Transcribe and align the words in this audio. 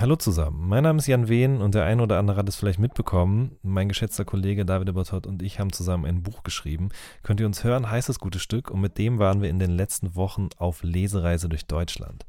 Hallo 0.00 0.16
zusammen, 0.16 0.66
mein 0.66 0.84
Name 0.84 0.98
ist 0.98 1.08
Jan 1.08 1.28
Wehn 1.28 1.60
und 1.60 1.74
der 1.74 1.84
eine 1.84 2.02
oder 2.02 2.18
andere 2.18 2.38
hat 2.38 2.48
es 2.48 2.56
vielleicht 2.56 2.78
mitbekommen. 2.78 3.58
Mein 3.62 3.86
geschätzter 3.86 4.24
Kollege 4.24 4.64
David 4.64 4.88
Ebertott 4.88 5.26
und 5.26 5.42
ich 5.42 5.60
haben 5.60 5.74
zusammen 5.74 6.06
ein 6.06 6.22
Buch 6.22 6.42
geschrieben. 6.42 6.88
Könnt 7.22 7.38
ihr 7.38 7.44
uns 7.44 7.64
hören, 7.64 7.90
heißt 7.90 8.08
das 8.08 8.18
gute 8.18 8.38
Stück 8.38 8.70
und 8.70 8.80
mit 8.80 8.96
dem 8.96 9.18
waren 9.18 9.42
wir 9.42 9.50
in 9.50 9.58
den 9.58 9.72
letzten 9.72 10.16
Wochen 10.16 10.48
auf 10.56 10.82
Lesereise 10.82 11.50
durch 11.50 11.66
Deutschland. 11.66 12.24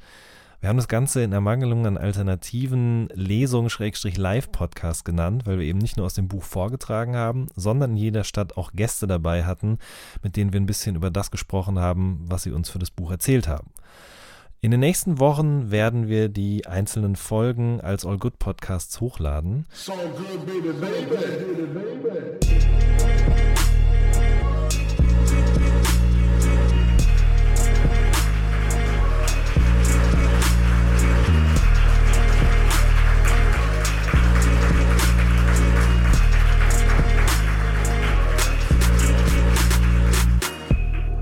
Wir 0.60 0.68
haben 0.68 0.76
das 0.76 0.90
Ganze 0.90 1.24
in 1.24 1.32
Ermangelung 1.32 1.88
an 1.88 1.98
alternativen 1.98 3.08
Lesungen-Live-Podcasts 3.14 5.06
genannt, 5.06 5.44
weil 5.46 5.58
wir 5.58 5.66
eben 5.66 5.80
nicht 5.80 5.96
nur 5.96 6.08
aus 6.08 6.14
dem 6.16 6.28
Buch 6.28 6.44
vorgetragen 6.44 7.16
haben, 7.16 7.48
sondern 7.56 7.92
in 7.92 7.98
jeder 7.98 8.26
Stadt 8.26 8.58
auch 8.58 8.74
Gäste 8.74 9.08
dabei 9.08 9.46
hatten, 9.46 9.78
mit 10.22 10.36
denen 10.36 10.52
wir 10.52 10.60
ein 10.60 10.66
bisschen 10.66 10.98
über 10.98 11.10
das 11.10 11.32
gesprochen 11.32 11.80
haben, 11.80 12.26
was 12.28 12.44
sie 12.44 12.52
uns 12.52 12.70
für 12.70 12.80
das 12.80 12.92
Buch 12.92 13.12
erzählt 13.12 13.48
haben. 13.48 13.72
In 14.64 14.70
den 14.70 14.80
nächsten 14.80 15.18
Wochen 15.18 15.72
werden 15.72 16.08
wir 16.08 16.30
die 16.30 16.68
einzelnen 16.68 17.16
Folgen 17.16 17.82
als 17.82 18.06
All 18.06 18.20
Good 18.20 18.38
Podcasts 18.38 19.02
hochladen. 19.02 19.66
So 19.74 19.92
good, 19.94 20.46
baby, 20.46 20.72
baby. 20.72 21.16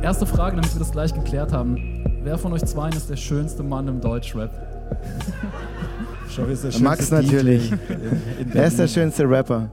Erste 0.01 0.25
Frage, 0.25 0.57
damit 0.57 0.73
wir 0.73 0.79
das 0.79 0.91
gleich 0.91 1.13
geklärt 1.13 1.53
haben. 1.53 2.08
Wer 2.21 2.37
von 2.37 2.53
euch 2.53 2.65
zwei 2.65 2.89
ist 2.89 3.09
der 3.09 3.15
schönste 3.15 3.63
Mann 3.63 3.87
im 3.87 4.01
Deutschrap? 4.01 4.51
Max 6.81 7.11
natürlich. 7.11 7.71
Wer 8.45 8.67
ist 8.67 8.77
der 8.77 8.87
schönste 8.87 9.29
Rapper? 9.29 9.69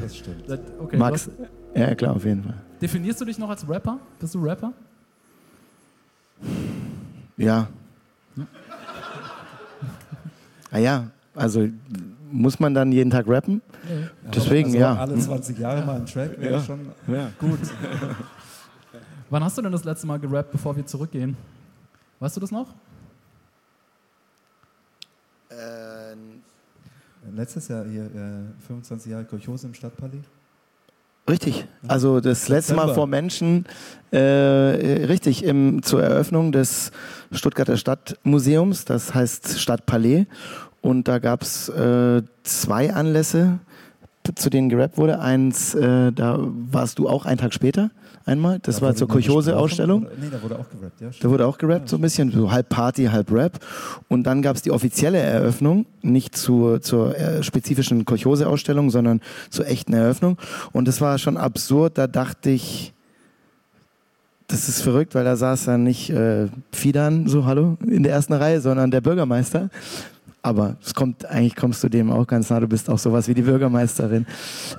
Das 0.00 0.16
stimmt. 0.16 0.44
Okay, 0.80 0.96
Max. 0.96 1.30
Ja, 1.74 1.94
klar, 1.94 2.16
auf 2.16 2.24
jeden 2.24 2.42
Fall. 2.42 2.54
Definierst 2.80 3.20
du 3.20 3.24
dich 3.24 3.38
noch 3.38 3.50
als 3.50 3.68
Rapper? 3.68 3.98
Bist 4.18 4.34
du 4.34 4.42
Rapper? 4.42 4.72
Ja. 7.36 7.68
ja. 8.36 8.46
ah 10.70 10.78
ja, 10.78 11.06
also 11.34 11.68
muss 12.30 12.58
man 12.58 12.74
dann 12.74 12.92
jeden 12.92 13.10
Tag 13.10 13.28
rappen? 13.28 13.60
Ja. 13.88 14.30
Deswegen, 14.34 14.68
also 14.70 14.78
ja. 14.78 14.94
Alle 14.94 15.18
20 15.18 15.58
Jahre 15.58 15.84
mal 15.84 15.96
ein 15.96 16.06
Track 16.06 16.40
wäre 16.40 16.54
ja. 16.54 16.60
schon 16.62 16.80
ja. 17.08 17.30
gut. 17.38 17.60
Wann 19.32 19.42
hast 19.42 19.56
du 19.56 19.62
denn 19.62 19.72
das 19.72 19.84
letzte 19.84 20.06
Mal 20.06 20.18
gerappt, 20.18 20.52
bevor 20.52 20.76
wir 20.76 20.84
zurückgehen? 20.84 21.38
Weißt 22.20 22.36
du 22.36 22.40
das 22.42 22.50
noch? 22.50 22.66
Äh, 25.48 26.14
Letztes 27.34 27.68
Jahr 27.68 27.86
hier, 27.86 28.04
äh, 28.04 28.62
25 28.66 29.10
Jahre 29.10 29.24
Kolchose 29.24 29.68
im 29.68 29.72
Stadtpalais. 29.72 30.20
Richtig. 31.30 31.66
Also 31.88 32.20
das 32.20 32.48
letzte 32.48 32.74
Mal 32.74 32.92
vor 32.92 33.06
Menschen, 33.06 33.64
äh, 34.10 34.18
richtig, 34.18 35.44
im, 35.44 35.82
zur 35.82 36.02
Eröffnung 36.02 36.52
des 36.52 36.92
Stuttgarter 37.30 37.78
Stadtmuseums, 37.78 38.84
das 38.84 39.14
heißt 39.14 39.58
Stadtpalais. 39.58 40.26
Und 40.82 41.08
da 41.08 41.20
gab 41.20 41.40
es 41.40 41.70
äh, 41.70 42.20
zwei 42.42 42.92
Anlässe, 42.92 43.60
zu 44.34 44.50
denen 44.50 44.68
gerappt 44.68 44.98
wurde. 44.98 45.20
Eins, 45.20 45.74
äh, 45.74 46.12
da 46.12 46.36
warst 46.38 46.98
du 46.98 47.08
auch 47.08 47.24
einen 47.24 47.38
Tag 47.38 47.54
später 47.54 47.90
einmal. 48.24 48.58
Das 48.60 48.76
da 48.76 48.82
war 48.82 48.94
zur 48.94 49.08
Kolchose-Ausstellung. 49.08 50.06
Nee, 50.20 50.28
da 50.30 50.42
wurde 50.42 50.58
auch 50.58 50.68
gerappt, 50.68 51.00
ja. 51.00 51.08
Da 51.20 51.30
wurde 51.30 51.46
auch 51.46 51.58
gerappt, 51.58 51.88
so 51.88 51.96
ein 51.96 52.02
bisschen, 52.02 52.30
so 52.30 52.50
halb 52.50 52.68
Party, 52.68 53.06
halb 53.06 53.30
Rap. 53.30 53.58
Und 54.08 54.24
dann 54.24 54.42
gab 54.42 54.56
es 54.56 54.62
die 54.62 54.70
offizielle 54.70 55.18
Eröffnung, 55.18 55.86
nicht 56.02 56.36
zur, 56.36 56.80
zur 56.80 57.16
äh, 57.18 57.42
spezifischen 57.42 58.04
Kolchose-Ausstellung, 58.04 58.90
sondern 58.90 59.20
zur 59.50 59.66
echten 59.66 59.94
Eröffnung. 59.94 60.38
Und 60.72 60.88
das 60.88 61.00
war 61.00 61.18
schon 61.18 61.36
absurd, 61.36 61.98
da 61.98 62.06
dachte 62.06 62.50
ich, 62.50 62.92
das 64.48 64.68
ist 64.68 64.82
verrückt, 64.82 65.14
weil 65.14 65.24
da 65.24 65.36
saß 65.36 65.64
dann 65.64 65.82
nicht 65.82 66.10
äh, 66.10 66.48
Fidan, 66.72 67.26
so 67.26 67.46
hallo, 67.46 67.78
in 67.86 68.02
der 68.02 68.12
ersten 68.12 68.34
Reihe, 68.34 68.60
sondern 68.60 68.90
der 68.90 69.00
Bürgermeister. 69.00 69.70
Aber 70.42 70.76
es 70.84 70.92
kommt, 70.94 71.24
eigentlich 71.24 71.56
kommst 71.56 71.82
du 71.84 71.88
dem 71.88 72.10
auch 72.10 72.26
ganz 72.26 72.50
nah, 72.50 72.60
du 72.60 72.66
bist 72.66 72.90
auch 72.90 72.98
sowas 72.98 73.28
wie 73.28 73.34
die 73.34 73.42
Bürgermeisterin. 73.42 74.26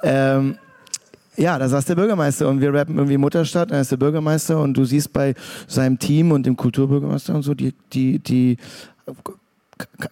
Ähm, 0.04 0.58
ja, 1.36 1.58
da 1.58 1.68
saß 1.68 1.86
der 1.86 1.96
Bürgermeister 1.96 2.48
und 2.48 2.62
wir 2.62 2.74
rappen 2.74 2.96
irgendwie 2.96 3.18
Mutterstadt, 3.18 3.72
da 3.72 3.80
ist 3.80 3.92
der 3.92 3.98
Bürgermeister 3.98 4.60
und 4.60 4.76
du 4.76 4.86
siehst 4.86 5.14
bei 5.14 5.34
seinem 5.68 6.00
Team 6.00 6.32
und 6.32 6.46
dem 6.46 6.56
Kulturbürgermeister 6.56 7.34
und 7.36 7.44
so 7.44 7.54
die, 7.54 7.74
die, 7.92 8.20
die, 8.20 8.58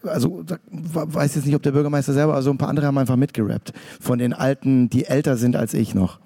also 0.04 0.44
weiß 0.72 1.36
jetzt 1.36 1.46
nicht, 1.46 1.56
ob 1.56 1.62
der 1.62 1.72
Bürgermeister 1.72 2.14
selber, 2.14 2.34
also 2.34 2.52
ein 2.52 2.58
paar 2.58 2.70
andere 2.70 2.88
haben 2.88 2.98
einfach 2.98 3.16
mitgerappt. 3.16 3.74
Von 4.00 4.20
den 4.20 4.34
Alten, 4.34 4.90
die 4.90 5.06
älter 5.06 5.38
sind 5.38 5.56
als 5.56 5.74
ich 5.74 5.94
noch. 5.94 6.20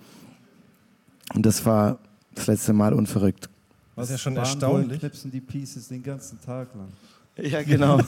Und 1.34 1.46
das 1.46 1.66
war 1.66 2.00
das 2.34 2.48
letzte 2.48 2.74
Mal 2.74 2.94
unverrückt. 2.94 3.50
Was 3.96 4.10
ja 4.10 4.18
schon 4.18 4.36
erstaunlich. 4.36 5.00
knipsen 5.00 5.32
die 5.32 5.42
Pieces 5.42 5.88
den 5.88 6.04
ganzen 6.04 6.40
Tag 6.42 6.68
lang. 6.76 6.90
Ja, 7.42 7.62
genau. 7.64 8.00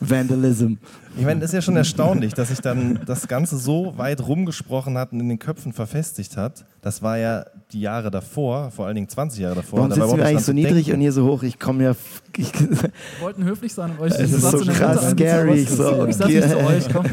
Vandalism. 0.00 0.74
Ich 1.16 1.24
meine, 1.24 1.40
das 1.40 1.50
ist 1.50 1.54
ja 1.54 1.62
schon 1.62 1.76
erstaunlich, 1.76 2.32
dass 2.32 2.48
sich 2.48 2.60
dann 2.60 3.00
das 3.06 3.28
Ganze 3.28 3.58
so 3.58 3.96
weit 3.98 4.26
rumgesprochen 4.26 4.96
hat 4.96 5.12
und 5.12 5.20
in 5.20 5.28
den 5.28 5.38
Köpfen 5.38 5.72
verfestigt 5.72 6.36
hat. 6.36 6.64
Das 6.80 7.02
war 7.02 7.18
ja 7.18 7.44
die 7.72 7.80
Jahre 7.80 8.10
davor, 8.10 8.70
vor 8.70 8.86
allen 8.86 8.94
Dingen 8.94 9.08
20 9.08 9.40
Jahre 9.40 9.56
davor. 9.56 9.80
Warum 9.80 9.92
sitzen 9.92 10.16
wir 10.16 10.26
eigentlich 10.26 10.44
so 10.44 10.52
niedrig 10.52 10.86
denken? 10.86 10.92
und 10.92 11.00
hier 11.00 11.12
so 11.12 11.26
hoch? 11.26 11.42
Ich 11.42 11.58
komme 11.58 11.84
ja... 11.84 11.94
Ich 12.36 12.52
wir 12.70 12.90
wollten 13.20 13.44
höflich 13.44 13.74
sein 13.74 13.90
und 13.92 14.00
euch... 14.00 14.12
Es 14.12 14.32
ist 14.32 14.40
so 14.40 14.58
krass 14.60 15.10
scary. 15.10 15.60
Ich, 15.60 15.70
so, 15.70 16.06
ich 16.06 16.20
okay. 16.20 16.48
zu 16.48 16.58
euch, 16.58 16.84
komm. 16.90 17.04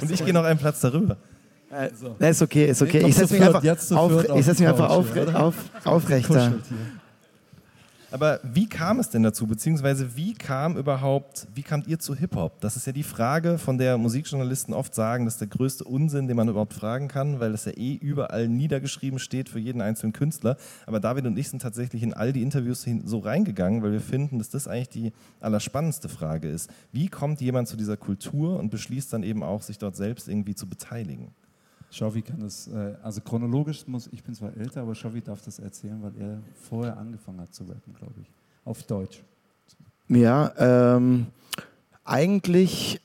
Und 0.00 0.10
ich 0.10 0.24
gehe 0.24 0.34
noch 0.34 0.44
einen 0.44 0.58
Platz 0.58 0.80
darüber. 0.80 1.16
Also. 1.70 2.16
Ist 2.18 2.40
okay, 2.40 2.66
ist 2.66 2.80
okay. 2.80 3.04
Ich 3.06 3.14
setze 3.14 3.34
mich 3.34 3.42
einfach, 3.42 3.62
auf, 3.96 4.42
setz 4.42 4.58
mich 4.58 4.68
einfach 4.68 4.88
auf, 4.88 5.06
auf, 5.34 5.54
aufrechter. 5.84 6.54
Aber 8.10 8.40
wie 8.42 8.66
kam 8.66 9.00
es 9.00 9.10
denn 9.10 9.22
dazu, 9.22 9.46
beziehungsweise 9.46 10.16
wie 10.16 10.32
kam 10.32 10.78
überhaupt, 10.78 11.46
wie 11.54 11.62
kamt 11.62 11.86
ihr 11.86 11.98
zu 11.98 12.14
Hip-Hop? 12.14 12.58
Das 12.60 12.74
ist 12.74 12.86
ja 12.86 12.92
die 12.92 13.02
Frage, 13.02 13.58
von 13.58 13.76
der 13.76 13.98
Musikjournalisten 13.98 14.72
oft 14.72 14.94
sagen, 14.94 15.26
das 15.26 15.34
ist 15.34 15.40
der 15.40 15.48
größte 15.48 15.84
Unsinn, 15.84 16.26
den 16.26 16.36
man 16.36 16.48
überhaupt 16.48 16.72
fragen 16.72 17.08
kann, 17.08 17.38
weil 17.38 17.52
es 17.52 17.66
ja 17.66 17.72
eh 17.72 17.94
überall 17.94 18.48
niedergeschrieben 18.48 19.18
steht 19.18 19.50
für 19.50 19.58
jeden 19.58 19.82
einzelnen 19.82 20.14
Künstler. 20.14 20.56
Aber 20.86 21.00
David 21.00 21.26
und 21.26 21.38
ich 21.38 21.50
sind 21.50 21.60
tatsächlich 21.60 22.02
in 22.02 22.14
all 22.14 22.32
die 22.32 22.42
Interviews 22.42 22.86
so 23.04 23.18
reingegangen, 23.18 23.82
weil 23.82 23.92
wir 23.92 24.00
finden, 24.00 24.38
dass 24.38 24.48
das 24.48 24.68
eigentlich 24.68 24.88
die 24.88 25.12
allerspannendste 25.40 26.08
Frage 26.08 26.48
ist. 26.48 26.70
Wie 26.92 27.08
kommt 27.08 27.42
jemand 27.42 27.68
zu 27.68 27.76
dieser 27.76 27.98
Kultur 27.98 28.58
und 28.58 28.70
beschließt 28.70 29.12
dann 29.12 29.22
eben 29.22 29.42
auch, 29.42 29.60
sich 29.60 29.76
dort 29.76 29.96
selbst 29.96 30.28
irgendwie 30.28 30.54
zu 30.54 30.66
beteiligen? 30.66 31.34
Shovi 31.90 32.22
kann 32.22 32.40
das, 32.40 32.68
äh, 32.68 32.94
also 33.02 33.20
chronologisch 33.20 33.86
muss, 33.86 34.08
ich 34.12 34.22
bin 34.22 34.34
zwar 34.34 34.56
älter, 34.56 34.82
aber 34.82 34.94
Shovi 34.94 35.20
darf 35.20 35.42
das 35.42 35.58
erzählen, 35.58 36.02
weil 36.02 36.12
er 36.20 36.38
vorher 36.54 36.96
angefangen 36.96 37.40
hat 37.40 37.54
zu 37.54 37.64
rappen, 37.64 37.94
glaube 37.94 38.14
ich. 38.20 38.30
Auf 38.64 38.82
Deutsch. 38.82 39.22
Ja, 40.08 40.52
ähm, 40.96 41.26
eigentlich 42.04 43.00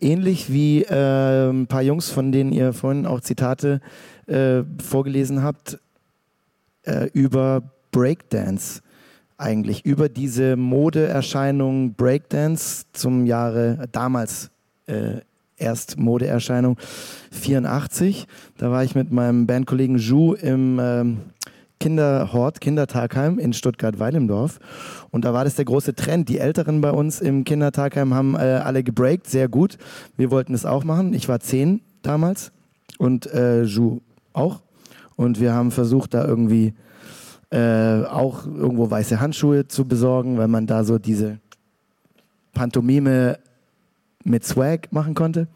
ähnlich 0.00 0.52
wie 0.52 0.82
äh, 0.82 1.50
ein 1.50 1.66
paar 1.66 1.82
Jungs, 1.82 2.10
von 2.10 2.32
denen 2.32 2.52
ihr 2.52 2.72
vorhin 2.72 3.06
auch 3.06 3.20
Zitate 3.20 3.80
äh, 4.26 4.62
vorgelesen 4.82 5.42
habt, 5.42 5.78
äh, 6.82 7.08
über 7.12 7.62
Breakdance 7.90 8.82
eigentlich, 9.38 9.84
über 9.84 10.08
diese 10.08 10.56
Modeerscheinung 10.56 11.94
Breakdance 11.94 12.86
zum 12.92 13.26
Jahre 13.26 13.86
damals 13.92 14.50
erst 15.56 15.98
Modeerscheinung 15.98 16.78
84. 17.32 18.26
Da 18.58 18.70
war 18.70 18.84
ich 18.84 18.94
mit 18.94 19.12
meinem 19.12 19.46
Bandkollegen 19.46 19.98
Ju 19.98 20.34
im 20.34 20.78
ähm, 20.80 21.18
Kinderhort, 21.78 22.60
Kindertagheim 22.60 23.38
in 23.38 23.52
Stuttgart-Weilendorf. 23.52 24.58
Und 25.10 25.24
da 25.24 25.34
war 25.34 25.44
das 25.44 25.56
der 25.56 25.66
große 25.66 25.94
Trend. 25.94 26.28
Die 26.28 26.38
Älteren 26.38 26.80
bei 26.80 26.90
uns 26.90 27.20
im 27.20 27.44
Kindertagheim 27.44 28.14
haben 28.14 28.34
äh, 28.34 28.38
alle 28.38 28.82
gebreakt, 28.82 29.28
sehr 29.28 29.48
gut. 29.48 29.76
Wir 30.16 30.30
wollten 30.30 30.54
es 30.54 30.64
auch 30.64 30.84
machen. 30.84 31.12
Ich 31.12 31.28
war 31.28 31.40
zehn 31.40 31.80
damals 32.02 32.52
und 32.98 33.26
äh, 33.26 33.62
Ju 33.62 34.00
auch. 34.32 34.60
Und 35.16 35.40
wir 35.40 35.52
haben 35.52 35.70
versucht, 35.70 36.14
da 36.14 36.26
irgendwie 36.26 36.74
äh, 37.50 38.04
auch 38.04 38.46
irgendwo 38.46 38.90
weiße 38.90 39.20
Handschuhe 39.20 39.68
zu 39.68 39.86
besorgen, 39.86 40.38
weil 40.38 40.48
man 40.48 40.66
da 40.66 40.84
so 40.84 40.98
diese 40.98 41.38
Pantomime 42.52 43.38
mit 44.26 44.44
Swag 44.44 44.92
machen 44.92 45.14
konnte. 45.14 45.48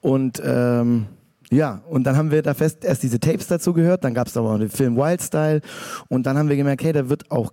Und 0.00 0.40
ähm, 0.44 1.06
ja, 1.50 1.82
und 1.88 2.04
dann 2.04 2.16
haben 2.16 2.30
wir 2.30 2.42
da 2.42 2.54
fest 2.54 2.84
erst 2.84 3.02
diese 3.02 3.20
Tapes 3.20 3.46
dazu 3.46 3.72
gehört, 3.72 4.04
dann 4.04 4.14
gab 4.14 4.28
es 4.28 4.36
aber 4.36 4.50
auch 4.50 4.58
den 4.58 4.68
Film 4.68 4.96
Wildstyle 4.96 5.60
und 6.08 6.26
dann 6.26 6.36
haben 6.36 6.48
wir 6.48 6.56
gemerkt, 6.56 6.84
hey, 6.84 6.92
da 6.92 7.08
wird 7.08 7.30
auch 7.30 7.52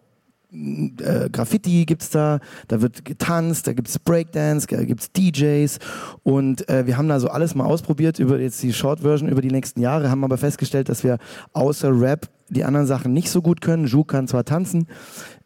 äh, 0.52 1.30
Graffiti 1.32 1.86
gibt's 1.86 2.10
da, 2.10 2.40
da 2.68 2.82
wird 2.82 3.04
getanzt, 3.06 3.68
da 3.68 3.74
gibt's 3.74 3.98
Breakdance, 4.00 4.68
da 4.68 4.84
gibt's 4.84 5.12
DJs 5.12 5.80
und 6.24 6.68
äh, 6.70 6.86
wir 6.86 6.98
haben 6.98 7.08
da 7.08 7.20
so 7.20 7.30
alles 7.30 7.56
mal 7.56 7.66
ausprobiert 7.66 8.20
über 8.20 8.40
jetzt 8.40 8.62
die 8.64 8.74
Short 8.74 9.02
Version 9.02 9.30
über 9.30 9.42
die 9.42 9.52
nächsten 9.52 9.82
Jahre, 9.82 10.10
haben 10.10 10.24
aber 10.24 10.38
festgestellt, 10.38 10.90
dass 10.90 11.04
wir 11.04 11.18
außer 11.54 11.90
Rap 12.00 12.30
die 12.50 12.64
anderen 12.64 12.88
Sachen 12.88 13.12
nicht 13.12 13.30
so 13.30 13.42
gut 13.42 13.62
können. 13.62 13.88
Ju 13.88 14.04
kann 14.04 14.28
zwar 14.28 14.46
tanzen, 14.46 14.88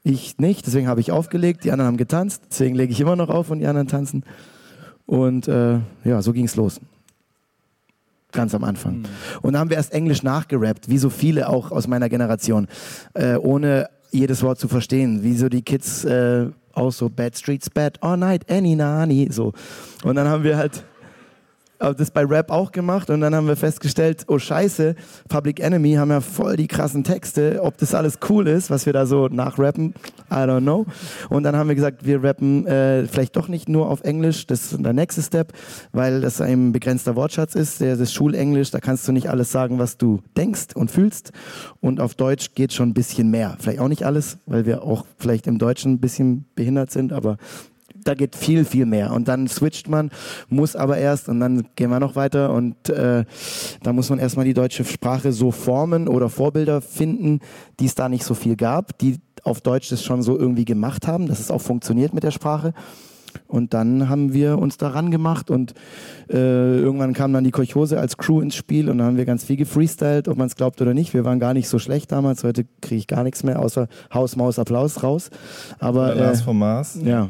Ich 0.03 0.37
nicht, 0.37 0.65
deswegen 0.65 0.87
habe 0.87 1.01
ich 1.01 1.11
aufgelegt, 1.11 1.63
die 1.63 1.71
anderen 1.71 1.87
haben 1.87 1.97
getanzt, 1.97 2.43
deswegen 2.49 2.75
lege 2.75 2.91
ich 2.91 3.01
immer 3.01 3.15
noch 3.15 3.29
auf 3.29 3.49
und 3.49 3.59
die 3.59 3.67
anderen 3.67 3.87
tanzen. 3.87 4.23
Und 5.05 5.47
äh, 5.47 5.79
ja, 6.03 6.21
so 6.21 6.33
ging 6.33 6.45
es 6.45 6.55
los. 6.55 6.79
Ganz 8.31 8.53
am 8.53 8.63
Anfang. 8.63 9.03
Und 9.41 9.53
dann 9.53 9.61
haben 9.61 9.69
wir 9.71 9.77
erst 9.77 9.91
Englisch 9.91 10.21
nachgerappt, 10.21 10.87
wie 10.87 10.99
so 10.99 11.09
viele 11.09 11.49
auch 11.49 11.71
aus 11.71 11.87
meiner 11.87 12.09
Generation, 12.09 12.67
äh, 13.15 13.35
ohne 13.35 13.89
jedes 14.11 14.43
Wort 14.43 14.59
zu 14.59 14.67
verstehen. 14.67 15.23
Wie 15.23 15.35
so 15.35 15.49
die 15.49 15.63
Kids 15.63 16.05
äh, 16.05 16.47
auch 16.73 16.91
so 16.91 17.09
Bad 17.09 17.37
Streets, 17.37 17.69
Bad 17.69 18.01
All 18.03 18.17
Night, 18.17 18.49
Any 18.49 18.75
Nani, 18.75 19.29
so. 19.31 19.53
Und 20.03 20.15
dann 20.15 20.27
haben 20.27 20.43
wir 20.43 20.57
halt 20.57 20.83
das 21.79 22.11
bei 22.11 22.25
Rap 22.25 22.51
auch 22.51 22.71
gemacht 22.71 23.09
und 23.09 23.21
dann 23.21 23.33
haben 23.33 23.47
wir 23.47 23.55
festgestellt, 23.55 24.25
oh 24.27 24.37
scheiße, 24.37 24.95
Public 25.29 25.61
Enemy 25.61 25.93
haben 25.93 26.11
ja 26.11 26.19
voll 26.19 26.57
die 26.57 26.67
krassen 26.67 27.03
Texte, 27.03 27.59
ob 27.63 27.77
das 27.77 27.95
alles 27.95 28.19
cool 28.29 28.47
ist, 28.47 28.69
was 28.69 28.85
wir 28.85 28.93
da 28.93 29.05
so 29.05 29.27
nachrappen, 29.27 29.93
I 30.29 30.35
don't 30.35 30.61
know. 30.61 30.85
Und 31.29 31.43
dann 31.43 31.55
haben 31.55 31.69
wir 31.69 31.75
gesagt, 31.75 32.05
wir 32.05 32.21
rappen 32.23 32.67
äh, 32.67 33.07
vielleicht 33.07 33.35
doch 33.37 33.47
nicht 33.47 33.69
nur 33.69 33.89
auf 33.89 34.01
Englisch, 34.01 34.45
das 34.45 34.73
ist 34.73 34.83
der 34.83 34.93
nächste 34.93 35.21
Step, 35.21 35.53
weil 35.93 36.21
das 36.21 36.41
ein 36.41 36.73
begrenzter 36.73 37.15
Wortschatz 37.15 37.55
ist, 37.55 37.81
das 37.81 38.13
Schulenglisch, 38.13 38.71
da 38.71 38.79
kannst 38.79 39.07
du 39.07 39.13
nicht 39.13 39.29
alles 39.29 39.51
sagen, 39.51 39.79
was 39.79 39.97
du 39.97 40.19
denkst 40.35 40.75
und 40.75 40.91
fühlst. 40.91 41.31
Und 41.79 42.01
auf 42.01 42.13
Deutsch 42.15 42.55
geht 42.55 42.73
schon 42.73 42.89
ein 42.89 42.93
bisschen 42.93 43.31
mehr, 43.31 43.55
vielleicht 43.59 43.79
auch 43.79 43.87
nicht 43.87 44.05
alles, 44.05 44.37
weil 44.45 44.65
wir 44.65 44.83
auch 44.83 45.05
vielleicht 45.17 45.47
im 45.47 45.57
Deutschen 45.57 45.93
ein 45.93 45.99
bisschen 45.99 46.45
behindert 46.55 46.91
sind, 46.91 47.13
aber 47.13 47.37
da 48.03 48.13
geht 48.13 48.35
viel, 48.35 48.65
viel 48.65 48.85
mehr. 48.85 49.11
Und 49.13 49.27
dann 49.27 49.47
switcht 49.47 49.89
man, 49.89 50.11
muss 50.49 50.75
aber 50.75 50.97
erst 50.97 51.29
und 51.29 51.39
dann 51.39 51.67
gehen 51.75 51.89
wir 51.89 51.99
noch 51.99 52.15
weiter 52.15 52.53
und 52.53 52.89
äh, 52.89 53.25
da 53.83 53.93
muss 53.93 54.09
man 54.09 54.19
erstmal 54.19 54.45
die 54.45 54.53
deutsche 54.53 54.83
Sprache 54.85 55.31
so 55.31 55.51
formen 55.51 56.07
oder 56.07 56.29
Vorbilder 56.29 56.81
finden, 56.81 57.39
die 57.79 57.85
es 57.85 57.95
da 57.95 58.09
nicht 58.09 58.23
so 58.23 58.33
viel 58.33 58.55
gab, 58.55 58.97
die 58.99 59.19
auf 59.43 59.61
Deutsch 59.61 59.89
das 59.89 60.03
schon 60.03 60.21
so 60.21 60.37
irgendwie 60.37 60.65
gemacht 60.65 61.07
haben, 61.07 61.27
dass 61.27 61.39
es 61.39 61.51
auch 61.51 61.61
funktioniert 61.61 62.13
mit 62.13 62.23
der 62.23 62.31
Sprache. 62.31 62.73
Und 63.47 63.73
dann 63.73 64.09
haben 64.09 64.33
wir 64.33 64.57
uns 64.57 64.77
daran 64.77 65.11
gemacht 65.11 65.51
und 65.51 65.73
äh, 66.29 66.79
irgendwann 66.79 67.13
kam 67.13 67.31
dann 67.33 67.43
die 67.43 67.51
Kolchose 67.51 67.99
als 67.99 68.17
Crew 68.17 68.41
ins 68.41 68.55
Spiel 68.55 68.89
und 68.89 68.97
dann 68.97 69.07
haben 69.07 69.17
wir 69.17 69.25
ganz 69.25 69.43
viel 69.43 69.55
gefreestylt, 69.55 70.27
ob 70.27 70.37
man 70.37 70.47
es 70.47 70.55
glaubt 70.55 70.81
oder 70.81 70.93
nicht. 70.93 71.13
Wir 71.13 71.25
waren 71.25 71.39
gar 71.39 71.53
nicht 71.53 71.67
so 71.69 71.79
schlecht 71.79 72.11
damals, 72.11 72.43
heute 72.43 72.65
kriege 72.81 72.97
ich 72.97 73.07
gar 73.07 73.23
nichts 73.23 73.43
mehr, 73.43 73.59
außer 73.59 73.87
Haus, 74.13 74.35
Maus, 74.35 74.59
Applaus 74.59 75.03
raus. 75.03 75.29
Aber 75.79 76.13
Der 76.13 76.25
Lars 76.25 76.41
äh, 76.41 76.43
vom 76.43 76.59
Mars. 76.59 76.99
ja. 77.03 77.29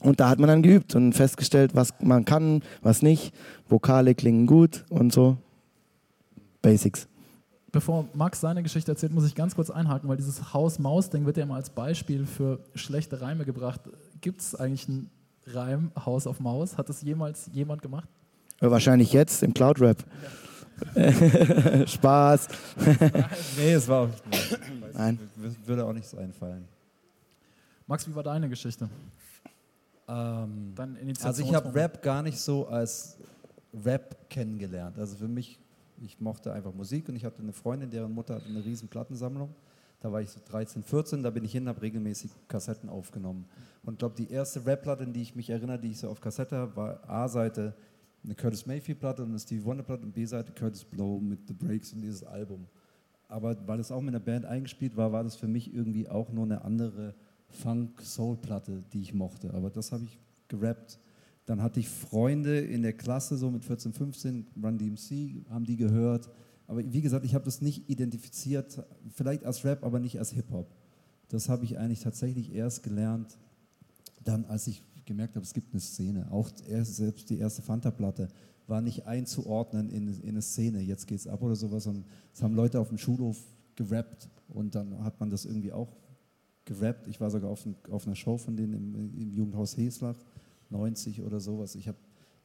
Und 0.00 0.20
da 0.20 0.28
hat 0.28 0.38
man 0.38 0.48
dann 0.48 0.62
geübt 0.62 0.94
und 0.94 1.12
festgestellt, 1.12 1.74
was 1.74 1.92
man 2.00 2.24
kann, 2.24 2.62
was 2.82 3.02
nicht. 3.02 3.34
Vokale 3.68 4.14
klingen 4.14 4.46
gut 4.46 4.84
und 4.88 5.12
so. 5.12 5.36
Basics. 6.62 7.06
Bevor 7.72 8.08
Max 8.14 8.40
seine 8.40 8.62
Geschichte 8.62 8.90
erzählt, 8.90 9.12
muss 9.12 9.26
ich 9.26 9.34
ganz 9.34 9.54
kurz 9.54 9.70
einhaken, 9.70 10.08
weil 10.08 10.16
dieses 10.16 10.52
Haus-Maus-Ding 10.52 11.24
wird 11.24 11.36
ja 11.36 11.44
immer 11.44 11.54
als 11.54 11.70
Beispiel 11.70 12.26
für 12.26 12.58
schlechte 12.74 13.20
Reime 13.20 13.44
gebracht. 13.44 13.80
Gibt 14.20 14.40
es 14.40 14.54
eigentlich 14.54 14.88
einen 14.88 15.10
Reim, 15.46 15.92
Haus 16.04 16.26
auf 16.26 16.40
Maus? 16.40 16.76
Hat 16.78 16.88
das 16.88 17.02
jemals 17.02 17.48
jemand 17.52 17.82
gemacht? 17.82 18.08
Wahrscheinlich 18.58 19.12
jetzt 19.12 19.42
im 19.42 19.54
Cloud-Rap. 19.54 20.04
Spaß. 21.86 22.48
Nee, 23.56 23.72
es 23.74 23.86
war 23.86 24.02
auch 24.02 24.08
nicht. 24.30 24.58
Nein. 24.94 25.18
Würde 25.66 25.84
auch 25.84 25.92
nichts 25.92 26.14
einfallen. 26.14 26.66
Max, 27.86 28.08
wie 28.08 28.14
war 28.14 28.22
deine 28.22 28.48
Geschichte? 28.48 28.88
Ähm, 30.10 30.72
Dein 30.74 31.14
also 31.22 31.42
ich 31.42 31.54
habe 31.54 31.72
Rap 31.74 32.02
gar 32.02 32.22
nicht 32.22 32.38
so 32.40 32.66
als 32.66 33.18
Rap 33.84 34.28
kennengelernt. 34.28 34.98
Also 34.98 35.16
für 35.16 35.28
mich, 35.28 35.60
ich 36.00 36.20
mochte 36.20 36.52
einfach 36.52 36.74
Musik 36.74 37.08
und 37.08 37.16
ich 37.16 37.24
hatte 37.24 37.42
eine 37.42 37.52
Freundin, 37.52 37.90
deren 37.90 38.12
Mutter 38.12 38.34
hatte 38.36 38.46
eine 38.46 38.64
riesen 38.64 38.88
Plattensammlung. 38.88 39.54
Da 40.00 40.10
war 40.10 40.22
ich 40.22 40.30
so 40.30 40.40
13, 40.48 40.82
14, 40.82 41.22
da 41.22 41.30
bin 41.30 41.44
ich 41.44 41.52
hin, 41.52 41.68
habe 41.68 41.82
regelmäßig 41.82 42.30
Kassetten 42.48 42.88
aufgenommen. 42.88 43.46
Und 43.82 43.94
ich 43.94 43.98
glaube, 43.98 44.14
die 44.16 44.30
erste 44.30 44.64
Rap-Platte, 44.64 45.04
an 45.04 45.12
die 45.12 45.22
ich 45.22 45.36
mich 45.36 45.50
erinnere, 45.50 45.78
die 45.78 45.90
ich 45.90 45.98
so 45.98 46.08
auf 46.08 46.20
Kassette 46.20 46.56
habe, 46.56 46.74
war 46.74 47.08
A-Seite 47.08 47.74
eine 48.24 48.34
Curtis 48.34 48.66
Mayfield-Platte 48.66 49.22
und 49.22 49.28
eine 49.28 49.38
Stevie 49.38 49.64
Wonder-Platte 49.64 50.04
und 50.04 50.12
B-Seite 50.12 50.52
Curtis 50.52 50.84
Blow 50.84 51.20
mit 51.20 51.46
The 51.46 51.54
Breaks 51.54 51.92
und 51.92 52.00
dieses 52.00 52.24
Album. 52.24 52.66
Aber 53.28 53.56
weil 53.66 53.78
es 53.78 53.92
auch 53.92 54.00
mit 54.00 54.14
einer 54.14 54.24
Band 54.24 54.44
eingespielt 54.44 54.96
war, 54.96 55.12
war 55.12 55.22
das 55.22 55.36
für 55.36 55.46
mich 55.46 55.72
irgendwie 55.72 56.08
auch 56.08 56.30
nur 56.30 56.44
eine 56.44 56.64
andere 56.64 57.14
Funk-Soul-Platte, 57.50 58.84
die 58.92 59.02
ich 59.02 59.14
mochte. 59.14 59.52
Aber 59.54 59.70
das 59.70 59.92
habe 59.92 60.04
ich 60.04 60.18
gerappt. 60.48 60.98
Dann 61.46 61.62
hatte 61.62 61.80
ich 61.80 61.88
Freunde 61.88 62.60
in 62.60 62.82
der 62.82 62.92
Klasse, 62.92 63.36
so 63.36 63.50
mit 63.50 63.64
14, 63.64 63.92
15, 63.92 64.46
Run 64.62 64.78
DMC, 64.78 65.44
haben 65.50 65.64
die 65.64 65.76
gehört. 65.76 66.30
Aber 66.66 66.80
wie 66.92 67.00
gesagt, 67.00 67.24
ich 67.24 67.34
habe 67.34 67.44
das 67.44 67.60
nicht 67.60 67.88
identifiziert, 67.88 68.84
vielleicht 69.12 69.44
als 69.44 69.64
Rap, 69.64 69.82
aber 69.82 69.98
nicht 69.98 70.18
als 70.18 70.30
Hip-Hop. 70.30 70.72
Das 71.28 71.48
habe 71.48 71.64
ich 71.64 71.78
eigentlich 71.78 72.00
tatsächlich 72.00 72.54
erst 72.54 72.82
gelernt, 72.82 73.38
dann 74.22 74.44
als 74.44 74.66
ich 74.66 74.84
gemerkt 75.06 75.34
habe, 75.34 75.44
es 75.44 75.54
gibt 75.54 75.72
eine 75.72 75.80
Szene. 75.80 76.30
Auch 76.30 76.50
erst, 76.68 76.96
selbst 76.96 77.30
die 77.30 77.38
erste 77.38 77.62
Fanta-Platte 77.62 78.28
war 78.66 78.80
nicht 78.80 79.06
einzuordnen 79.06 79.90
in, 79.90 80.06
in 80.20 80.28
eine 80.28 80.42
Szene, 80.42 80.80
jetzt 80.80 81.06
geht's 81.06 81.26
ab 81.26 81.42
oder 81.42 81.56
sowas. 81.56 81.86
Und 81.86 82.04
es 82.32 82.42
haben 82.42 82.54
Leute 82.54 82.78
auf 82.78 82.88
dem 82.88 82.98
Schulhof 82.98 83.36
gerappt 83.74 84.28
und 84.48 84.74
dann 84.74 85.02
hat 85.02 85.18
man 85.18 85.30
das 85.30 85.44
irgendwie 85.44 85.72
auch 85.72 85.96
gerappt. 86.64 87.06
Ich 87.08 87.20
war 87.20 87.30
sogar 87.30 87.50
auf, 87.50 87.64
ein, 87.66 87.74
auf 87.90 88.06
einer 88.06 88.16
Show 88.16 88.38
von 88.38 88.56
denen 88.56 88.74
im, 88.74 89.14
im 89.14 89.32
Jugendhaus 89.32 89.76
Heslach, 89.76 90.16
90 90.70 91.22
oder 91.22 91.40
sowas. 91.40 91.74
Ich 91.74 91.88
hab, 91.88 91.96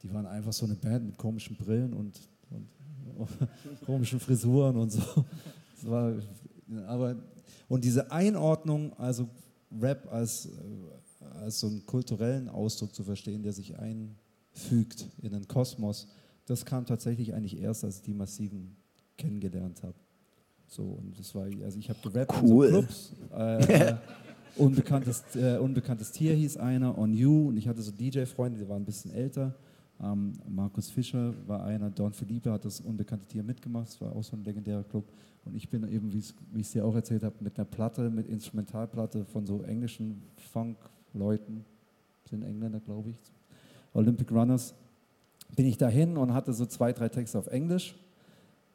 die 0.02 0.12
waren 0.12 0.26
einfach 0.26 0.52
so 0.52 0.66
eine 0.66 0.74
Band 0.74 1.06
mit 1.06 1.18
komischen 1.18 1.56
Brillen 1.56 1.92
und, 1.92 2.18
und 2.50 2.68
komischen 3.86 4.20
Frisuren 4.20 4.76
und 4.76 4.90
so. 4.90 5.24
War, 5.82 6.14
aber, 6.86 7.16
und 7.68 7.84
diese 7.84 8.10
Einordnung, 8.10 8.92
also 8.94 9.28
Rap 9.80 10.10
als, 10.12 10.46
äh, 10.46 10.50
als 11.40 11.60
so 11.60 11.68
einen 11.68 11.84
kulturellen 11.86 12.48
Ausdruck 12.48 12.94
zu 12.94 13.04
verstehen, 13.04 13.42
der 13.42 13.52
sich 13.52 13.78
einfügt 13.78 15.06
in 15.22 15.32
den 15.32 15.46
Kosmos, 15.46 16.08
das 16.46 16.64
kam 16.64 16.86
tatsächlich 16.86 17.34
eigentlich 17.34 17.60
erst, 17.60 17.84
als 17.84 17.96
ich 17.96 18.02
die 18.02 18.14
Massiven 18.14 18.76
kennengelernt 19.16 19.82
habe. 19.82 19.94
So, 20.66 20.82
und 20.82 21.18
das 21.18 21.34
war, 21.34 21.44
also 21.44 21.78
ich 21.78 21.88
habe 21.88 21.98
gerappt 22.02 22.34
Cool. 22.42 22.66
in 22.66 22.72
so 22.72 22.78
Clubs. 22.80 23.12
Äh, 23.36 23.94
unbekanntes, 24.56 25.22
äh, 25.34 25.58
unbekanntes 25.58 26.12
Tier 26.12 26.34
hieß 26.34 26.56
einer, 26.56 26.96
On 26.98 27.12
You, 27.12 27.48
und 27.48 27.56
ich 27.56 27.68
hatte 27.68 27.82
so 27.82 27.92
DJ-Freunde, 27.92 28.58
die 28.58 28.68
waren 28.68 28.82
ein 28.82 28.84
bisschen 28.86 29.12
älter. 29.12 29.54
Ähm, 30.02 30.32
Markus 30.48 30.90
Fischer 30.90 31.32
war 31.46 31.64
einer, 31.64 31.90
Don 31.90 32.12
Felipe 32.12 32.50
hat 32.52 32.64
das 32.64 32.80
unbekannte 32.80 33.26
Tier 33.26 33.42
mitgemacht, 33.42 33.88
das 33.88 34.00
war 34.00 34.14
auch 34.14 34.24
so 34.24 34.36
ein 34.36 34.44
legendärer 34.44 34.84
Club. 34.84 35.04
Und 35.44 35.54
ich 35.54 35.68
bin 35.68 35.88
eben, 35.88 36.12
wie 36.12 36.18
ich 36.18 36.34
es 36.60 36.72
dir 36.72 36.84
auch 36.84 36.94
erzählt 36.94 37.22
habe, 37.22 37.36
mit 37.40 37.56
einer 37.56 37.64
Platte, 37.64 38.10
mit 38.10 38.26
Instrumentalplatte 38.26 39.24
von 39.24 39.46
so 39.46 39.62
englischen 39.62 40.22
Funk-Leuten, 40.52 41.64
sind 42.28 42.42
Engländer, 42.42 42.80
glaube 42.80 43.10
ich, 43.10 43.16
Olympic 43.94 44.30
Runners, 44.32 44.74
bin 45.54 45.66
ich 45.66 45.78
dahin 45.78 46.16
und 46.16 46.34
hatte 46.34 46.52
so 46.52 46.66
zwei, 46.66 46.92
drei 46.92 47.08
Texte 47.08 47.38
auf 47.38 47.46
Englisch, 47.46 47.94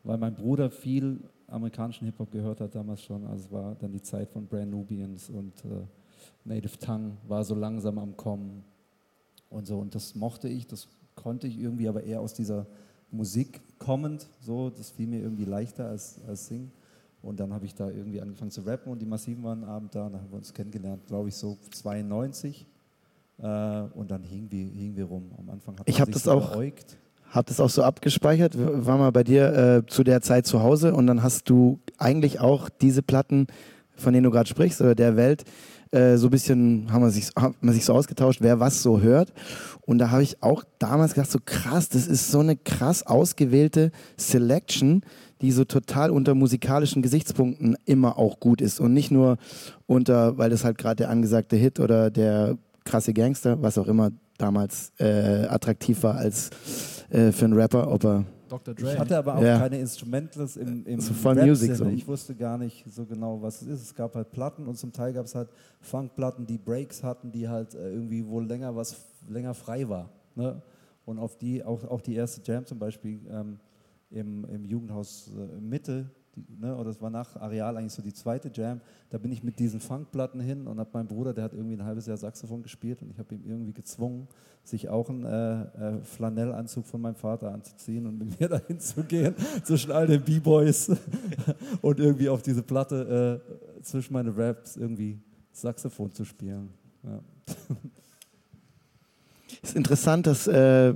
weil 0.04 0.18
mein 0.18 0.34
Bruder 0.34 0.72
viel 0.72 1.20
amerikanischen 1.51 2.05
Hip-Hop 2.05 2.31
gehört 2.31 2.62
hat 2.62 2.74
damals 2.75 3.01
schon. 3.03 3.25
Also 3.27 3.46
es 3.46 3.51
war 3.51 3.75
dann 3.75 3.91
die 3.91 4.01
Zeit 4.01 4.29
von 4.29 4.48
Brand 4.48 4.72
Nubians 4.72 5.29
und 5.29 5.53
äh, 5.65 5.86
Native 6.46 6.77
Tongue 6.79 7.12
war 7.27 7.43
so 7.43 7.53
langsam 7.55 7.98
am 8.00 8.15
Kommen 8.17 8.63
und 9.50 9.67
so. 9.67 9.77
Und 9.79 9.93
das 9.93 10.15
mochte 10.15 10.48
ich, 10.48 10.65
das 10.67 10.88
konnte 11.15 11.48
ich 11.48 11.60
irgendwie, 11.60 11.88
aber 11.88 12.03
eher 12.03 12.22
aus 12.22 12.34
dieser 12.34 12.65
Musik 13.12 13.62
kommend. 13.77 14.27
So, 14.39 14.70
das 14.70 14.89
fiel 14.91 15.08
mir 15.08 15.20
irgendwie 15.22 15.46
leichter 15.46 15.88
als, 15.88 16.20
als 16.27 16.48
Singen. 16.48 16.72
Und 17.22 17.39
dann 17.39 17.53
habe 17.53 17.65
ich 17.65 17.75
da 17.75 17.89
irgendwie 17.89 18.20
angefangen 18.22 18.50
zu 18.50 18.62
rappen 18.62 18.91
und 18.91 19.00
die 19.00 19.05
Massiven 19.05 19.43
waren 19.43 19.60
einen 19.63 19.70
Abend 19.70 19.93
da 19.93 20.08
und 20.08 20.13
dann 20.13 20.22
haben 20.24 20.31
wir 20.31 20.38
uns 20.38 20.53
kennengelernt, 20.53 21.05
glaube 21.05 21.29
ich, 21.29 21.36
so 21.36 21.58
92. 21.72 22.65
Äh, 23.38 23.43
und 23.93 24.10
dann 24.10 24.24
hingen 24.24 24.50
wir, 24.51 24.65
hingen 24.65 24.96
wir 24.96 25.05
rum. 25.05 25.29
Am 25.38 25.50
Anfang 25.51 25.77
hat 25.77 25.88
Ich 25.88 25.96
man 25.96 26.01
hab 26.01 26.05
sich 26.08 26.13
das 26.15 26.24
so 26.24 26.31
auch- 26.31 26.51
beäugt. 26.53 26.98
Hab 27.32 27.46
das 27.46 27.60
auch 27.60 27.70
so 27.70 27.82
abgespeichert, 27.82 28.54
war 28.58 28.98
mal 28.98 29.12
bei 29.12 29.24
dir 29.24 29.54
äh, 29.54 29.86
zu 29.88 30.04
der 30.04 30.22
Zeit 30.22 30.46
zu 30.46 30.62
Hause 30.62 30.94
und 30.94 31.08
dann 31.08 31.24
hast 31.24 31.50
du 31.50 31.80
eigentlich 31.98 32.40
auch 32.42 32.70
diese 32.70 33.02
Platten, 33.02 33.48
von 33.96 34.14
denen 34.14 34.26
du 34.26 34.32
gerade 34.32 34.50
sprichst, 34.50 34.82
oder 34.82 34.96
der 34.96 35.16
Welt, 35.16 35.46
äh, 35.92 36.18
so 36.18 36.28
ein 36.28 36.32
bisschen, 36.32 36.92
haben 36.92 37.04
wir 37.04 37.10
sich, 37.10 37.30
hat 37.36 37.54
man 37.62 37.74
sich 37.74 37.86
so 37.86 37.94
ausgetauscht, 37.94 38.40
wer 38.42 38.60
was 38.60 38.84
so 38.84 39.02
hört. 39.02 39.34
Und 39.82 39.98
da 39.98 40.10
habe 40.10 40.24
ich 40.24 40.44
auch 40.44 40.64
damals 40.80 41.14
gedacht, 41.14 41.32
so 41.32 41.40
krass, 41.44 41.90
das 41.90 42.08
ist 42.08 42.32
so 42.32 42.40
eine 42.40 42.56
krass 42.58 43.06
ausgewählte 43.06 43.92
Selection, 44.18 45.02
die 45.42 45.52
so 45.52 45.64
total 45.64 46.12
unter 46.12 46.36
musikalischen 46.36 47.02
Gesichtspunkten 47.02 47.76
immer 47.86 48.18
auch 48.18 48.40
gut 48.40 48.62
ist 48.62 48.80
und 48.80 48.94
nicht 48.94 49.12
nur 49.12 49.38
unter, 49.88 50.38
weil 50.38 50.50
das 50.50 50.64
halt 50.64 50.78
gerade 50.78 50.98
der 50.98 51.10
angesagte 51.10 51.56
Hit 51.56 51.80
oder 51.80 52.10
der 52.10 52.58
krasse 52.84 53.14
Gangster, 53.14 53.62
was 53.62 53.78
auch 53.78 53.88
immer 53.88 54.12
damals 54.42 54.92
äh, 55.00 55.46
attraktiv 55.48 56.02
war 56.04 56.16
als 56.16 56.50
äh, 57.10 57.32
für 57.32 57.46
einen 57.46 57.54
Rapper, 57.54 57.92
ob 57.92 58.04
er 58.04 58.26
Dr. 58.50 58.74
Dre. 58.74 58.94
Ich 58.94 59.00
hatte 59.00 59.18
aber 59.18 59.38
auch 59.38 59.42
Ja. 59.42 59.58
keine 59.60 59.80
Instrumentals 59.80 60.58
im, 60.58 60.86
im 60.86 61.00
So 61.00 61.14
voll 61.14 61.38
Rap 61.38 61.48
Music 61.48 61.74
so. 61.76 61.86
Ich 61.86 62.06
wusste 62.06 62.36
gar 62.36 62.58
nicht 62.58 62.84
so 62.94 63.06
genau, 63.06 63.42
was 63.42 63.62
es 63.62 63.68
ist. 63.70 63.82
Es 63.84 63.96
gab 63.96 64.14
halt 64.16 64.32
Platten 64.32 64.68
und 64.68 64.78
zum 64.78 64.92
Teil 64.92 65.14
gab 65.14 65.26
es 65.26 65.36
halt 65.36 65.48
Funkplatten, 65.80 66.46
die 66.46 66.58
Breaks 66.58 67.02
hatten, 67.02 67.32
die 67.32 67.48
halt 67.48 67.76
äh, 67.76 67.92
irgendwie 67.92 68.28
wohl 68.28 68.46
länger 68.46 68.76
was 68.76 68.98
länger 69.30 69.54
frei 69.54 69.88
war. 69.88 70.10
Ne? 70.36 70.62
Und 71.06 71.18
auf 71.20 71.38
die, 71.38 71.64
auch, 71.64 71.84
auch 71.86 72.02
die 72.02 72.16
erste 72.16 72.42
Jam 72.44 72.66
zum 72.66 72.78
Beispiel 72.80 73.20
ähm, 73.32 73.58
im, 74.10 74.44
im 74.46 74.66
Jugendhaus 74.66 75.32
äh, 75.38 75.62
Mitte, 75.62 76.10
ne, 76.36 76.76
oder 76.76 76.86
das 76.86 77.02
war 77.02 77.10
nach 77.10 77.36
Areal 77.36 77.78
eigentlich 77.78 77.94
so 77.94 78.02
die 78.02 78.14
zweite 78.14 78.52
Jam. 78.54 78.82
Da 79.10 79.18
bin 79.18 79.32
ich 79.32 79.44
mit 79.44 79.60
diesen 79.60 79.80
Funkplatten 79.80 80.40
hin 80.40 80.68
und 80.68 80.80
habe 80.80 80.90
meinen 80.94 81.08
Bruder, 81.08 81.34
der 81.34 81.46
hat 81.46 81.54
irgendwie 81.54 81.76
ein 81.76 81.84
halbes 81.84 82.06
Jahr 82.06 82.18
Saxophon 82.18 82.64
gespielt 82.64 83.02
und 83.02 83.12
ich 83.12 83.20
habe 83.20 83.36
ihn 83.36 83.44
irgendwie 83.46 83.74
gezwungen, 83.74 84.28
sich 84.64 84.90
auch 84.90 85.10
einen 85.10 85.26
äh, 85.26 85.62
äh, 85.62 86.02
Flanellanzug 86.04 86.86
von 86.86 87.02
meinem 87.02 87.16
Vater 87.16 87.54
anzuziehen 87.54 88.06
und 88.06 88.18
mit 88.18 88.40
mir 88.40 88.50
dahin 88.50 88.80
zu 88.80 89.04
gehen, 89.04 89.36
zwischen 89.64 89.92
all 89.92 90.08
den 90.08 90.22
B-Boys 90.22 90.92
und 91.82 92.00
irgendwie 92.00 92.30
auf 92.30 92.42
diese 92.42 92.64
Platte 92.64 93.42
äh, 93.80 93.82
zwischen 93.84 94.14
meine 94.14 94.36
Raps 94.36 94.78
irgendwie 94.78 95.20
Saxophon 95.52 96.14
zu 96.14 96.26
spielen. 96.26 96.70
Ja. 97.04 97.20
ist 99.62 99.76
interessant, 99.76 100.28
dass, 100.28 100.48
äh, 100.48 100.94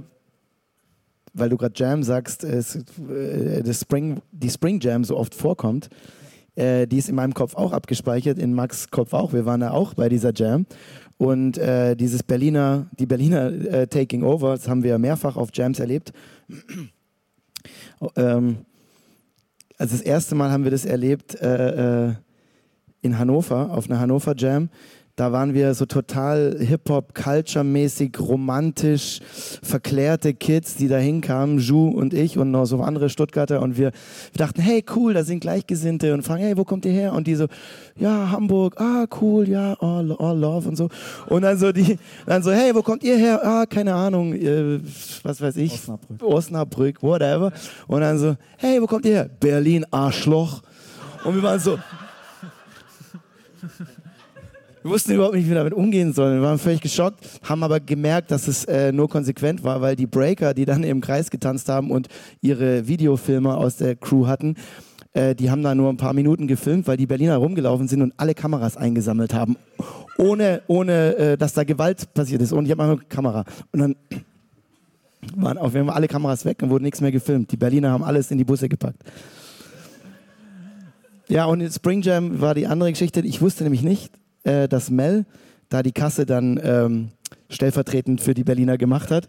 weil 1.36 1.50
du 1.50 1.58
gerade 1.58 1.74
Jam 1.76 2.02
sagst, 2.04 2.44
äh, 2.44 2.64
das 3.64 3.82
Spring, 3.82 4.22
die 4.32 4.50
Spring 4.50 4.80
Jam 4.80 5.04
so 5.04 5.18
oft 5.18 5.36
vorkommt. 5.36 5.90
Äh, 6.56 6.88
die 6.88 6.98
ist 6.98 7.10
in 7.10 7.16
meinem 7.16 7.34
Kopf 7.34 7.56
auch 7.56 7.74
abgespeichert, 7.74 8.40
in 8.40 8.54
Max 8.54 8.90
Kopf 8.90 9.14
auch. 9.14 9.34
Wir 9.34 9.46
waren 9.46 9.60
da 9.60 9.72
auch 9.72 9.94
bei 9.94 10.10
dieser 10.10 10.34
Jam. 10.34 10.66
Und 11.18 11.58
äh, 11.58 11.96
dieses 11.96 12.24
Berliner, 12.24 12.88
die 12.98 13.06
Berliner 13.06 13.52
äh, 13.52 13.88
Taking 13.88 14.24
Over, 14.24 14.56
das 14.56 14.68
haben 14.68 14.84
wir 14.84 14.98
mehrfach 14.98 15.36
auf 15.36 15.50
Jams 15.54 15.80
erlebt. 15.80 16.14
ähm, 18.16 18.58
also 19.78 19.98
das 19.98 20.02
erste 20.02 20.36
Mal 20.36 20.52
haben 20.52 20.64
wir 20.64 20.72
das 20.72 20.86
erlebt 20.86 21.36
äh, 21.36 22.08
äh, 22.08 22.14
in 23.02 23.18
Hannover, 23.20 23.72
auf 23.72 23.90
einer 23.90 24.00
Hannover 24.00 24.34
Jam. 24.36 24.70
Da 25.18 25.32
waren 25.32 25.54
wir 25.54 25.74
so 25.76 25.86
total 25.86 26.58
Hip-Hop-Culture-mäßig, 26.60 28.20
romantisch, 28.20 29.22
verklärte 29.64 30.34
Kids, 30.34 30.76
die 30.76 30.90
da 30.90 30.98
hinkamen, 30.98 31.58
Ju 31.60 31.88
und 31.88 32.14
ich 32.14 32.38
und 32.38 32.52
noch 32.52 32.66
so 32.66 32.82
andere 32.82 33.10
Stuttgarter. 33.10 33.62
Und 33.62 33.78
wir, 33.78 33.94
wir 33.94 34.38
dachten, 34.38 34.62
hey, 34.62 34.84
cool, 34.94 35.14
da 35.14 35.24
sind 35.24 35.40
Gleichgesinnte. 35.40 36.14
Und 36.14 36.24
fragen, 36.24 36.44
hey, 36.44 36.58
wo 36.58 36.66
kommt 36.66 36.84
ihr 36.84 36.92
her? 36.92 37.14
Und 37.14 37.28
die 37.28 37.36
so, 37.36 37.48
ja, 37.96 38.30
Hamburg, 38.30 38.76
ah, 38.78 39.06
cool, 39.22 39.48
ja, 39.48 39.76
all, 39.80 40.12
all 40.20 40.38
love 40.38 40.68
und 40.68 40.76
so. 40.76 40.90
Und 41.28 41.44
dann 41.44 41.58
so, 41.58 41.72
die, 41.72 41.98
dann 42.26 42.44
so, 42.44 42.52
hey, 42.52 42.76
wo 42.76 42.82
kommt 42.82 43.02
ihr 43.02 43.16
her? 43.16 43.40
Ah, 43.42 43.66
keine 43.66 43.94
Ahnung, 43.94 44.34
äh, 44.34 44.82
was 45.24 45.40
weiß 45.40 45.56
ich. 45.56 45.76
Osnabrück. 45.76 46.24
Osnabrück, 46.24 47.02
whatever. 47.04 47.54
Und 47.88 48.02
dann 48.02 48.20
so, 48.20 48.36
hey, 48.58 48.82
wo 48.82 48.86
kommt 48.86 49.06
ihr 49.06 49.14
her? 49.14 49.30
Berlin, 49.40 49.86
Arschloch. 49.92 50.62
Und 51.24 51.36
wir 51.36 51.44
waren 51.44 51.60
so, 51.62 51.80
wir 54.86 54.92
wussten 54.92 55.14
überhaupt 55.14 55.34
nicht, 55.34 55.46
wie 55.46 55.50
wir 55.50 55.56
damit 55.56 55.74
umgehen 55.74 56.14
sollen. 56.14 56.36
Wir 56.36 56.44
waren 56.44 56.60
völlig 56.60 56.80
geschockt, 56.80 57.26
haben 57.42 57.64
aber 57.64 57.80
gemerkt, 57.80 58.30
dass 58.30 58.48
es 58.48 58.66
äh, 58.66 58.92
nur 58.92 59.10
konsequent 59.10 59.64
war, 59.64 59.82
weil 59.82 59.96
die 59.96 60.06
Breaker, 60.06 60.54
die 60.54 60.66
dann 60.66 60.84
im 60.84 61.02
Kreis 61.02 61.32
getanzt 61.32 61.70
haben 61.70 61.90
und 61.90 62.08
ihre 62.40 62.88
Videofilmer 62.88 63.58
aus 63.58 63.78
der 63.78 63.96
Crew 63.96 64.28
hatten, 64.28 64.54
äh, 65.14 65.34
die 65.34 65.50
haben 65.50 65.64
da 65.64 65.74
nur 65.74 65.90
ein 65.90 65.98
paar 65.98 66.14
Minuten 66.14 66.46
gefilmt, 66.46 66.86
weil 66.88 66.98
die 66.98 67.08
Berliner 67.08 67.38
rumgelaufen 67.38 67.88
sind 67.88 68.04
und 68.04 68.14
alle 68.18 68.36
Kameras 68.36 68.78
eingesammelt 68.78 69.34
haben, 69.34 69.58
ohne, 70.20 70.62
ohne 70.68 71.16
äh, 71.16 71.36
dass 71.36 71.54
da 71.54 71.64
Gewalt 71.64 72.14
passiert 72.14 72.44
ist. 72.44 72.52
Und 72.52 72.66
ich 72.66 72.72
habe 72.72 72.84
eine 72.84 72.98
Kamera. 72.98 73.44
Und 73.72 73.80
dann 73.80 73.96
waren 75.36 75.58
auf 75.58 75.74
jeden 75.74 75.88
Fall 75.88 75.96
alle 75.96 76.08
Kameras 76.08 76.46
weg 76.46 76.62
und 76.62 76.70
wurde 76.70 76.84
nichts 76.84 77.02
mehr 77.02 77.12
gefilmt. 77.12 77.52
Die 77.52 77.58
Berliner 77.58 77.90
haben 77.90 78.04
alles 78.04 78.30
in 78.30 78.38
die 78.38 78.46
Busse 78.46 78.70
gepackt. 78.70 79.02
Ja, 81.28 81.46
und 81.46 81.68
Spring 81.74 82.04
Jam 82.04 82.40
war 82.40 82.54
die 82.54 82.68
andere 82.68 82.92
Geschichte. 82.92 83.22
Ich 83.22 83.42
wusste 83.42 83.64
nämlich 83.64 83.82
nicht, 83.82 84.12
äh, 84.46 84.68
dass 84.68 84.90
Mel 84.90 85.26
da 85.70 85.84
die 85.84 85.92
Kasse 85.92 86.26
dann 86.26 86.60
ähm, 86.64 87.10
stellvertretend 87.50 88.22
für 88.22 88.34
die 88.34 88.44
Berliner 88.44 88.78
gemacht 88.78 89.12
hat. 89.12 89.28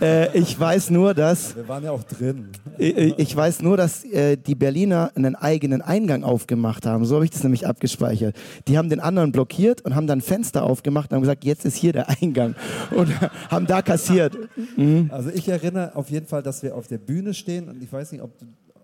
Äh, 0.00 0.36
ich 0.38 0.58
weiß 0.58 0.90
nur, 0.90 1.14
dass 1.14 1.56
Wir 1.56 1.68
waren 1.68 1.84
ja 1.84 1.90
auch 1.90 2.04
drin. 2.04 2.48
ich, 2.78 3.18
ich 3.18 3.36
weiß 3.36 3.62
nur, 3.62 3.76
dass 3.76 4.04
äh, 4.04 4.36
die 4.36 4.54
Berliner 4.54 5.12
einen 5.14 5.34
eigenen 5.34 5.82
Eingang 5.82 6.24
aufgemacht 6.24 6.86
haben. 6.86 7.04
So 7.04 7.16
habe 7.16 7.24
ich 7.24 7.30
das 7.30 7.42
nämlich 7.42 7.66
abgespeichert. 7.66 8.36
Die 8.68 8.78
haben 8.78 8.88
den 8.88 9.00
anderen 9.00 9.32
blockiert 9.32 9.82
und 9.82 9.94
haben 9.94 10.06
dann 10.06 10.20
Fenster 10.20 10.62
aufgemacht 10.64 11.10
und 11.10 11.16
haben 11.16 11.22
gesagt, 11.22 11.44
jetzt 11.44 11.64
ist 11.64 11.76
hier 11.76 11.92
der 11.92 12.08
Eingang 12.08 12.54
und 12.90 13.08
haben 13.50 13.66
da 13.66 13.82
kassiert. 13.82 14.36
Mhm. 14.76 15.10
Also 15.12 15.30
ich 15.30 15.48
erinnere 15.48 15.96
auf 15.96 16.10
jeden 16.10 16.26
Fall, 16.26 16.42
dass 16.42 16.62
wir 16.62 16.76
auf 16.76 16.86
der 16.86 16.98
Bühne 16.98 17.34
stehen 17.34 17.68
und 17.68 17.82
ich 17.82 17.92
weiß 17.92 18.12
nicht, 18.12 18.22
ob, 18.22 18.32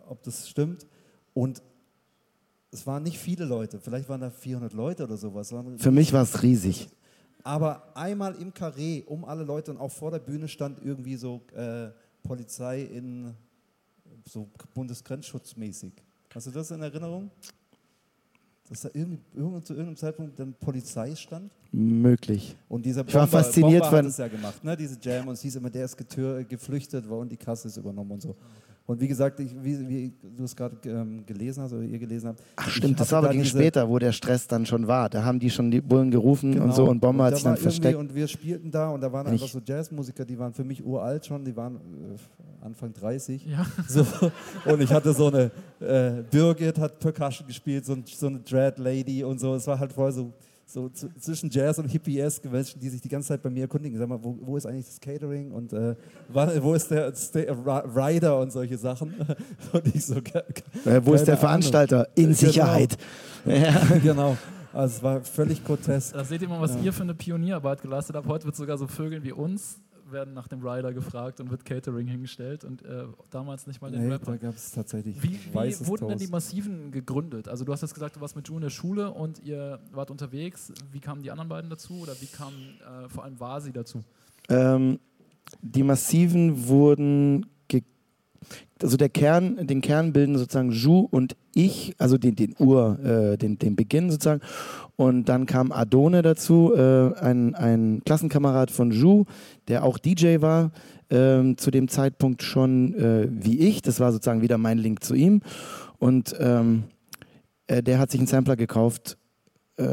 ob 0.09 0.23
das 0.23 0.49
stimmt. 0.49 0.87
Und 1.33 1.63
es 2.75 2.87
waren 2.87 3.03
nicht 3.05 3.19
viele 3.19 3.45
Leute, 3.45 3.79
vielleicht 3.81 4.09
waren 4.09 4.21
da 4.21 4.31
400 4.31 4.73
Leute 4.73 5.05
oder 5.05 5.17
sowas. 5.17 5.55
Für 5.79 5.91
mich 5.91 6.13
war 6.13 6.23
es 6.23 6.43
riesig. 6.43 6.89
Aber 7.43 7.97
einmal 7.97 8.35
im 8.35 8.53
Karree 8.53 9.03
um 9.07 9.25
alle 9.25 9.45
Leute 9.45 9.71
und 9.71 9.79
auch 9.79 9.93
vor 9.93 10.11
der 10.11 10.19
Bühne 10.19 10.49
stand 10.49 10.79
irgendwie 10.85 11.17
so 11.17 11.41
äh, 11.55 11.89
Polizei 12.23 12.83
in 12.83 13.35
so 14.27 14.49
Bundesgrenzschutzmäßig. 14.75 15.93
Hast 16.35 16.47
du 16.47 16.51
das 16.51 16.71
in 16.71 16.83
Erinnerung? 16.83 17.31
Dass 18.69 18.81
da 18.81 18.89
irgendwie, 18.95 19.21
irgend, 19.35 19.67
zu 19.67 19.75
irgendeinem 19.75 19.97
Zeitpunkt 19.99 20.39
dann 20.39 20.55
Polizei 20.55 21.15
stand? 21.15 21.53
Möglich. 21.71 22.57
Und 22.69 22.85
dieser 22.87 23.07
Ich 23.07 23.15
war 23.15 23.27
fasziniert 23.27 23.83
Bomber 23.83 23.91
von- 23.91 23.99
hat 23.99 24.07
es 24.07 24.17
ja 24.17 24.27
gemacht, 24.29 24.65
ne? 24.65 24.75
diese 24.77 24.97
Jam. 25.01 25.29
Und 25.29 25.35
es 25.35 25.43
hieß 25.43 25.57
immer, 25.57 25.69
der 25.69 25.85
ist 25.85 25.97
getür, 25.97 26.43
geflüchtet 26.45 27.09
war 27.09 27.19
und 27.19 27.31
die 27.31 27.37
Kasse 27.37 27.69
ist 27.69 27.77
übernommen 27.77 28.13
und 28.13 28.23
so. 28.23 28.35
Und 28.87 29.01
wie 29.01 29.09
gesagt, 29.09 29.41
ich, 29.41 29.51
wie, 29.63 29.89
wie 29.89 30.13
du 30.37 30.45
es 30.45 30.55
gerade 30.55 30.77
ähm, 30.85 31.25
gelesen 31.25 31.63
hast 31.63 31.73
oder 31.73 31.83
ihr 31.85 31.99
gelesen 31.99 32.29
habt. 32.29 32.43
Ach 32.57 32.69
stimmt, 32.69 33.01
das 33.01 33.11
war 33.13 33.21
aber 33.21 33.31
gegen 33.31 33.45
später, 33.47 33.89
wo 33.89 33.99
der 33.99 34.13
Stress 34.13 34.47
dann 34.47 34.67
schon 34.67 34.87
war. 34.87 35.09
Da 35.09 35.25
haben 35.25 35.39
die 35.41 35.49
schon 35.49 35.71
die 35.71 35.81
Bullen 35.81 36.11
gerufen 36.11 36.61
und 36.61 36.75
so 36.75 36.85
und 36.91 37.01
Bomber 37.01 37.25
hat 37.25 37.33
da 37.33 37.37
sich 37.37 37.45
dann 37.45 37.57
versteckt. 37.57 37.97
Und 37.99 38.15
wir 38.15 38.29
spielten 38.29 38.71
da 38.71 38.91
und 38.91 39.01
da 39.01 39.11
waren 39.11 39.27
Ich- 39.29 39.33
einfach 39.41 39.49
so 39.49 39.61
Jazzmusiker, 39.65 40.27
die 40.27 40.39
waren 40.39 40.53
für 40.53 40.65
mich 40.65 40.85
uralt 40.85 41.25
schon, 41.25 41.45
die 41.47 41.57
waren 41.57 41.77
äh, 41.77 42.65
Anfang 42.65 42.93
30. 42.93 43.47
Ja. 43.47 43.65
So, 43.89 44.05
und 44.67 44.81
ich 44.83 44.93
hatte 44.93 45.15
so 45.15 45.29
eine, 45.29 45.51
äh, 45.81 46.23
Birgit 46.31 46.79
hat 46.79 46.99
Percussion 46.99 47.47
gespielt, 47.47 47.87
so, 47.87 47.95
ein, 47.95 48.05
so 48.07 48.27
eine 48.27 48.41
Dread 48.41 48.79
Lady 48.79 49.25
und 49.25 49.41
so. 49.41 49.55
Es 49.55 49.67
war 49.67 49.79
halt 49.79 49.93
voll 49.95 50.13
so, 50.13 50.31
so 50.67 50.89
zwischen 50.89 51.51
Jazz 51.51 51.79
und 51.79 51.89
Hippie-esque 51.89 52.49
Menschen, 52.49 52.81
die 52.81 52.89
sich 52.89 53.01
die 53.01 53.09
ganze 53.09 53.29
Zeit 53.29 53.43
bei 53.43 53.51
mir 53.51 53.63
erkundigen. 53.63 53.99
Sag 53.99 54.09
mal, 54.09 54.19
wo, 54.23 54.37
wo 54.41 54.57
ist 54.57 54.67
eigentlich 54.67 54.87
das 54.87 54.99
Catering 55.01 55.51
und 55.53 55.73
äh, 55.73 55.95
wo 56.33 56.75
ist 56.75 56.91
der 56.91 57.15
Sta 57.15 57.41
Ri- 57.41 57.85
Rider 57.95 58.41
und 58.41 58.51
solche 58.51 58.79
Sachen? 58.79 59.15
Und 59.73 59.95
ich 59.95 60.05
so, 60.07 60.17
Äh, 60.17 61.01
wo 61.05 61.15
ist 61.15 61.25
der 61.25 61.35
Ahnung. 61.35 61.41
Veranstalter? 61.41 62.09
In 62.15 62.25
Genau. 62.25 62.35
Sicherheit. 62.37 62.97
Ja. 63.45 63.81
genau. 64.03 64.37
Also 64.73 64.97
es 64.97 65.03
war 65.03 65.21
völlig 65.23 65.65
grotesk. 65.65 66.15
Da 66.15 66.25
seht 66.25 66.43
ihr 66.43 66.49
mal, 66.49 66.61
was 66.61 66.75
Ja. 66.75 66.81
ihr 66.81 66.93
für 66.93 67.03
eine 67.03 67.15
Pionierarbeit 67.15 67.81
geleistet 67.83 68.17
habt. 68.17 68.27
Heute 68.27 68.47
wird 68.47 68.57
sogar 68.57 68.77
so 68.79 68.87
Vögeln 68.87 69.23
wie 69.23 69.33
uns 69.33 69.79
werden 70.15 70.33
nach 70.33 70.49
dem 70.49 70.67
Rider 70.67 70.95
gefragt 70.95 71.41
und 71.41 71.51
wird 71.51 71.67
Catering 71.67 72.07
hingestellt 72.07 72.65
und 72.65 72.81
äh, 72.83 73.05
damals 73.31 73.67
nicht 73.67 73.83
mal 73.83 73.91
den 73.91 74.07
Nee, 74.07 74.13
Rapper. 74.15 74.33
da 74.33 74.37
gab 74.39 74.55
es 74.55 74.73
tatsächlich 74.73 75.23
Wie, 75.23 75.39
wie 75.53 75.87
wurden 75.87 76.09
denn 76.09 76.17
die. 76.19 76.29
Massiven 76.29 76.91
gegründet? 76.91 77.47
Also 77.49 77.67
du 77.67 77.73
hast 77.73 77.83
jetzt 77.83 77.93
gesagt, 77.93 78.17
du 78.17 78.23
warst 78.23 78.35
mit 78.37 78.49
Ju 78.49 78.55
in 78.55 78.63
der 78.63 78.71
Schule 78.71 79.11
und 79.11 79.45
ihr 79.45 79.79
wart 79.93 80.11
unterwegs. 80.11 80.73
Wie 80.91 81.01
kamen 81.01 81.23
die 81.23 81.31
anderen 81.31 81.51
beiden 81.51 81.69
dazu 81.69 81.99
oder 82.01 82.15
wie 82.23 82.27
kam 82.27 82.55
äh, 83.05 83.11
vor 83.11 83.25
allem 83.25 83.39
Vasi 83.39 83.71
dazu? 83.73 84.03
Ähm, 84.49 84.99
die 85.61 85.83
Massiven 85.83 86.67
wurden, 86.69 87.45
also 88.83 88.97
der 88.97 89.09
Kern, 89.09 89.67
den 89.67 89.81
Kern 89.81 90.13
bilden 90.13 90.37
sozusagen 90.37 90.71
Ju 90.73 91.07
und 91.11 91.37
ich, 91.55 91.95
also 91.99 92.19
den, 92.19 92.35
den 92.37 92.55
Ur, 92.59 92.99
äh, 93.03 93.37
den, 93.39 93.59
den 93.59 93.77
Beginn 93.77 94.11
sozusagen. 94.11 94.43
Und 94.97 95.29
dann 95.29 95.47
kam 95.47 95.73
Adone 95.73 96.23
dazu, 96.23 96.73
äh, 96.75 97.15
ein, 97.19 97.55
ein 97.55 98.03
Klassenkamerad 98.05 98.71
von 98.71 98.91
Ju, 98.91 99.25
der 99.69 99.85
auch 99.85 99.99
DJ 99.99 100.41
war, 100.41 100.73
ähm, 101.11 101.57
zu 101.57 101.71
dem 101.71 101.89
Zeitpunkt 101.89 102.43
schon 102.43 102.95
äh, 102.95 103.29
wie 103.31 103.61
ich. 103.61 103.83
Das 103.83 104.01
war 104.01 104.13
sozusagen 104.13 104.43
wieder 104.43 104.59
mein 104.59 104.79
Link 104.79 105.05
zu 105.05 105.15
ihm. 105.15 105.41
Und 105.99 106.35
ähm, 106.39 106.85
äh, 107.67 107.83
der 107.83 107.99
hat 107.99 108.11
sich 108.11 108.21
einen 108.21 108.27
Sampler 108.27 108.57
gekauft, 108.57 109.17
äh, 109.77 109.87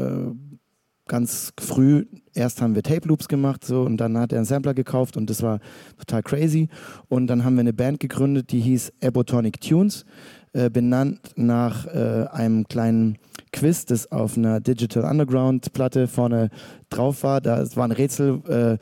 ganz 1.06 1.52
früh. 1.60 2.06
Erst 2.34 2.62
haben 2.62 2.74
wir 2.74 2.82
Tape 2.82 3.08
Loops 3.08 3.28
gemacht 3.28 3.64
so, 3.64 3.82
und 3.82 3.98
dann 3.98 4.16
hat 4.16 4.32
er 4.32 4.38
einen 4.38 4.46
Sampler 4.46 4.74
gekauft 4.74 5.16
und 5.16 5.28
das 5.28 5.42
war 5.42 5.60
total 5.98 6.22
crazy. 6.22 6.68
Und 7.08 7.26
dann 7.26 7.44
haben 7.44 7.54
wir 7.54 7.60
eine 7.60 7.72
Band 7.72 8.00
gegründet, 8.00 8.52
die 8.52 8.60
hieß 8.60 8.92
Ebotonic 9.00 9.60
Tunes, 9.60 10.06
äh, 10.54 10.70
benannt 10.70 11.32
nach 11.36 11.86
äh, 11.86 12.26
einem 12.30 12.66
kleinen 12.68 13.18
Quiz, 13.52 13.84
das 13.84 14.10
auf 14.10 14.36
einer 14.36 14.60
Digital 14.60 15.04
Underground 15.04 15.72
Platte 15.72 16.08
vorne 16.08 16.48
drauf 16.88 17.22
war. 17.22 17.40
Da 17.40 17.60
es 17.60 17.76
war 17.76 17.84
ein 17.84 17.92
Rätsel, 17.92 18.40
äh, 18.48 18.78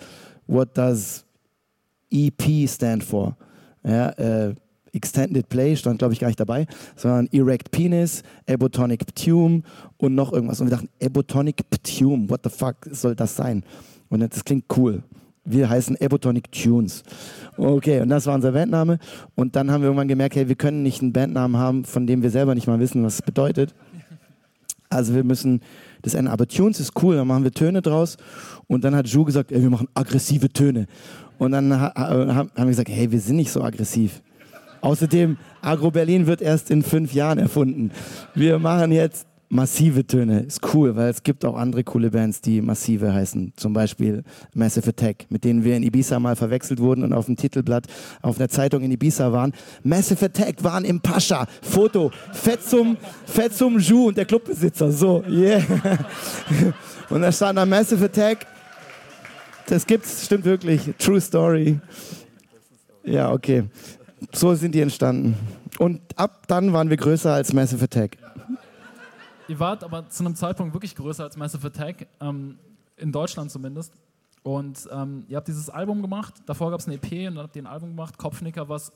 what 0.51 0.77
does 0.77 1.25
EP 2.11 2.69
stand 2.69 3.05
for? 3.05 3.37
Ja, 3.85 4.11
äh, 4.11 4.55
Extended 4.93 5.49
Play 5.49 5.77
stand, 5.77 5.99
glaube 5.99 6.15
ich, 6.15 6.21
gar 6.21 6.27
nicht 6.27 6.41
dabei, 6.41 6.67
sondern 6.97 7.29
Erect 7.33 7.71
Penis, 7.71 8.23
Ebotonic 8.47 9.07
Ptume 9.07 9.63
und 9.99 10.17
noch 10.17 10.33
irgendwas. 10.33 10.61
Und 10.61 10.67
wir 10.67 10.77
dachten, 10.77 10.89
Ebotonic 10.99 11.71
Ptume, 11.71 12.29
what 12.29 12.41
the 12.43 12.51
fuck 12.51 12.77
soll 12.91 13.15
das 13.15 13.37
sein? 13.37 13.63
Und 14.09 14.21
das 14.21 14.45
klingt 14.45 14.65
cool. 14.77 15.05
Wir 15.45 15.71
heißen 15.71 15.97
Ebotonic 16.01 16.51
Tunes. 16.51 17.05
Okay, 17.57 18.01
und 18.01 18.09
das 18.09 18.27
war 18.27 18.35
unser 18.35 18.53
Bandname. 18.53 18.99
Und 19.37 19.57
dann 19.57 19.71
haben 19.71 19.83
wir 19.83 19.87
irgendwann 19.87 20.09
gemerkt, 20.09 20.35
hey, 20.35 20.49
wir 20.49 20.57
können 20.57 20.83
nicht 20.83 21.01
einen 21.01 21.13
Bandnamen 21.13 21.57
haben, 21.57 21.85
von 21.85 22.07
dem 22.07 22.23
wir 22.23 22.31
selber 22.31 22.55
nicht 22.55 22.67
mal 22.67 22.81
wissen, 22.81 23.05
was 23.05 23.15
es 23.15 23.23
bedeutet. 23.23 23.75
Also 24.91 25.15
wir 25.15 25.25
müssen 25.25 25.61
das 26.03 26.15
ändern. 26.15 26.33
Aber 26.33 26.47
Tunes 26.47 26.81
ist 26.81 26.93
cool, 27.03 27.17
dann 27.17 27.27
machen 27.27 27.45
wir 27.45 27.53
Töne 27.53 27.83
draus. 27.83 28.17
Und 28.67 28.85
dann 28.85 28.95
hat 28.95 29.09
Ju 29.09 29.25
gesagt, 29.25 29.53
ey, 29.53 29.63
wir 29.63 29.71
machen 29.71 29.89
aggressive 29.95 30.49
Töne. 30.53 30.87
Und 31.39 31.53
dann 31.53 31.73
ha 31.73 31.93
ha- 31.97 32.09
haben 32.37 32.51
wir 32.57 32.67
gesagt, 32.67 32.89
hey, 32.91 33.11
wir 33.11 33.21
sind 33.21 33.37
nicht 33.37 33.51
so 33.51 33.63
aggressiv. 33.63 34.21
Außerdem, 34.83 35.37
Agro 35.61 35.91
Berlin 35.91 36.27
wird 36.27 36.41
erst 36.41 36.71
in 36.71 36.83
fünf 36.83 37.13
Jahren 37.13 37.39
erfunden. 37.39 37.91
Wir 38.35 38.59
machen 38.59 38.93
jetzt 38.93 39.27
massive 39.51 40.07
Töne. 40.07 40.41
Ist 40.41 40.61
cool, 40.73 40.97
weil 40.97 41.11
es 41.11 41.23
gibt 41.23 41.45
auch 41.45 41.57
andere 41.57 41.85
coole 41.85 42.11
Bands, 42.11 42.41
die 42.41 42.63
massive 42.63 43.13
heißen. 43.13 43.53
Zum 43.57 43.73
Beispiel 43.73 44.23
Massive 44.55 44.89
Attack, 44.89 45.27
mit 45.29 45.45
denen 45.45 45.65
wir 45.65 45.77
in 45.77 45.83
Ibiza 45.83 46.19
mal 46.19 46.37
verwechselt 46.37 46.81
wurden 46.81 47.05
und 47.05 47.13
auf 47.13 47.27
dem 47.27 47.37
Titelblatt 47.37 47.87
auf 48.23 48.39
einer 48.39 48.49
Zeitung 48.49 48.83
in 48.83 48.93
Ibiza 48.93 49.33
waren. 49.33 49.53
Massive 49.83 50.25
Attack 50.25 50.63
waren 50.65 50.85
im 50.85 51.01
Pascha. 51.01 51.47
Foto. 51.63 52.11
Fetzum, 52.33 52.97
Fetzum 53.27 53.79
Ju 53.79 54.09
und 54.09 54.17
der 54.17 54.25
Clubbesitzer. 54.25 54.91
So, 54.91 55.23
yeah. 55.29 55.63
Und 57.11 57.23
da 57.23 57.33
stand 57.33 57.59
da 57.59 57.67
Massive 57.67 58.05
Attack. 58.05 58.47
Das 59.67 59.85
gibt's, 59.85 60.27
stimmt 60.27 60.45
wirklich. 60.45 60.95
True 60.97 61.21
Story. 61.21 61.81
Ja, 63.03 63.33
okay. 63.33 63.65
So 64.33 64.55
sind 64.55 64.77
die 64.77 64.81
entstanden. 64.81 65.35
Und 65.79 66.01
ab 66.15 66.45
dann 66.47 66.73
waren 66.73 66.89
wir 66.89 66.97
größer 66.97 67.33
als 67.33 67.53
Massive 67.53 67.85
Attack. 67.85 68.17
Ihr 69.51 69.59
wart 69.59 69.83
aber 69.83 70.09
zu 70.09 70.25
einem 70.25 70.37
Zeitpunkt 70.37 70.75
wirklich 70.75 70.95
größer 70.95 71.25
als 71.25 71.37
Massive 71.37 71.67
Attack, 71.67 72.07
ähm, 72.21 72.57
in 72.97 73.11
Deutschland 73.11 73.51
zumindest. 73.51 73.93
Und 74.45 74.89
ähm, 74.93 75.25
ihr 75.27 75.37
habt 75.39 75.49
dieses 75.49 75.69
Album 75.69 76.03
gemacht, 76.03 76.35
davor 76.47 76.71
gab 76.71 76.79
es 76.79 76.87
eine 76.87 76.95
EP 76.95 77.29
und 77.29 77.35
dann 77.35 77.43
habt 77.43 77.57
ihr 77.57 77.63
ein 77.65 77.67
Album 77.67 77.89
gemacht, 77.89 78.17
Kopfnicker, 78.17 78.69
was 78.69 78.93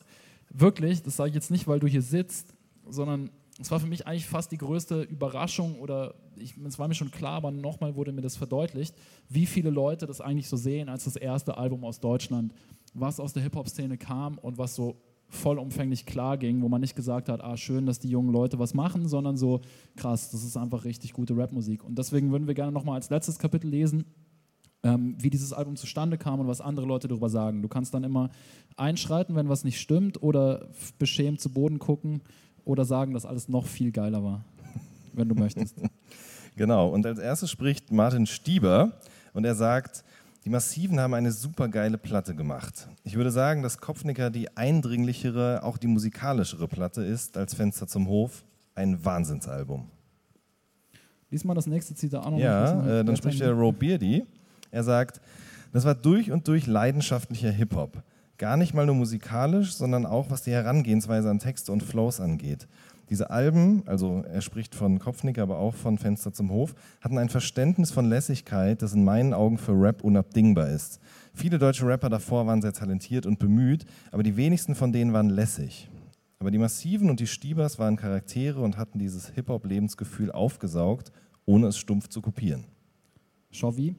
wirklich, 0.50 1.02
das 1.02 1.16
sage 1.16 1.30
ich 1.30 1.34
jetzt 1.34 1.50
nicht, 1.50 1.66
weil 1.66 1.80
du 1.80 1.88
hier 1.88 2.02
sitzt, 2.02 2.54
sondern 2.88 3.30
es 3.60 3.68
war 3.72 3.80
für 3.80 3.88
mich 3.88 4.06
eigentlich 4.06 4.28
fast 4.28 4.52
die 4.52 4.58
größte 4.58 5.02
Überraschung 5.02 5.80
oder 5.80 6.14
es 6.36 6.78
war 6.78 6.86
mir 6.86 6.94
schon 6.94 7.10
klar, 7.10 7.32
aber 7.32 7.50
nochmal 7.50 7.96
wurde 7.96 8.12
mir 8.12 8.22
das 8.22 8.36
verdeutlicht, 8.36 8.94
wie 9.28 9.46
viele 9.46 9.70
Leute 9.70 10.06
das 10.06 10.20
eigentlich 10.20 10.48
so 10.48 10.56
sehen 10.56 10.88
als 10.88 11.02
das 11.02 11.16
erste 11.16 11.58
Album 11.58 11.84
aus 11.84 11.98
Deutschland, 11.98 12.54
was 12.92 13.18
aus 13.18 13.32
der 13.32 13.42
Hip-Hop-Szene 13.42 13.98
kam 13.98 14.38
und 14.38 14.56
was 14.56 14.76
so 14.76 14.94
vollumfänglich 15.34 16.06
klar 16.06 16.38
ging, 16.38 16.62
wo 16.62 16.68
man 16.68 16.80
nicht 16.80 16.96
gesagt 16.96 17.28
hat, 17.28 17.42
ah, 17.42 17.56
schön, 17.56 17.86
dass 17.86 17.98
die 17.98 18.08
jungen 18.08 18.32
Leute 18.32 18.58
was 18.58 18.74
machen, 18.74 19.08
sondern 19.08 19.36
so, 19.36 19.60
krass, 19.96 20.30
das 20.30 20.44
ist 20.44 20.56
einfach 20.56 20.84
richtig 20.84 21.12
gute 21.12 21.36
Rapmusik. 21.36 21.84
Und 21.84 21.98
deswegen 21.98 22.30
würden 22.32 22.46
wir 22.46 22.54
gerne 22.54 22.72
nochmal 22.72 22.96
als 22.96 23.10
letztes 23.10 23.38
Kapitel 23.38 23.68
lesen, 23.68 24.04
ähm, 24.82 25.16
wie 25.18 25.30
dieses 25.30 25.52
Album 25.52 25.76
zustande 25.76 26.18
kam 26.18 26.40
und 26.40 26.46
was 26.46 26.60
andere 26.60 26.86
Leute 26.86 27.08
darüber 27.08 27.28
sagen. 27.28 27.62
Du 27.62 27.68
kannst 27.68 27.94
dann 27.94 28.04
immer 28.04 28.30
einschreiten, 28.76 29.34
wenn 29.34 29.48
was 29.48 29.64
nicht 29.64 29.80
stimmt 29.80 30.22
oder 30.22 30.68
beschämt 30.98 31.40
zu 31.40 31.50
Boden 31.50 31.78
gucken 31.78 32.22
oder 32.64 32.84
sagen, 32.84 33.14
dass 33.14 33.26
alles 33.26 33.48
noch 33.48 33.66
viel 33.66 33.92
geiler 33.92 34.22
war, 34.22 34.44
wenn 35.12 35.28
du 35.28 35.34
möchtest. 35.34 35.76
Genau, 36.56 36.88
und 36.88 37.04
als 37.04 37.18
erstes 37.18 37.50
spricht 37.50 37.90
Martin 37.90 38.26
Stieber 38.26 38.92
und 39.32 39.44
er 39.44 39.56
sagt, 39.56 40.04
die 40.44 40.50
Massiven 40.50 41.00
haben 41.00 41.14
eine 41.14 41.32
super 41.32 41.68
geile 41.68 41.96
Platte 41.96 42.34
gemacht. 42.34 42.88
Ich 43.02 43.16
würde 43.16 43.30
sagen, 43.30 43.62
dass 43.62 43.78
Kopfnicker 43.78 44.30
die 44.30 44.54
eindringlichere, 44.56 45.62
auch 45.62 45.78
die 45.78 45.86
musikalischere 45.86 46.68
Platte 46.68 47.02
ist 47.02 47.36
als 47.38 47.54
Fenster 47.54 47.86
zum 47.86 48.08
Hof. 48.08 48.44
Ein 48.74 49.02
Wahnsinnsalbum. 49.04 49.86
Lies 51.30 51.44
mal 51.44 51.54
das 51.54 51.66
nächste 51.66 51.94
Zitat 51.94 52.26
an. 52.26 52.36
Ja, 52.36 53.00
äh, 53.00 53.04
dann 53.04 53.16
spricht 53.16 53.40
der 53.40 53.52
Roe 53.52 53.72
Beardy. 53.72 54.24
Er 54.70 54.84
sagt, 54.84 55.20
das 55.72 55.84
war 55.84 55.94
durch 55.94 56.30
und 56.30 56.46
durch 56.46 56.66
leidenschaftlicher 56.66 57.50
Hip-Hop. 57.50 58.02
Gar 58.36 58.56
nicht 58.56 58.74
mal 58.74 58.84
nur 58.84 58.96
musikalisch, 58.96 59.74
sondern 59.74 60.04
auch 60.04 60.28
was 60.28 60.42
die 60.42 60.50
Herangehensweise 60.50 61.30
an 61.30 61.38
Texte 61.38 61.72
und 61.72 61.82
Flows 61.82 62.20
angeht. 62.20 62.66
Diese 63.10 63.30
Alben, 63.30 63.82
also 63.86 64.22
er 64.22 64.40
spricht 64.40 64.74
von 64.74 64.98
Kopfnicker, 64.98 65.42
aber 65.42 65.58
auch 65.58 65.74
von 65.74 65.98
Fenster 65.98 66.32
zum 66.32 66.50
Hof, 66.50 66.74
hatten 67.00 67.18
ein 67.18 67.28
Verständnis 67.28 67.90
von 67.90 68.08
Lässigkeit, 68.08 68.80
das 68.80 68.94
in 68.94 69.04
meinen 69.04 69.34
Augen 69.34 69.58
für 69.58 69.72
Rap 69.72 70.02
unabdingbar 70.02 70.68
ist. 70.68 71.00
Viele 71.34 71.58
deutsche 71.58 71.86
Rapper 71.86 72.08
davor 72.08 72.46
waren 72.46 72.62
sehr 72.62 72.72
talentiert 72.72 73.26
und 73.26 73.38
bemüht, 73.38 73.84
aber 74.10 74.22
die 74.22 74.36
wenigsten 74.36 74.74
von 74.74 74.92
denen 74.92 75.12
waren 75.12 75.28
lässig. 75.28 75.90
Aber 76.38 76.50
die 76.50 76.58
Massiven 76.58 77.10
und 77.10 77.20
die 77.20 77.26
Stiebers 77.26 77.78
waren 77.78 77.96
Charaktere 77.96 78.60
und 78.60 78.76
hatten 78.76 78.98
dieses 78.98 79.28
Hip-Hop-Lebensgefühl 79.30 80.32
aufgesaugt, 80.32 81.12
ohne 81.46 81.68
es 81.68 81.78
stumpf 81.78 82.08
zu 82.08 82.22
kopieren. 82.22 82.64
Schau 83.50 83.76
wie? 83.76 83.94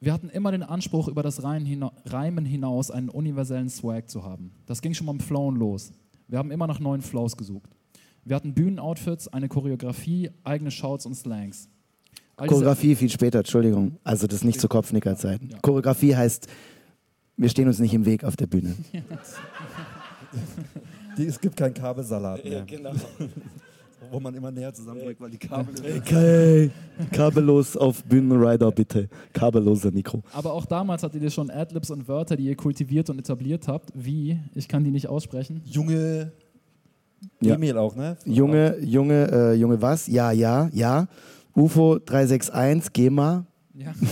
Wir 0.00 0.12
hatten 0.12 0.28
immer 0.28 0.52
den 0.52 0.62
Anspruch, 0.62 1.08
über 1.08 1.22
das 1.22 1.42
Reimen 1.42 2.44
hinaus 2.44 2.90
einen 2.90 3.08
universellen 3.08 3.70
Swag 3.70 4.08
zu 4.08 4.24
haben. 4.24 4.52
Das 4.66 4.82
ging 4.82 4.92
schon 4.94 5.06
beim 5.06 5.20
Flown 5.20 5.56
los. 5.56 5.92
Wir 6.28 6.38
haben 6.38 6.50
immer 6.50 6.66
nach 6.66 6.80
neuen 6.80 7.02
Flows 7.02 7.36
gesucht. 7.36 7.75
Wir 8.26 8.34
hatten 8.34 8.54
Bühnenoutfits, 8.54 9.28
eine 9.28 9.48
Choreografie, 9.48 10.30
eigene 10.42 10.72
Shouts 10.72 11.06
und 11.06 11.14
Slangs. 11.14 11.68
All 12.36 12.48
Choreografie 12.48 12.96
viel 12.96 13.08
später, 13.08 13.38
Entschuldigung. 13.38 14.00
Also 14.02 14.26
das 14.26 14.38
ist 14.38 14.44
nicht 14.44 14.60
zu 14.60 14.66
Kopfnickerzeiten. 14.66 15.50
Ja. 15.50 15.58
Choreografie 15.60 16.16
heißt, 16.16 16.48
wir 17.36 17.48
stehen 17.48 17.68
uns 17.68 17.78
nicht 17.78 17.94
im 17.94 18.04
Weg 18.04 18.24
auf 18.24 18.34
der 18.34 18.48
Bühne. 18.48 18.74
Die, 21.16 21.24
es 21.24 21.40
gibt 21.40 21.56
keinen 21.56 21.72
Kabelsalat 21.72 22.42
mehr. 22.42 22.58
Ja, 22.58 22.64
genau. 22.64 22.92
Wo 24.10 24.18
man 24.18 24.34
immer 24.34 24.50
näher 24.50 24.74
zusammendrückt, 24.74 25.20
weil 25.20 25.30
die 25.30 25.38
Kabel. 25.38 25.74
Okay. 25.98 26.70
Kabellos 27.12 27.76
auf 27.76 28.02
Bühnenrider, 28.04 28.72
bitte. 28.72 29.08
Kabelloser 29.32 29.92
Mikro. 29.92 30.22
Aber 30.32 30.52
auch 30.52 30.66
damals 30.66 31.04
hattet 31.04 31.22
ihr 31.22 31.30
schon 31.30 31.50
Adlibs 31.50 31.90
und 31.90 32.08
Wörter, 32.08 32.36
die 32.36 32.44
ihr 32.44 32.56
kultiviert 32.56 33.08
und 33.08 33.20
etabliert 33.20 33.68
habt. 33.68 33.92
Wie? 33.94 34.40
Ich 34.54 34.68
kann 34.68 34.82
die 34.82 34.90
nicht 34.90 35.06
aussprechen. 35.06 35.62
Junge. 35.64 36.32
Ja. 37.40 37.54
E-Mail 37.54 37.78
auch, 37.78 37.94
ne? 37.94 38.16
Junge, 38.24 38.78
Junge, 38.80 39.30
äh, 39.30 39.54
Junge 39.54 39.80
was? 39.80 40.06
Ja, 40.06 40.32
ja, 40.32 40.68
ja. 40.72 41.06
UFO 41.54 41.98
361, 41.98 42.92
GEMA. 42.92 43.46
Ja. 43.74 43.92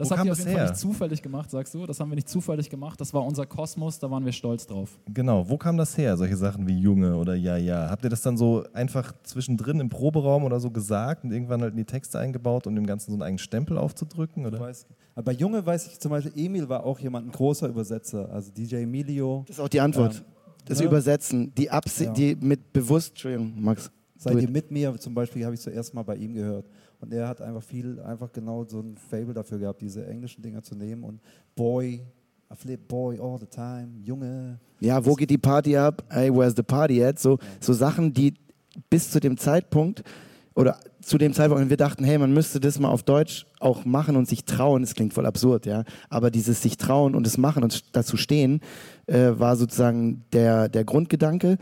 Das 0.00 0.10
Wo 0.10 0.16
habt 0.16 0.24
ihr 0.24 0.32
auf 0.32 0.38
jeden 0.38 0.52
Fall 0.52 0.64
nicht 0.64 0.78
zufällig 0.78 1.20
gemacht, 1.20 1.50
sagst 1.50 1.74
du? 1.74 1.84
Das 1.84 2.00
haben 2.00 2.08
wir 2.08 2.14
nicht 2.14 2.28
zufällig 2.28 2.70
gemacht. 2.70 2.98
Das 2.98 3.12
war 3.12 3.22
unser 3.22 3.44
Kosmos, 3.44 3.98
da 3.98 4.10
waren 4.10 4.24
wir 4.24 4.32
stolz 4.32 4.66
drauf. 4.66 4.98
Genau. 5.12 5.46
Wo 5.46 5.58
kam 5.58 5.76
das 5.76 5.98
her, 5.98 6.16
solche 6.16 6.38
Sachen 6.38 6.66
wie 6.66 6.78
Junge 6.78 7.14
oder 7.16 7.34
Ja, 7.34 7.58
ja? 7.58 7.90
Habt 7.90 8.02
ihr 8.04 8.08
das 8.08 8.22
dann 8.22 8.38
so 8.38 8.64
einfach 8.72 9.12
zwischendrin 9.24 9.78
im 9.78 9.90
Proberaum 9.90 10.44
oder 10.44 10.58
so 10.58 10.70
gesagt 10.70 11.24
und 11.24 11.32
irgendwann 11.32 11.60
halt 11.60 11.72
in 11.72 11.76
die 11.76 11.84
Texte 11.84 12.18
eingebaut, 12.18 12.66
um 12.66 12.74
dem 12.74 12.86
Ganzen 12.86 13.10
so 13.10 13.16
einen 13.16 13.22
eigenen 13.22 13.38
Stempel 13.40 13.76
aufzudrücken? 13.76 14.46
Oder? 14.46 14.58
Weiß, 14.58 14.86
aber 15.14 15.24
bei 15.26 15.32
Junge 15.32 15.66
weiß 15.66 15.88
ich 15.88 16.00
zum 16.00 16.12
Beispiel, 16.12 16.32
Emil 16.34 16.66
war 16.70 16.86
auch 16.86 16.98
jemand, 16.98 17.26
ein 17.26 17.32
großer 17.32 17.68
Übersetzer. 17.68 18.30
Also 18.32 18.50
DJ 18.52 18.76
Emilio. 18.76 19.44
Das 19.48 19.58
ist 19.58 19.60
auch 19.62 19.68
die 19.68 19.80
Antwort. 19.80 20.14
Ähm, 20.14 20.24
das 20.64 20.80
ja. 20.80 20.86
Übersetzen, 20.86 21.52
die 21.54 21.70
Absicht, 21.70 22.18
ja. 22.18 22.34
die 22.34 22.36
mit 22.36 22.72
bewusst, 22.72 23.10
Entschuldigung, 23.10 23.54
Max. 23.56 23.90
Seid 24.16 24.40
ihr 24.40 24.50
mit 24.50 24.70
mir 24.70 24.94
zum 24.98 25.14
Beispiel, 25.14 25.44
habe 25.44 25.54
ich 25.54 25.60
zuerst 25.60 25.94
mal 25.94 26.02
bei 26.02 26.16
ihm 26.16 26.34
gehört. 26.34 26.66
Und 27.00 27.12
er 27.14 27.26
hat 27.26 27.40
einfach 27.40 27.62
viel, 27.62 27.98
einfach 28.00 28.30
genau 28.30 28.64
so 28.64 28.80
ein 28.80 28.96
Fable 28.96 29.32
dafür 29.32 29.58
gehabt, 29.58 29.80
diese 29.80 30.06
englischen 30.06 30.42
Dinger 30.42 30.62
zu 30.62 30.74
nehmen 30.74 31.04
und 31.04 31.20
Boy, 31.56 32.02
I 32.52 32.54
flip 32.54 32.86
Boy 32.86 33.18
all 33.18 33.38
the 33.38 33.46
time, 33.46 33.88
Junge. 34.04 34.58
Ja, 34.80 35.04
wo 35.04 35.14
geht 35.14 35.30
die 35.30 35.38
Party 35.38 35.76
ab? 35.76 36.04
Hey, 36.10 36.30
where's 36.30 36.54
the 36.54 36.62
party 36.62 37.02
at? 37.02 37.18
So, 37.18 37.38
so 37.60 37.72
Sachen, 37.72 38.12
die 38.12 38.34
bis 38.90 39.10
zu 39.10 39.20
dem 39.20 39.38
Zeitpunkt 39.38 40.02
oder 40.54 40.78
zu 41.00 41.16
dem 41.16 41.32
Zeitpunkt, 41.32 41.62
wenn 41.62 41.70
wir 41.70 41.76
dachten, 41.76 42.04
hey, 42.04 42.18
man 42.18 42.32
müsste 42.32 42.60
das 42.60 42.78
mal 42.78 42.88
auf 42.88 43.02
Deutsch 43.02 43.46
auch 43.60 43.84
machen 43.84 44.16
und 44.16 44.28
sich 44.28 44.44
trauen, 44.44 44.82
das 44.82 44.94
klingt 44.94 45.14
voll 45.14 45.26
absurd, 45.26 45.66
ja, 45.66 45.84
aber 46.08 46.30
dieses 46.30 46.62
sich 46.62 46.76
trauen 46.76 47.14
und 47.14 47.26
es 47.26 47.38
machen 47.38 47.62
und 47.62 47.96
dazu 47.96 48.16
stehen, 48.16 48.60
äh, 49.06 49.30
war 49.32 49.56
sozusagen 49.56 50.24
der, 50.32 50.68
der 50.68 50.84
Grundgedanke 50.84 51.58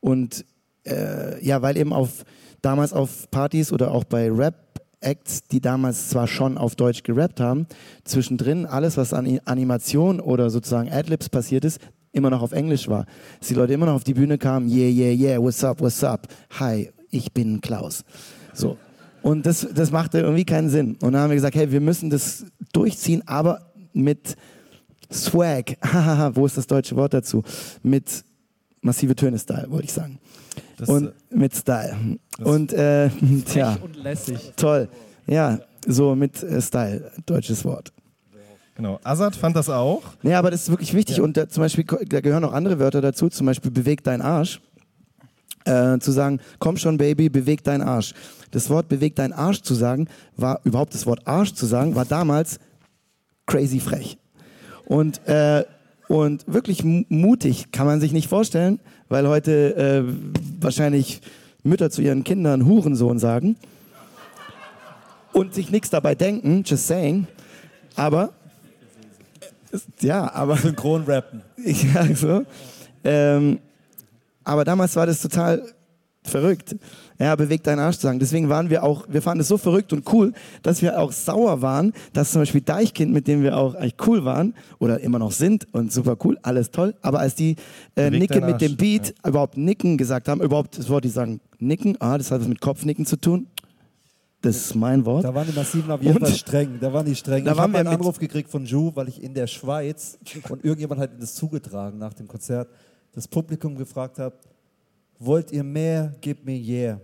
und 0.00 0.44
äh, 0.84 1.44
ja, 1.44 1.62
weil 1.62 1.76
eben 1.76 1.92
auf 1.92 2.24
damals 2.60 2.92
auf 2.92 3.30
Partys 3.30 3.72
oder 3.72 3.90
auch 3.90 4.04
bei 4.04 4.30
Rap 4.30 4.72
Acts, 5.00 5.42
die 5.42 5.60
damals 5.60 6.10
zwar 6.10 6.28
schon 6.28 6.56
auf 6.56 6.76
Deutsch 6.76 7.02
gerappt 7.02 7.40
haben, 7.40 7.66
zwischendrin 8.04 8.66
alles, 8.66 8.96
was 8.96 9.12
an 9.12 9.40
Animation 9.44 10.20
oder 10.20 10.48
sozusagen 10.48 10.90
Adlibs 10.90 11.28
passiert 11.28 11.64
ist, 11.64 11.80
immer 12.12 12.30
noch 12.30 12.42
auf 12.42 12.52
Englisch 12.52 12.88
war. 12.88 13.06
Dass 13.40 13.48
die 13.48 13.54
Leute 13.54 13.72
immer 13.72 13.86
noch 13.86 13.94
auf 13.94 14.04
die 14.04 14.14
Bühne 14.14 14.38
kamen, 14.38 14.68
yeah, 14.68 14.88
yeah, 14.88 15.12
yeah, 15.12 15.42
what's 15.42 15.64
up, 15.64 15.80
what's 15.80 16.04
up, 16.04 16.28
hi, 16.58 16.90
ich 17.12 17.32
bin 17.32 17.60
Klaus. 17.60 18.04
So. 18.52 18.76
Und 19.22 19.46
das, 19.46 19.66
das 19.72 19.92
machte 19.92 20.18
irgendwie 20.18 20.44
keinen 20.44 20.68
Sinn. 20.68 20.96
Und 21.00 21.12
dann 21.12 21.22
haben 21.22 21.30
wir 21.30 21.36
gesagt, 21.36 21.54
hey, 21.54 21.70
wir 21.70 21.80
müssen 21.80 22.10
das 22.10 22.44
durchziehen, 22.72 23.22
aber 23.26 23.72
mit 23.92 24.36
Swag. 25.12 25.76
Wo 26.34 26.44
ist 26.44 26.56
das 26.56 26.66
deutsche 26.66 26.96
Wort 26.96 27.14
dazu? 27.14 27.44
Mit 27.82 28.24
massive 28.80 29.14
Töne-Style, 29.14 29.70
wollte 29.70 29.84
ich 29.84 29.92
sagen. 29.92 30.18
Das, 30.76 30.88
und 30.88 31.06
äh, 31.06 31.12
mit 31.30 31.54
Style. 31.54 32.18
Und 32.42 32.72
äh, 32.72 33.10
tja, 33.46 33.78
und 33.80 33.96
lässig. 33.96 34.52
toll. 34.56 34.88
Ja, 35.26 35.60
so 35.86 36.16
mit 36.16 36.42
äh, 36.42 36.60
Style, 36.60 37.12
deutsches 37.24 37.64
Wort. 37.64 37.92
Genau, 38.74 38.98
Azad 39.04 39.36
fand 39.36 39.54
das 39.54 39.68
auch. 39.68 40.02
Ja, 40.22 40.38
aber 40.38 40.50
das 40.50 40.62
ist 40.62 40.70
wirklich 40.70 40.94
wichtig 40.94 41.18
ja. 41.18 41.22
und 41.22 41.36
da, 41.36 41.48
zum 41.48 41.62
Beispiel, 41.62 41.84
da 41.84 42.20
gehören 42.20 42.42
auch 42.44 42.54
andere 42.54 42.78
Wörter 42.78 43.02
dazu, 43.02 43.28
zum 43.28 43.46
Beispiel 43.46 43.70
beweg 43.70 44.02
dein 44.02 44.22
Arsch. 44.22 44.60
Äh, 45.64 45.98
zu 46.00 46.10
sagen, 46.10 46.40
komm 46.58 46.76
schon 46.76 46.98
Baby, 46.98 47.28
beweg 47.28 47.62
dein 47.62 47.82
Arsch. 47.82 48.14
Das 48.50 48.68
Wort 48.68 48.88
beweg 48.88 49.14
dein 49.14 49.32
Arsch 49.32 49.62
zu 49.62 49.74
sagen, 49.74 50.08
war 50.36 50.60
überhaupt 50.64 50.94
das 50.94 51.06
Wort 51.06 51.26
Arsch 51.26 51.54
zu 51.54 51.66
sagen, 51.66 51.94
war 51.94 52.04
damals 52.04 52.58
crazy 53.46 53.80
frech. 53.80 54.18
Und 54.86 55.26
äh, 55.28 55.64
und 56.08 56.44
wirklich 56.46 56.84
mutig 56.84 57.72
kann 57.72 57.86
man 57.86 58.00
sich 58.00 58.12
nicht 58.12 58.28
vorstellen, 58.28 58.80
weil 59.08 59.26
heute 59.28 59.76
äh, 59.76 60.12
wahrscheinlich 60.60 61.22
Mütter 61.62 61.90
zu 61.90 62.02
ihren 62.02 62.22
Kindern 62.22 62.66
Hurensohn 62.66 63.18
sagen 63.18 63.56
und 65.32 65.54
sich 65.54 65.70
nichts 65.70 65.88
dabei 65.88 66.14
denken, 66.14 66.64
just 66.66 66.86
saying. 66.86 67.26
Aber 67.96 68.30
ja, 70.00 70.30
aber 70.34 70.56
Synchron 70.56 71.04
rappen. 71.04 71.40
ja, 71.64 72.14
so. 72.14 72.44
Ähm, 73.04 73.58
aber 74.44 74.64
damals 74.64 74.96
war 74.96 75.06
das 75.06 75.20
total 75.20 75.62
verrückt. 76.24 76.76
Ja, 77.18 77.36
bewegt 77.36 77.66
deinen 77.66 77.78
Arsch 77.78 77.96
zu 77.96 78.02
sagen. 78.02 78.18
Deswegen 78.18 78.48
waren 78.48 78.70
wir 78.70 78.82
auch, 78.82 79.06
wir 79.08 79.22
fanden 79.22 79.40
es 79.40 79.48
so 79.48 79.58
verrückt 79.58 79.92
und 79.92 80.12
cool, 80.12 80.32
dass 80.62 80.82
wir 80.82 80.98
auch 80.98 81.12
sauer 81.12 81.62
waren, 81.62 81.92
dass 82.12 82.32
zum 82.32 82.42
Beispiel 82.42 82.60
Deichkind, 82.60 83.12
mit 83.12 83.28
dem 83.28 83.42
wir 83.42 83.56
auch 83.56 83.74
eigentlich 83.74 83.96
cool 84.06 84.24
waren 84.24 84.54
oder 84.78 85.00
immer 85.00 85.18
noch 85.18 85.32
sind 85.32 85.66
und 85.72 85.92
super 85.92 86.16
cool, 86.24 86.38
alles 86.42 86.70
toll. 86.70 86.94
Aber 87.02 87.20
als 87.20 87.34
die 87.34 87.56
äh, 87.96 88.10
Nicke 88.10 88.40
mit 88.40 88.60
dem 88.60 88.76
Beat 88.76 89.14
überhaupt 89.26 89.56
Nicken 89.56 89.98
gesagt 89.98 90.28
haben, 90.28 90.40
überhaupt 90.40 90.78
das 90.78 90.88
Wort, 90.88 91.04
die 91.04 91.08
sagen 91.08 91.40
Nicken, 91.58 91.96
ah, 92.00 92.18
das 92.18 92.30
hat 92.30 92.40
was 92.40 92.48
mit 92.48 92.60
Kopfnicken 92.60 93.06
zu 93.06 93.16
tun. 93.16 93.46
Das 94.40 94.56
ist 94.56 94.74
mein 94.74 95.04
Wort. 95.06 95.24
Da 95.24 95.32
waren 95.32 95.46
die 95.46 95.56
Massiven 95.56 95.88
auf 95.92 96.02
jeden 96.02 96.18
Fall 96.18 96.34
streng. 96.34 96.78
Da 96.80 96.92
waren 96.92 97.06
die 97.06 97.14
streng. 97.14 97.44
Da 97.44 97.52
ich 97.52 97.58
habe 97.58 97.72
wir 97.72 97.78
einen 97.78 97.88
Anruf 97.88 98.18
gekriegt 98.18 98.50
von 98.50 98.64
Ju, 98.64 98.90
weil 98.94 99.08
ich 99.08 99.22
in 99.22 99.34
der 99.34 99.46
Schweiz 99.46 100.18
und 100.48 100.64
irgendjemand 100.64 101.00
hat 101.00 101.10
das 101.20 101.36
zugetragen 101.36 101.98
nach 101.98 102.12
dem 102.12 102.26
Konzert, 102.26 102.68
das 103.12 103.28
Publikum 103.28 103.76
gefragt 103.76 104.18
habe, 104.18 104.36
wollt 105.18 105.52
ihr 105.52 105.62
mehr, 105.62 106.14
gib 106.20 106.44
mir 106.44 106.56
yeah. 106.56 107.00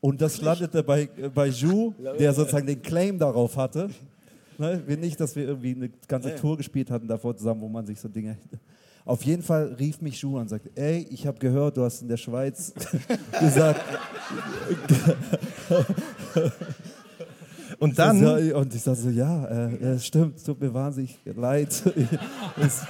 Und 0.00 0.20
das 0.20 0.40
landete 0.40 0.82
bei, 0.82 1.08
bei 1.34 1.46
Ju, 1.46 1.94
der 2.18 2.34
sozusagen 2.34 2.66
den 2.66 2.82
Claim 2.82 3.18
darauf 3.18 3.56
hatte. 3.56 3.88
Ne, 4.58 4.82
wir 4.86 4.96
nicht, 4.96 5.18
dass 5.18 5.34
wir 5.34 5.48
irgendwie 5.48 5.74
eine 5.74 5.88
ganze 6.06 6.34
Tour 6.36 6.56
gespielt 6.56 6.90
hatten 6.90 7.08
davor 7.08 7.36
zusammen, 7.36 7.60
wo 7.60 7.68
man 7.68 7.86
sich 7.86 7.98
so 7.98 8.08
Dinge. 8.08 8.36
Auf 9.06 9.22
jeden 9.24 9.42
Fall 9.42 9.74
rief 9.78 10.00
mich 10.00 10.20
Ju 10.20 10.36
an 10.36 10.42
und 10.42 10.48
sagte: 10.48 10.70
Ey, 10.74 11.06
ich 11.10 11.26
habe 11.26 11.38
gehört, 11.38 11.76
du 11.76 11.82
hast 11.82 12.02
in 12.02 12.08
der 12.08 12.16
Schweiz 12.16 12.72
gesagt, 13.40 13.80
Und 17.78 17.98
dann, 17.98 18.22
Ja, 18.22 18.56
und 18.56 18.74
ich 18.74 18.82
sagte 18.82 19.02
so, 19.02 19.10
ja, 19.10 19.44
äh, 19.46 19.74
äh, 19.94 19.98
stimmt, 19.98 20.44
tut 20.44 20.60
mir 20.60 20.72
wahnsinnig 20.72 21.18
leid. 21.24 21.82
es 22.60 22.82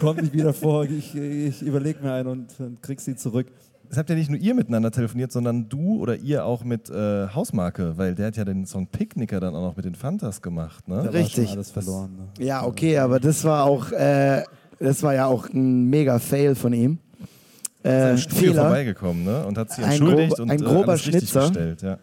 kommt 0.00 0.22
nicht 0.22 0.32
wieder 0.32 0.52
vor. 0.52 0.84
Ich, 0.84 1.14
ich 1.14 1.62
überlege 1.62 2.02
mir 2.02 2.12
einen 2.12 2.28
und, 2.28 2.58
und 2.58 2.82
krieg 2.82 3.00
sie 3.00 3.16
zurück. 3.16 3.46
es 3.90 3.96
habt 3.98 4.08
ja 4.08 4.16
nicht 4.16 4.30
nur 4.30 4.38
ihr 4.38 4.54
miteinander 4.54 4.90
telefoniert, 4.90 5.32
sondern 5.32 5.68
du 5.68 6.00
oder 6.00 6.16
ihr 6.16 6.44
auch 6.44 6.64
mit 6.64 6.88
äh, 6.90 7.28
Hausmarke, 7.28 7.96
weil 7.98 8.14
der 8.14 8.28
hat 8.28 8.36
ja 8.36 8.44
den 8.44 8.66
Song 8.66 8.86
Picknicker 8.86 9.40
dann 9.40 9.54
auch 9.54 9.62
noch 9.62 9.76
mit 9.76 9.84
den 9.84 9.94
Fantas 9.94 10.40
gemacht, 10.42 10.86
ne? 10.88 10.96
Da 10.98 11.04
war 11.06 11.12
Richtig. 11.14 11.48
schon 11.48 11.56
alles 11.56 11.70
verloren. 11.70 12.10
Ne? 12.38 12.44
Ja, 12.44 12.64
okay, 12.64 12.98
aber 12.98 13.20
das 13.20 13.44
war 13.44 13.64
auch, 13.64 13.90
äh, 13.92 14.42
das 14.78 15.02
war 15.02 15.14
ja 15.14 15.26
auch 15.26 15.48
ein 15.50 15.86
mega 15.90 16.18
Fail 16.18 16.54
von 16.54 16.72
ihm. 16.72 16.98
Äh, 17.82 18.10
Am 18.10 18.18
Studio 18.18 18.38
Fehler. 18.52 18.62
vorbeigekommen, 18.62 19.24
ne? 19.24 19.44
Und 19.46 19.56
hat 19.58 19.70
sich 19.70 19.84
Ein 19.84 19.92
entschuldigt 19.92 20.30
grob- 20.36 20.40
und 20.40 20.50
ein 20.50 20.60
äh, 20.60 20.64
grober 20.64 20.88
alles 20.92 21.06
richtig 21.06 21.30
Schnitzer. 21.30 21.48
gestellt, 21.48 21.82
ja. 21.82 21.98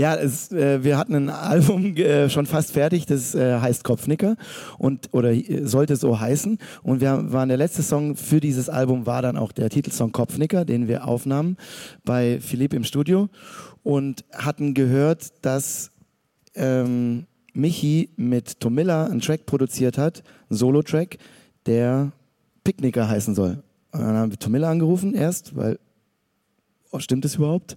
Ja, 0.00 0.14
es, 0.14 0.52
äh, 0.52 0.84
wir 0.84 0.96
hatten 0.96 1.16
ein 1.16 1.28
Album 1.28 1.96
äh, 1.96 2.30
schon 2.30 2.46
fast 2.46 2.70
fertig, 2.70 3.06
das 3.06 3.34
äh, 3.34 3.58
heißt 3.58 3.82
Kopfnicker 3.82 4.36
und 4.78 5.08
oder 5.12 5.32
äh, 5.32 5.66
sollte 5.66 5.96
so 5.96 6.20
heißen. 6.20 6.58
Und 6.84 7.00
wir 7.00 7.32
waren 7.32 7.48
der 7.48 7.58
letzte 7.58 7.82
Song 7.82 8.14
für 8.14 8.38
dieses 8.38 8.68
Album 8.68 9.06
war 9.06 9.22
dann 9.22 9.36
auch 9.36 9.50
der 9.50 9.70
Titelsong 9.70 10.12
Kopfnicker, 10.12 10.64
den 10.64 10.86
wir 10.86 11.08
aufnahmen 11.08 11.56
bei 12.04 12.38
Philipp 12.40 12.74
im 12.74 12.84
Studio 12.84 13.28
und 13.82 14.24
hatten 14.32 14.72
gehört, 14.72 15.32
dass 15.44 15.90
ähm, 16.54 17.26
Michi 17.52 18.10
mit 18.14 18.60
Tomilla 18.60 19.06
einen 19.06 19.20
Track 19.20 19.46
produziert 19.46 19.98
hat, 19.98 20.22
einen 20.48 20.58
Solo-Track, 20.58 21.18
der 21.66 22.12
Picknicker 22.62 23.08
heißen 23.08 23.34
soll. 23.34 23.64
Und 23.90 24.00
dann 24.00 24.14
haben 24.16 24.30
wir 24.30 24.38
Tomilla 24.38 24.70
angerufen 24.70 25.14
erst, 25.14 25.56
weil, 25.56 25.80
oh, 26.92 27.00
stimmt 27.00 27.24
das 27.24 27.34
überhaupt? 27.34 27.76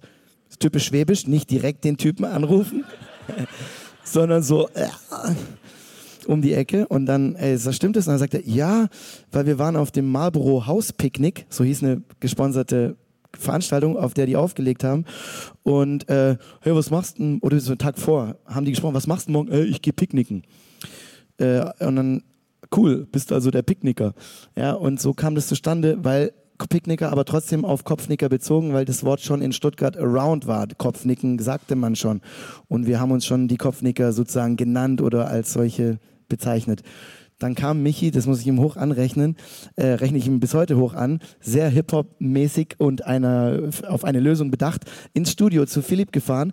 Typisch 0.58 0.86
schwäbisch, 0.86 1.26
nicht 1.26 1.50
direkt 1.50 1.84
den 1.84 1.96
Typen 1.96 2.24
anrufen, 2.24 2.84
sondern 4.04 4.42
so 4.42 4.68
äh, 4.74 4.86
um 6.26 6.42
die 6.42 6.52
Ecke 6.52 6.86
und 6.88 7.06
dann, 7.06 7.34
ey, 7.34 7.56
so 7.56 7.72
stimmt 7.72 7.96
das? 7.96 8.06
Und 8.06 8.12
dann 8.12 8.18
sagt 8.18 8.34
er, 8.34 8.46
ja, 8.46 8.88
weil 9.30 9.46
wir 9.46 9.58
waren 9.58 9.76
auf 9.76 9.90
dem 9.90 10.10
Marlboro 10.10 10.66
House 10.66 10.92
Picknick, 10.92 11.46
so 11.48 11.64
hieß 11.64 11.82
eine 11.82 12.02
gesponserte 12.20 12.96
Veranstaltung, 13.38 13.96
auf 13.96 14.14
der 14.14 14.26
die 14.26 14.36
aufgelegt 14.36 14.84
haben. 14.84 15.04
Und 15.62 16.08
äh, 16.08 16.36
hey, 16.60 16.74
was 16.74 16.90
machst 16.90 17.18
du? 17.18 17.38
Oder 17.40 17.60
so 17.60 17.72
einen 17.72 17.78
Tag 17.78 17.98
vor 17.98 18.36
haben 18.46 18.64
die 18.64 18.72
gesprochen, 18.72 18.94
was 18.94 19.06
machst 19.06 19.28
du 19.28 19.32
morgen? 19.32 19.50
Äh, 19.50 19.64
ich 19.64 19.82
gehe 19.82 19.92
picknicken. 19.92 20.42
Äh, 21.38 21.64
und 21.84 21.96
dann, 21.96 22.22
cool, 22.76 23.06
bist 23.10 23.30
du 23.30 23.34
also 23.34 23.50
der 23.50 23.62
Picknicker. 23.62 24.14
Ja, 24.56 24.72
und 24.72 25.00
so 25.00 25.14
kam 25.14 25.34
das 25.34 25.46
zustande, 25.46 25.98
weil 26.02 26.32
Picknicker, 26.68 27.10
aber 27.12 27.24
trotzdem 27.24 27.64
auf 27.64 27.84
Kopfnicker 27.84 28.28
bezogen, 28.28 28.72
weil 28.72 28.84
das 28.84 29.04
Wort 29.04 29.20
schon 29.20 29.42
in 29.42 29.52
Stuttgart 29.52 29.96
around 29.96 30.46
war. 30.46 30.66
Kopfnicken 30.76 31.38
sagte 31.38 31.76
man 31.76 31.96
schon. 31.96 32.20
Und 32.68 32.86
wir 32.86 33.00
haben 33.00 33.10
uns 33.10 33.26
schon 33.26 33.48
die 33.48 33.56
Kopfnicker 33.56 34.12
sozusagen 34.12 34.56
genannt 34.56 35.00
oder 35.00 35.28
als 35.28 35.52
solche 35.52 35.98
bezeichnet. 36.28 36.82
Dann 37.38 37.54
kam 37.56 37.82
Michi, 37.82 38.12
das 38.12 38.26
muss 38.26 38.40
ich 38.40 38.46
ihm 38.46 38.60
hoch 38.60 38.76
anrechnen, 38.76 39.36
äh, 39.74 39.86
rechne 39.86 40.18
ich 40.18 40.28
ihm 40.28 40.38
bis 40.38 40.54
heute 40.54 40.76
hoch 40.76 40.94
an, 40.94 41.18
sehr 41.40 41.68
Hip-Hop-mäßig 41.68 42.76
und 42.78 43.04
einer, 43.04 43.70
auf 43.88 44.04
eine 44.04 44.20
Lösung 44.20 44.52
bedacht, 44.52 44.84
ins 45.12 45.32
Studio 45.32 45.66
zu 45.66 45.82
Philipp 45.82 46.12
gefahren, 46.12 46.52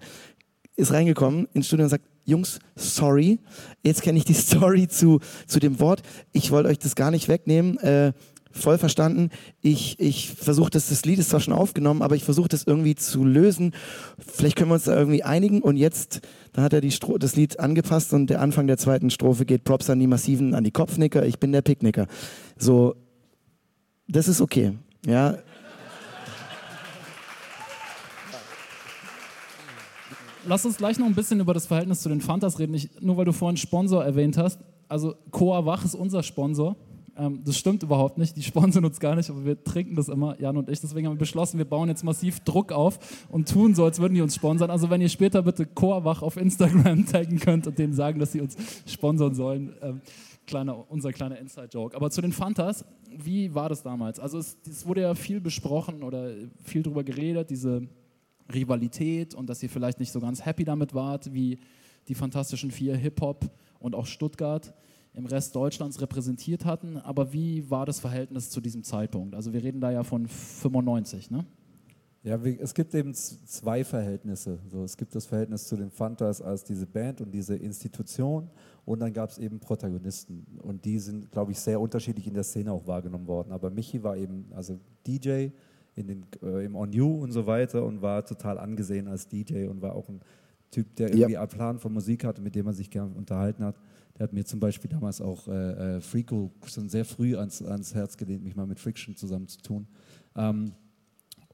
ist 0.76 0.92
reingekommen 0.92 1.48
ins 1.54 1.68
Studio 1.68 1.84
und 1.84 1.90
sagt, 1.90 2.06
Jungs, 2.26 2.60
sorry, 2.76 3.40
jetzt 3.84 4.02
kenne 4.02 4.18
ich 4.18 4.26
die 4.26 4.34
Story 4.36 4.88
zu, 4.88 5.20
zu 5.46 5.60
dem 5.60 5.80
Wort. 5.80 6.02
Ich 6.32 6.52
wollte 6.52 6.70
euch 6.70 6.80
das 6.80 6.96
gar 6.96 7.12
nicht 7.12 7.28
wegnehmen. 7.28 7.78
Äh, 7.80 8.14
voll 8.52 8.78
verstanden. 8.78 9.30
Ich, 9.62 10.00
ich 10.00 10.32
versuche 10.32 10.70
das, 10.70 10.90
das 10.90 11.06
Lied 11.06 11.20
ist 11.20 11.30
zwar 11.30 11.40
schon 11.40 11.54
aufgenommen, 11.54 12.02
aber 12.02 12.16
ich 12.16 12.24
versuche 12.24 12.50
das 12.50 12.64
irgendwie 12.64 12.96
zu 12.96 13.24
lösen. 13.24 13.74
Vielleicht 14.18 14.56
können 14.56 14.70
wir 14.70 14.76
uns 14.76 14.86
da 14.86 14.98
irgendwie 14.98 15.24
einigen. 15.24 15.62
Und 15.62 15.78
jetzt, 15.78 16.22
dann 16.54 16.64
hat 16.64 16.74
er 16.74 16.82
die 16.82 16.92
Stro 16.92 17.18
das 17.18 17.36
Lied 17.36 17.60
angepasst 17.60 18.14
und 18.14 18.30
der 18.30 18.42
Anfang 18.42 18.68
der 18.68 18.78
zweiten 18.78 19.10
Strophe 19.10 19.46
geht 19.46 19.64
Props 19.64 19.90
an 19.90 20.00
die 20.00 20.08
Massiven, 20.08 20.56
an 20.56 20.64
die 20.64 20.72
Kopfnicker. 20.72 21.26
Ich 21.26 21.40
bin 21.40 21.52
der 21.52 21.62
Picknicker. 21.62 22.08
So, 22.58 22.96
das 24.08 24.28
ist 24.28 24.42
okay. 24.42 24.74
Ja, 25.06 25.38
Lass 30.46 30.66
uns 30.66 30.78
gleich 30.78 30.98
noch 30.98 31.06
ein 31.06 31.14
bisschen 31.14 31.40
über 31.42 31.54
das 31.54 31.68
Verhältnis 31.68 32.02
zu 32.02 32.10
den 32.10 32.22
Fantas 32.22 32.58
reden. 32.58 32.74
Ich, 32.74 32.90
nur 33.02 33.18
weil 33.18 33.26
du 33.26 33.34
vorhin 33.34 33.56
Sponsor 33.58 34.04
erwähnt 34.04 34.36
hast. 34.36 34.60
Also 34.88 35.16
Coa 35.30 35.66
Wach 35.66 35.86
ist 35.86 35.94
unser 35.94 36.24
Sponsor. 36.24 36.76
Ähm, 37.20 37.42
das 37.44 37.58
stimmt 37.58 37.84
überhaupt 37.84 38.18
nicht. 38.18 38.36
Die 38.38 38.44
sponsern 38.44 38.86
uns 38.86 39.00
gar 39.00 39.16
nicht, 39.16 39.30
aber 39.30 39.44
wir 39.44 39.62
trinken 39.64 39.96
das 39.96 40.08
immer, 40.08 40.40
Jan 40.40 40.58
und 40.58 40.70
ich. 40.70 40.80
Deswegen 40.80 41.08
haben 41.08 41.16
wir 41.16 41.20
beschlossen, 41.20 41.58
wir 41.58 41.66
bauen 41.66 41.90
jetzt 41.90 42.04
massiv 42.04 42.40
Druck 42.40 42.72
auf 42.72 43.28
und 43.30 43.50
tun 43.50 43.76
so, 43.76 43.84
als 43.84 44.00
würden 44.00 44.14
die 44.14 44.22
uns 44.22 44.36
sponsern. 44.36 44.72
Also 44.72 44.90
wenn 44.90 45.02
ihr 45.02 45.10
später 45.10 45.42
bitte 45.42 45.66
Coa 45.66 46.06
Wach 46.06 46.22
auf 46.22 46.38
Instagram 46.38 47.06
taggen 47.12 47.40
könnt 47.40 47.68
und 47.68 47.78
denen 47.78 47.94
sagen, 47.94 48.20
dass 48.20 48.32
sie 48.32 48.42
uns 48.42 48.56
sponsern 48.86 49.36
sollen. 49.36 49.74
Ähm, 49.82 50.02
kleiner, 50.48 50.90
unser 50.90 51.12
kleiner 51.12 51.38
Inside-Joke. 51.38 51.96
Aber 51.96 52.10
zu 52.10 52.22
den 52.22 52.32
Fantas, 52.32 52.86
wie 53.16 53.54
war 53.54 53.70
das 53.70 53.84
damals? 53.84 54.20
Also 54.20 54.40
es, 54.40 54.58
es 54.68 54.86
wurde 54.88 55.02
ja 55.02 55.14
viel 55.14 55.42
besprochen 55.42 56.02
oder 56.02 56.32
viel 56.64 56.82
drüber 56.82 57.04
geredet, 57.04 57.50
diese 57.50 57.88
Rivalität 58.52 59.36
und 59.36 59.48
dass 59.48 59.62
ihr 59.62 59.70
vielleicht 59.70 60.00
nicht 60.00 60.12
so 60.12 60.20
ganz 60.20 60.44
happy 60.44 60.64
damit 60.64 60.96
wart, 60.96 61.34
wie 61.34 61.60
die 62.08 62.16
Fantastischen 62.16 62.72
Vier 62.72 62.96
Hip-Hop 62.96 63.52
und 63.80 63.94
auch 63.94 64.08
Stuttgart 64.08 64.74
im 65.20 65.26
Rest 65.26 65.56
Deutschlands 65.56 66.02
repräsentiert 66.02 66.66
hatten. 66.66 66.98
Aber 66.98 67.32
wie 67.34 67.70
war 67.70 67.86
das 67.86 68.00
Verhältnis 68.00 68.50
zu 68.50 68.62
diesem 68.62 68.84
Zeitpunkt? 68.84 69.36
Also 69.36 69.54
wir 69.54 69.62
reden 69.62 69.82
da 69.82 69.92
ja 69.92 70.04
von 70.04 70.28
95, 70.28 71.30
ne? 71.30 71.46
Ja, 72.22 72.44
wie, 72.44 72.60
es 72.60 72.74
gibt 72.74 72.94
eben 72.96 73.14
zwei 73.14 73.84
Verhältnisse. 73.86 74.60
So, 74.70 74.84
es 74.84 74.98
gibt 74.98 75.16
das 75.16 75.26
Verhältnis 75.26 75.68
zu 75.68 75.78
den 75.78 75.90
Fantas 75.90 76.42
als 76.42 76.66
diese 76.66 76.86
Band 76.86 77.22
und 77.22 77.32
diese 77.32 77.56
Institution 77.56 78.50
und 78.84 79.00
dann 79.00 79.14
gab 79.14 79.30
es 79.30 79.38
eben 79.38 79.60
Protagonisten 79.60 80.46
und 80.64 80.84
die 80.84 81.00
sind, 81.00 81.32
glaube 81.32 81.54
ich, 81.54 81.60
sehr 81.60 81.80
unterschiedlich 81.80 82.28
in 82.28 82.34
der 82.34 82.44
Szene 82.44 82.74
auch 82.74 82.86
wahrgenommen 82.88 83.28
worden. 83.28 83.54
Aber 83.54 83.70
Michi 83.70 84.04
war 84.04 84.18
eben 84.18 84.48
also 84.54 84.80
DJ 85.08 85.50
in 85.96 86.08
den, 86.08 86.26
äh, 86.44 86.66
im 86.66 86.76
On 86.76 86.92
You 86.92 87.22
und 87.22 87.32
so 87.32 87.46
weiter 87.48 87.86
und 87.86 88.02
war 88.02 88.26
total 88.26 88.58
angesehen 88.58 89.08
als 89.08 89.28
DJ 89.28 89.68
und 89.68 89.82
war 89.82 89.96
auch 89.96 90.10
ein 90.10 90.20
Typ, 90.72 90.96
der 90.98 91.10
irgendwie 91.10 91.38
einen 91.38 91.48
Plan 91.48 91.80
von 91.80 91.94
Musik 91.94 92.26
hatte, 92.26 92.42
mit 92.42 92.54
dem 92.54 92.66
man 92.66 92.74
sich 92.74 92.90
gerne 92.90 93.14
unterhalten 93.16 93.64
hat. 93.64 93.76
Der 94.20 94.26
hat 94.26 94.34
mir 94.34 94.46
zum 94.46 94.60
Beispiel 94.60 94.90
damals 94.90 95.22
auch 95.22 95.48
äh, 95.48 95.98
äh, 95.98 96.02
Freako 96.02 96.52
schon 96.66 96.90
sehr 96.90 97.06
früh 97.06 97.38
ans, 97.38 97.62
ans 97.62 97.96
Herz 97.96 98.18
gelehnt, 98.18 98.44
mich 98.44 98.56
mal 98.56 98.68
mit 98.68 98.80
Friction 98.80 99.16
zusammen 99.16 99.48
zu 99.48 99.62
tun. 99.62 99.88
Ähm, 100.36 100.74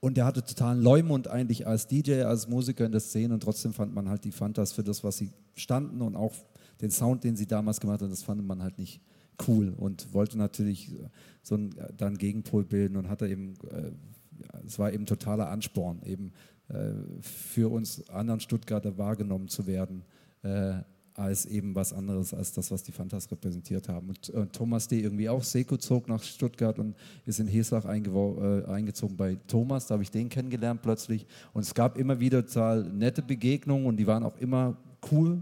und 0.01 0.17
der 0.17 0.25
hatte 0.25 0.43
totalen 0.43 0.82
Leumund 0.82 1.28
eigentlich 1.28 1.67
als 1.67 1.88
DJ, 1.88 2.23
als 2.23 2.47
Musiker 2.47 2.86
in 2.86 2.91
der 2.91 3.01
Szene 3.01 3.36
und 3.36 3.43
trotzdem 3.43 3.73
fand 3.73 3.93
man 3.93 4.10
halt 4.10 4.23
die 4.23 4.32
Fantas 4.32 4.71
für 4.71 4.84
das, 4.84 5.04
was 5.04 5.17
sie 5.17 5.32
standen 5.56 6.01
und 6.01 6.15
auch 6.15 6.34
den 6.82 6.91
Sound, 6.91 7.23
den 7.23 7.36
sie 7.36 7.47
damals 7.47 7.80
gemacht 7.80 8.01
haben, 8.01 8.10
das 8.10 8.23
fand 8.23 8.45
man 8.45 8.62
halt 8.62 8.78
nicht 8.78 8.99
cool 9.47 9.73
und 9.78 10.13
wollte 10.13 10.38
natürlich 10.38 10.91
so 11.41 11.56
einen 11.56 11.75
dann 11.97 12.17
Gegenpol 12.17 12.65
bilden 12.65 12.97
und 12.97 13.10
hatte 13.10 13.28
eben, 13.28 13.54
äh, 13.71 13.91
es 14.65 14.80
war 14.80 14.91
eben 14.91 15.06
totaler 15.06 15.49
Ansporn, 15.49 16.01
eben 16.04 16.34
äh, 16.67 16.91
für 17.21 17.71
uns 17.71 18.10
anderen 18.10 18.39
Stuttgarter 18.39 18.97
wahrgenommen 18.97 19.47
zu 19.47 19.67
werden, 19.67 20.04
äh, 20.43 20.80
als 21.15 21.45
eben 21.45 21.73
was 21.75 21.93
anderes 21.93 22.34
als 22.34 22.54
das, 22.54 22.71
was 22.71 22.84
die 22.84 22.91
Fantas 22.91 23.32
repräsentiert 23.32 23.88
haben. 23.88 24.10
Und 24.10 24.30
äh, 24.34 24.45
Thomas 24.47 24.88
D. 24.88 24.99
irgendwie 24.99 25.30
auch, 25.30 25.43
Seko 25.43 25.78
zog 25.78 26.08
nach 26.10 26.21
Stuttgart 26.21 26.78
und 26.78 26.95
ist 27.25 27.39
in 27.39 27.47
Heslach 27.47 27.86
äh, 27.86 28.65
eingezogen 28.65 29.15
bei 29.15 29.38
Thomas, 29.47 29.88
da 29.88 29.93
habe 29.93 30.04
ich 30.04 30.12
den 30.12 30.30
kennengelernt 30.30 30.82
plötzlich. 30.82 31.25
Und 31.54 31.63
es 31.63 31.73
gab 31.73 31.97
immer 31.97 32.19
wieder 32.19 32.45
total 32.45 32.84
nette 32.84 33.21
Begegnungen 33.21 33.88
und 33.88 33.97
die 33.97 34.08
waren 34.08 34.23
auch 34.23 34.38
immer 34.38 34.78
cool. 35.12 35.41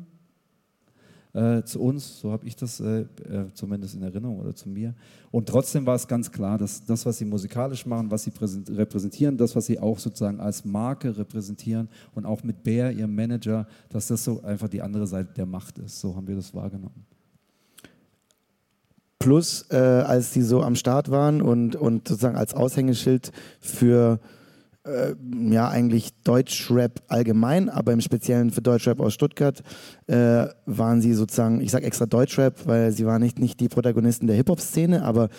Äh, 1.34 1.63
zu 1.63 1.82
uns, 1.82 2.19
so 2.19 2.32
habe 2.32 2.46
ich 2.46 2.56
das 2.56 2.80
äh, 2.80 3.02
äh, 3.02 3.08
zumindest 3.54 3.96
in 3.96 4.04
Erinnerung 4.04 4.39
oder 4.39 4.56
zu 4.56 4.69
mir. 4.69 4.93
Und 5.32 5.50
trotzdem 5.50 5.86
war 5.86 5.96
es 5.96 6.08
ganz 6.08 6.32
klar, 6.32 6.58
dass 6.58 6.86
das, 6.86 7.06
was 7.06 7.17
sie 7.17 7.26
musikalisch 7.26 7.86
machen, 7.86 8.12
was 8.12 8.24
sie 8.24 8.32
repräsentieren, 8.69 9.38
das, 9.38 9.56
was 9.56 9.65
sie 9.65 9.80
auch 9.80 9.98
sozusagen 9.98 10.39
als 10.39 10.63
Marke 10.63 11.17
repräsentieren 11.17 11.89
und 12.13 12.26
auch 12.26 12.43
mit 12.43 12.63
Bär, 12.63 12.91
ihrem 12.91 13.15
Manager, 13.15 13.67
dass 13.89 14.08
das 14.08 14.24
so 14.24 14.43
einfach 14.43 14.69
die 14.69 14.82
andere 14.82 15.08
Seite 15.08 15.34
der 15.34 15.48
Macht 15.48 15.80
ist. 15.80 16.00
So 16.00 16.15
haben 16.15 16.28
wir 16.28 16.36
das 16.36 16.54
wahrgenommen. 16.54 17.06
Plus, 19.17 19.65
äh, 19.72 19.78
als 19.78 20.34
die 20.34 20.41
so 20.41 20.62
am 20.62 20.76
Start 20.76 21.10
waren 21.10 21.41
und, 21.41 21.76
und 21.76 22.08
sozusagen 22.08 22.36
als 22.36 22.54
Aushängeschild 22.54 23.32
für 23.60 24.19
äh, 24.86 25.15
ja 25.50 25.69
eigentlich 25.69 26.13
Deutschrap 26.24 27.02
allgemein, 27.08 27.69
aber 27.69 27.93
im 27.93 28.02
Speziellen 28.02 28.52
für 28.52 28.62
Deutschrap 28.62 29.00
aus 29.00 29.13
Stuttgart 29.13 29.63
äh, 30.08 30.46
waren 30.65 31.02
sie 31.02 31.13
sozusagen, 31.13 31.62
ich 31.62 31.72
sage 31.72 31.86
extra 31.86 32.06
Deutschrap, 32.06 32.67
weil 32.67 32.91
sie 32.91 33.06
waren 33.06 33.22
nicht, 33.22 33.39
nicht 33.39 33.60
die 33.60 33.69
Protagonisten 33.69 34.28
der 34.28 34.36
Hip-Hop-Szene, 34.36 35.04
aber 35.04 35.30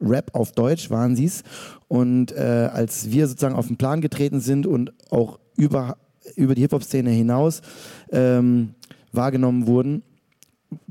Rap 0.00 0.34
auf 0.34 0.52
Deutsch 0.52 0.90
waren 0.90 1.16
sie 1.16 1.26
es. 1.26 1.42
Und 1.88 2.32
äh, 2.32 2.70
als 2.72 3.10
wir 3.10 3.26
sozusagen 3.28 3.54
auf 3.54 3.68
den 3.68 3.76
Plan 3.76 4.00
getreten 4.00 4.40
sind 4.40 4.66
und 4.66 4.92
auch 5.10 5.38
über, 5.56 5.96
über 6.36 6.54
die 6.54 6.62
Hip-Hop-Szene 6.62 7.10
hinaus 7.10 7.62
ähm, 8.10 8.74
wahrgenommen 9.12 9.66
wurden, 9.66 10.02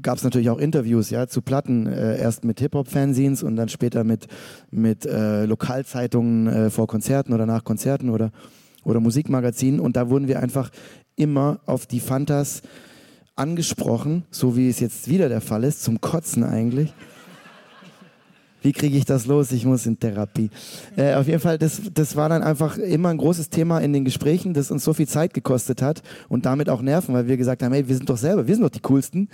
gab 0.02 0.18
es 0.18 0.24
natürlich 0.24 0.50
auch 0.50 0.58
Interviews 0.58 1.10
ja, 1.10 1.28
zu 1.28 1.42
Platten, 1.42 1.88
äh, 1.88 2.20
erst 2.20 2.44
mit 2.44 2.60
Hip-Hop-Fanzines 2.60 3.44
und 3.44 3.56
dann 3.56 3.70
später 3.70 4.04
mit, 4.04 4.28
mit 4.72 5.06
äh, 5.06 5.46
Lokalzeitungen 5.46 6.48
äh, 6.48 6.70
vor 6.70 6.88
Konzerten 6.88 7.34
oder 7.34 7.46
nach 7.46 7.64
Konzerten 7.64 8.10
oder, 8.10 8.32
oder 8.84 9.00
Musikmagazinen. 9.00 9.80
Und 9.80 9.96
da 9.96 10.10
wurden 10.10 10.28
wir 10.28 10.42
einfach 10.42 10.70
immer 11.16 11.60
auf 11.66 11.86
die 11.86 12.00
Fantas 12.00 12.62
angesprochen, 13.36 14.24
so 14.30 14.56
wie 14.56 14.70
es 14.70 14.80
jetzt 14.80 15.10
wieder 15.10 15.30
der 15.30 15.42
Fall 15.42 15.64
ist, 15.64 15.84
zum 15.84 16.02
Kotzen 16.02 16.44
eigentlich. 16.44 16.94
Wie 18.64 18.72
kriege 18.72 18.98
ich 18.98 19.04
das 19.04 19.26
los? 19.26 19.52
Ich 19.52 19.66
muss 19.66 19.86
in 19.86 20.00
Therapie. 20.00 20.50
Äh, 20.96 21.16
auf 21.16 21.28
jeden 21.28 21.42
Fall, 21.42 21.58
das, 21.58 21.82
das 21.94 22.16
war 22.16 22.30
dann 22.30 22.42
einfach 22.42 22.78
immer 22.78 23.10
ein 23.10 23.18
großes 23.18 23.50
Thema 23.50 23.80
in 23.80 23.92
den 23.92 24.06
Gesprächen, 24.06 24.54
das 24.54 24.72
uns 24.72 24.86
so 24.86 24.94
viel 24.94 25.08
Zeit 25.08 25.34
gekostet 25.34 25.82
hat 25.82 26.02
und 26.30 26.46
damit 26.46 26.70
auch 26.70 26.82
Nerven, 26.82 27.14
weil 27.14 27.28
wir 27.28 27.36
gesagt 27.36 27.62
haben, 27.62 27.74
hey, 27.74 27.88
wir 27.88 27.96
sind 27.96 28.10
doch 28.10 28.18
selber, 28.18 28.48
wir 28.48 28.56
sind 28.56 28.64
doch 28.64 28.70
die 28.70 28.80
Coolsten 28.80 29.28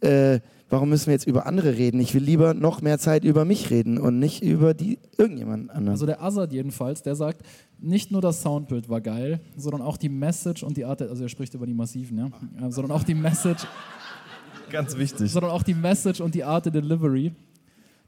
äh, 0.00 0.40
warum 0.68 0.88
müssen 0.88 1.06
wir 1.06 1.12
jetzt 1.12 1.26
über 1.26 1.46
andere 1.46 1.76
reden? 1.76 2.00
Ich 2.00 2.14
will 2.14 2.22
lieber 2.22 2.54
noch 2.54 2.82
mehr 2.82 2.98
Zeit 2.98 3.24
über 3.24 3.44
mich 3.44 3.70
reden 3.70 3.98
und 3.98 4.18
nicht 4.18 4.42
über 4.42 4.74
die 4.74 4.98
irgendjemand 5.16 5.70
anderen. 5.70 5.90
Also 5.90 6.06
der 6.06 6.22
Azad 6.22 6.52
jedenfalls, 6.52 7.02
der 7.02 7.14
sagt, 7.14 7.42
nicht 7.78 8.10
nur 8.10 8.20
das 8.20 8.42
Soundbild 8.42 8.88
war 8.88 9.00
geil, 9.00 9.40
sondern 9.56 9.82
auch 9.82 9.96
die 9.96 10.08
Message 10.08 10.62
und 10.62 10.76
die 10.76 10.84
Art, 10.84 11.02
also 11.02 11.22
er 11.22 11.28
spricht 11.28 11.54
über 11.54 11.66
die 11.66 11.74
Massiven, 11.74 12.18
ja, 12.18 12.26
äh, 12.66 12.70
sondern 12.70 12.92
auch 12.92 13.04
die 13.04 13.14
Message. 13.14 13.66
Ganz 14.70 14.96
wichtig. 14.96 15.30
Sondern 15.30 15.52
auch 15.52 15.62
die 15.62 15.74
Message 15.74 16.20
und 16.20 16.34
die 16.34 16.42
Art 16.42 16.64
der 16.66 16.72
Delivery. 16.72 17.32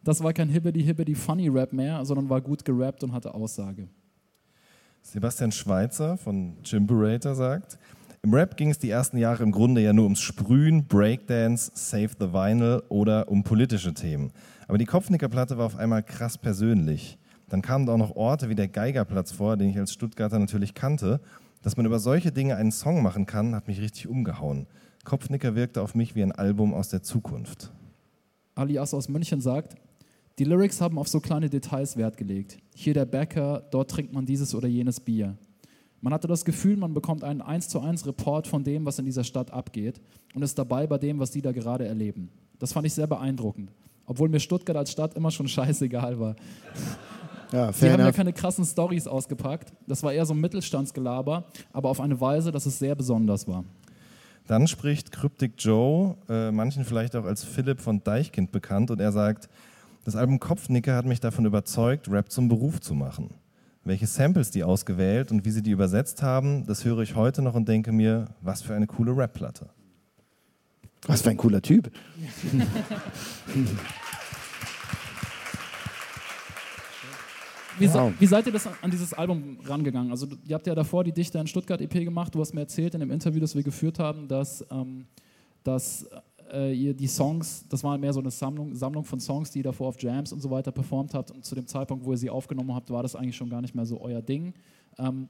Das 0.02 0.22
war 0.22 0.32
kein 0.32 0.48
hibbity 0.48 0.82
hibbity 0.82 1.14
funny 1.14 1.48
Rap 1.48 1.72
mehr, 1.72 2.04
sondern 2.04 2.28
war 2.28 2.40
gut 2.40 2.64
gerappt 2.64 3.04
und 3.04 3.12
hatte 3.12 3.34
Aussage. 3.34 3.88
Sebastian 5.02 5.52
Schweitzer 5.52 6.16
von 6.16 6.56
Jimberator 6.64 7.34
sagt, 7.34 7.78
im 8.22 8.34
Rap 8.34 8.56
ging 8.56 8.70
es 8.70 8.78
die 8.78 8.90
ersten 8.90 9.16
Jahre 9.16 9.44
im 9.44 9.52
Grunde 9.52 9.80
ja 9.80 9.92
nur 9.92 10.04
ums 10.04 10.20
Sprühen, 10.20 10.86
Breakdance, 10.86 11.70
Save 11.74 12.10
the 12.18 12.32
Vinyl 12.32 12.82
oder 12.88 13.28
um 13.28 13.44
politische 13.44 13.94
Themen. 13.94 14.32
Aber 14.66 14.76
die 14.76 14.86
Kopfnickerplatte 14.86 15.56
war 15.56 15.66
auf 15.66 15.76
einmal 15.76 16.02
krass 16.02 16.36
persönlich. 16.36 17.18
Dann 17.48 17.62
kamen 17.62 17.86
da 17.86 17.92
auch 17.92 17.98
noch 17.98 18.16
Orte 18.16 18.48
wie 18.48 18.54
der 18.54 18.68
Geigerplatz 18.68 19.32
vor, 19.32 19.56
den 19.56 19.70
ich 19.70 19.78
als 19.78 19.92
Stuttgarter 19.92 20.38
natürlich 20.38 20.74
kannte. 20.74 21.20
Dass 21.62 21.76
man 21.76 21.86
über 21.86 21.98
solche 21.98 22.32
Dinge 22.32 22.56
einen 22.56 22.72
Song 22.72 23.02
machen 23.02 23.24
kann, 23.24 23.54
hat 23.54 23.68
mich 23.68 23.80
richtig 23.80 24.08
umgehauen. 24.08 24.66
Kopfnicker 25.04 25.54
wirkte 25.54 25.80
auf 25.80 25.94
mich 25.94 26.14
wie 26.14 26.22
ein 26.22 26.32
Album 26.32 26.74
aus 26.74 26.88
der 26.88 27.02
Zukunft. 27.02 27.72
Alias 28.54 28.94
aus 28.94 29.08
München 29.08 29.40
sagt, 29.40 29.76
die 30.38 30.44
Lyrics 30.44 30.80
haben 30.80 30.98
auf 30.98 31.08
so 31.08 31.20
kleine 31.20 31.48
Details 31.48 31.96
Wert 31.96 32.16
gelegt. 32.16 32.58
Hier 32.74 32.94
der 32.94 33.06
Bäcker, 33.06 33.66
dort 33.70 33.90
trinkt 33.90 34.12
man 34.12 34.26
dieses 34.26 34.54
oder 34.54 34.68
jenes 34.68 35.00
Bier. 35.00 35.36
Man 36.00 36.12
hatte 36.12 36.28
das 36.28 36.44
Gefühl, 36.44 36.76
man 36.76 36.94
bekommt 36.94 37.24
einen 37.24 37.42
1 37.42 37.68
zu 37.68 37.80
1 37.80 38.06
Report 38.06 38.46
von 38.46 38.62
dem, 38.62 38.84
was 38.84 38.98
in 38.98 39.04
dieser 39.04 39.24
Stadt 39.24 39.52
abgeht 39.52 40.00
und 40.34 40.42
ist 40.42 40.58
dabei 40.58 40.86
bei 40.86 40.98
dem, 40.98 41.18
was 41.18 41.30
die 41.30 41.42
da 41.42 41.52
gerade 41.52 41.86
erleben. 41.86 42.30
Das 42.58 42.72
fand 42.72 42.86
ich 42.86 42.94
sehr 42.94 43.06
beeindruckend. 43.06 43.72
Obwohl 44.06 44.28
mir 44.28 44.40
Stuttgart 44.40 44.76
als 44.76 44.92
Stadt 44.92 45.14
immer 45.14 45.30
schon 45.30 45.48
scheißegal 45.48 46.18
war. 46.18 46.36
Ja, 47.50 47.72
Sie 47.72 47.90
haben 47.90 48.00
ja 48.00 48.12
keine 48.12 48.34
krassen 48.34 48.62
Stories 48.66 49.06
ausgepackt. 49.06 49.72
Das 49.86 50.02
war 50.02 50.12
eher 50.12 50.26
so 50.26 50.34
ein 50.34 50.40
Mittelstandsgelaber, 50.40 51.46
aber 51.72 51.88
auf 51.88 51.98
eine 51.98 52.20
Weise, 52.20 52.52
dass 52.52 52.66
es 52.66 52.78
sehr 52.78 52.94
besonders 52.94 53.48
war. 53.48 53.64
Dann 54.46 54.66
spricht 54.66 55.12
Cryptic 55.12 55.52
Joe, 55.56 56.16
äh, 56.28 56.50
manchen 56.50 56.84
vielleicht 56.84 57.16
auch 57.16 57.24
als 57.24 57.44
Philipp 57.44 57.80
von 57.80 58.04
Deichkind 58.04 58.52
bekannt, 58.52 58.90
und 58.90 59.00
er 59.00 59.12
sagt, 59.12 59.48
das 60.04 60.14
Album 60.14 60.40
Kopfnicker 60.40 60.94
hat 60.94 61.06
mich 61.06 61.20
davon 61.20 61.46
überzeugt, 61.46 62.10
Rap 62.10 62.30
zum 62.30 62.48
Beruf 62.48 62.80
zu 62.80 62.94
machen. 62.94 63.30
Welche 63.84 64.06
Samples 64.06 64.50
die 64.50 64.64
ausgewählt 64.64 65.30
und 65.30 65.44
wie 65.44 65.50
sie 65.50 65.62
die 65.62 65.70
übersetzt 65.70 66.22
haben, 66.22 66.66
das 66.66 66.84
höre 66.84 67.00
ich 67.00 67.14
heute 67.14 67.42
noch 67.42 67.54
und 67.54 67.68
denke 67.68 67.92
mir, 67.92 68.26
was 68.40 68.62
für 68.62 68.74
eine 68.74 68.86
coole 68.86 69.16
Rap-Platte. 69.16 69.70
Was 71.06 71.22
für 71.22 71.30
ein 71.30 71.36
cooler 71.36 71.62
Typ. 71.62 71.90
Wie, 77.78 77.92
wow. 77.92 78.12
wie, 78.18 78.26
seid 78.26 78.44
ihr 78.46 78.52
das 78.52 78.66
an 78.66 78.90
dieses 78.90 79.14
Album 79.14 79.58
rangegangen? 79.64 80.10
Also, 80.10 80.26
ihr 80.44 80.54
habt 80.54 80.66
ja 80.66 80.74
davor 80.74 81.04
die 81.04 81.12
Dichter 81.12 81.40
in 81.40 81.46
Stuttgart 81.46 81.80
EP 81.80 81.92
gemacht. 81.92 82.34
Du 82.34 82.40
hast 82.40 82.52
mir 82.52 82.62
erzählt 82.62 82.94
in 82.94 83.00
dem 83.00 83.12
Interview, 83.12 83.40
das 83.40 83.54
wir 83.54 83.62
geführt 83.62 84.00
haben, 84.00 84.26
dass, 84.26 84.64
ähm, 84.70 85.06
dass 85.62 86.06
äh, 86.52 86.94
die 86.94 87.06
Songs, 87.06 87.64
das 87.68 87.84
war 87.84 87.96
mehr 87.98 88.12
so 88.12 88.20
eine 88.20 88.30
Sammlung, 88.30 88.74
Sammlung 88.74 89.04
von 89.04 89.20
Songs, 89.20 89.50
die 89.50 89.58
ihr 89.58 89.64
davor 89.64 89.88
auf 89.88 90.00
Jams 90.00 90.32
und 90.32 90.40
so 90.40 90.50
weiter 90.50 90.72
performt 90.72 91.14
habt. 91.14 91.30
Und 91.30 91.44
zu 91.44 91.54
dem 91.54 91.66
Zeitpunkt, 91.66 92.04
wo 92.04 92.12
ihr 92.12 92.18
sie 92.18 92.30
aufgenommen 92.30 92.74
habt, 92.74 92.90
war 92.90 93.02
das 93.02 93.14
eigentlich 93.14 93.36
schon 93.36 93.50
gar 93.50 93.60
nicht 93.60 93.74
mehr 93.74 93.86
so 93.86 94.00
euer 94.00 94.22
Ding. 94.22 94.54
Ähm, 94.98 95.28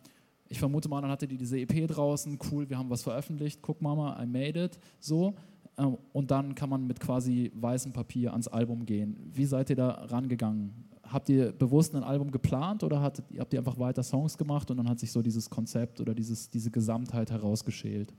ich 0.49 0.59
vermute 0.59 0.89
mal, 0.89 1.01
dann 1.01 1.11
hattet 1.11 1.31
ihr 1.33 1.39
diese 1.39 1.59
EP 1.59 1.87
draußen, 1.89 2.39
cool, 2.51 2.69
wir 2.69 2.79
haben 2.79 2.91
was 2.91 3.03
veröffentlicht, 3.03 3.61
guck 3.61 3.83
Mama, 3.83 4.21
I 4.23 4.27
made 4.27 4.63
it, 4.63 4.79
so. 4.99 5.35
Ähm, 5.77 5.99
und 6.13 6.31
dann 6.31 6.55
kann 6.55 6.71
man 6.71 6.87
mit 6.87 7.01
quasi 7.01 7.53
weißem 7.55 7.93
Papier 7.93 8.33
ans 8.33 8.49
Album 8.49 8.87
gehen. 8.87 9.31
Wie 9.33 9.45
seid 9.45 9.71
ihr 9.71 9.77
da 9.77 9.91
rangegangen? 9.91 10.89
Habt 11.03 11.29
ihr 11.29 11.53
bewusst 11.53 11.95
ein 11.95 12.03
Album 12.03 12.31
geplant 12.31 12.85
oder 12.85 13.01
habt 13.01 13.23
ihr 13.31 13.59
einfach 13.59 13.79
weiter 13.79 14.03
Songs 14.03 14.37
gemacht 14.37 14.71
und 14.71 14.77
dann 14.77 14.89
hat 14.89 14.99
sich 14.99 15.11
so 15.11 15.23
dieses 15.23 15.49
Konzept 15.49 16.01
oder 16.01 16.15
dieses, 16.15 16.51
diese 16.51 16.71
Gesamtheit 16.71 17.31
herausgeschält? 17.31 18.13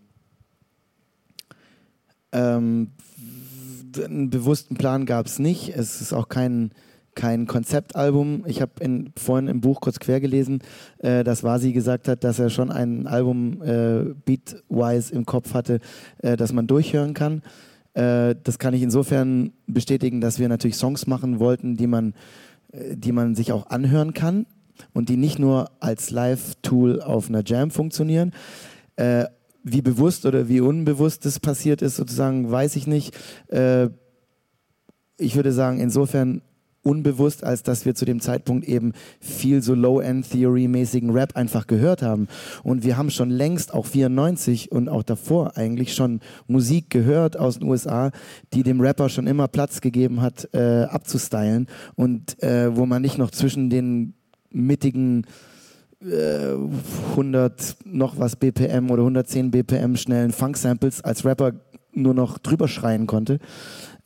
Ähm, 2.31 2.91
einen 3.97 4.29
bewussten 4.29 4.75
Plan 4.75 5.05
gab 5.05 5.25
es 5.25 5.39
nicht. 5.39 5.69
Es 5.75 6.01
ist 6.01 6.13
auch 6.13 6.29
kein, 6.29 6.71
kein 7.15 7.47
Konzeptalbum. 7.47 8.43
Ich 8.45 8.61
habe 8.61 8.71
vorhin 9.17 9.47
im 9.47 9.61
Buch 9.61 9.81
kurz 9.81 9.99
quer 9.99 10.19
gelesen, 10.19 10.59
äh, 10.99 11.23
dass 11.23 11.43
Vasi 11.43 11.73
gesagt 11.73 12.07
hat, 12.07 12.23
dass 12.23 12.39
er 12.39 12.49
schon 12.49 12.71
ein 12.71 13.07
Album 13.07 13.61
äh, 13.61 14.13
beatwise 14.25 15.13
im 15.13 15.25
Kopf 15.25 15.53
hatte, 15.53 15.79
äh, 16.19 16.37
das 16.37 16.53
man 16.53 16.67
durchhören 16.67 17.13
kann. 17.13 17.41
Äh, 17.93 18.35
das 18.43 18.59
kann 18.59 18.73
ich 18.73 18.81
insofern 18.81 19.51
bestätigen, 19.67 20.21
dass 20.21 20.39
wir 20.39 20.49
natürlich 20.49 20.77
Songs 20.77 21.07
machen 21.07 21.39
wollten, 21.39 21.75
die 21.75 21.87
man, 21.87 22.13
äh, 22.71 22.95
die 22.95 23.11
man 23.11 23.35
sich 23.35 23.51
auch 23.51 23.67
anhören 23.67 24.13
kann 24.13 24.45
und 24.93 25.09
die 25.09 25.17
nicht 25.17 25.39
nur 25.39 25.71
als 25.79 26.11
Live-Tool 26.11 27.01
auf 27.01 27.29
einer 27.29 27.43
Jam 27.45 27.71
funktionieren. 27.71 28.31
Wie 29.63 29.81
bewusst 29.81 30.25
oder 30.25 30.47
wie 30.47 30.61
unbewusst 30.61 31.25
das 31.25 31.39
passiert 31.39 31.81
ist, 31.81 31.97
sozusagen, 31.97 32.49
weiß 32.49 32.75
ich 32.75 32.87
nicht. 32.87 33.15
Äh, 33.47 33.89
ich 35.17 35.35
würde 35.35 35.51
sagen, 35.51 35.79
insofern 35.79 36.41
unbewusst, 36.81 37.43
als 37.43 37.63
dass 37.63 37.85
wir 37.85 37.93
zu 37.93 38.05
dem 38.05 38.19
Zeitpunkt 38.19 38.65
eben 38.65 38.93
viel 39.19 39.61
so 39.61 39.75
Low-End-Theory-mäßigen 39.75 41.09
Rap 41.11 41.35
einfach 41.35 41.67
gehört 41.67 42.01
haben. 42.01 42.27
Und 42.63 42.83
wir 42.83 42.97
haben 42.97 43.09
schon 43.09 43.29
längst, 43.29 43.73
auch 43.73 43.85
94 43.85 44.71
und 44.71 44.89
auch 44.89 45.03
davor 45.03 45.57
eigentlich 45.57 45.93
schon 45.93 46.21
Musik 46.47 46.89
gehört 46.89 47.37
aus 47.37 47.59
den 47.59 47.67
USA, 47.67 48.11
die 48.53 48.63
dem 48.63 48.81
Rapper 48.81 49.09
schon 49.09 49.27
immer 49.27 49.47
Platz 49.47 49.81
gegeben 49.81 50.21
hat, 50.21 50.49
äh, 50.53 50.83
abzustylen 50.83 51.67
und 51.95 52.41
äh, 52.41 52.75
wo 52.75 52.85
man 52.85 53.01
nicht 53.01 53.17
noch 53.17 53.31
zwischen 53.31 53.69
den 53.69 54.13
mittigen 54.51 55.25
100 56.01 57.61
äh, 57.61 57.73
noch 57.85 58.17
was 58.17 58.35
BPM 58.35 58.89
oder 58.89 59.01
110 59.01 59.51
BPM 59.51 59.95
schnellen 59.95 60.31
Funk-Samples 60.31 61.03
als 61.03 61.25
Rapper 61.25 61.53
nur 61.93 62.13
noch 62.13 62.37
drüber 62.37 62.67
schreien 62.67 63.05
konnte. 63.05 63.39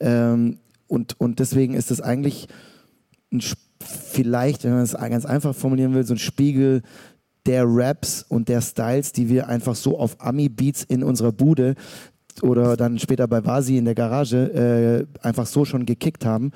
Ähm, 0.00 0.58
und, 0.88 1.18
und 1.20 1.38
deswegen 1.38 1.74
ist 1.74 1.90
es 1.90 2.00
eigentlich 2.00 2.48
ein, 3.32 3.42
vielleicht, 3.80 4.64
wenn 4.64 4.72
man 4.72 4.82
es 4.82 4.94
ganz 4.94 5.24
einfach 5.24 5.54
formulieren 5.54 5.94
will, 5.94 6.04
so 6.04 6.14
ein 6.14 6.18
Spiegel 6.18 6.82
der 7.46 7.64
Raps 7.66 8.24
und 8.28 8.48
der 8.48 8.60
Styles, 8.60 9.12
die 9.12 9.28
wir 9.28 9.48
einfach 9.48 9.74
so 9.74 9.98
auf 9.98 10.16
Ami-Beats 10.18 10.82
in 10.84 11.02
unserer 11.02 11.32
Bude 11.32 11.74
oder 12.42 12.76
dann 12.76 12.98
später 12.98 13.28
bei 13.28 13.44
Vasi 13.44 13.76
in 13.76 13.84
der 13.84 13.94
Garage 13.94 15.06
äh, 15.22 15.24
einfach 15.24 15.46
so 15.46 15.64
schon 15.64 15.86
gekickt 15.86 16.24
haben. 16.24 16.50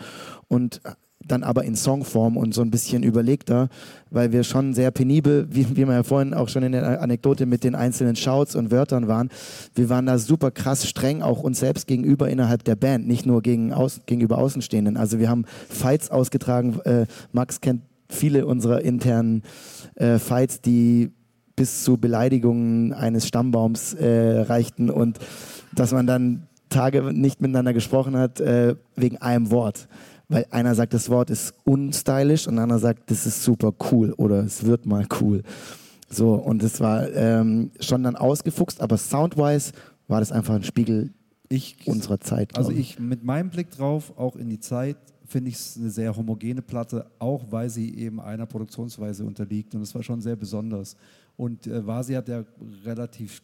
Und 0.49 0.81
dann 1.29 1.43
aber 1.43 1.65
in 1.65 1.77
Songform 1.77 2.37
und 2.37 2.55
so 2.55 2.63
ein 2.63 2.71
bisschen 2.71 3.03
überlegter, 3.03 3.69
weil 4.11 4.33
wir 4.33 4.45
schon 4.45 4.75
sehr 4.75 4.91
penibel, 4.91 5.47
wie, 5.51 5.77
wie 5.77 5.87
wir 5.87 5.95
ja 5.95 6.03
vorhin 6.03 6.35
auch 6.35 6.49
schon 6.49 6.63
in 6.63 6.73
der 6.73 7.01
Anekdote 7.03 7.47
mit 7.47 7.65
den 7.65 7.75
einzelnen 7.75 8.17
Shouts 8.17 8.57
und 8.57 8.71
Wörtern 8.71 9.09
waren, 9.09 9.31
wir 9.75 9.89
waren 9.89 10.07
da 10.07 10.19
super 10.19 10.51
krass 10.51 10.89
streng, 10.89 11.23
auch 11.23 11.43
uns 11.43 11.61
selbst 11.61 11.87
gegenüber 11.87 12.29
innerhalb 12.29 12.65
der 12.65 12.77
Band, 12.77 13.07
nicht 13.07 13.27
nur 13.27 13.43
gegen 13.43 13.73
Außen, 13.73 14.03
gegenüber 14.07 14.39
Außenstehenden. 14.39 14.97
Also 14.97 15.19
wir 15.19 15.29
haben 15.29 15.45
Fights 15.69 16.11
ausgetragen. 16.11 16.81
Äh, 16.85 17.07
Max 17.33 17.61
kennt 17.61 17.83
viele 18.09 18.47
unserer 18.47 18.83
internen 18.83 19.43
äh, 19.97 20.19
Fights, 20.19 20.61
die 20.61 21.11
bis 21.57 21.83
zu 21.83 21.97
Beleidigungen 21.97 22.93
eines 22.93 23.27
Stammbaums 23.27 23.93
äh, 23.95 24.41
reichten 24.41 24.91
und 24.91 25.19
dass 25.75 25.93
man 25.93 26.07
dann 26.07 26.47
Tage 26.69 27.03
nicht 27.13 27.41
miteinander 27.41 27.73
gesprochen 27.73 28.17
hat 28.17 28.41
äh, 28.41 28.77
wegen 28.95 29.17
einem 29.19 29.51
Wort. 29.51 29.89
Weil 30.29 30.47
einer 30.51 30.75
sagt, 30.75 30.93
das 30.95 31.09
Wort 31.09 31.31
ist 31.31 31.55
unstylisch 31.65 32.47
und 32.47 32.59
einer 32.59 32.79
sagt, 32.79 33.11
das 33.11 33.27
ist 33.27 33.43
super 33.43 33.73
cool 33.91 34.13
oder 34.13 34.45
es 34.45 34.65
wird 34.65 34.85
mal 34.85 35.07
cool. 35.21 35.43
So, 36.11 36.35
und 36.35 36.63
es 36.63 36.81
war 36.81 37.11
ähm, 37.13 37.71
schon 37.81 38.03
dann 38.03 38.17
ausgefuchst, 38.17 38.81
aber 38.81 38.97
soundwise 38.97 39.73
war 40.07 40.21
das 40.21 40.33
einfach 40.33 40.55
ein 40.55 40.65
Spiegel 40.65 41.13
ich, 41.49 41.87
unserer 41.87 42.21
Zeit. 42.21 42.57
Also 42.57 42.71
ich 42.71 42.99
mit 42.99 43.25
meinem 43.25 43.51
Blick 43.51 43.71
drauf, 43.71 44.13
auch 44.17 44.37
in 44.37 44.49
die 44.49 44.61
Zeit, 44.61 44.97
finde 45.27 45.51
ich 45.51 45.57
es 45.57 45.77
eine 45.77 45.91
sehr 45.91 46.17
homogene 46.17 46.63
Platte, 46.63 47.07
auch 47.19 47.45
weil 47.51 47.69
sie 47.69 47.95
eben 47.95 48.21
einer 48.21 48.47
Produktionsweise 48.47 49.25
unterliegt. 49.25 49.75
Und 49.75 49.83
es 49.83 49.95
war 49.95 50.03
schon 50.03 50.21
sehr 50.21 50.37
besonders. 50.37 50.97
Und 51.37 51.67
äh, 51.67 51.87
Vasi 51.87 52.15
hat 52.15 52.29
ja 52.29 52.45
relativ 52.85 53.43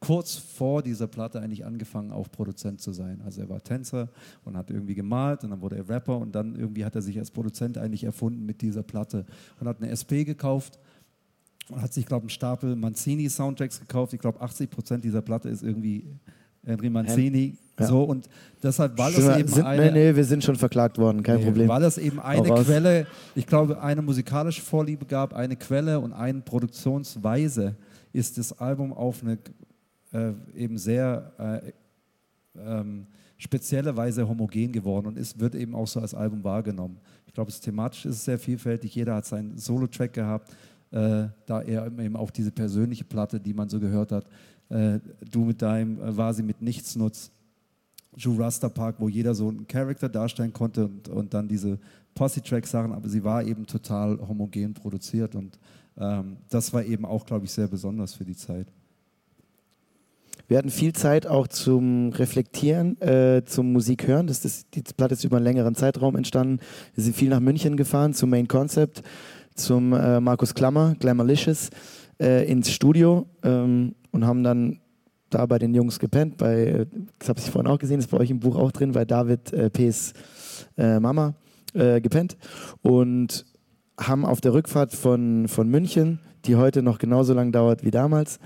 kurz 0.00 0.34
vor 0.34 0.82
dieser 0.82 1.06
Platte 1.06 1.40
eigentlich 1.40 1.64
angefangen, 1.64 2.10
auch 2.10 2.30
Produzent 2.30 2.80
zu 2.80 2.92
sein. 2.92 3.20
Also 3.24 3.42
er 3.42 3.48
war 3.48 3.62
Tänzer 3.62 4.08
und 4.44 4.56
hat 4.56 4.70
irgendwie 4.70 4.94
gemalt 4.94 5.44
und 5.44 5.50
dann 5.50 5.60
wurde 5.60 5.76
er 5.76 5.88
Rapper 5.88 6.18
und 6.18 6.34
dann 6.34 6.56
irgendwie 6.56 6.84
hat 6.84 6.94
er 6.94 7.02
sich 7.02 7.18
als 7.18 7.30
Produzent 7.30 7.78
eigentlich 7.78 8.04
erfunden 8.04 8.44
mit 8.44 8.62
dieser 8.62 8.82
Platte 8.82 9.26
und 9.58 9.68
hat 9.68 9.80
eine 9.80 9.90
SP 9.92 10.24
gekauft 10.24 10.78
und 11.68 11.82
hat 11.82 11.92
sich, 11.92 12.06
glaube 12.06 12.22
ich, 12.22 12.24
einen 12.24 12.30
Stapel 12.30 12.76
Mancini-Soundtracks 12.76 13.80
gekauft. 13.80 14.12
Ich 14.12 14.20
glaube, 14.20 14.40
80 14.40 14.70
Prozent 14.70 15.04
dieser 15.04 15.22
Platte 15.22 15.48
ist 15.48 15.62
irgendwie 15.62 16.06
Henry 16.64 16.90
Mancini. 16.90 17.56
Ja. 17.78 17.86
So, 17.86 18.02
und 18.04 18.28
deshalb 18.62 18.98
war 18.98 19.10
das 19.10 19.38
eben 19.38 19.48
sind, 19.48 19.64
eine. 19.64 19.86
Nee, 19.86 20.10
nee, 20.10 20.16
wir 20.16 20.24
sind 20.24 20.44
schon 20.44 20.56
verklagt 20.56 20.98
worden, 20.98 21.22
kein 21.22 21.38
nee, 21.38 21.44
Problem. 21.44 21.68
War 21.68 21.80
das 21.80 21.96
eben 21.96 22.20
eine 22.20 22.42
Quelle, 22.62 23.06
ich 23.34 23.46
glaube, 23.46 23.80
eine 23.80 24.02
musikalische 24.02 24.60
Vorliebe 24.60 25.06
gab, 25.06 25.32
eine 25.32 25.56
Quelle 25.56 25.98
und 25.98 26.12
eine 26.12 26.40
Produktionsweise, 26.42 27.76
ist 28.12 28.36
das 28.36 28.58
Album 28.58 28.92
auf 28.92 29.22
eine 29.22 29.38
äh, 30.12 30.32
eben 30.54 30.78
sehr 30.78 31.32
äh, 31.38 31.72
ähm, 32.58 33.06
spezielle 33.38 33.96
Weise 33.96 34.28
homogen 34.28 34.72
geworden 34.72 35.06
und 35.06 35.18
es 35.18 35.38
wird 35.38 35.54
eben 35.54 35.74
auch 35.74 35.86
so 35.86 36.00
als 36.00 36.14
Album 36.14 36.44
wahrgenommen. 36.44 36.98
Ich 37.26 37.32
glaube, 37.32 37.52
thematisch 37.52 38.04
ist 38.04 38.16
es 38.16 38.24
sehr 38.24 38.38
vielfältig. 38.38 38.94
Jeder 38.94 39.14
hat 39.14 39.24
seinen 39.24 39.56
Solo-Track 39.56 40.12
gehabt, 40.12 40.50
äh, 40.90 41.28
da 41.46 41.62
er 41.62 41.86
eben 41.86 42.16
auch 42.16 42.30
diese 42.30 42.50
persönliche 42.50 43.04
Platte, 43.04 43.40
die 43.40 43.54
man 43.54 43.68
so 43.68 43.80
gehört 43.80 44.12
hat, 44.12 44.26
äh, 44.68 44.98
du 45.30 45.44
mit 45.44 45.62
deinem 45.62 46.00
äh, 46.00 46.16
war 46.16 46.34
sie 46.34 46.42
mit 46.42 46.60
nichts 46.60 46.96
nutzt. 46.96 47.32
Jurasta 48.16 48.68
Park, 48.68 48.96
wo 48.98 49.08
jeder 49.08 49.34
so 49.34 49.48
einen 49.48 49.66
Charakter 49.68 50.08
darstellen 50.08 50.52
konnte 50.52 50.86
und, 50.86 51.08
und 51.08 51.32
dann 51.32 51.46
diese 51.46 51.78
Posse-Track-Sachen, 52.14 52.92
aber 52.92 53.08
sie 53.08 53.22
war 53.22 53.44
eben 53.44 53.66
total 53.66 54.18
homogen 54.18 54.74
produziert 54.74 55.34
und 55.36 55.58
ähm, 55.96 56.36
das 56.48 56.72
war 56.72 56.84
eben 56.84 57.04
auch, 57.04 57.24
glaube 57.24 57.44
ich, 57.44 57.52
sehr 57.52 57.68
besonders 57.68 58.14
für 58.14 58.24
die 58.24 58.36
Zeit. 58.36 58.66
Wir 60.50 60.58
hatten 60.58 60.70
viel 60.70 60.92
Zeit 60.92 61.28
auch 61.28 61.46
zum 61.46 62.08
Reflektieren, 62.08 63.00
äh, 63.00 63.44
zum 63.44 63.72
Musik 63.72 64.08
hören. 64.08 64.26
Das 64.26 64.44
ist, 64.44 64.66
die 64.74 64.82
Platte 64.82 65.14
ist 65.14 65.22
über 65.22 65.36
einen 65.36 65.44
längeren 65.44 65.76
Zeitraum 65.76 66.16
entstanden. 66.16 66.58
Wir 66.96 67.04
sind 67.04 67.14
viel 67.14 67.28
nach 67.28 67.38
München 67.38 67.76
gefahren 67.76 68.14
zum 68.14 68.30
Main 68.30 68.48
Concept, 68.48 69.00
zum 69.54 69.92
äh, 69.92 70.18
Markus 70.18 70.52
Klammer, 70.52 70.96
Glamourlicious, 70.98 71.70
äh, 72.20 72.50
ins 72.50 72.72
Studio. 72.72 73.28
Ähm, 73.44 73.94
und 74.10 74.26
haben 74.26 74.42
dann 74.42 74.80
da 75.30 75.46
bei 75.46 75.60
den 75.60 75.72
Jungs 75.72 76.00
gepennt. 76.00 76.36
Bei, 76.38 76.84
das 77.20 77.28
habe 77.28 77.38
ich 77.38 77.48
vorhin 77.48 77.70
auch 77.70 77.78
gesehen, 77.78 78.00
ist 78.00 78.10
bei 78.10 78.18
euch 78.18 78.30
im 78.32 78.40
Buch 78.40 78.56
auch 78.56 78.72
drin, 78.72 78.90
bei 78.90 79.04
David 79.04 79.52
äh, 79.52 79.70
P.'s 79.70 80.14
äh, 80.76 80.98
Mama 80.98 81.34
äh, 81.74 82.00
gepennt 82.00 82.36
und 82.82 83.46
haben 84.00 84.26
auf 84.26 84.40
der 84.40 84.52
Rückfahrt 84.52 84.94
von, 84.94 85.46
von 85.46 85.68
München, 85.68 86.18
die 86.44 86.56
heute 86.56 86.82
noch 86.82 86.98
genauso 86.98 87.34
lang 87.34 87.52
dauert 87.52 87.84
wie 87.84 87.92
damals, 87.92 88.40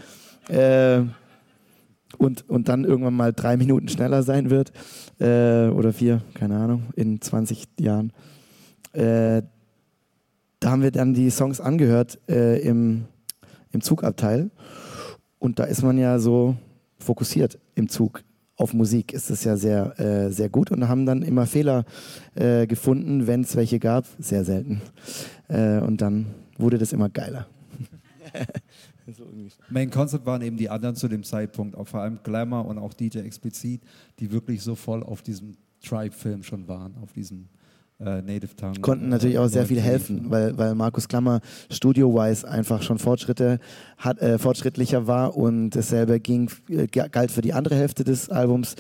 äh, 0.51 1.01
und, 2.19 2.49
und 2.49 2.69
dann 2.69 2.85
irgendwann 2.85 3.15
mal 3.15 3.33
drei 3.33 3.57
Minuten 3.57 3.89
schneller 3.89 4.23
sein 4.23 4.51
wird, 4.51 4.73
äh, 5.21 5.69
oder 5.69 5.93
vier, 5.93 6.23
keine 6.35 6.57
Ahnung, 6.57 6.85
in 6.97 7.21
20 7.21 7.67
Jahren. 7.81 8.13
Äh, 8.93 9.43
da 10.61 10.71
haben 10.71 10.83
wir 10.83 10.93
dann 10.93 11.15
die 11.15 11.31
Songs 11.31 11.61
angehört 11.61 12.19
äh, 12.29 12.61
im, 12.61 13.05
im 13.73 13.81
Zugabteil 13.81 14.51
und 15.39 15.59
da 15.59 15.65
ist 15.65 15.83
man 15.83 15.99
ja 15.99 16.19
so 16.19 16.57
fokussiert 16.99 17.59
im 17.75 17.89
Zug. 17.89 18.23
Auf 18.57 18.73
Musik 18.73 19.13
ist 19.13 19.31
es 19.31 19.45
ja 19.45 19.57
sehr, 19.57 19.99
äh, 19.99 20.31
sehr 20.31 20.49
gut 20.49 20.71
und 20.71 20.89
haben 20.89 21.07
dann 21.07 21.23
immer 21.23 21.45
Fehler 21.45 21.85
äh, 22.35 22.67
gefunden, 22.67 23.27
wenn 23.27 23.43
es 23.43 23.57
welche 23.57 23.79
gab. 23.81 24.07
Sehr 24.19 24.45
selten. 24.45 24.81
Äh, 25.49 25.81
und 25.81 26.01
dann 26.01 26.27
wurde 26.57 26.79
das 26.79 26.93
immer 26.93 27.09
geiler. 27.09 27.47
so 29.17 29.25
Main 29.71 29.91
Concept 29.91 30.27
waren 30.27 30.43
eben 30.43 30.57
die 30.57 30.69
anderen 30.69 30.97
zu 30.97 31.09
dem 31.09 31.23
Zeitpunkt, 31.23 31.77
auch 31.77 31.89
vor 31.89 32.01
allem 32.01 32.19
Glamour 32.23 32.67
und 32.67 32.79
auch 32.79 32.95
DJ 32.95 33.19
Explizit, 33.19 33.83
die 34.19 34.31
wirklich 34.33 34.63
so 34.63 34.75
voll 34.75 35.03
auf 35.03 35.23
diesem 35.23 35.57
Tribe-Film 35.83 36.43
schon 36.43 36.67
waren, 36.69 36.97
auf 37.03 37.13
diesem 37.13 37.49
äh, 38.01 38.23
Native 38.23 38.57
Tongue. 38.57 38.81
Konnten 38.81 39.09
natürlich 39.09 39.39
auch 39.39 39.49
sehr 39.49 39.67
viel 39.67 39.81
helfen, 39.81 40.31
weil, 40.31 40.57
weil 40.59 40.75
Markus 40.75 41.09
Klammer 41.09 41.41
studio-wise 41.71 42.49
einfach 42.49 42.83
schon 42.83 42.99
Fortschritte 42.99 43.61
hat, 43.99 44.21
äh, 44.21 44.39
fortschrittlicher 44.39 45.07
war 45.07 45.37
und 45.37 45.71
dasselbe 45.71 46.21
ging, 46.21 46.51
äh, 46.69 46.87
galt 46.87 47.31
für 47.31 47.43
die 47.43 47.53
andere 47.53 47.77
Hälfte 47.77 48.05
des 48.05 48.31
Albums, 48.31 48.77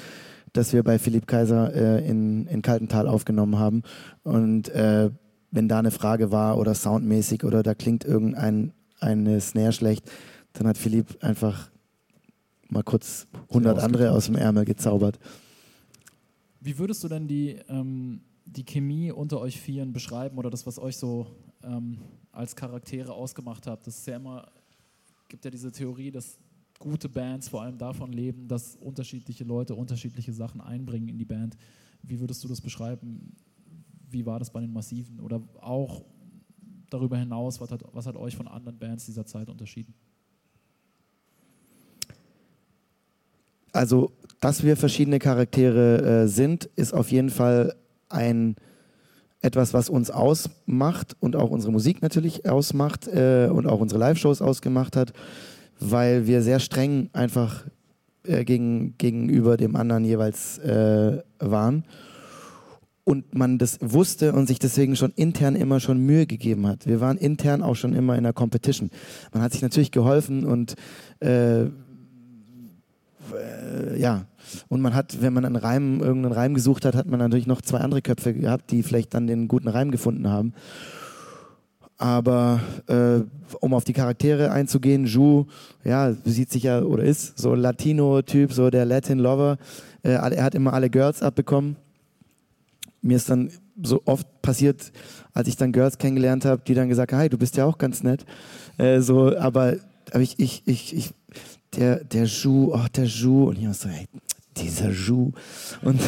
das 0.52 0.72
wir 0.72 0.82
bei 0.82 0.98
Philipp 0.98 1.26
Kaiser 1.26 1.74
äh, 1.74 2.08
in, 2.08 2.46
in 2.46 2.62
Kaltental 2.62 3.08
aufgenommen 3.08 3.58
haben. 3.58 3.82
Und 4.22 4.68
äh, 4.70 5.10
wenn 5.50 5.68
da 5.68 5.78
eine 5.78 5.90
Frage 5.90 6.32
war 6.32 6.58
oder 6.58 6.74
soundmäßig 6.74 7.44
oder 7.44 7.62
da 7.62 7.74
klingt 7.74 8.04
irgendein 8.04 8.72
eine 9.04 9.40
Snare 9.40 9.72
schlecht, 9.72 10.10
dann 10.54 10.66
hat 10.66 10.78
Philipp 10.78 11.22
einfach 11.22 11.70
mal 12.68 12.82
kurz 12.82 13.26
100 13.50 13.78
andere 13.78 14.10
aus 14.10 14.26
dem 14.26 14.36
Ärmel 14.36 14.64
gezaubert. 14.64 15.18
Wie 16.60 16.78
würdest 16.78 17.04
du 17.04 17.08
denn 17.08 17.28
die 17.28 17.58
ähm, 17.68 18.20
die 18.44 18.64
Chemie 18.64 19.10
unter 19.10 19.40
euch 19.40 19.60
Vieren 19.60 19.92
beschreiben 19.92 20.38
oder 20.38 20.50
das, 20.50 20.66
was 20.66 20.78
euch 20.78 20.96
so 20.96 21.26
ähm, 21.62 21.98
als 22.32 22.54
Charaktere 22.54 23.12
ausgemacht 23.12 23.66
habt. 23.66 23.86
Das 23.86 23.98
ist 23.98 24.06
ja 24.06 24.16
immer, 24.16 24.46
gibt 25.28 25.44
ja 25.44 25.50
diese 25.50 25.72
Theorie, 25.72 26.10
dass 26.10 26.38
gute 26.78 27.08
Bands 27.08 27.48
vor 27.48 27.62
allem 27.62 27.78
davon 27.78 28.12
leben, 28.12 28.48
dass 28.48 28.76
unterschiedliche 28.76 29.44
Leute 29.44 29.74
unterschiedliche 29.74 30.32
Sachen 30.32 30.60
einbringen 30.60 31.08
in 31.08 31.18
die 31.18 31.24
Band. 31.24 31.56
Wie 32.02 32.20
würdest 32.20 32.44
du 32.44 32.48
das 32.48 32.60
beschreiben? 32.60 33.34
Wie 34.10 34.26
war 34.26 34.38
das 34.38 34.50
bei 34.50 34.60
den 34.60 34.72
Massiven? 34.72 35.20
Oder 35.20 35.42
auch 35.60 36.04
darüber 36.94 37.16
hinaus, 37.18 37.60
was 37.60 37.70
hat, 37.70 37.82
was 37.92 38.06
hat 38.06 38.16
euch 38.16 38.36
von 38.36 38.48
anderen 38.48 38.78
Bands 38.78 39.06
dieser 39.06 39.26
Zeit 39.26 39.48
unterschieden? 39.48 39.92
Also, 43.72 44.12
dass 44.40 44.62
wir 44.62 44.76
verschiedene 44.76 45.18
Charaktere 45.18 46.22
äh, 46.22 46.28
sind, 46.28 46.66
ist 46.76 46.94
auf 46.94 47.10
jeden 47.10 47.30
Fall 47.30 47.74
ein 48.08 48.54
etwas, 49.42 49.74
was 49.74 49.90
uns 49.90 50.10
ausmacht 50.10 51.16
und 51.20 51.36
auch 51.36 51.50
unsere 51.50 51.72
Musik 51.72 52.00
natürlich 52.00 52.48
ausmacht 52.48 53.08
äh, 53.08 53.48
und 53.50 53.66
auch 53.66 53.80
unsere 53.80 54.00
Live-Shows 54.00 54.40
ausgemacht 54.40 54.96
hat, 54.96 55.12
weil 55.80 56.26
wir 56.26 56.40
sehr 56.40 56.60
streng 56.60 57.10
einfach 57.12 57.64
äh, 58.22 58.44
gegen, 58.44 58.96
gegenüber 58.96 59.56
dem 59.56 59.76
anderen 59.76 60.04
jeweils 60.04 60.58
äh, 60.58 61.22
waren 61.40 61.84
und 63.04 63.34
man 63.34 63.58
das 63.58 63.78
wusste 63.80 64.32
und 64.32 64.46
sich 64.46 64.58
deswegen 64.58 64.96
schon 64.96 65.12
intern 65.12 65.56
immer 65.56 65.78
schon 65.78 65.98
Mühe 65.98 66.26
gegeben 66.26 66.66
hat. 66.66 66.86
Wir 66.86 67.00
waren 67.00 67.18
intern 67.18 67.62
auch 67.62 67.74
schon 67.74 67.94
immer 67.94 68.16
in 68.16 68.24
der 68.24 68.32
Competition. 68.32 68.90
Man 69.32 69.42
hat 69.42 69.52
sich 69.52 69.62
natürlich 69.62 69.90
geholfen 69.90 70.44
und 70.44 70.74
äh, 71.20 71.64
äh, 73.32 73.98
ja, 73.98 74.26
und 74.68 74.80
man 74.80 74.94
hat, 74.94 75.20
wenn 75.20 75.32
man 75.32 75.44
einen 75.44 75.56
Reim, 75.56 76.00
irgendeinen 76.00 76.34
Reim 76.34 76.54
gesucht 76.54 76.84
hat, 76.84 76.94
hat 76.94 77.06
man 77.06 77.18
natürlich 77.18 77.46
noch 77.46 77.62
zwei 77.62 77.78
andere 77.78 78.02
Köpfe 78.02 78.34
gehabt, 78.34 78.70
die 78.70 78.82
vielleicht 78.82 79.14
dann 79.14 79.26
den 79.26 79.48
guten 79.48 79.68
Reim 79.68 79.90
gefunden 79.90 80.28
haben. 80.28 80.54
Aber 81.96 82.60
äh, 82.88 83.20
um 83.60 83.72
auf 83.72 83.84
die 83.84 83.92
Charaktere 83.92 84.50
einzugehen, 84.50 85.06
Ju, 85.06 85.46
ja, 85.84 86.12
sieht 86.24 86.50
sich 86.50 86.64
ja 86.64 86.82
oder 86.82 87.04
ist 87.04 87.38
so 87.38 87.54
Latino-Typ, 87.54 88.52
so 88.52 88.68
der 88.68 88.84
Latin 88.84 89.18
Lover. 89.18 89.58
Äh, 90.02 90.10
er 90.10 90.42
hat 90.42 90.54
immer 90.54 90.72
alle 90.72 90.90
Girls 90.90 91.22
abbekommen. 91.22 91.76
Mir 93.04 93.16
ist 93.16 93.28
dann 93.28 93.50
so 93.82 94.02
oft 94.06 94.26
passiert, 94.40 94.92
als 95.32 95.48
ich 95.48 95.56
dann 95.56 95.72
Girls 95.72 95.98
kennengelernt 95.98 96.44
habe, 96.44 96.62
die 96.66 96.74
dann 96.74 96.88
gesagt 96.88 97.12
haben, 97.12 97.20
hi, 97.20 97.28
du 97.28 97.36
bist 97.36 97.56
ja 97.56 97.66
auch 97.66 97.76
ganz 97.76 98.02
nett. 98.02 98.24
Äh, 98.78 99.00
so, 99.00 99.36
aber, 99.36 99.76
aber 100.10 100.20
ich, 100.20 100.38
ich, 100.38 100.62
ich, 100.66 100.96
ich 100.96 101.10
der, 101.76 102.02
der 102.04 102.24
Ju, 102.24 102.72
oh, 102.72 102.86
der 102.96 103.04
Ju. 103.04 103.48
Und 103.48 103.58
ich 103.58 103.66
war 103.66 103.74
so, 103.74 103.88
ey, 103.88 104.06
dieser 104.56 104.90
Ju. 104.90 105.32
Und, 105.82 106.00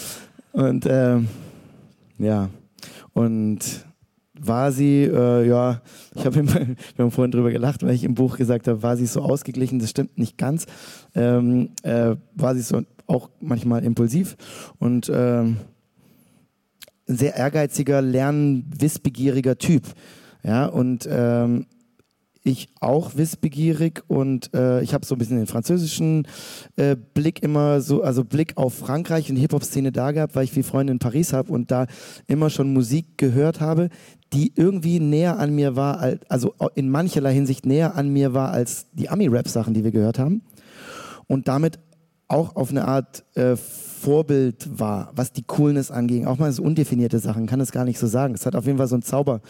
und 0.52 0.86
ähm, 0.86 1.28
ja. 2.18 2.50
Und 3.14 3.60
war 4.38 4.72
sie, 4.72 5.04
äh, 5.04 5.48
ja, 5.48 5.80
ich 6.14 6.26
habe 6.26 6.36
wir 6.46 6.76
haben 6.98 7.10
vorhin 7.10 7.30
drüber 7.30 7.52
gelacht, 7.52 7.82
weil 7.82 7.94
ich 7.94 8.04
im 8.04 8.14
Buch 8.14 8.36
gesagt 8.36 8.68
habe, 8.68 8.82
war 8.82 8.96
sie 8.96 9.06
so 9.06 9.22
ausgeglichen, 9.22 9.78
das 9.78 9.90
stimmt 9.90 10.18
nicht 10.18 10.36
ganz. 10.36 10.66
Ähm, 11.14 11.70
äh, 11.82 12.16
war 12.34 12.54
sie 12.54 12.62
so 12.62 12.82
auch 13.06 13.30
manchmal 13.40 13.84
impulsiv 13.84 14.36
und 14.78 15.10
ähm, 15.14 15.58
ein 17.08 17.16
sehr 17.16 17.36
ehrgeiziger, 17.36 18.00
lernwissbegieriger 18.02 19.58
Typ. 19.58 19.84
Ja, 20.42 20.66
und 20.66 21.08
ähm, 21.10 21.66
ich 22.44 22.68
auch 22.78 23.16
wissbegierig 23.16 24.02
und 24.06 24.52
äh, 24.54 24.82
ich 24.82 24.92
habe 24.92 25.06
so 25.06 25.14
ein 25.14 25.18
bisschen 25.18 25.38
den 25.38 25.46
französischen 25.46 26.28
äh, 26.76 26.94
Blick 26.94 27.42
immer 27.42 27.80
so, 27.80 28.02
also 28.02 28.22
Blick 28.22 28.52
auf 28.56 28.74
Frankreich 28.74 29.30
und 29.30 29.36
Hip-Hop-Szene 29.36 29.92
da 29.92 30.12
gehabt, 30.12 30.36
weil 30.36 30.44
ich 30.44 30.52
viele 30.52 30.64
Freunde 30.64 30.92
in 30.92 30.98
Paris 30.98 31.32
habe 31.32 31.50
und 31.50 31.70
da 31.70 31.86
immer 32.26 32.50
schon 32.50 32.74
Musik 32.74 33.16
gehört 33.16 33.60
habe, 33.60 33.88
die 34.34 34.52
irgendwie 34.54 35.00
näher 35.00 35.38
an 35.38 35.54
mir 35.54 35.74
war, 35.74 36.18
also 36.28 36.54
in 36.74 36.90
mancherlei 36.90 37.32
Hinsicht 37.32 37.64
näher 37.64 37.94
an 37.94 38.10
mir 38.10 38.34
war 38.34 38.50
als 38.50 38.86
die 38.92 39.08
Ami-Rap-Sachen, 39.08 39.72
die 39.72 39.82
wir 39.82 39.92
gehört 39.92 40.18
haben. 40.18 40.42
Und 41.26 41.48
damit 41.48 41.78
auch 42.28 42.56
auf 42.56 42.70
eine 42.70 42.86
Art 42.86 43.24
äh, 43.36 43.56
Vorbild 44.04 44.68
war, 44.78 45.12
was 45.16 45.32
die 45.32 45.44
Coolness 45.44 45.90
anging. 45.90 46.26
Auch 46.26 46.36
mal 46.36 46.52
so 46.52 46.62
undefinierte 46.62 47.18
Sachen, 47.20 47.46
kann 47.46 47.60
es 47.60 47.72
gar 47.72 47.86
nicht 47.86 47.98
so 47.98 48.06
sagen. 48.06 48.34
Es 48.34 48.44
hat 48.44 48.54
auf 48.54 48.66
jeden 48.66 48.76
Fall 48.76 48.86
so 48.86 48.96
einen 48.96 49.02
Zauber 49.02 49.40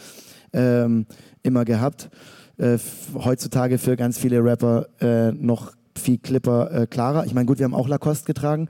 ähm, 0.53 1.07
immer 1.43 1.65
gehabt. 1.65 2.09
Äh, 2.57 2.77
heutzutage 3.13 3.77
für 3.77 3.97
ganz 3.97 4.17
viele 4.17 4.41
Rapper 4.41 4.87
äh, 5.01 5.33
noch 5.33 5.73
viel 5.97 6.19
Clipper 6.19 6.71
äh, 6.71 6.87
klarer. 6.87 7.25
Ich 7.25 7.33
meine, 7.33 7.47
gut, 7.47 7.59
wir 7.59 7.65
haben 7.65 7.73
auch 7.73 7.89
Lacoste 7.89 8.25
getragen. 8.25 8.69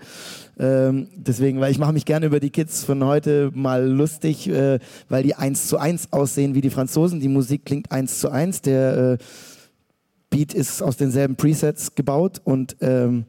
Ähm, 0.58 1.08
deswegen, 1.16 1.60
weil 1.60 1.72
ich 1.72 1.78
mache 1.78 1.94
mich 1.94 2.06
gerne 2.06 2.26
über 2.26 2.40
die 2.40 2.50
Kids 2.50 2.84
von 2.84 3.04
heute 3.04 3.52
mal 3.54 3.88
lustig, 3.88 4.50
äh, 4.50 4.80
weil 5.08 5.22
die 5.22 5.36
eins 5.36 5.68
zu 5.68 5.78
eins 5.78 6.12
aussehen 6.12 6.56
wie 6.56 6.62
die 6.62 6.72
Franzosen. 6.72 7.20
Die 7.20 7.28
Musik 7.28 7.64
klingt 7.64 7.92
eins 7.92 8.20
zu 8.20 8.32
eins. 8.32 8.62
Der 8.62 8.98
äh, 8.98 9.18
Beat 10.32 10.56
ist 10.56 10.82
aus 10.82 10.98
denselben 10.98 11.36
Presets 11.36 11.94
gebaut 11.94 12.42
und 12.44 12.76
ähm, 12.82 13.26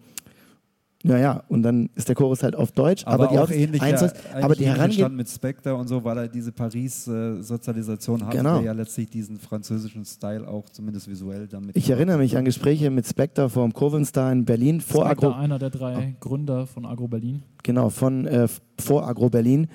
ja, 1.07 1.19
ja, 1.19 1.43
und 1.49 1.63
dann 1.63 1.89
ist 1.95 2.09
der 2.09 2.15
Chorus 2.15 2.43
halt 2.43 2.57
auf 2.57 2.73
Deutsch. 2.73 3.07
Aber, 3.07 3.31
aber 3.31 3.43
auch 3.43 3.51
ähnlich, 3.51 3.83
ja, 3.83 4.11
aber 4.41 4.55
die 4.55 4.67
Herangehensweise 4.67 5.15
mit 5.15 5.29
Spectre 5.29 5.75
und 5.75 5.89
so, 5.89 6.03
weil 6.05 6.19
er 6.19 6.29
diese 6.29 6.53
Paris-Sozialisation 6.53 8.27
hat, 8.27 8.33
genau. 8.33 8.57
der 8.57 8.67
ja 8.67 8.73
letztlich 8.73 9.09
diesen 9.09 9.39
französischen 9.39 10.05
Style 10.05 10.47
auch 10.47 10.69
zumindest 10.71 11.09
visuell 11.09 11.47
damit. 11.47 11.77
Ich 11.77 11.89
erinnere 11.91 12.19
mich 12.19 12.37
an 12.37 12.45
Gespräche 12.45 12.91
mit 12.91 13.07
Spectre 13.07 13.49
vor 13.49 13.65
dem 13.65 13.73
Kurvenstar 13.73 14.33
in 14.33 14.45
Berlin 14.45 14.81
vor 14.81 15.07
Spectre, 15.07 15.29
Agro. 15.29 15.39
einer 15.39 15.59
der 15.59 15.71
drei 15.71 15.97
oh. 15.97 16.17
Gründer 16.21 16.67
von 16.67 16.85
Agro 16.85 17.09
Berlin. 17.09 17.43
Genau, 17.63 17.91
von 17.91 18.27
äh, 18.27 18.49
vor 18.79 19.07
Agro 19.09 19.31
Berlin 19.31 19.69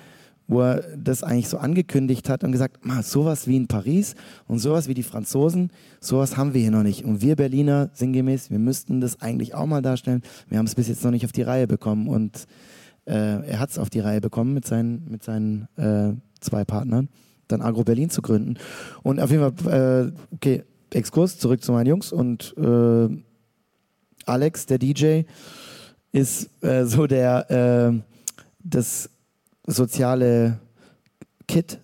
wo 0.51 0.61
er 0.61 0.83
das 0.97 1.23
eigentlich 1.23 1.47
so 1.47 1.57
angekündigt 1.57 2.27
hat 2.27 2.43
und 2.43 2.51
gesagt, 2.51 2.81
sowas 3.03 3.47
wie 3.47 3.55
in 3.55 3.67
Paris 3.67 4.15
und 4.47 4.59
sowas 4.59 4.89
wie 4.89 4.93
die 4.93 5.01
Franzosen, 5.01 5.71
sowas 6.01 6.35
haben 6.35 6.53
wir 6.53 6.59
hier 6.59 6.71
noch 6.71 6.83
nicht. 6.83 7.05
Und 7.05 7.21
wir 7.21 7.37
Berliner, 7.37 7.89
sinngemäß, 7.93 8.51
wir 8.51 8.59
müssten 8.59 8.99
das 8.99 9.21
eigentlich 9.21 9.55
auch 9.55 9.65
mal 9.65 9.81
darstellen. 9.81 10.21
Wir 10.49 10.57
haben 10.57 10.65
es 10.65 10.75
bis 10.75 10.89
jetzt 10.89 11.05
noch 11.05 11.11
nicht 11.11 11.23
auf 11.23 11.31
die 11.31 11.43
Reihe 11.43 11.67
bekommen 11.67 12.09
und 12.09 12.47
äh, 13.05 13.13
er 13.13 13.59
hat 13.59 13.69
es 13.69 13.77
auf 13.77 13.89
die 13.89 14.01
Reihe 14.01 14.19
bekommen 14.19 14.53
mit 14.53 14.67
seinen, 14.67 15.09
mit 15.09 15.23
seinen 15.23 15.69
äh, 15.77 16.15
zwei 16.41 16.65
Partnern, 16.65 17.07
dann 17.47 17.61
Agro 17.61 17.85
Berlin 17.85 18.09
zu 18.09 18.21
gründen. 18.21 18.55
Und 19.03 19.21
auf 19.21 19.31
jeden 19.31 19.55
Fall, 19.57 20.11
äh, 20.11 20.35
okay, 20.35 20.63
Exkurs, 20.93 21.39
zurück 21.39 21.63
zu 21.63 21.71
meinen 21.71 21.87
Jungs 21.87 22.11
und 22.11 22.53
äh, 22.57 23.07
Alex, 24.25 24.65
der 24.65 24.79
DJ, 24.79 25.21
ist 26.11 26.49
äh, 26.61 26.83
so 26.83 27.07
der, 27.07 27.49
äh, 27.49 28.01
das 28.59 29.09
soziale 29.71 30.59
Kit, 31.47 31.79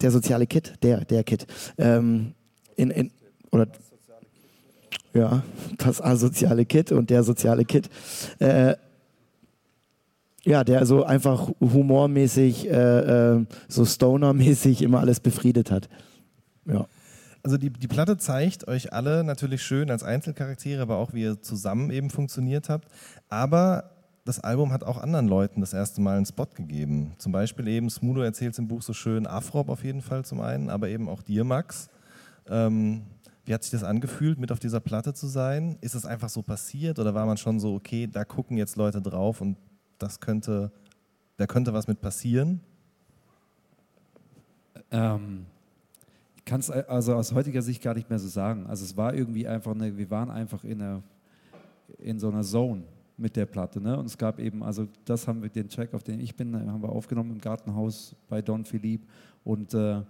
der 0.00 0.10
soziale 0.10 0.46
Kit, 0.46 0.74
der, 0.82 1.04
der 1.04 1.24
Kit, 1.24 1.46
ähm, 1.78 2.34
in, 2.76 2.90
in, 2.90 3.10
oder 3.50 3.66
ja, 5.12 5.42
das 5.78 6.00
asoziale 6.00 6.64
Kit 6.64 6.92
und 6.92 7.10
der 7.10 7.22
soziale 7.22 7.64
Kit. 7.64 7.90
Äh, 8.38 8.76
ja, 10.44 10.64
der 10.64 10.86
so 10.86 11.04
einfach 11.04 11.50
humormäßig, 11.60 12.68
äh, 12.68 13.34
äh, 13.34 13.44
so 13.68 13.84
stonermäßig 13.84 14.82
immer 14.82 15.00
alles 15.00 15.20
befriedet 15.20 15.70
hat. 15.70 15.88
Ja. 16.66 16.86
Also 17.42 17.56
die, 17.56 17.70
die 17.70 17.88
Platte 17.88 18.18
zeigt 18.18 18.68
euch 18.68 18.92
alle 18.92 19.24
natürlich 19.24 19.62
schön 19.62 19.90
als 19.90 20.02
Einzelcharaktere, 20.02 20.82
aber 20.82 20.96
auch 20.96 21.14
wie 21.14 21.22
ihr 21.22 21.40
zusammen 21.40 21.90
eben 21.90 22.10
funktioniert 22.10 22.68
habt. 22.68 22.88
Aber 23.28 23.89
das 24.24 24.40
Album 24.40 24.72
hat 24.72 24.84
auch 24.84 24.98
anderen 24.98 25.28
Leuten 25.28 25.60
das 25.60 25.72
erste 25.72 26.00
Mal 26.00 26.16
einen 26.16 26.26
Spot 26.26 26.46
gegeben. 26.46 27.14
Zum 27.18 27.32
Beispiel 27.32 27.66
eben, 27.68 27.88
Smudo 27.88 28.20
erzählt 28.20 28.52
es 28.52 28.58
im 28.58 28.68
Buch 28.68 28.82
so 28.82 28.92
schön, 28.92 29.26
Afrop 29.26 29.68
auf 29.68 29.82
jeden 29.82 30.02
Fall 30.02 30.24
zum 30.24 30.40
einen, 30.40 30.68
aber 30.68 30.88
eben 30.88 31.08
auch 31.08 31.22
dir, 31.22 31.44
Max. 31.44 31.88
Ähm, 32.48 33.02
wie 33.44 33.54
hat 33.54 33.62
sich 33.62 33.72
das 33.72 33.82
angefühlt, 33.82 34.38
mit 34.38 34.52
auf 34.52 34.58
dieser 34.58 34.80
Platte 34.80 35.14
zu 35.14 35.26
sein? 35.26 35.78
Ist 35.80 35.94
es 35.94 36.04
einfach 36.04 36.28
so 36.28 36.42
passiert 36.42 36.98
oder 36.98 37.14
war 37.14 37.26
man 37.26 37.38
schon 37.38 37.58
so, 37.58 37.74
okay, 37.74 38.06
da 38.06 38.24
gucken 38.24 38.56
jetzt 38.58 38.76
Leute 38.76 39.00
drauf 39.00 39.40
und 39.40 39.56
das 39.98 40.20
könnte, 40.20 40.70
da 41.36 41.46
könnte 41.46 41.72
was 41.72 41.88
mit 41.88 42.00
passieren? 42.00 42.60
Ähm, 44.90 45.46
ich 46.36 46.44
kann 46.44 46.60
es 46.60 46.70
also 46.70 47.14
aus 47.14 47.32
heutiger 47.32 47.62
Sicht 47.62 47.82
gar 47.82 47.94
nicht 47.94 48.10
mehr 48.10 48.18
so 48.18 48.28
sagen. 48.28 48.66
Also 48.66 48.84
es 48.84 48.96
war 48.96 49.14
irgendwie 49.14 49.48
einfach 49.48 49.72
eine, 49.72 49.96
wir 49.96 50.10
waren 50.10 50.30
einfach 50.30 50.62
in, 50.64 50.82
einer, 50.82 51.02
in 51.98 52.18
so 52.18 52.28
einer 52.28 52.42
Zone 52.42 52.82
mit 53.20 53.36
der 53.36 53.46
Platte. 53.46 53.80
Ne? 53.80 53.98
Und 53.98 54.06
es 54.06 54.16
gab 54.16 54.38
eben, 54.38 54.62
also 54.62 54.88
das 55.04 55.28
haben 55.28 55.42
wir, 55.42 55.50
den 55.50 55.68
Track, 55.68 55.94
auf 55.94 56.02
den 56.02 56.20
ich 56.20 56.34
bin, 56.34 56.54
haben 56.56 56.82
wir 56.82 56.88
aufgenommen 56.88 57.32
im 57.32 57.38
Gartenhaus 57.38 58.16
bei 58.28 58.42
Don 58.42 58.64
Philippe. 58.64 59.06
Und 59.44 59.74
äh, 59.74 60.02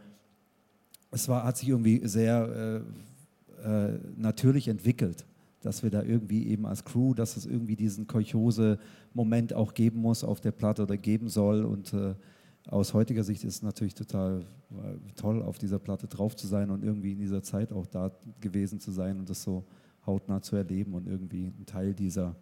es 1.10 1.28
war, 1.28 1.44
hat 1.44 1.56
sich 1.56 1.68
irgendwie 1.68 2.00
sehr 2.04 2.82
äh, 3.62 3.68
äh, 3.68 3.98
natürlich 4.16 4.68
entwickelt, 4.68 5.26
dass 5.60 5.82
wir 5.82 5.90
da 5.90 6.02
irgendwie 6.02 6.46
eben 6.46 6.66
als 6.66 6.84
Crew, 6.84 7.12
dass 7.14 7.36
es 7.36 7.46
irgendwie 7.46 7.76
diesen 7.76 8.06
Kolchose-Moment 8.06 9.52
auch 9.54 9.74
geben 9.74 10.00
muss 10.00 10.24
auf 10.24 10.40
der 10.40 10.52
Platte 10.52 10.84
oder 10.84 10.96
geben 10.96 11.28
soll. 11.28 11.64
Und 11.64 11.92
äh, 11.92 12.14
aus 12.68 12.94
heutiger 12.94 13.24
Sicht 13.24 13.44
ist 13.44 13.56
es 13.56 13.62
natürlich 13.62 13.94
total 13.94 14.40
äh, 14.70 15.12
toll, 15.16 15.42
auf 15.42 15.58
dieser 15.58 15.78
Platte 15.78 16.06
drauf 16.06 16.36
zu 16.36 16.46
sein 16.46 16.70
und 16.70 16.84
irgendwie 16.84 17.12
in 17.12 17.18
dieser 17.18 17.42
Zeit 17.42 17.72
auch 17.72 17.86
da 17.86 18.12
gewesen 18.40 18.78
zu 18.78 18.92
sein 18.92 19.18
und 19.18 19.28
das 19.28 19.42
so 19.42 19.64
hautnah 20.06 20.40
zu 20.40 20.56
erleben 20.56 20.94
und 20.94 21.06
irgendwie 21.06 21.46
ein 21.46 21.66
Teil 21.66 21.92
dieser 21.92 22.36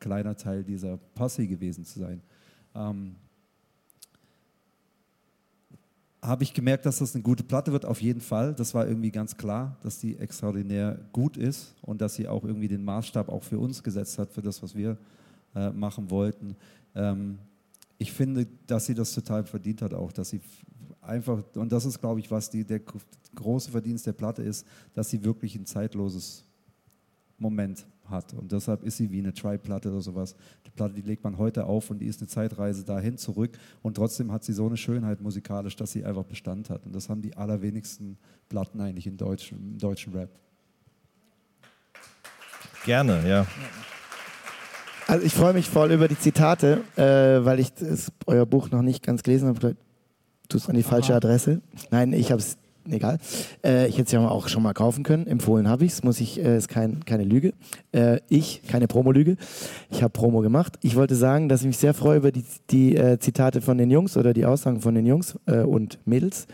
kleiner 0.00 0.36
Teil 0.36 0.64
dieser 0.64 0.96
Posse 1.14 1.46
gewesen 1.46 1.84
zu 1.84 2.00
sein. 2.00 2.22
Ähm, 2.74 3.16
habe 6.22 6.42
ich 6.42 6.52
gemerkt, 6.52 6.84
dass 6.84 6.98
das 6.98 7.14
eine 7.14 7.22
gute 7.22 7.42
Platte 7.42 7.72
wird, 7.72 7.86
auf 7.86 8.02
jeden 8.02 8.20
Fall. 8.20 8.54
Das 8.54 8.74
war 8.74 8.86
irgendwie 8.86 9.10
ganz 9.10 9.36
klar, 9.36 9.76
dass 9.82 9.98
die 9.98 10.18
extraordinär 10.18 10.98
gut 11.12 11.36
ist 11.36 11.74
und 11.82 12.00
dass 12.00 12.14
sie 12.14 12.28
auch 12.28 12.44
irgendwie 12.44 12.68
den 12.68 12.84
Maßstab 12.84 13.28
auch 13.28 13.42
für 13.42 13.58
uns 13.58 13.82
gesetzt 13.82 14.18
hat, 14.18 14.30
für 14.30 14.42
das, 14.42 14.62
was 14.62 14.74
wir 14.74 14.98
äh, 15.54 15.70
machen 15.70 16.10
wollten. 16.10 16.56
Ähm, 16.94 17.38
ich 17.96 18.12
finde, 18.12 18.46
dass 18.66 18.86
sie 18.86 18.94
das 18.94 19.14
total 19.14 19.44
verdient 19.44 19.82
hat, 19.82 19.94
auch, 19.94 20.12
dass 20.12 20.30
sie 20.30 20.40
einfach, 21.00 21.42
und 21.54 21.72
das 21.72 21.84
ist, 21.84 22.00
glaube 22.00 22.20
ich, 22.20 22.30
was 22.30 22.50
die, 22.50 22.64
der 22.64 22.80
große 23.34 23.70
Verdienst 23.70 24.06
der 24.06 24.12
Platte 24.12 24.42
ist, 24.42 24.66
dass 24.94 25.08
sie 25.08 25.24
wirklich 25.24 25.54
ein 25.56 25.66
zeitloses 25.66 26.44
Moment 27.38 27.86
hat. 28.10 28.34
Und 28.34 28.52
deshalb 28.52 28.82
ist 28.82 28.96
sie 28.96 29.10
wie 29.10 29.18
eine 29.18 29.32
Tri-Platte 29.32 29.90
oder 29.90 30.00
sowas. 30.00 30.34
Die 30.66 30.70
Platte, 30.70 30.94
die 30.94 31.02
legt 31.02 31.24
man 31.24 31.38
heute 31.38 31.66
auf 31.66 31.90
und 31.90 31.98
die 31.98 32.06
ist 32.06 32.20
eine 32.20 32.28
Zeitreise 32.28 32.84
dahin 32.84 33.16
zurück. 33.16 33.58
Und 33.82 33.94
trotzdem 33.94 34.32
hat 34.32 34.44
sie 34.44 34.52
so 34.52 34.66
eine 34.66 34.76
Schönheit 34.76 35.20
musikalisch, 35.20 35.76
dass 35.76 35.92
sie 35.92 36.04
einfach 36.04 36.24
Bestand 36.24 36.70
hat. 36.70 36.86
Und 36.86 36.94
das 36.94 37.08
haben 37.08 37.22
die 37.22 37.36
allerwenigsten 37.36 38.18
Platten 38.48 38.80
eigentlich 38.80 39.06
im 39.06 39.16
deutschen, 39.16 39.72
im 39.72 39.78
deutschen 39.78 40.12
Rap. 40.12 40.30
Gerne, 42.84 43.28
ja. 43.28 43.46
Also 45.06 45.26
ich 45.26 45.34
freue 45.34 45.52
mich 45.52 45.68
voll 45.68 45.90
über 45.92 46.06
die 46.06 46.18
Zitate, 46.18 46.82
äh, 46.96 47.44
weil 47.44 47.58
ich 47.58 47.72
das, 47.74 48.12
euer 48.26 48.46
Buch 48.46 48.70
noch 48.70 48.82
nicht 48.82 49.02
ganz 49.02 49.22
gelesen 49.22 49.48
habe. 49.48 49.76
Du 50.48 50.56
es 50.56 50.68
an 50.68 50.76
die 50.76 50.82
falsche 50.82 51.14
Adresse. 51.14 51.60
Nein, 51.90 52.12
ich 52.12 52.30
habe 52.30 52.40
es 52.40 52.56
egal. 52.92 53.18
Äh, 53.64 53.88
ich 53.88 53.94
hätte 53.94 54.06
es 54.06 54.12
ja 54.12 54.26
auch 54.26 54.48
schon 54.48 54.62
mal 54.62 54.72
kaufen 54.72 55.02
können. 55.02 55.26
Empfohlen 55.26 55.68
habe 55.68 55.84
ich 55.84 55.92
es, 55.92 56.02
muss 56.02 56.20
ich, 56.20 56.42
äh, 56.42 56.56
ist 56.56 56.68
kein, 56.68 57.04
keine 57.04 57.24
Lüge. 57.24 57.52
Äh, 57.92 58.20
ich, 58.28 58.62
keine 58.68 58.86
Promo-Lüge. 58.86 59.36
Ich 59.90 60.02
habe 60.02 60.12
Promo 60.12 60.40
gemacht. 60.40 60.78
Ich 60.82 60.96
wollte 60.96 61.14
sagen, 61.14 61.48
dass 61.48 61.60
ich 61.60 61.66
mich 61.66 61.78
sehr 61.78 61.94
freue 61.94 62.18
über 62.18 62.32
die, 62.32 62.44
die 62.70 62.96
äh, 62.96 63.18
Zitate 63.18 63.60
von 63.60 63.78
den 63.78 63.90
Jungs 63.90 64.16
oder 64.16 64.32
die 64.32 64.46
Aussagen 64.46 64.80
von 64.80 64.94
den 64.94 65.06
Jungs 65.06 65.38
äh, 65.46 65.60
und 65.60 65.98
Mädels, 66.06 66.46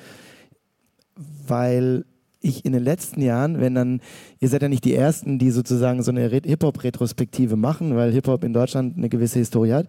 weil 1.47 2.05
ich 2.41 2.64
in 2.64 2.72
den 2.72 2.84
letzten 2.84 3.22
Jahren, 3.22 3.61
wenn 3.61 3.74
dann, 3.74 4.01
ihr 4.41 4.49
seid 4.49 4.62
ja 4.62 4.68
nicht 4.68 4.84
die 4.84 4.95
Ersten, 4.95 5.39
die 5.39 5.51
sozusagen 5.51 6.03
so 6.03 6.11
eine 6.11 6.28
Hip-Hop-Retrospektive 6.28 7.57
machen, 7.57 7.97
weil 7.97 8.12
Hip-Hop 8.12 8.45
in 8.45 8.53
Deutschland 8.53 8.97
eine 8.97 9.09
gewisse 9.09 9.39
Historie 9.39 9.72
hat. 9.72 9.89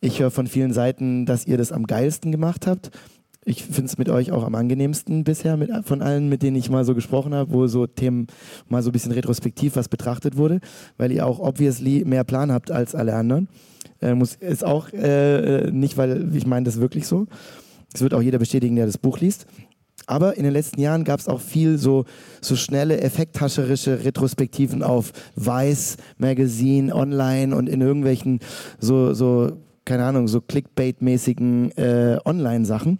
Ich 0.00 0.20
höre 0.20 0.30
von 0.30 0.46
vielen 0.46 0.72
Seiten, 0.72 1.26
dass 1.26 1.46
ihr 1.46 1.58
das 1.58 1.70
am 1.70 1.86
geilsten 1.86 2.32
gemacht 2.32 2.66
habt 2.66 2.90
ich 3.44 3.64
finde 3.64 3.86
es 3.86 3.98
mit 3.98 4.08
euch 4.08 4.30
auch 4.30 4.44
am 4.44 4.54
angenehmsten 4.54 5.24
bisher 5.24 5.56
mit, 5.56 5.70
von 5.84 6.00
allen, 6.00 6.28
mit 6.28 6.42
denen 6.42 6.56
ich 6.56 6.70
mal 6.70 6.84
so 6.84 6.94
gesprochen 6.94 7.34
habe, 7.34 7.52
wo 7.52 7.66
so 7.66 7.86
Themen 7.86 8.28
mal 8.68 8.82
so 8.82 8.90
ein 8.90 8.92
bisschen 8.92 9.12
retrospektiv 9.12 9.74
was 9.76 9.88
betrachtet 9.88 10.36
wurde, 10.36 10.60
weil 10.96 11.10
ihr 11.10 11.26
auch 11.26 11.40
obviously 11.40 12.04
mehr 12.04 12.24
Plan 12.24 12.52
habt 12.52 12.70
als 12.70 12.94
alle 12.94 13.14
anderen. 13.14 13.48
Äh, 14.00 14.14
muss, 14.14 14.36
ist 14.36 14.64
auch 14.64 14.92
äh, 14.92 15.70
nicht, 15.72 15.96
weil 15.96 16.34
ich 16.34 16.46
meine 16.46 16.64
das 16.64 16.80
wirklich 16.80 17.06
so. 17.06 17.26
Das 17.92 18.02
wird 18.02 18.14
auch 18.14 18.22
jeder 18.22 18.38
bestätigen, 18.38 18.76
der 18.76 18.86
das 18.86 18.98
Buch 18.98 19.18
liest. 19.18 19.46
Aber 20.06 20.36
in 20.36 20.44
den 20.44 20.52
letzten 20.52 20.80
Jahren 20.80 21.04
gab 21.04 21.20
es 21.20 21.28
auch 21.28 21.40
viel 21.40 21.78
so, 21.78 22.04
so 22.40 22.56
schnelle, 22.56 23.00
effekthascherische 23.00 24.04
Retrospektiven 24.04 24.82
auf 24.82 25.12
Vice 25.36 25.96
Magazine, 26.18 26.94
online 26.94 27.54
und 27.54 27.68
in 27.68 27.80
irgendwelchen 27.80 28.40
so, 28.78 29.14
so 29.14 29.52
keine 29.84 30.04
Ahnung, 30.04 30.28
so 30.28 30.40
Clickbait-mäßigen 30.40 31.72
äh, 31.76 32.18
Online-Sachen. 32.24 32.98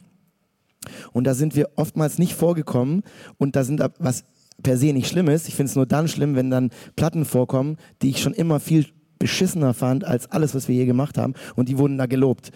Und 1.13 1.25
da 1.25 1.35
sind 1.35 1.57
wir 1.57 1.71
oftmals 1.77 2.19
nicht 2.19 2.35
vorgekommen 2.35 3.03
und 3.39 3.57
da 3.57 3.65
sind, 3.65 3.83
was 3.99 4.25
per 4.63 4.77
se 4.77 4.93
nicht 4.93 5.09
schlimm 5.09 5.29
ist, 5.29 5.49
ich 5.49 5.55
finde 5.55 5.71
es 5.71 5.77
nur 5.77 5.87
dann 5.87 6.09
schlimm, 6.09 6.37
wenn 6.37 6.51
dann 6.51 6.71
Platten 6.97 7.25
vorkommen, 7.25 7.77
die 8.01 8.11
ich 8.11 8.21
schon 8.21 8.35
immer 8.35 8.61
viel 8.61 8.87
beschissener 9.23 9.73
fand 9.73 10.05
als 10.05 10.29
alles, 10.33 10.53
was 10.53 10.67
wir 10.67 10.75
je 10.75 10.85
gemacht 10.85 11.17
haben. 11.17 11.35
Und 11.55 11.69
die 11.69 11.79
wurden 11.79 11.97
da 11.97 12.07
gelobt. 12.07 12.51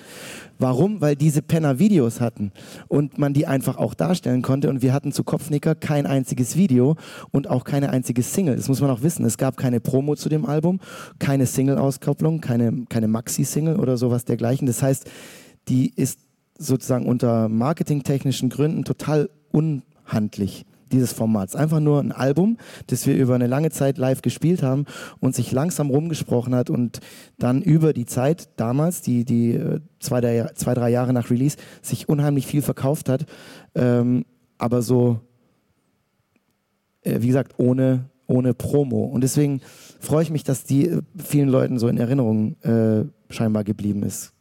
Warum? 0.59 1.01
Weil 1.01 1.15
diese 1.15 1.41
Penner 1.41 1.79
Videos 1.79 2.21
hatten 2.21 2.51
und 2.89 3.19
man 3.19 3.33
die 3.33 3.47
einfach 3.47 3.77
auch 3.77 3.95
darstellen 3.95 4.43
konnte. 4.43 4.69
Und 4.69 4.83
wir 4.83 4.93
hatten 4.93 5.13
zu 5.13 5.23
Kopfnicker 5.23 5.77
kein 5.77 6.07
einziges 6.07 6.57
Video 6.57 6.97
und 7.31 7.49
auch 7.49 7.63
keine 7.63 7.91
einzige 7.91 8.25
Single. 8.25 8.57
Das 8.57 8.69
muss 8.69 8.81
man 8.81 8.91
auch 8.91 9.03
wissen. 9.03 9.25
Es 9.25 9.39
gab 9.39 9.57
keine 9.57 9.79
Promo 9.79 10.17
zu 10.17 10.29
dem 10.29 10.45
Album, 10.45 10.81
keine 11.21 11.47
Single-Auskopplung, 11.47 12.41
keine, 12.41 12.85
keine 12.89 13.07
Maxi-Single 13.07 13.77
oder 13.77 13.97
sowas 13.97 14.25
dergleichen. 14.25 14.67
Das 14.67 14.83
heißt, 14.83 15.09
die 15.69 15.93
ist 15.95 16.19
sozusagen 16.59 17.07
unter 17.07 17.49
marketingtechnischen 17.49 18.49
Gründen 18.49 18.85
total 18.85 19.31
unhandlich 19.51 20.65
dieses 20.93 21.13
Formats. 21.13 21.57
Einfach 21.57 21.81
nur 21.81 22.01
ein 22.01 22.13
Album, 22.13 22.59
das 22.87 23.07
wir 23.07 23.17
über 23.17 23.35
eine 23.35 23.47
lange 23.47 23.71
Zeit 23.71 23.99
live 23.99 24.23
gespielt 24.23 24.63
haben 24.63 24.85
und 25.21 25.35
sich 25.35 25.53
langsam 25.53 25.91
rumgesprochen 25.91 26.55
hat 26.55 26.71
und 26.71 27.01
dann 27.39 27.63
über 27.63 27.93
die 27.93 28.07
Zeit 28.07 28.49
damals, 28.57 29.01
die, 29.03 29.25
die 29.25 29.53
äh, 29.53 29.81
zwei, 29.99 30.21
drei, 30.21 30.51
zwei, 30.55 30.75
drei 30.75 30.91
Jahre 30.91 31.13
nach 31.13 31.31
Release, 31.31 31.57
sich 31.83 32.09
unheimlich 32.09 32.47
viel 32.47 32.63
verkauft 32.63 33.09
hat. 33.09 33.27
Ähm, 33.75 34.25
aber 34.59 34.83
so, 34.83 35.21
äh, 37.03 37.21
wie 37.21 37.29
gesagt, 37.29 37.55
ohne, 37.59 38.07
ohne 38.27 38.55
Promo. 38.55 39.05
Und 39.05 39.23
deswegen 39.23 39.61
freue 39.99 40.23
ich 40.23 40.31
mich, 40.31 40.45
dass 40.45 40.65
die 40.65 40.89
äh, 40.89 41.03
vielen 41.17 41.49
Leuten 41.49 41.79
so 41.79 41.89
in 41.89 41.99
Erinnerung 41.99 42.57
äh, 42.63 43.05
scheinbar 43.29 43.65
geblieben 43.65 44.03
ist. 44.03 44.36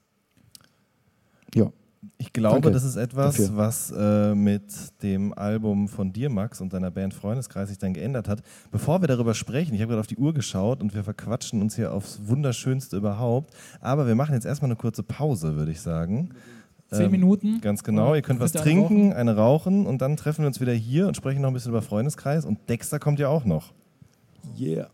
Ich 2.18 2.32
glaube, 2.32 2.62
Danke 2.62 2.72
das 2.72 2.84
ist 2.86 2.96
etwas, 2.96 3.36
dafür. 3.36 3.58
was 3.58 3.92
äh, 3.92 4.34
mit 4.34 4.64
dem 5.04 5.34
Album 5.34 5.90
von 5.90 6.14
dir, 6.14 6.30
Max, 6.30 6.62
und 6.62 6.72
deiner 6.72 6.90
Band 6.90 7.14
Freundeskreis 7.14 7.68
sich 7.68 7.78
dann 7.78 7.94
geändert 7.94 8.30
hat. 8.30 8.42
Bevor 8.72 9.02
wir 9.02 9.08
darüber 9.08 9.34
sprechen, 9.34 9.74
ich 9.74 9.82
habe 9.82 9.90
gerade 9.90 10.00
auf 10.00 10.08
die 10.08 10.16
Uhr 10.16 10.34
geschaut 10.34 10.82
und 10.82 10.94
wir 10.94 11.04
verquatschen 11.04 11.62
uns 11.62 11.76
hier 11.76 11.94
aufs 11.94 12.22
Wunderschönste 12.26 12.96
überhaupt. 12.96 13.54
Aber 13.82 14.08
wir 14.08 14.16
machen 14.16 14.34
jetzt 14.34 14.46
erstmal 14.46 14.70
eine 14.70 14.78
kurze 14.78 15.04
Pause, 15.04 15.56
würde 15.58 15.72
ich 15.72 15.82
sagen. 15.82 16.30
Zehn 16.90 17.06
ähm, 17.06 17.12
Minuten. 17.12 17.62
Ganz 17.62 17.84
genau. 17.84 18.16
Ihr 18.16 18.22
könnt 18.22 18.40
was 18.40 18.54
trinken, 18.54 19.12
eine 19.12 19.36
rauchen 19.36 19.86
und 19.86 20.02
dann 20.02 20.16
treffen 20.16 20.44
wir 20.44 20.48
uns 20.48 20.62
wieder 20.62 20.74
hier 20.74 21.08
und 21.08 21.18
sprechen 21.18 21.42
noch 21.42 21.50
ein 21.50 21.54
bisschen 21.54 21.72
über 21.72 21.82
Freundeskreis. 21.82 22.46
Und 22.46 22.70
Dexter 22.70 23.00
kommt 23.00 23.20
ja 23.20 23.28
auch 23.28 23.44
noch. 23.44 23.74
Yeah. 24.58 24.90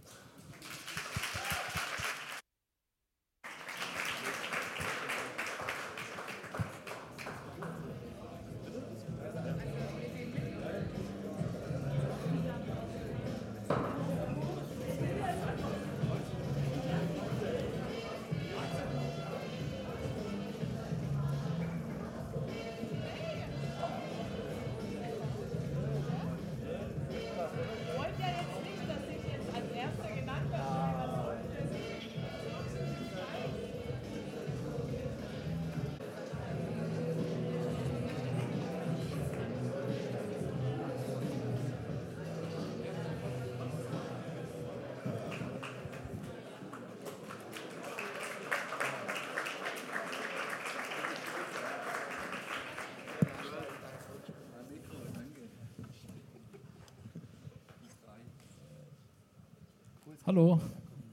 Hallo, 60.32 60.62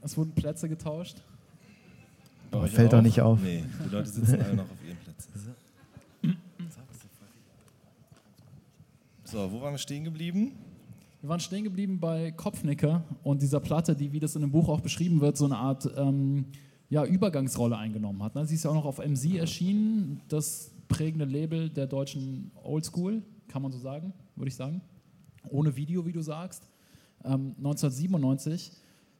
es 0.01 0.15
wurden 0.15 0.31
Plätze 0.31 0.69
getauscht. 0.69 1.17
Oh, 2.53 2.65
fällt 2.67 2.93
doch 2.93 3.01
nicht 3.01 3.19
auf. 3.19 3.37
Nee, 3.41 3.65
die 3.85 3.89
Leute 3.93 4.07
sitzen 4.07 4.41
alle 4.41 4.55
noch 4.55 4.63
auf 4.63 4.77
ihren 4.87 4.95
Plätzen. 4.95 5.33
So, 9.25 9.51
wo 9.51 9.59
waren 9.59 9.73
wir 9.73 9.77
stehen 9.77 10.05
geblieben? 10.05 10.53
Wir 11.19 11.27
waren 11.27 11.41
stehen 11.41 11.65
geblieben 11.65 11.99
bei 11.99 12.31
Kopfnicker 12.31 13.03
und 13.21 13.41
dieser 13.41 13.59
Platte, 13.59 13.93
die, 13.93 14.13
wie 14.13 14.21
das 14.21 14.35
in 14.35 14.41
dem 14.41 14.51
Buch 14.51 14.69
auch 14.69 14.79
beschrieben 14.79 15.19
wird, 15.19 15.35
so 15.35 15.43
eine 15.43 15.57
Art 15.57 15.89
ähm, 15.97 16.45
ja, 16.89 17.03
Übergangsrolle 17.03 17.77
eingenommen 17.77 18.23
hat. 18.23 18.35
Ne? 18.35 18.45
Sie 18.45 18.55
ist 18.55 18.63
ja 18.63 18.71
auch 18.71 18.75
noch 18.75 18.85
auf 18.85 18.99
MC 18.99 19.35
erschienen, 19.35 20.21
das 20.29 20.71
prägende 20.87 21.25
Label 21.25 21.69
der 21.69 21.87
deutschen 21.87 22.51
Oldschool, 22.63 23.21
kann 23.49 23.63
man 23.63 23.73
so 23.73 23.79
sagen, 23.79 24.13
würde 24.37 24.47
ich 24.47 24.55
sagen. 24.55 24.79
Ohne 25.49 25.75
Video, 25.75 26.05
wie 26.05 26.13
du 26.13 26.21
sagst. 26.21 26.63
Ähm, 27.25 27.53
1997 27.57 28.71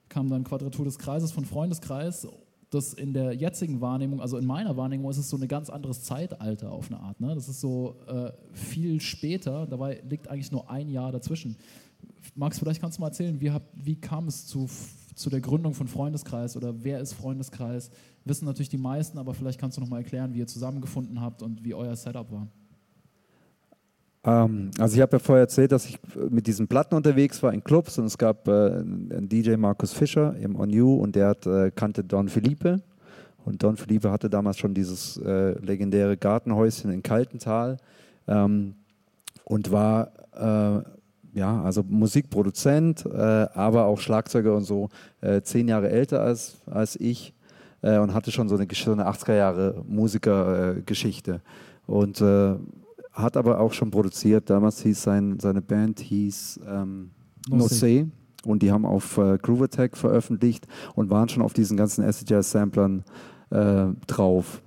kam 0.10 0.30
dann 0.30 0.44
Quadratur 0.44 0.86
des 0.86 0.98
Kreises 0.98 1.32
von 1.32 1.46
Freundeskreis. 1.46 2.28
Das 2.72 2.94
in 2.94 3.14
der 3.14 3.34
jetzigen 3.34 3.82
Wahrnehmung, 3.82 4.22
also 4.22 4.38
in 4.38 4.46
meiner 4.46 4.78
Wahrnehmung, 4.78 5.10
ist 5.10 5.18
es 5.18 5.30
so 5.30 5.38
ein 5.38 5.48
ganz 5.48 5.72
anderes 5.72 6.04
Zeitalter 6.04 6.72
auf 6.72 6.92
eine 6.92 7.00
Art. 7.00 7.20
Ne? 7.20 7.34
Das 7.34 7.50
ist 7.50 7.62
so 7.62 7.96
äh, 8.08 8.32
viel 8.54 9.02
später, 9.02 9.66
dabei 9.66 10.04
liegt 10.08 10.28
eigentlich 10.28 10.52
nur 10.52 10.70
ein 10.70 10.88
Jahr 10.90 11.12
dazwischen. 11.12 11.56
Max, 12.36 12.60
vielleicht 12.60 12.80
kannst 12.80 12.98
du 12.98 13.02
mal 13.02 13.08
erzählen, 13.08 13.42
wie, 13.42 13.50
hab, 13.50 13.64
wie 13.74 13.96
kam 13.96 14.28
es 14.28 14.46
zu, 14.46 14.70
zu 15.16 15.30
der 15.32 15.42
Gründung 15.42 15.74
von 15.74 15.88
Freundeskreis 15.88 16.56
oder 16.56 16.84
wer 16.84 17.00
ist 17.00 17.14
Freundeskreis? 17.14 17.90
Wissen 18.26 18.46
natürlich 18.46 18.70
die 18.70 18.78
meisten, 18.78 19.18
aber 19.18 19.34
vielleicht 19.34 19.60
kannst 19.60 19.78
du 19.78 19.82
noch 19.82 19.90
mal 19.90 19.98
erklären, 19.98 20.34
wie 20.36 20.40
ihr 20.40 20.48
zusammengefunden 20.48 21.22
habt 21.22 21.42
und 21.42 21.64
wie 21.64 21.74
euer 21.74 21.96
Setup 21.96 22.32
war. 22.32 22.48
Ähm, 24.30 24.72
also 24.78 24.96
ich 24.96 25.02
habe 25.02 25.18
ja 25.18 25.20
vorher 25.20 25.44
erzählt, 25.44 25.72
dass 25.72 25.86
ich 25.86 25.98
mit 26.30 26.46
diesen 26.46 26.68
Platten 26.68 26.96
unterwegs 26.96 27.42
war 27.42 27.54
in 27.54 27.64
Clubs 27.64 27.98
und 27.98 28.06
es 28.06 28.18
gab 28.18 28.48
äh, 28.48 28.52
einen 28.52 29.28
DJ 29.28 29.56
Markus 29.56 29.94
Fischer 29.94 30.36
im 30.38 30.56
On 30.56 30.70
You 30.70 30.96
und 30.96 31.16
der 31.16 31.30
hat, 31.30 31.46
äh, 31.48 31.72
kannte 31.74 32.04
Don 32.04 32.30
Felipe 32.30 32.82
und 33.46 33.64
Don 33.64 33.78
Felipe 33.78 34.12
hatte 34.12 34.30
damals 34.30 34.58
schon 34.58 34.74
dieses 34.74 35.18
äh, 35.18 35.52
legendäre 35.60 36.16
Gartenhäuschen 36.18 36.92
in 36.92 37.02
Kaltental 37.02 37.78
ähm, 38.28 38.76
und 39.46 39.72
war 39.72 40.12
äh, 40.34 40.84
ja, 41.34 41.62
also 41.64 41.84
Musikproduzent, 41.88 43.06
äh, 43.06 43.18
aber 43.54 43.86
auch 43.86 44.00
Schlagzeuger 44.00 44.56
und 44.56 44.64
so, 44.64 44.90
äh, 45.22 45.42
zehn 45.42 45.68
Jahre 45.68 45.90
älter 45.90 46.22
als, 46.22 46.58
als 46.66 46.96
ich 46.96 47.34
und 47.82 48.14
hatte 48.14 48.30
schon 48.30 48.50
so 48.50 48.58
eine, 48.58 48.68
so 48.74 48.92
eine 48.92 49.08
80er 49.08 49.36
Jahre 49.36 49.86
Musikergeschichte. 49.88 51.40
und 51.88 52.22
hat 53.12 53.38
aber 53.38 53.60
auch 53.60 53.74
schon 53.74 53.92
produziert. 53.92 54.50
Damals 54.50 54.82
hieß 54.82 55.02
sein, 55.02 55.40
seine 55.40 55.62
Band 55.62 56.00
hieß 56.00 56.60
ähm, 56.68 57.12
No 57.50 57.68
Say. 57.68 58.08
Und 58.46 58.64
die 58.64 58.72
haben 58.72 58.86
auf 58.86 59.18
äh, 59.18 59.38
Groove 59.38 59.64
Attack 59.64 59.98
veröffentlicht 59.98 60.66
und 60.96 61.10
waren 61.10 61.28
schon 61.28 61.44
auf 61.44 61.54
diesen 61.54 61.76
ganzen 61.76 62.06
Acid 62.06 62.30
Jazz 62.30 62.52
Samplern 62.52 63.04
äh, 63.50 63.88
drauf. 64.08 64.62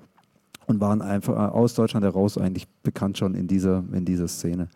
Und 0.66 0.80
waren 0.80 1.03
einfach 1.03 1.34
äh, 1.34 1.53
aus 1.53 1.74
Deutschland 1.74 2.05
heraus 2.05 2.38
eigentlich 2.38 2.68
bekannt 2.82 3.18
schon 3.18 3.34
in 3.34 3.47
dieser, 3.47 3.82
in 3.93 4.05
dieser 4.05 4.28
Szene. 4.28 4.68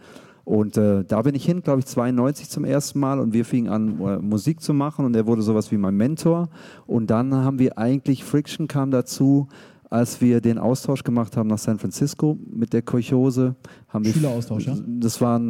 Und 0.46 0.76
äh, 0.76 1.04
da 1.04 1.22
bin 1.22 1.34
ich 1.34 1.44
hin, 1.44 1.60
glaube 1.60 1.80
ich, 1.80 1.86
92 1.86 2.48
zum 2.48 2.64
ersten 2.64 3.00
Mal 3.00 3.18
und 3.18 3.32
wir 3.32 3.44
fingen 3.44 3.68
an, 3.68 4.00
äh, 4.00 4.18
Musik 4.18 4.60
zu 4.60 4.72
machen 4.74 5.04
und 5.04 5.16
er 5.16 5.26
wurde 5.26 5.42
sowas 5.42 5.72
wie 5.72 5.76
mein 5.76 5.96
Mentor. 5.96 6.50
Und 6.86 7.10
dann 7.10 7.34
haben 7.34 7.58
wir 7.58 7.78
eigentlich, 7.78 8.22
Friction 8.22 8.68
kam 8.68 8.92
dazu, 8.92 9.48
als 9.88 10.20
wir 10.20 10.40
den 10.40 10.58
Austausch 10.58 11.04
gemacht 11.04 11.36
haben 11.36 11.48
nach 11.48 11.58
San 11.58 11.78
Francisco 11.78 12.38
mit 12.50 12.72
der 12.72 12.82
Kolchose, 12.82 13.54
haben 13.88 14.04
wir 14.04 14.12
Schüleraustausch, 14.12 14.66
ja? 14.66 14.76
Das 14.86 15.20
war 15.20 15.40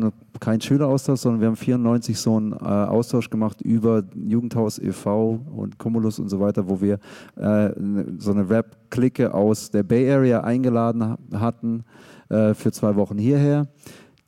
kein 0.40 0.60
Schüleraustausch, 0.60 1.20
sondern 1.20 1.40
wir 1.40 1.48
haben 1.48 1.56
94 1.56 2.18
so 2.18 2.36
einen 2.36 2.52
äh, 2.52 2.56
Austausch 2.56 3.30
gemacht 3.30 3.62
über 3.62 4.04
Jugendhaus 4.14 4.78
e.V. 4.78 5.40
und 5.54 5.78
Cumulus 5.78 6.18
und 6.18 6.28
so 6.28 6.38
weiter, 6.38 6.68
wo 6.68 6.80
wir 6.80 6.98
äh, 7.36 7.70
so 8.18 8.32
eine 8.32 8.48
Rap-Clique 8.48 9.32
aus 9.32 9.70
der 9.70 9.82
Bay 9.82 10.10
Area 10.10 10.42
eingeladen 10.42 11.16
hatten 11.32 11.84
äh, 12.28 12.52
für 12.54 12.72
zwei 12.72 12.94
Wochen 12.96 13.18
hierher. 13.18 13.68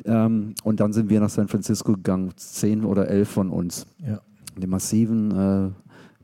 Ähm, 0.05 0.55
und 0.65 0.81
dann 0.81 0.93
sind 0.93 1.11
wir 1.11 1.21
nach 1.21 1.31
San 1.31 1.49
Francisco 1.49 1.93
gegangen, 1.93 2.33
zehn 2.37 2.85
oder 2.85 3.09
elf 3.09 3.29
von 3.29 3.51
uns. 3.51 3.87
Ja. 4.07 4.21
Die 4.57 4.67
massiven, 4.67 5.31
äh, 5.31 5.71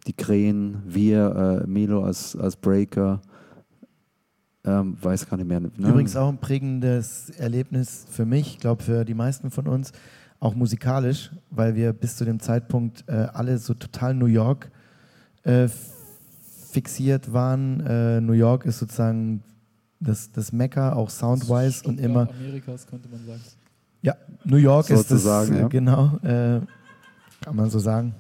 die 0.07 0.13
Krähen, 0.13 0.83
wir, 0.87 1.63
äh, 1.65 1.67
Milo 1.67 2.03
als, 2.03 2.37
als 2.37 2.57
Breaker, 2.57 3.21
Ähm, 4.67 4.97
weiß 5.01 5.29
gar 5.29 5.37
nicht 5.37 5.47
mehr. 5.47 5.61
Ne? 5.61 5.71
Übrigens 5.77 6.17
auch 6.17 6.29
ein 6.29 6.39
prägendes 6.39 7.31
Erlebnis 7.31 8.07
für 8.11 8.25
mich, 8.25 8.55
ich 8.55 8.59
glaube 8.61 8.83
für 8.83 9.05
die 9.05 9.15
meisten 9.15 9.51
von 9.51 9.67
uns, 9.69 9.93
auch 10.41 10.55
musikalisch, 10.55 11.31
weil 11.51 11.75
wir 11.75 11.93
bis 11.93 12.17
zu 12.17 12.25
dem 12.25 12.41
Zeitpunkt 12.41 13.05
äh, 13.07 13.13
alle 13.33 13.59
so 13.59 13.75
total 13.75 14.15
New 14.15 14.27
York 14.27 14.71
äh, 15.43 15.69
fixiert 16.71 17.33
waren. 17.33 17.81
Äh, 17.81 18.21
New 18.21 18.33
York 18.33 18.65
ist 18.65 18.79
sozusagen 18.79 19.43
das, 20.01 20.33
das 20.33 20.53
Mekka, 20.53 20.95
auch 20.95 21.11
soundwise 21.11 21.87
und 21.87 22.01
immer. 22.01 22.29
Amerikas 22.29 22.87
könnte 22.87 23.09
man 23.09 23.25
sagen. 23.27 23.41
Ja, 24.03 24.17
New 24.45 24.57
York 24.57 24.91
ist 24.91 25.11
das, 25.11 25.23
Sozusagen, 25.23 25.57
ja. 25.57 25.69
genau, 25.69 26.17
äh, 26.23 26.61
kann 27.41 27.57
man 27.57 27.71
so 27.71 27.79
sagen. 27.79 28.15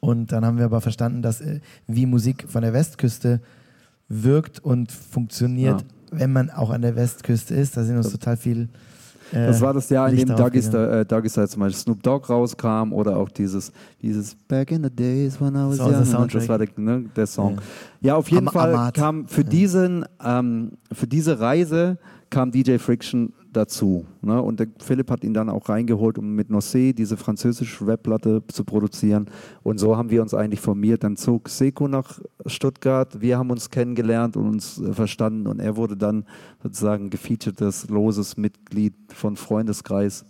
Und 0.00 0.30
dann 0.32 0.44
haben 0.44 0.58
wir 0.58 0.66
aber 0.66 0.80
verstanden, 0.80 1.22
dass 1.22 1.40
äh, 1.40 1.60
wie 1.86 2.06
Musik 2.06 2.44
von 2.48 2.62
der 2.62 2.72
Westküste 2.72 3.40
wirkt 4.08 4.60
und 4.60 4.92
funktioniert, 4.92 5.84
wenn 6.12 6.32
man 6.32 6.50
auch 6.50 6.70
an 6.70 6.82
der 6.82 6.96
Westküste 6.96 7.54
ist. 7.54 7.76
Da 7.76 7.84
sind 7.84 7.96
uns 7.96 8.10
total 8.10 8.36
viel. 8.36 8.68
äh, 9.32 9.46
Das 9.46 9.60
war 9.60 9.74
das 9.74 9.88
Jahr, 9.90 10.08
in 10.08 10.16
dem 10.18 10.30
aufgegangen. 10.30 10.62
Style, 10.62 11.00
äh, 11.00 11.04
Dougie 11.04 11.28
Style 11.28 11.48
zum 11.48 11.60
Beispiel 11.60 11.80
Snoop 11.82 12.02
Dogg 12.02 12.28
rauskam 12.28 12.92
oder 12.92 13.16
auch 13.16 13.28
dieses, 13.28 13.72
dieses 14.00 14.34
Back 14.46 14.70
in 14.70 14.84
the 14.84 14.90
Days 14.90 15.40
when 15.40 15.54
I 15.54 15.68
was 15.68 15.80
unser 15.80 16.18
young. 16.20 16.28
Das 16.28 16.48
war 16.48 16.58
der, 16.58 16.68
ne, 16.76 17.04
der 17.16 17.26
Song. 17.26 17.56
Ja. 17.56 18.08
Ja, 18.08 18.14
auf 18.16 18.28
jeden 18.30 18.46
Am- 18.48 18.52
Fall 18.54 18.72
Amat. 18.74 18.94
kam 18.94 19.26
für, 19.26 19.42
Ja. 19.42 19.48
diesen, 19.48 20.04
ähm, 20.24 20.72
für 20.92 21.06
diese 21.08 21.40
Reise 21.40 21.98
kam 22.30 22.50
DJ 22.52 22.78
Friction 22.78 23.32
dazu. 23.56 24.06
Ne? 24.20 24.40
Und 24.40 24.60
der 24.60 24.68
Philipp 24.78 25.10
hat 25.10 25.24
ihn 25.24 25.34
dann 25.34 25.48
auch 25.48 25.68
reingeholt, 25.68 26.18
um 26.18 26.34
mit 26.34 26.50
Nossé 26.50 26.92
diese 26.92 27.16
französische 27.16 27.86
Rap-Platte 27.86 28.42
zu 28.48 28.64
produzieren. 28.64 29.26
Und 29.62 29.78
so 29.78 29.96
haben 29.96 30.10
wir 30.10 30.22
uns 30.22 30.34
eigentlich 30.34 30.60
formiert. 30.60 31.04
Dann 31.04 31.16
zog 31.16 31.48
Seko 31.48 31.88
nach 31.88 32.20
Stuttgart. 32.46 33.20
Wir 33.20 33.38
haben 33.38 33.50
uns 33.50 33.70
kennengelernt 33.70 34.36
und 34.36 34.48
uns 34.48 34.78
äh, 34.78 34.92
verstanden. 34.92 35.46
Und 35.46 35.60
er 35.60 35.76
wurde 35.76 35.96
dann 35.96 36.24
sozusagen 36.62 37.10
gefeaturtes, 37.10 37.88
loses 37.88 38.36
Mitglied 38.36 38.94
von 39.12 39.36
Freundeskreis. 39.36 40.24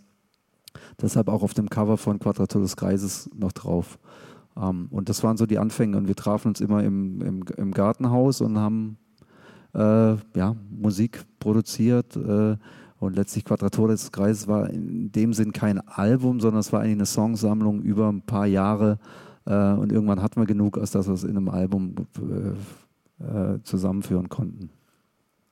Deshalb 1.01 1.29
auch 1.29 1.43
auf 1.43 1.55
dem 1.55 1.69
Cover 1.69 1.97
von 1.97 2.19
Quadratur 2.19 2.63
des 2.63 2.77
Kreises 2.77 3.29
noch 3.35 3.53
drauf. 3.53 3.99
Ähm, 4.57 4.89
und 4.91 5.09
das 5.09 5.23
waren 5.23 5.37
so 5.37 5.47
die 5.47 5.59
Anfänge. 5.59 5.97
Und 5.97 6.09
wir 6.09 6.17
trafen 6.17 6.49
uns 6.49 6.61
immer 6.61 6.83
im, 6.85 7.21
im, 7.23 7.45
im 7.57 7.73
Gartenhaus 7.73 8.41
und 8.41 8.59
haben 8.59 8.99
äh, 9.77 10.17
ja, 10.35 10.57
Musik 10.71 11.25
produziert. 11.39 12.17
Äh, 12.17 12.57
und 12.99 13.17
letztlich 13.17 13.45
Quadratur 13.45 13.89
des 13.89 14.11
Kreises 14.11 14.49
war 14.49 14.71
in 14.71 15.13
dem 15.13 15.33
Sinn 15.33 15.53
kein 15.53 15.87
Album, 15.87 16.41
sondern 16.41 16.61
es 16.61 16.73
war 16.73 16.81
eigentlich 16.81 16.97
eine 16.97 17.07
Songsammlung 17.07 17.83
über 17.83 18.09
ein 18.09 18.23
paar 18.23 18.47
Jahre. 18.47 18.99
Äh, 19.45 19.73
und 19.73 19.93
irgendwann 19.93 20.23
hatten 20.23 20.41
wir 20.41 20.47
genug, 20.47 20.79
als 20.79 20.93
dass 20.93 21.07
wir 21.07 21.15
es 21.15 21.25
in 21.25 21.37
einem 21.37 21.49
Album 21.49 21.95
äh, 23.21 23.25
äh, 23.25 23.63
zusammenführen 23.63 24.29
konnten. 24.29 24.71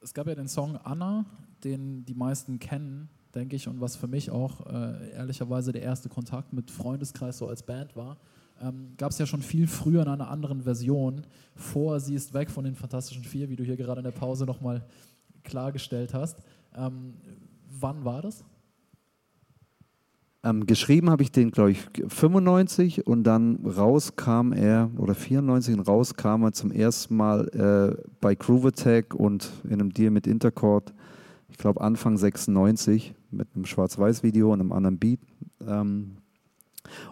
Es 0.00 0.14
gab 0.14 0.26
ja 0.26 0.34
den 0.34 0.48
Song 0.48 0.76
Anna, 0.76 1.24
den 1.64 2.04
die 2.04 2.14
meisten 2.14 2.58
kennen, 2.58 3.08
denke 3.34 3.56
ich, 3.56 3.68
und 3.68 3.80
was 3.80 3.96
für 3.96 4.06
mich 4.06 4.30
auch 4.30 4.66
äh, 4.66 5.12
ehrlicherweise 5.12 5.72
der 5.72 5.82
erste 5.82 6.08
Kontakt 6.08 6.52
mit 6.52 6.70
Freundeskreis 6.70 7.38
so 7.38 7.48
als 7.48 7.62
Band 7.62 7.96
war. 7.96 8.18
Ähm, 8.60 8.92
Gab 8.96 9.10
es 9.10 9.18
ja 9.18 9.26
schon 9.26 9.42
viel 9.42 9.66
früher 9.66 10.02
in 10.02 10.08
einer 10.08 10.30
anderen 10.30 10.62
Version. 10.62 11.22
Vor 11.56 12.00
Sie 12.00 12.14
ist 12.14 12.34
weg 12.34 12.50
von 12.50 12.64
den 12.64 12.74
Fantastischen 12.74 13.24
Vier, 13.24 13.48
wie 13.48 13.56
du 13.56 13.64
hier 13.64 13.76
gerade 13.76 14.00
in 14.00 14.04
der 14.04 14.12
Pause 14.12 14.44
nochmal 14.44 14.84
klargestellt 15.42 16.14
hast. 16.14 16.38
Ähm, 16.76 17.14
wann 17.80 18.04
war 18.04 18.22
das? 18.22 18.44
Ähm, 20.42 20.66
geschrieben 20.66 21.08
habe 21.08 21.22
ich 21.22 21.32
den, 21.32 21.50
glaube 21.52 21.70
ich, 21.70 21.88
95 22.06 23.06
und 23.06 23.24
dann 23.24 23.64
rauskam 23.64 24.52
er, 24.52 24.90
oder 24.98 25.14
94 25.14 25.74
und 25.74 25.80
rauskam 25.80 26.42
er 26.42 26.52
zum 26.52 26.70
ersten 26.70 27.16
Mal 27.16 27.48
äh, 27.48 28.02
bei 28.20 28.34
Groove 28.34 28.66
Attack 28.66 29.14
und 29.14 29.50
in 29.64 29.72
einem 29.72 29.94
Deal 29.94 30.10
mit 30.10 30.26
Intercord, 30.26 30.92
ich 31.48 31.56
glaube 31.56 31.80
Anfang 31.80 32.18
96, 32.18 33.14
mit 33.30 33.48
einem 33.54 33.64
Schwarz-Weiß-Video 33.64 34.52
und 34.52 34.60
einem 34.60 34.72
anderen 34.72 34.98
Beat. 34.98 35.20
Ähm, 35.66 36.18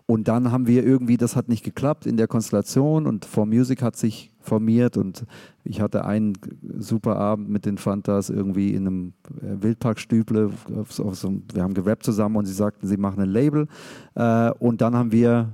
und 0.04 0.28
dann 0.28 0.52
haben 0.52 0.66
wir 0.66 0.84
irgendwie, 0.84 1.16
das 1.16 1.34
hat 1.34 1.48
nicht 1.48 1.64
geklappt 1.64 2.04
in 2.04 2.18
der 2.18 2.28
Konstellation 2.28 3.06
und 3.06 3.24
For 3.24 3.46
Music 3.46 3.80
hat 3.80 3.96
sich 3.96 4.31
formiert 4.43 4.97
und 4.97 5.24
ich 5.64 5.80
hatte 5.80 6.05
einen 6.05 6.34
super 6.78 7.16
Abend 7.16 7.49
mit 7.49 7.66
den 7.66 7.78
Fantas 7.78 8.30
irgendwie 8.30 8.74
in 8.74 8.86
einem 8.86 9.12
äh, 9.40 9.62
Wildparkstüble. 9.62 10.51
Auf 10.76 11.01
auf 11.01 11.14
so, 11.16 11.40
wir 11.53 11.62
haben 11.62 11.74
gerappt 11.74 12.05
zusammen 12.05 12.36
und 12.36 12.47
sie 12.47 12.53
sagten, 12.53 12.86
sie 12.86 12.97
machen 12.97 13.20
ein 13.20 13.28
Label. 13.28 13.68
Äh, 14.14 14.51
und 14.53 14.80
dann 14.80 14.95
haben 14.95 15.12
wir, 15.12 15.51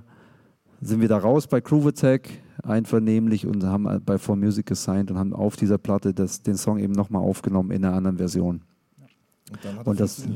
sind 0.80 1.00
wir 1.00 1.08
da 1.08 1.18
raus 1.18 1.46
bei 1.46 1.60
Groove 1.60 1.88
Attack 1.88 2.28
einvernehmlich 2.62 3.46
und 3.46 3.64
haben 3.64 4.02
bei 4.04 4.18
For 4.18 4.36
Music 4.36 4.66
gesigned 4.66 5.10
und 5.10 5.18
haben 5.18 5.32
auf 5.32 5.56
dieser 5.56 5.78
Platte 5.78 6.12
das, 6.12 6.42
den 6.42 6.56
Song 6.56 6.78
eben 6.78 6.92
nochmal 6.92 7.22
aufgenommen 7.22 7.70
in 7.70 7.84
einer 7.84 7.94
anderen 7.94 8.18
Version. 8.18 8.62
Und 9.50 9.64
dann 9.64 9.78
hat 9.78 9.86
Und 9.86 10.00
das-. 10.00 10.26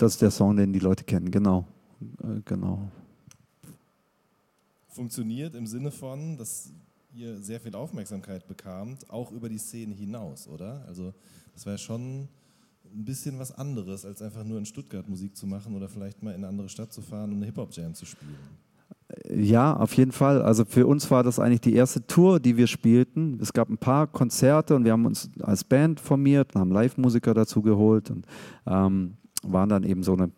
Das 0.00 0.12
ist 0.12 0.22
der 0.22 0.30
Song, 0.30 0.56
den 0.56 0.72
die 0.72 0.78
Leute 0.78 1.04
kennen, 1.04 1.30
genau. 1.30 1.66
Äh, 2.22 2.40
genau. 2.46 2.90
Funktioniert 4.88 5.54
im 5.54 5.66
Sinne 5.66 5.90
von, 5.90 6.38
dass 6.38 6.72
ihr 7.14 7.40
sehr 7.40 7.60
viel 7.60 7.74
Aufmerksamkeit 7.74 8.46
bekamt, 8.46 9.08
auch 9.10 9.32
über 9.32 9.48
die 9.48 9.58
Szene 9.58 9.94
hinaus, 9.94 10.48
oder? 10.48 10.84
Also 10.86 11.12
das 11.52 11.66
war 11.66 11.74
ja 11.74 11.78
schon 11.78 12.28
ein 12.92 13.04
bisschen 13.04 13.38
was 13.38 13.52
anderes, 13.52 14.04
als 14.04 14.22
einfach 14.22 14.44
nur 14.44 14.58
in 14.58 14.66
Stuttgart 14.66 15.08
Musik 15.08 15.36
zu 15.36 15.46
machen 15.46 15.74
oder 15.74 15.88
vielleicht 15.88 16.22
mal 16.22 16.30
in 16.30 16.38
eine 16.38 16.48
andere 16.48 16.68
Stadt 16.68 16.92
zu 16.92 17.02
fahren 17.02 17.30
und 17.30 17.36
eine 17.36 17.46
Hip-Hop-Jam 17.46 17.94
zu 17.94 18.06
spielen. 18.06 18.36
Ja, 19.28 19.76
auf 19.76 19.94
jeden 19.94 20.12
Fall. 20.12 20.42
Also 20.42 20.64
für 20.64 20.86
uns 20.86 21.10
war 21.10 21.22
das 21.22 21.38
eigentlich 21.38 21.60
die 21.60 21.74
erste 21.74 22.06
Tour, 22.06 22.38
die 22.38 22.56
wir 22.56 22.66
spielten. 22.66 23.38
Es 23.40 23.52
gab 23.52 23.68
ein 23.68 23.78
paar 23.78 24.06
Konzerte 24.06 24.76
und 24.76 24.84
wir 24.84 24.92
haben 24.92 25.06
uns 25.06 25.30
als 25.40 25.64
Band 25.64 26.00
formiert 26.00 26.54
und 26.54 26.60
haben 26.60 26.70
Live-Musiker 26.70 27.34
dazu 27.34 27.60
geholt 27.60 28.10
und 28.10 28.26
ähm, 28.66 29.16
waren 29.42 29.68
dann 29.68 29.84
eben 29.84 30.02
so 30.02 30.12
eine 30.12 30.30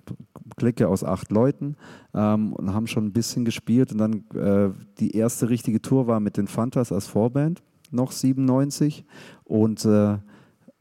Clique 0.57 0.89
aus 0.89 1.05
acht 1.05 1.31
Leuten 1.31 1.77
ähm, 2.15 2.53
und 2.53 2.73
haben 2.73 2.87
schon 2.87 3.07
ein 3.07 3.13
bisschen 3.13 3.45
gespielt. 3.45 3.93
Und 3.93 3.99
dann 3.99 4.25
äh, 4.35 4.71
die 4.99 5.17
erste 5.17 5.49
richtige 5.49 5.83
Tour 5.83 6.07
war 6.07 6.21
mit 6.21 6.37
den 6.37 6.47
Fantas 6.47 6.93
als 6.93 7.07
Vorband, 7.07 7.63
noch 7.91 8.13
97. 8.13 9.05
Und 9.45 9.85
äh, 9.85 10.19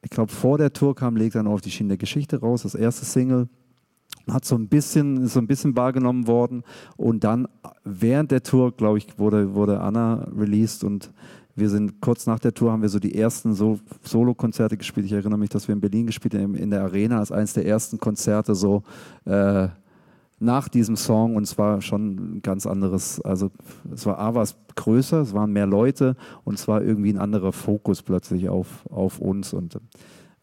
ich 0.04 0.10
glaube, 0.10 0.32
vor 0.32 0.58
der 0.58 0.74
Tour 0.74 0.96
kam 0.96 1.16
Leg 1.16 1.34
dann 1.34 1.48
auf 1.48 1.62
die 1.62 1.72
Schiene 1.72 1.90
der 1.90 1.98
Geschichte 1.98 2.40
raus, 2.40 2.64
das 2.64 2.76
erste 2.76 3.06
Single 3.06 3.48
hat 4.30 4.46
so 4.46 4.56
ein 4.56 4.68
bisschen, 4.68 5.28
so 5.28 5.40
ein 5.40 5.48
bisschen 5.48 5.76
wahrgenommen 5.76 6.28
worden. 6.28 6.64
Und 6.98 7.24
dann 7.24 7.48
während 7.84 8.32
der 8.32 8.44
Tour, 8.44 8.72
glaube 8.72 8.98
ich, 8.98 9.18
wurde, 9.18 9.56
wurde 9.56 9.82
Anna 9.82 10.28
released 10.36 10.84
und 10.84 11.12
wir 11.56 11.70
sind 11.70 12.02
kurz 12.02 12.26
nach 12.26 12.40
der 12.40 12.54
Tour 12.54 12.72
haben 12.72 12.82
wir 12.82 12.90
so 12.90 13.00
die 13.00 13.16
ersten 13.16 13.54
so 13.54 13.80
Solo-Konzerte 14.04 14.78
gespielt. 14.78 15.06
Ich 15.06 15.12
erinnere 15.12 15.40
mich, 15.40 15.50
dass 15.50 15.68
wir 15.68 15.74
in 15.74 15.82
Berlin 15.82 16.08
gespielt 16.08 16.34
haben, 16.36 16.56
in 16.56 16.70
der 16.70 16.82
Arena 16.84 17.20
als 17.20 17.32
eines 17.32 17.54
der 17.54 17.66
ersten 17.66 18.00
Konzerte 18.00 18.56
so 18.56 18.84
äh, 19.26 19.68
nach 20.40 20.68
diesem 20.68 20.96
Song 20.96 21.36
und 21.36 21.44
es 21.44 21.58
war 21.58 21.82
schon 21.82 22.38
ein 22.38 22.42
ganz 22.42 22.66
anderes, 22.66 23.22
also 23.22 23.52
es 23.94 24.06
war 24.08 24.18
A 24.18 24.34
war 24.34 24.42
es 24.42 24.56
größer, 24.76 25.22
es 25.22 25.34
waren 25.34 25.52
mehr 25.52 25.68
Leute 25.68 26.16
und 26.44 26.56
es 26.56 26.68
war 26.68 26.82
irgendwie 26.82 27.14
ein 27.14 27.20
anderer 27.20 27.52
Fokus 27.52 28.02
plötzlich 28.02 28.50
auf, 28.50 28.86
auf 28.90 29.20
uns 29.20 29.54
und 29.54 29.80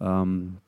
ähm, 0.01 0.59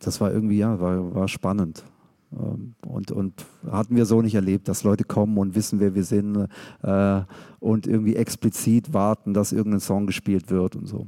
das 0.00 0.20
war 0.20 0.32
irgendwie, 0.32 0.58
ja, 0.58 0.80
war, 0.80 1.14
war 1.14 1.28
spannend. 1.28 1.84
Ähm, 2.32 2.74
Und, 2.86 3.10
und 3.10 3.44
hatten 3.70 3.96
wir 3.96 4.06
so 4.06 4.22
nicht 4.22 4.34
erlebt, 4.34 4.68
dass 4.68 4.82
Leute 4.84 5.04
kommen 5.04 5.38
und 5.38 5.54
wissen, 5.54 5.80
wer 5.80 5.94
wir 5.94 6.04
sind 6.04 6.48
äh, 6.82 7.22
und 7.60 7.86
irgendwie 7.86 8.16
explizit 8.16 8.92
warten, 8.92 9.34
dass 9.34 9.52
irgendein 9.52 9.80
Song 9.80 10.06
gespielt 10.06 10.50
wird 10.50 10.76
und 10.76 10.86
so. 10.86 11.06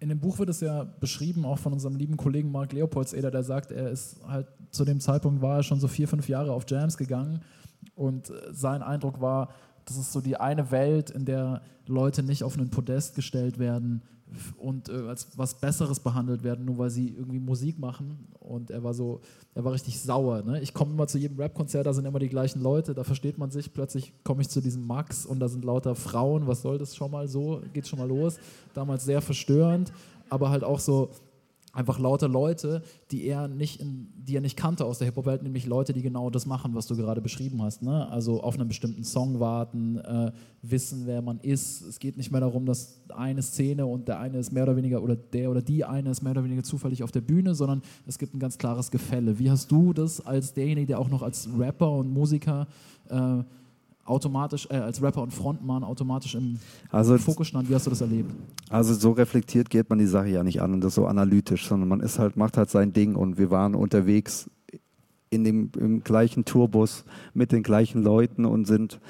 In 0.00 0.08
dem 0.08 0.20
Buch 0.20 0.38
wird 0.38 0.50
es 0.50 0.60
ja 0.60 0.84
beschrieben, 0.84 1.44
auch 1.44 1.58
von 1.58 1.72
unserem 1.72 1.96
lieben 1.96 2.16
Kollegen 2.16 2.50
Mark 2.50 2.72
Leopoldseder, 2.72 3.30
der 3.30 3.42
sagt, 3.42 3.70
er 3.70 3.90
ist 3.90 4.20
halt 4.26 4.48
zu 4.70 4.84
dem 4.84 5.00
Zeitpunkt 5.00 5.40
war 5.40 5.58
er 5.58 5.62
schon 5.62 5.80
so 5.80 5.88
vier, 5.88 6.08
fünf 6.08 6.28
Jahre 6.28 6.52
auf 6.52 6.64
Jams 6.68 6.96
gegangen 6.96 7.40
und 7.94 8.30
äh, 8.30 8.34
sein 8.52 8.82
Eindruck 8.82 9.20
war, 9.20 9.50
das 9.84 9.96
ist 9.96 10.12
so 10.12 10.20
die 10.20 10.36
eine 10.36 10.70
Welt, 10.70 11.10
in 11.10 11.24
der 11.24 11.62
Leute 11.86 12.22
nicht 12.22 12.42
auf 12.42 12.56
einen 12.56 12.70
Podest 12.70 13.14
gestellt 13.14 13.58
werden 13.58 14.02
und 14.56 14.88
äh, 14.88 15.08
als 15.08 15.28
was 15.36 15.54
Besseres 15.54 16.00
behandelt 16.00 16.42
werden, 16.42 16.64
nur 16.64 16.78
weil 16.78 16.90
sie 16.90 17.08
irgendwie 17.08 17.38
Musik 17.38 17.78
machen. 17.78 18.26
Und 18.40 18.70
er 18.70 18.82
war 18.82 18.94
so, 18.94 19.20
er 19.54 19.64
war 19.64 19.72
richtig 19.72 20.00
sauer. 20.00 20.42
Ne? 20.42 20.60
Ich 20.60 20.74
komme 20.74 20.92
immer 20.92 21.06
zu 21.06 21.18
jedem 21.18 21.38
Rap-Konzert, 21.38 21.86
da 21.86 21.92
sind 21.92 22.04
immer 22.04 22.18
die 22.18 22.28
gleichen 22.28 22.62
Leute, 22.62 22.94
da 22.94 23.04
versteht 23.04 23.38
man 23.38 23.50
sich. 23.50 23.72
Plötzlich 23.72 24.12
komme 24.24 24.42
ich 24.42 24.48
zu 24.48 24.60
diesem 24.60 24.86
Max 24.86 25.26
und 25.26 25.40
da 25.40 25.48
sind 25.48 25.64
lauter 25.64 25.94
Frauen. 25.94 26.46
Was 26.46 26.62
soll 26.62 26.78
das 26.78 26.96
schon 26.96 27.10
mal 27.10 27.28
so? 27.28 27.62
Geht 27.72 27.86
schon 27.86 27.98
mal 27.98 28.08
los. 28.08 28.38
Damals 28.72 29.04
sehr 29.04 29.20
verstörend, 29.20 29.92
aber 30.28 30.50
halt 30.50 30.64
auch 30.64 30.80
so 30.80 31.10
einfach 31.74 31.98
lauter 31.98 32.28
Leute, 32.28 32.82
die 33.10 33.26
er 33.26 33.48
nicht, 33.48 33.80
in, 33.80 34.08
die 34.16 34.36
er 34.36 34.40
nicht 34.40 34.56
kannte 34.56 34.84
aus 34.84 34.98
der 34.98 35.06
Hip-Hop-Welt, 35.06 35.42
nämlich 35.42 35.66
Leute, 35.66 35.92
die 35.92 36.02
genau 36.02 36.30
das 36.30 36.46
machen, 36.46 36.74
was 36.74 36.86
du 36.86 36.96
gerade 36.96 37.20
beschrieben 37.20 37.62
hast. 37.62 37.82
Ne? 37.82 38.08
Also 38.08 38.42
auf 38.42 38.54
einen 38.54 38.68
bestimmten 38.68 39.04
Song 39.04 39.40
warten, 39.40 39.98
äh, 39.98 40.32
wissen, 40.62 41.02
wer 41.06 41.20
man 41.20 41.40
ist. 41.40 41.82
Es 41.82 41.98
geht 41.98 42.16
nicht 42.16 42.30
mehr 42.30 42.40
darum, 42.40 42.64
dass 42.64 43.00
eine 43.08 43.42
Szene 43.42 43.84
und 43.84 44.08
der 44.08 44.20
eine 44.20 44.38
ist 44.38 44.52
mehr 44.52 44.62
oder 44.62 44.76
weniger, 44.76 45.02
oder 45.02 45.16
der 45.16 45.50
oder 45.50 45.60
die 45.60 45.84
eine 45.84 46.10
ist 46.10 46.22
mehr 46.22 46.32
oder 46.32 46.44
weniger 46.44 46.62
zufällig 46.62 47.02
auf 47.02 47.12
der 47.12 47.20
Bühne, 47.20 47.54
sondern 47.54 47.82
es 48.06 48.18
gibt 48.18 48.34
ein 48.34 48.38
ganz 48.38 48.56
klares 48.56 48.90
Gefälle. 48.90 49.38
Wie 49.38 49.50
hast 49.50 49.70
du 49.70 49.92
das 49.92 50.24
als 50.24 50.54
derjenige, 50.54 50.86
der 50.86 51.00
auch 51.00 51.08
noch 51.08 51.22
als 51.22 51.48
Rapper 51.58 51.90
und 51.90 52.08
Musiker 52.08 52.66
äh, 53.08 53.42
automatisch 54.04 54.66
äh, 54.70 54.76
als 54.76 55.02
Rapper 55.02 55.22
und 55.22 55.32
Frontmann 55.32 55.84
automatisch 55.84 56.34
im 56.34 56.58
Also, 56.90 57.16
Fokus 57.18 57.48
stand? 57.48 57.68
Wie 57.68 57.74
hast 57.74 57.86
du 57.86 57.90
das 57.90 58.00
erlebt? 58.00 58.30
also 58.70 58.94
so 58.94 59.12
reflektiert 59.12 59.70
geht 59.70 59.88
man 59.90 59.98
die 59.98 60.06
Sache 60.06 60.28
ja 60.28 60.42
nicht 60.42 60.60
an 60.62 60.72
und 60.74 60.80
das 60.82 60.94
so 60.94 61.06
analytisch, 61.06 61.66
sondern 61.68 61.88
man 61.88 62.00
ist 62.00 62.18
halt, 62.18 62.36
macht 62.36 62.56
halt 62.56 62.70
sein 62.70 62.92
Ding 62.92 63.14
und 63.14 63.38
wir 63.38 63.50
waren 63.50 63.74
unterwegs 63.74 64.50
in 65.30 65.44
dem 65.44 65.70
im 65.78 66.04
gleichen 66.04 66.44
Tourbus 66.44 67.04
mit 67.34 67.50
den 67.52 67.62
gleichen 67.62 68.02
Leuten 68.02 68.44
und 68.44 68.66
sind 68.66 69.00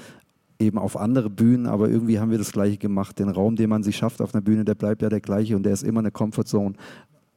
eben 0.58 0.78
auf 0.78 0.96
andere 0.96 1.28
Bühnen, 1.28 1.66
aber 1.66 1.88
irgendwie 1.90 2.18
haben 2.18 2.30
wir 2.30 2.38
das 2.38 2.52
Gleiche 2.52 2.78
gemacht. 2.78 3.18
Den 3.18 3.28
Raum, 3.28 3.56
den 3.56 3.68
man 3.68 3.82
sich 3.82 3.96
schafft 3.96 4.22
auf 4.22 4.34
einer 4.34 4.40
Bühne, 4.42 4.64
der 4.64 4.74
bleibt 4.74 5.02
ja 5.02 5.08
der 5.08 5.20
gleiche 5.20 5.56
und 5.56 5.64
der 5.64 5.72
ist 5.72 5.82
immer 5.82 6.00
eine 6.00 6.10
Comfortzone, 6.10 6.74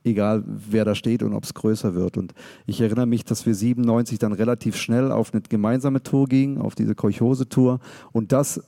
egal 0.07 0.43
wer 0.45 0.85
da 0.85 0.95
steht 0.95 1.23
und 1.23 1.33
ob 1.33 1.43
es 1.43 1.53
größer 1.53 1.95
wird. 1.95 2.17
Und 2.17 2.33
ich 2.65 2.81
erinnere 2.81 3.05
mich, 3.05 3.25
dass 3.25 3.45
wir 3.45 3.53
97 3.53 4.19
dann 4.19 4.33
relativ 4.33 4.75
schnell 4.75 5.11
auf 5.11 5.33
eine 5.33 5.41
gemeinsame 5.41 6.03
Tour 6.03 6.27
gingen, 6.27 6.57
auf 6.57 6.75
diese 6.75 6.95
Kolchose-Tour 6.95 7.79
und 8.11 8.31
das 8.31 8.61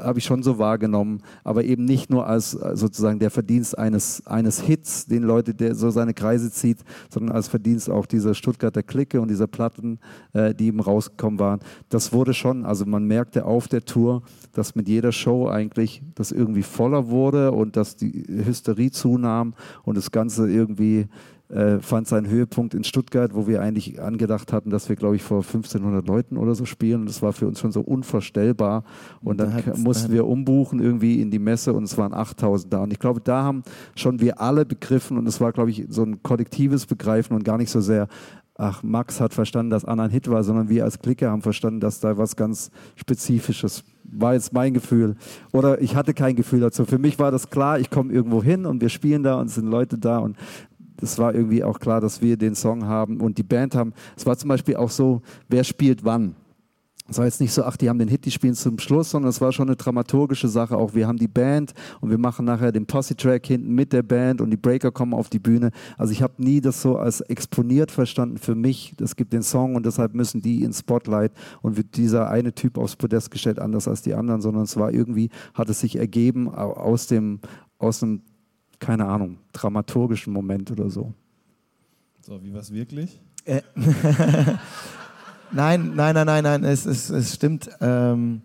habe 0.00 0.18
ich 0.18 0.24
schon 0.24 0.42
so 0.42 0.58
wahrgenommen, 0.58 1.22
aber 1.44 1.64
eben 1.64 1.84
nicht 1.84 2.10
nur 2.10 2.26
als 2.26 2.54
äh, 2.54 2.76
sozusagen 2.76 3.18
der 3.18 3.30
Verdienst 3.30 3.78
eines, 3.78 4.26
eines 4.26 4.60
Hits, 4.60 5.06
den 5.06 5.22
Leute, 5.22 5.54
der 5.54 5.74
so 5.74 5.90
seine 5.90 6.14
Kreise 6.14 6.50
zieht, 6.50 6.78
sondern 7.10 7.36
als 7.36 7.48
Verdienst 7.48 7.90
auch 7.90 8.06
dieser 8.06 8.34
Stuttgarter 8.34 8.82
Clique 8.82 9.20
und 9.20 9.28
dieser 9.28 9.46
Platten, 9.46 9.98
äh, 10.32 10.54
die 10.54 10.66
eben 10.66 10.80
rausgekommen 10.80 11.38
waren. 11.38 11.60
Das 11.88 12.12
wurde 12.12 12.34
schon, 12.34 12.64
also 12.64 12.86
man 12.86 13.04
merkte 13.04 13.44
auf 13.44 13.68
der 13.68 13.84
Tour, 13.84 14.22
dass 14.52 14.74
mit 14.74 14.88
jeder 14.88 15.12
Show 15.12 15.48
eigentlich 15.48 16.02
das 16.14 16.32
irgendwie 16.32 16.62
voller 16.62 17.08
wurde 17.08 17.52
und 17.52 17.76
dass 17.76 17.96
die 17.96 18.24
Hysterie 18.28 18.90
zunahm 18.90 19.54
und 19.84 19.96
das 19.96 20.10
Ganze 20.10 20.48
irgendwie 20.50 21.08
äh, 21.48 21.78
fand 21.80 22.06
seinen 22.06 22.28
Höhepunkt 22.28 22.74
in 22.74 22.84
Stuttgart, 22.84 23.34
wo 23.34 23.46
wir 23.46 23.62
eigentlich 23.62 24.00
angedacht 24.00 24.52
hatten, 24.52 24.70
dass 24.70 24.88
wir, 24.88 24.96
glaube 24.96 25.16
ich, 25.16 25.22
vor 25.22 25.38
1500 25.38 26.06
Leuten 26.06 26.36
oder 26.36 26.54
so 26.54 26.64
spielen. 26.64 27.00
Und 27.00 27.08
das 27.08 27.22
war 27.22 27.32
für 27.32 27.46
uns 27.46 27.60
schon 27.60 27.72
so 27.72 27.80
unvorstellbar. 27.80 28.84
Und 29.22 29.40
dann 29.40 29.62
Da 29.64 29.76
mussten 29.76 30.12
wir 30.12 30.26
umbuchen 30.26 30.80
irgendwie 30.80 31.20
in 31.20 31.30
die 31.30 31.38
Messe 31.38 31.72
und 31.72 31.84
es 31.84 31.96
waren 31.96 32.12
8000 32.12 32.72
da. 32.72 32.82
Und 32.82 32.92
ich 32.92 32.98
glaube, 32.98 33.20
da 33.20 33.42
haben 33.42 33.62
schon 33.94 34.20
wir 34.20 34.40
alle 34.40 34.66
begriffen 34.66 35.16
und 35.16 35.26
es 35.26 35.40
war, 35.40 35.52
glaube 35.52 35.70
ich, 35.70 35.86
so 35.88 36.02
ein 36.02 36.22
kollektives 36.22 36.86
Begreifen 36.86 37.34
und 37.34 37.44
gar 37.44 37.56
nicht 37.56 37.70
so 37.70 37.80
sehr, 37.80 38.08
ach, 38.58 38.82
Max 38.82 39.20
hat 39.20 39.32
verstanden, 39.32 39.70
dass 39.70 39.84
Anna 39.84 40.04
ein 40.04 40.10
Hit 40.10 40.28
war, 40.28 40.44
sondern 40.44 40.68
wir 40.68 40.84
als 40.84 40.98
Clique 40.98 41.30
haben 41.30 41.42
verstanden, 41.42 41.80
dass 41.80 42.00
da 42.00 42.18
was 42.18 42.36
ganz 42.36 42.70
Spezifisches 42.96 43.84
war 44.10 44.34
jetzt 44.34 44.52
mein 44.52 44.74
Gefühl. 44.74 45.16
Oder 45.52 45.80
ich 45.82 45.94
hatte 45.94 46.14
kein 46.14 46.34
Gefühl 46.34 46.60
dazu. 46.60 46.84
Für 46.86 46.98
mich 46.98 47.18
war 47.18 47.30
das 47.30 47.50
klar, 47.50 47.78
ich 47.78 47.90
komme 47.90 48.12
irgendwo 48.12 48.42
hin 48.42 48.66
und 48.66 48.80
wir 48.80 48.88
spielen 48.88 49.22
da 49.22 49.40
und 49.40 49.48
es 49.48 49.54
sind 49.54 49.66
Leute 49.66 49.98
da 49.98 50.18
und 50.18 50.36
das 50.98 51.18
war 51.18 51.34
irgendwie 51.34 51.64
auch 51.64 51.78
klar, 51.80 52.00
dass 52.00 52.20
wir 52.22 52.36
den 52.36 52.54
Song 52.54 52.84
haben 52.84 53.20
und 53.20 53.38
die 53.38 53.42
Band 53.42 53.74
haben. 53.74 53.92
Es 54.16 54.26
war 54.26 54.36
zum 54.36 54.48
Beispiel 54.48 54.76
auch 54.76 54.90
so, 54.90 55.22
wer 55.48 55.64
spielt 55.64 56.04
wann. 56.04 56.34
Es 57.10 57.16
war 57.16 57.24
jetzt 57.24 57.40
nicht 57.40 57.54
so, 57.54 57.62
ach, 57.62 57.78
die 57.78 57.88
haben 57.88 57.98
den 57.98 58.08
Hit, 58.08 58.26
die 58.26 58.30
spielen 58.30 58.52
zum 58.52 58.78
Schluss, 58.78 59.08
sondern 59.12 59.30
es 59.30 59.40
war 59.40 59.50
schon 59.50 59.68
eine 59.68 59.76
dramaturgische 59.76 60.46
Sache. 60.46 60.76
Auch 60.76 60.92
wir 60.92 61.08
haben 61.08 61.16
die 61.16 61.26
Band 61.26 61.72
und 62.02 62.10
wir 62.10 62.18
machen 62.18 62.44
nachher 62.44 62.70
den 62.70 62.84
Posse-Track 62.84 63.46
hinten 63.46 63.74
mit 63.74 63.94
der 63.94 64.02
Band 64.02 64.42
und 64.42 64.50
die 64.50 64.58
Breaker 64.58 64.90
kommen 64.90 65.14
auf 65.14 65.30
die 65.30 65.38
Bühne. 65.38 65.70
Also 65.96 66.12
ich 66.12 66.20
habe 66.20 66.34
nie 66.36 66.60
das 66.60 66.82
so 66.82 66.98
als 66.98 67.22
exponiert 67.22 67.90
verstanden 67.90 68.36
für 68.36 68.54
mich. 68.54 68.94
Es 69.00 69.16
gibt 69.16 69.32
den 69.32 69.42
Song 69.42 69.74
und 69.74 69.86
deshalb 69.86 70.14
müssen 70.14 70.42
die 70.42 70.62
ins 70.62 70.80
Spotlight 70.80 71.32
und 71.62 71.78
wird 71.78 71.96
dieser 71.96 72.28
eine 72.28 72.52
Typ 72.54 72.76
aufs 72.76 72.96
Podest 72.96 73.30
gestellt, 73.30 73.58
anders 73.58 73.88
als 73.88 74.02
die 74.02 74.12
anderen, 74.12 74.42
sondern 74.42 74.64
es 74.64 74.76
war 74.76 74.92
irgendwie, 74.92 75.30
hat 75.54 75.70
es 75.70 75.80
sich 75.80 75.96
ergeben 75.96 76.48
au- 76.48 76.74
aus 76.74 77.06
dem, 77.06 77.40
aus 77.78 78.02
einem, 78.02 78.20
keine 78.78 79.06
Ahnung, 79.06 79.38
dramaturgischen 79.52 80.32
Moment 80.32 80.70
oder 80.70 80.90
so. 80.90 81.12
So, 82.20 82.42
wie 82.42 82.52
war 82.52 82.60
es 82.60 82.72
wirklich? 82.72 83.20
Äh, 83.44 83.62
nein, 85.52 85.94
nein, 85.94 86.14
nein, 86.14 86.26
nein, 86.26 86.42
nein, 86.42 86.64
es, 86.64 86.84
es, 86.84 87.10
es 87.10 87.34
stimmt 87.34 87.70
ähm, 87.80 88.42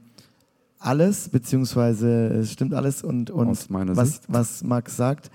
alles, 0.80 1.30
beziehungsweise 1.30 2.28
es 2.28 2.52
stimmt 2.52 2.74
alles 2.74 3.04
und, 3.04 3.30
und 3.30 3.70
was, 3.70 4.22
was 4.28 4.64
Max 4.64 4.96
sagt. 4.98 5.32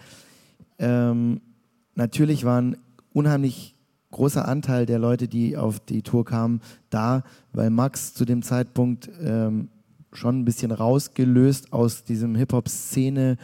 Ähm, 0.79 1.41
natürlich 1.95 2.45
war 2.45 2.61
ein 2.61 2.77
unheimlich 3.13 3.77
großer 4.11 4.47
Anteil 4.47 4.87
der 4.87 4.99
Leute, 4.99 5.29
die 5.29 5.57
auf 5.57 5.81
die 5.81 6.03
Tour 6.03 6.25
kamen, 6.25 6.61
da, 6.91 7.25
weil 7.53 7.71
Max 7.71 8.15
zu 8.15 8.25
dem 8.25 8.43
Zeitpunkt 8.43 9.11
ähm, 9.23 9.69
schon 10.13 10.41
ein 10.41 10.45
bisschen 10.45 10.71
rausgelöst 10.71 11.73
aus 11.73 12.05
diesem 12.05 12.35
Hip-Hop-Szene, 12.35 13.37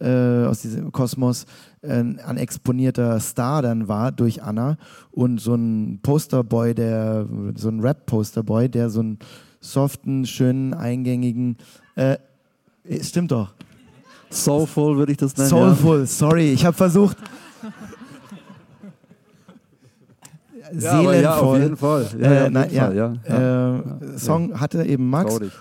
äh, 0.00 0.44
aus 0.46 0.62
diesem 0.62 0.92
Kosmos, 0.92 1.46
äh, 1.82 1.92
ein 1.92 2.36
exponierter 2.36 3.20
Star 3.20 3.62
dann 3.62 3.88
war 3.88 4.12
durch 4.12 4.42
Anna 4.42 4.76
und 5.10 5.40
so 5.40 5.54
ein 5.54 6.00
Posterboy, 6.02 6.74
der, 6.74 7.26
so 7.56 7.68
ein 7.68 7.80
Rap-Posterboy, 7.80 8.68
der 8.68 8.90
so 8.90 9.00
einen 9.00 9.18
soften, 9.60 10.26
schönen, 10.26 10.74
eingängigen, 10.74 11.56
äh, 11.94 12.16
stimmt 13.00 13.30
doch, 13.32 13.54
Soulful 14.30 14.96
würde 14.96 15.12
ich 15.12 15.18
das 15.18 15.36
nennen. 15.36 15.50
Soulful, 15.50 16.06
sorry, 16.06 16.52
ich 16.52 16.64
habe 16.64 16.76
versucht. 16.76 17.16
Ja, 20.78 20.92
aber 20.92 21.16
ja, 21.16 21.36
auf 21.36 21.52
jeden 21.54 21.76
Seelenvoll. 21.76 22.04
Fall. 22.04 22.20
Ja, 22.20 22.32
ja, 22.32 22.44
äh, 22.46 22.50
na, 22.50 22.66
ja, 22.68 22.86
Fall, 22.86 22.96
ja. 22.96 23.14
ja. 23.28 23.76
Äh, 23.76 24.18
Song 24.18 24.58
hatte 24.58 24.84
eben 24.84 25.08
Max. 25.10 25.30
Trau 25.30 25.38
dich. 25.40 25.52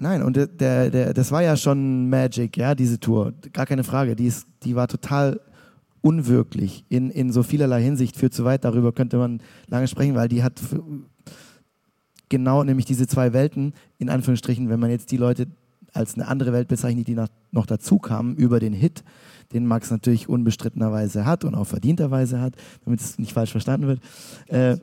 Nein, 0.00 0.22
und 0.22 0.36
der, 0.36 0.90
der, 0.90 1.12
das 1.12 1.32
war 1.32 1.42
ja 1.42 1.56
schon 1.56 2.08
Magic, 2.08 2.56
ja, 2.56 2.74
diese 2.74 3.00
Tour. 3.00 3.34
Gar 3.52 3.66
keine 3.66 3.82
Frage. 3.82 4.14
Die, 4.14 4.26
ist, 4.26 4.46
die 4.62 4.76
war 4.76 4.86
total 4.86 5.40
unwirklich 6.02 6.84
in, 6.88 7.10
in 7.10 7.32
so 7.32 7.42
vielerlei 7.42 7.82
Hinsicht. 7.82 8.16
Führt 8.16 8.32
zu 8.32 8.44
weit, 8.44 8.64
darüber 8.64 8.92
könnte 8.92 9.16
man 9.16 9.40
lange 9.66 9.88
sprechen, 9.88 10.14
weil 10.14 10.28
die 10.28 10.44
hat 10.44 10.60
genau 12.28 12.62
nämlich 12.62 12.86
diese 12.86 13.08
zwei 13.08 13.32
Welten, 13.32 13.72
in 13.98 14.08
Anführungsstrichen, 14.08 14.68
wenn 14.68 14.78
man 14.78 14.90
jetzt 14.90 15.10
die 15.10 15.16
Leute 15.16 15.48
als 15.92 16.14
eine 16.14 16.28
andere 16.28 16.52
Welt 16.52 16.68
bezeichnet, 16.68 17.08
die 17.08 17.14
nach, 17.14 17.28
noch 17.50 17.66
dazu 17.66 17.98
kamen 17.98 18.36
über 18.36 18.60
den 18.60 18.72
Hit, 18.72 19.02
den 19.52 19.66
Max 19.66 19.90
natürlich 19.90 20.28
unbestrittenerweise 20.28 21.24
hat 21.24 21.44
und 21.44 21.54
auch 21.54 21.66
verdienterweise 21.66 22.40
hat, 22.40 22.54
damit 22.84 23.00
es 23.00 23.18
nicht 23.18 23.32
falsch 23.32 23.50
verstanden 23.50 23.88
wird. 23.88 24.00
Äh, 24.46 24.76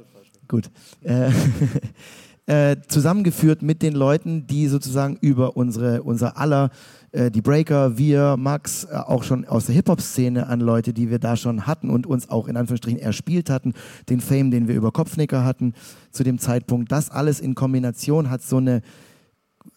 gut. 0.47 0.69
Äh, 1.03 1.31
äh, 2.47 2.77
zusammengeführt 2.87 3.61
mit 3.61 3.81
den 3.81 3.93
Leuten, 3.93 4.45
die 4.47 4.67
sozusagen 4.67 5.17
über 5.19 5.57
unsere, 5.57 6.03
unser 6.03 6.37
aller, 6.37 6.69
äh, 7.11 7.31
die 7.31 7.41
Breaker, 7.41 7.97
wir, 7.97 8.37
Max, 8.37 8.83
äh, 8.83 8.95
auch 8.95 9.23
schon 9.23 9.45
aus 9.45 9.65
der 9.65 9.75
Hip-Hop-Szene 9.75 10.47
an 10.47 10.59
Leute, 10.59 10.93
die 10.93 11.09
wir 11.09 11.19
da 11.19 11.37
schon 11.37 11.65
hatten 11.65 11.89
und 11.89 12.05
uns 12.05 12.29
auch 12.29 12.47
in 12.47 12.55
Anführungsstrichen 12.55 12.99
erspielt 12.99 13.49
hatten, 13.49 13.73
den 14.09 14.21
Fame, 14.21 14.51
den 14.51 14.67
wir 14.67 14.75
über 14.75 14.91
Kopfnicker 14.91 15.43
hatten 15.43 15.73
zu 16.11 16.23
dem 16.23 16.37
Zeitpunkt. 16.37 16.91
Das 16.91 17.09
alles 17.09 17.39
in 17.39 17.55
Kombination 17.55 18.29
hat 18.29 18.43
so 18.43 18.57
eine 18.57 18.81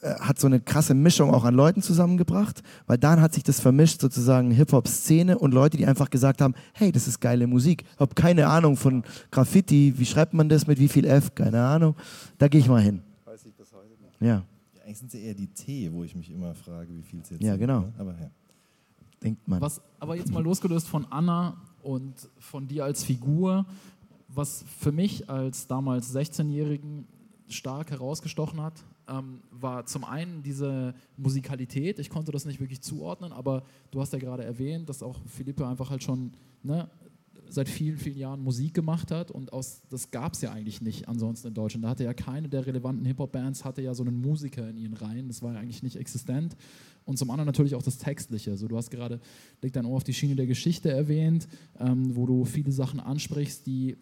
hat 0.03 0.39
so 0.39 0.47
eine 0.47 0.61
krasse 0.61 0.95
Mischung 0.95 1.33
auch 1.35 1.45
an 1.45 1.55
Leuten 1.55 1.83
zusammengebracht, 1.83 2.63
weil 2.87 2.99
dann 2.99 3.21
hat 3.21 3.35
sich 3.35 3.43
das 3.43 3.61
vermischt, 3.61 4.01
sozusagen 4.01 4.51
Hip-Hop-Szene 4.53 5.39
und 5.39 5.53
Leute, 5.53 5.77
die 5.77 5.87
einfach 5.87 6.09
gesagt 6.11 6.41
haben, 6.41 6.55
hey, 6.73 6.93
das 6.93 7.09
ist 7.09 7.21
geile 7.21 7.47
Musik. 7.47 7.85
Ich 7.95 8.01
habe 8.01 8.15
keine 8.15 8.47
Ahnung 8.47 8.77
von 8.77 9.03
Graffiti, 9.31 9.95
wie 9.97 10.07
schreibt 10.07 10.35
man 10.35 10.49
das, 10.49 10.67
mit 10.67 10.79
wie 10.79 10.89
viel 10.89 11.05
F, 11.05 11.35
keine 11.35 11.65
Ahnung. 11.65 11.97
Da 12.39 12.47
gehe 12.49 12.61
ich 12.61 12.69
mal 12.69 12.83
hin. 12.83 13.03
Ja, 14.21 14.27
Ja, 14.27 14.43
eigentlich 14.85 14.99
sind 14.99 15.09
es 15.09 15.15
ja 15.15 15.21
eher 15.27 15.35
die 15.35 15.49
T, 15.49 15.93
wo 15.93 16.05
ich 16.05 16.15
mich 16.15 16.31
immer 16.31 16.55
frage, 16.55 16.95
wie 16.95 17.03
viel 17.03 17.21
es 17.21 17.31
jetzt 17.31 17.43
Ja, 17.43 17.53
sind, 17.53 17.61
genau. 17.61 17.81
ne? 17.81 17.93
Aber 17.99 18.13
ja. 18.13 18.31
denkt 19.23 19.47
man. 19.47 19.61
Was 19.61 19.81
aber 20.01 20.17
jetzt 20.17 20.33
mal 20.33 20.43
losgelöst 20.43 20.89
von 20.89 21.07
Anna 21.11 21.57
und 21.83 22.15
von 22.39 22.67
dir 22.67 22.85
als 22.85 23.05
Figur, 23.05 23.67
was 24.29 24.65
für 24.79 24.93
mich 24.93 25.29
als 25.29 25.67
damals 25.67 26.15
16-Jährigen 26.15 27.07
stark 27.49 27.91
herausgestochen 27.91 28.61
hat, 28.61 28.85
ähm, 29.09 29.41
war 29.51 29.87
zum 29.87 30.05
einen 30.05 30.43
diese 30.43 30.95
Musikalität. 31.17 31.99
Ich 31.99 32.11
konnte 32.11 32.33
das 32.33 32.45
nicht 32.45 32.61
wirklich 32.61 32.81
zuordnen, 32.81 33.33
aber 33.33 33.65
du 33.91 34.01
hast 34.01 34.13
ja 34.13 34.19
gerade 34.19 34.45
erwähnt, 34.45 34.89
dass 34.89 35.03
auch 35.03 35.21
Philippe 35.27 35.67
einfach 35.67 35.91
halt 35.91 36.03
schon 36.03 36.33
ne, 36.63 36.89
seit 37.51 37.69
vielen, 37.69 37.97
vielen 37.97 38.19
Jahren 38.19 38.41
Musik 38.41 38.75
gemacht 38.75 39.11
hat 39.11 39.31
und 39.31 39.53
aus, 39.53 39.83
das 39.89 40.11
gab 40.11 40.35
es 40.35 40.43
ja 40.43 40.53
eigentlich 40.53 40.81
nicht 40.81 41.09
ansonsten 41.09 41.49
in 41.49 41.55
Deutschland. 41.55 41.85
Da 41.85 41.91
hatte 41.91 42.05
ja 42.05 42.15
keine 42.15 42.49
der 42.49 42.67
relevanten 42.67 43.05
Hip-Hop-Bands 43.07 43.65
hatte 43.65 43.83
ja 43.83 43.95
so 43.95 44.03
einen 44.03 44.21
Musiker 44.21 44.69
in 44.69 44.77
ihren 44.77 44.95
Reihen. 44.95 45.29
Das 45.29 45.43
war 45.43 45.55
ja 45.55 45.61
eigentlich 45.61 45.83
nicht 45.83 45.97
existent. 45.97 46.57
Und 47.05 47.17
zum 47.19 47.31
anderen 47.31 47.47
natürlich 47.47 47.75
auch 47.75 47.83
das 47.83 47.97
Textliche. 47.97 48.51
Also 48.51 48.69
du 48.69 48.77
hast 48.77 48.91
gerade 48.91 49.21
Leg 49.63 49.73
dein 49.73 49.87
Ohr 49.87 49.97
auf 49.97 50.05
die 50.05 50.13
Schiene 50.13 50.37
der 50.37 50.47
Geschichte 50.47 50.91
erwähnt, 50.91 51.49
ähm, 51.79 52.15
wo 52.15 52.27
du 52.27 52.45
viele 52.45 52.71
Sachen 52.71 53.01
ansprichst, 53.01 53.67
die 53.67 53.97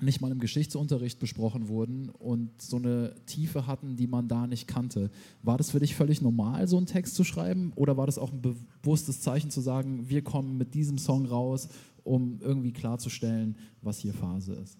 nicht 0.00 0.20
mal 0.20 0.30
im 0.30 0.40
Geschichtsunterricht 0.40 1.18
besprochen 1.18 1.68
wurden 1.68 2.10
und 2.10 2.60
so 2.60 2.76
eine 2.76 3.14
Tiefe 3.26 3.66
hatten, 3.66 3.96
die 3.96 4.06
man 4.06 4.28
da 4.28 4.46
nicht 4.46 4.68
kannte. 4.68 5.10
War 5.42 5.56
das 5.56 5.70
für 5.70 5.80
dich 5.80 5.94
völlig 5.94 6.20
normal, 6.20 6.68
so 6.68 6.76
einen 6.76 6.86
Text 6.86 7.14
zu 7.14 7.24
schreiben? 7.24 7.72
Oder 7.76 7.96
war 7.96 8.06
das 8.06 8.18
auch 8.18 8.32
ein 8.32 8.42
bewusstes 8.42 9.20
Zeichen 9.20 9.50
zu 9.50 9.60
sagen, 9.60 10.08
wir 10.08 10.22
kommen 10.22 10.58
mit 10.58 10.74
diesem 10.74 10.98
Song 10.98 11.26
raus, 11.26 11.68
um 12.04 12.38
irgendwie 12.40 12.72
klarzustellen, 12.72 13.56
was 13.82 13.98
hier 13.98 14.12
Phase 14.12 14.54
ist? 14.54 14.78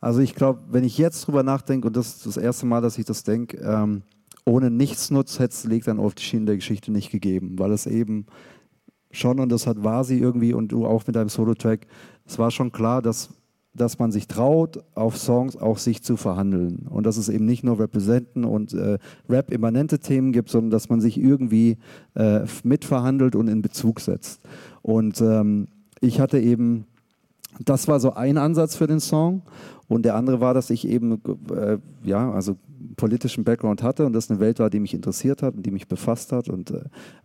Also 0.00 0.20
ich 0.20 0.34
glaube, 0.34 0.62
wenn 0.70 0.84
ich 0.84 0.96
jetzt 0.98 1.26
drüber 1.26 1.42
nachdenke, 1.42 1.88
und 1.88 1.96
das 1.96 2.16
ist 2.16 2.26
das 2.26 2.36
erste 2.36 2.66
Mal, 2.66 2.80
dass 2.80 2.98
ich 2.98 3.04
das 3.04 3.24
denke, 3.24 3.56
ähm, 3.58 4.02
ohne 4.44 4.70
Nichtsnutz 4.70 5.38
hätte 5.38 5.54
es 5.54 5.64
Leg 5.64 5.84
dann 5.84 5.98
auf 5.98 6.14
die 6.14 6.22
Schiene 6.22 6.46
der 6.46 6.56
Geschichte 6.56 6.92
nicht 6.92 7.10
gegeben, 7.10 7.58
weil 7.58 7.72
es 7.72 7.86
eben 7.86 8.26
schon, 9.10 9.40
und 9.40 9.50
das 9.50 9.66
hat 9.66 9.82
Vasi 9.82 10.16
irgendwie 10.16 10.54
und 10.54 10.68
du 10.68 10.86
auch 10.86 11.06
mit 11.06 11.16
deinem 11.16 11.28
Solo-Track, 11.28 11.86
es 12.24 12.38
war 12.38 12.50
schon 12.50 12.72
klar, 12.72 13.02
dass 13.02 13.30
dass 13.80 13.98
man 13.98 14.12
sich 14.12 14.28
traut, 14.28 14.82
auf 14.94 15.16
Songs 15.16 15.56
auch 15.56 15.78
sich 15.78 16.02
zu 16.02 16.16
verhandeln. 16.16 16.86
Und 16.88 17.06
dass 17.06 17.16
es 17.16 17.28
eben 17.28 17.46
nicht 17.46 17.64
nur 17.64 17.78
Representen 17.78 18.44
und 18.44 18.74
äh, 18.74 18.98
Rap-immanente 19.28 19.98
Themen 19.98 20.32
gibt, 20.32 20.50
sondern 20.50 20.70
dass 20.70 20.88
man 20.88 21.00
sich 21.00 21.18
irgendwie 21.18 21.78
äh, 22.14 22.40
mitverhandelt 22.64 23.36
und 23.36 23.48
in 23.48 23.62
Bezug 23.62 24.00
setzt. 24.00 24.40
Und 24.82 25.20
ähm, 25.20 25.68
ich 26.00 26.20
hatte 26.20 26.38
eben, 26.38 26.86
das 27.64 27.88
war 27.88 28.00
so 28.00 28.12
ein 28.12 28.36
Ansatz 28.36 28.76
für 28.76 28.86
den 28.86 29.00
Song. 29.00 29.42
Und 29.88 30.04
der 30.04 30.16
andere 30.16 30.40
war, 30.40 30.52
dass 30.52 30.68
ich 30.68 30.86
eben, 30.86 31.20
äh, 31.50 31.78
ja, 32.04 32.30
also 32.30 32.56
politischen 32.96 33.44
Background 33.44 33.82
hatte 33.82 34.04
und 34.04 34.12
das 34.12 34.30
eine 34.30 34.38
Welt 34.38 34.58
war, 34.58 34.68
die 34.70 34.80
mich 34.80 34.92
interessiert 34.92 35.42
hat 35.42 35.54
und 35.54 35.64
die 35.64 35.70
mich 35.70 35.88
befasst 35.88 36.32
hat. 36.32 36.48
Und 36.48 36.72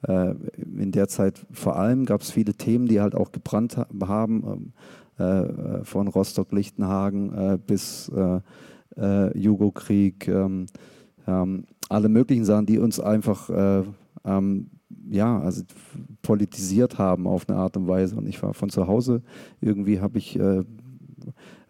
äh, 0.03 0.35
in 0.57 0.91
der 0.91 1.09
Zeit 1.09 1.45
vor 1.51 1.75
allem 1.75 2.05
gab 2.05 2.21
es 2.21 2.31
viele 2.31 2.53
Themen, 2.53 2.87
die 2.87 3.01
halt 3.01 3.15
auch 3.15 3.31
gebrannt 3.31 3.77
haben. 3.77 4.73
Äh, 5.17 5.83
von 5.83 6.07
Rostock-Lichtenhagen 6.07 7.33
äh, 7.33 7.57
bis 7.57 8.09
äh, 8.09 9.37
Jugo-Krieg, 9.37 10.27
ähm, 10.27 10.67
ähm, 11.27 11.65
alle 11.89 12.09
möglichen 12.09 12.45
Sachen, 12.45 12.65
die 12.65 12.77
uns 12.77 12.99
einfach 12.99 13.49
ähm, 14.23 14.69
ja, 15.09 15.39
also 15.39 15.63
politisiert 16.21 16.97
haben 16.97 17.27
auf 17.27 17.47
eine 17.47 17.57
Art 17.57 17.77
und 17.77 17.87
Weise. 17.87 18.15
Und 18.15 18.27
ich 18.27 18.41
war 18.41 18.53
von 18.53 18.69
zu 18.69 18.87
Hause, 18.87 19.21
irgendwie 19.61 19.99
habe 19.99 20.17
ich 20.17 20.39
äh, 20.39 20.63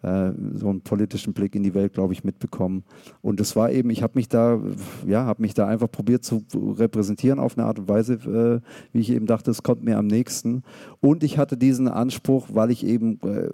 äh, 0.04 0.32
so 0.54 0.68
einen 0.68 0.82
politischen 0.82 1.32
Blick 1.32 1.54
in 1.54 1.62
die 1.62 1.74
Welt, 1.74 1.94
glaube 1.94 2.12
ich, 2.12 2.24
mitbekommen. 2.24 2.84
Und 3.22 3.40
das 3.40 3.56
war 3.56 3.72
eben, 3.72 3.88
ich 3.88 4.02
habe 4.02 4.12
mich 4.16 4.28
da, 4.28 4.60
ja, 5.06 5.24
habe 5.24 5.42
mich 5.42 5.54
da 5.54 5.66
einfach 5.66 5.90
probiert 5.90 6.24
zu 6.24 6.44
repräsentieren 6.52 7.38
auf 7.38 7.56
eine 7.56 7.66
Art 7.66 7.78
und 7.78 7.88
Weise, 7.88 8.14
äh, 8.14 8.60
wie 8.92 9.00
ich 9.00 9.10
eben 9.10 9.26
dachte, 9.26 9.50
es 9.50 9.62
kommt 9.62 9.82
mir 9.82 9.96
am 9.96 10.06
nächsten. 10.06 10.62
Und 11.00 11.24
ich 11.24 11.38
hatte 11.38 11.56
diesen 11.56 11.88
Anspruch, 11.88 12.48
weil 12.52 12.70
ich 12.70 12.84
eben 12.84 13.18
äh, 13.22 13.48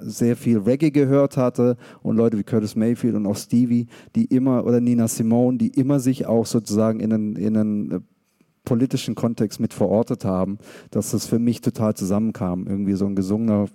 sehr 0.00 0.36
viel 0.36 0.58
Reggae 0.58 0.90
gehört 0.90 1.36
hatte 1.36 1.76
und 2.02 2.16
Leute 2.16 2.38
wie 2.38 2.44
Curtis 2.44 2.74
Mayfield 2.74 3.14
und 3.14 3.26
auch 3.26 3.36
Stevie, 3.36 3.86
die 4.16 4.24
immer, 4.24 4.66
oder 4.66 4.80
Nina 4.80 5.06
Simone, 5.06 5.58
die 5.58 5.68
immer 5.68 6.00
sich 6.00 6.26
auch 6.26 6.46
sozusagen 6.46 7.00
in 7.00 7.12
einen, 7.12 7.36
in 7.36 7.56
einen 7.56 8.04
politischen 8.64 9.14
Kontext 9.14 9.60
mit 9.60 9.74
verortet 9.74 10.24
haben, 10.24 10.58
dass 10.90 11.10
das 11.10 11.26
für 11.26 11.38
mich 11.38 11.60
total 11.60 11.94
zusammenkam. 11.94 12.66
Irgendwie 12.66 12.94
so 12.94 13.06
ein 13.06 13.16
gesungener 13.16 13.66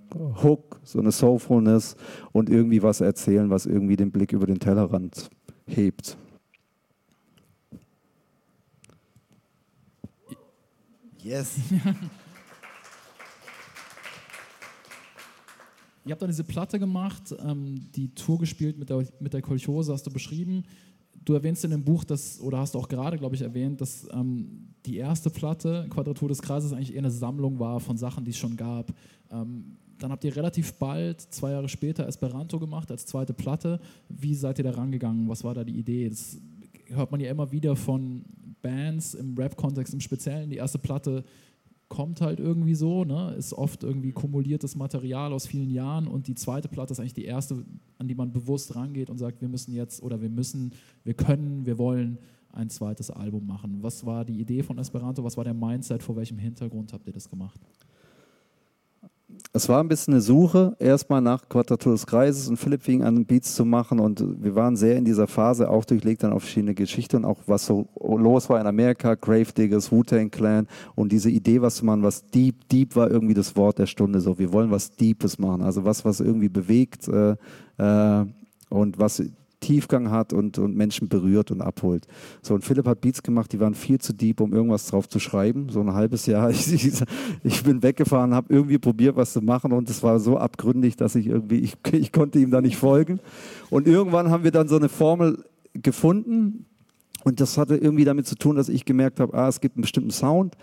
Hook, 0.44 0.80
so 0.84 1.00
eine 1.00 1.12
Soulfulness 1.12 1.96
und 2.32 2.50
irgendwie 2.50 2.84
was 2.84 3.02
erzählen, 3.02 3.50
was 3.50 3.66
irgendwie 3.66 3.96
den 3.96 4.12
Blick 4.12 4.32
über 4.32 4.46
den 4.46 4.60
Tellerrand 4.60 5.30
hebt. 5.68 6.18
Yes. 11.22 11.56
Ihr 16.06 16.12
habt 16.12 16.22
dann 16.22 16.30
diese 16.30 16.44
Platte 16.44 16.78
gemacht, 16.78 17.36
ähm, 17.44 17.90
die 17.96 18.14
Tour 18.14 18.38
gespielt 18.38 18.78
mit 18.78 18.92
der, 18.92 19.08
mit 19.20 19.34
der 19.34 19.42
Kolchose, 19.42 19.92
hast 19.92 20.06
du 20.06 20.12
beschrieben. 20.12 20.64
Du 21.26 21.34
erwähnst 21.34 21.66
in 21.66 21.72
dem 21.72 21.84
Buch, 21.84 22.04
dass, 22.04 22.40
oder 22.40 22.60
hast 22.60 22.76
auch 22.76 22.88
gerade, 22.88 23.18
glaube 23.18 23.36
ich, 23.36 23.42
erwähnt, 23.42 23.82
dass 23.82 24.08
ähm, 24.14 24.68
die 24.86 24.98
erste 24.98 25.32
Platte, 25.32 25.88
Quadratur 25.90 26.30
des 26.30 26.42
Kreises, 26.42 26.72
eigentlich 26.72 26.94
eher 26.94 27.00
eine 27.00 27.12
Sammlung 27.12 27.60
war 27.60 27.80
von 27.80 27.98
Sachen, 27.98 28.24
die 28.24 28.32
es 28.32 28.38
schon 28.38 28.56
gab. 28.56 28.94
Ähm, 29.32 29.78
dann 29.98 30.12
habt 30.12 30.24
ihr 30.24 30.36
relativ 30.36 30.74
bald, 30.76 31.22
zwei 31.22 31.52
Jahre 31.52 31.68
später, 31.68 32.08
Esperanto 32.08 32.60
gemacht 32.60 32.92
als 32.92 33.06
zweite 33.06 33.34
Platte. 33.34 33.80
Wie 34.10 34.36
seid 34.36 34.60
ihr 34.60 34.64
da 34.64 34.72
rangegangen? 34.72 35.28
Was 35.28 35.44
war 35.44 35.54
da 35.56 35.64
die 35.64 35.80
Idee? 35.80 36.10
Das 36.10 36.38
hört 36.88 37.12
man 37.12 37.20
ja 37.20 37.32
immer 37.32 37.52
wieder 37.52 37.76
von 37.76 38.24
Bands 38.62 39.14
im 39.14 39.36
Rap-Kontext 39.38 39.94
im 39.94 40.02
Speziellen. 40.02 40.50
Die 40.50 40.58
erste 40.58 40.78
Platte 40.78 41.24
kommt 41.96 42.20
halt 42.20 42.42
irgendwie 42.42 42.76
so, 42.76 43.06
ne? 43.06 43.34
ist 43.38 43.54
oft 43.54 43.82
irgendwie 43.84 44.12
kumuliertes 44.12 44.76
Material 44.76 45.32
aus 45.32 45.48
vielen 45.48 45.70
Jahren 45.70 46.10
und 46.10 46.28
die 46.28 46.36
zweite 46.36 46.68
Platte 46.68 46.92
ist 46.92 47.00
eigentlich 47.00 47.14
die 47.14 47.24
erste, 47.24 47.64
an 47.98 48.10
die 48.10 48.16
man 48.16 48.34
bewusst 48.34 48.76
rangeht 48.76 49.10
und 49.10 49.18
sagt, 49.18 49.40
wir 49.40 49.48
müssen 49.48 49.74
jetzt 49.74 50.04
oder 50.04 50.22
wir 50.22 50.30
müssen, 50.30 50.74
wir 51.06 51.14
können, 51.14 51.66
wir 51.66 51.78
wollen 51.78 52.18
ein 52.52 52.70
zweites 52.70 53.12
Album 53.12 53.48
machen. 53.48 53.78
Was 53.82 54.06
war 54.06 54.26
die 54.26 54.42
Idee 54.42 54.62
von 54.62 54.78
Esperanto? 54.78 55.24
Was 55.24 55.38
war 55.38 55.46
der 55.46 55.54
Mindset? 55.54 56.04
Vor 56.04 56.18
welchem 56.18 56.38
Hintergrund 56.38 56.92
habt 56.92 57.08
ihr 57.08 57.14
das 57.14 57.30
gemacht? 57.30 57.62
Es 59.54 59.70
war 59.70 59.80
ein 59.80 59.88
bisschen 59.88 60.14
eine 60.14 60.22
Suche, 60.22 60.76
erstmal 60.80 61.22
nach 61.22 61.48
Quadratur 61.48 61.94
des 61.94 62.06
Kreises 62.06 62.50
und 62.50 62.58
Philipp 62.58 62.84
fing 62.84 63.04
an, 63.04 63.26
Beats 63.26 63.56
zu 63.56 63.64
machen. 63.64 64.00
Und 64.00 64.24
wir 64.44 64.54
waren 64.54 64.76
sehr 64.76 64.98
in 64.98 65.06
dieser 65.06 65.28
Phase 65.28 65.70
auch 65.70 65.86
durchlegt 65.86 66.24
dann 66.24 66.34
auf 66.34 66.44
verschiedene 66.44 66.74
Geschichten 66.74 67.18
und 67.18 67.26
auch 67.26 67.40
was 67.48 67.66
so 67.66 67.88
los 68.02 68.50
war 68.50 68.60
in 68.60 68.68
Amerika, 68.68 69.16
Gravediggers, 69.16 69.92
Wu-Tang 69.92 70.30
Clan 70.30 70.68
und 70.96 71.12
diese 71.12 71.30
Idee, 71.30 71.62
was 71.62 71.76
zu 71.76 71.86
machen, 71.86 72.04
was 72.04 72.26
deep, 72.28 72.68
deep 72.70 72.96
war 72.96 73.10
irgendwie 73.10 73.34
das 73.34 73.56
Wort 73.56 73.80
der 73.80 73.86
Stunde 73.86 74.20
so, 74.20 74.38
wir 74.38 74.52
wollen 74.52 74.72
was 74.72 74.92
Deepes 74.92 75.40
machen, 75.40 75.62
also 75.62 75.86
was, 75.86 76.04
was 76.04 76.20
irgendwie 76.20 76.50
bewegt 76.50 77.08
äh, 77.08 77.36
äh, 77.78 78.26
und 78.70 79.00
was 79.00 79.24
Tiefgang 79.60 80.12
hat 80.12 80.34
und, 80.34 80.58
und 80.58 80.76
Menschen 80.76 81.10
berührt 81.10 81.52
und 81.52 81.62
abholt. 81.62 82.08
So, 82.42 82.54
und 82.54 82.64
Philipp 82.64 82.88
hat 82.88 83.02
Beats 83.02 83.24
gemacht, 83.24 83.52
die 83.52 83.60
waren 83.60 83.74
viel 83.74 84.00
zu 84.00 84.14
deep, 84.14 84.42
um 84.42 84.54
irgendwas 84.54 84.88
drauf 84.88 85.10
zu 85.10 85.20
schreiben. 85.20 85.70
So 85.70 85.82
ein 85.82 85.94
halbes 85.94 86.26
Jahr. 86.26 86.52
Ich, 86.66 87.04
ich 87.44 87.64
bin 87.64 87.84
weggefahren, 87.84 88.34
habe 88.34 88.54
irgendwie 88.54 88.78
probiert, 88.78 89.16
was 89.16 89.34
zu 89.34 89.42
machen 89.42 89.72
und 89.72 89.90
es 89.90 90.02
war 90.04 90.20
so 90.20 90.38
abgründig, 90.38 90.96
dass 90.96 91.16
ich 91.16 91.28
irgendwie, 91.28 91.60
ich, 91.60 91.76
ich 91.92 92.12
konnte 92.12 92.40
ihm 92.40 92.52
da 92.52 92.62
nicht 92.62 92.78
folgen. 92.78 93.20
Und 93.70 93.88
irgendwann 93.88 94.30
haben 94.30 94.44
wir 94.44 94.52
dann 94.52 94.68
so 94.68 94.76
eine 94.76 94.90
Formel 94.90 95.44
gefunden, 95.74 96.66
und 97.26 97.42
das 97.42 97.58
hatte 97.58 97.76
irgendwie 97.76 98.06
damit 98.06 98.28
zu 98.28 98.36
tun, 98.36 98.56
dass 98.56 98.70
ich 98.70 98.86
gemerkt 98.86 99.20
habe, 99.20 99.34
ah, 99.34 99.48
es 99.48 99.60
gibt 99.60 99.76
einen 99.76 99.82
bestimmten 99.82 100.12
Sound. 100.12 100.56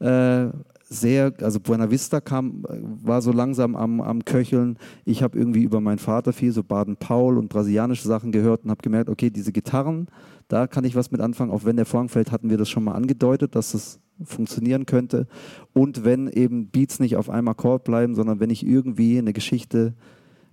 Äh, 0.00 0.48
sehr, 0.92 1.32
also 1.40 1.60
Buena 1.60 1.90
Vista 1.90 2.20
kam, 2.20 2.64
war 3.02 3.22
so 3.22 3.30
langsam 3.30 3.76
am, 3.76 4.00
am 4.00 4.24
Köcheln. 4.24 4.76
Ich 5.04 5.22
habe 5.22 5.38
irgendwie 5.38 5.62
über 5.62 5.80
meinen 5.80 6.00
Vater 6.00 6.32
viel 6.32 6.50
so 6.50 6.64
Baden-Paul 6.64 7.38
und 7.38 7.48
brasilianische 7.48 8.08
Sachen 8.08 8.32
gehört 8.32 8.64
und 8.64 8.70
habe 8.70 8.82
gemerkt, 8.82 9.08
okay, 9.08 9.30
diese 9.30 9.52
Gitarren, 9.52 10.08
da 10.48 10.66
kann 10.66 10.84
ich 10.84 10.96
was 10.96 11.12
mit 11.12 11.20
anfangen. 11.20 11.52
Auch 11.52 11.64
wenn 11.64 11.76
der 11.76 11.86
Vorhang 11.86 12.08
fällt, 12.08 12.32
hatten 12.32 12.50
wir 12.50 12.58
das 12.58 12.68
schon 12.68 12.82
mal 12.82 12.94
angedeutet, 12.94 13.54
dass 13.54 13.70
das 13.70 14.00
funktionieren 14.24 14.84
könnte. 14.84 15.28
Und 15.72 16.04
wenn 16.04 16.28
eben 16.28 16.66
Beats 16.66 16.98
nicht 16.98 17.16
auf 17.16 17.30
einem 17.30 17.46
Akkord 17.46 17.84
bleiben, 17.84 18.16
sondern 18.16 18.40
wenn 18.40 18.50
ich 18.50 18.66
irgendwie 18.66 19.16
eine 19.16 19.32
Geschichte 19.32 19.94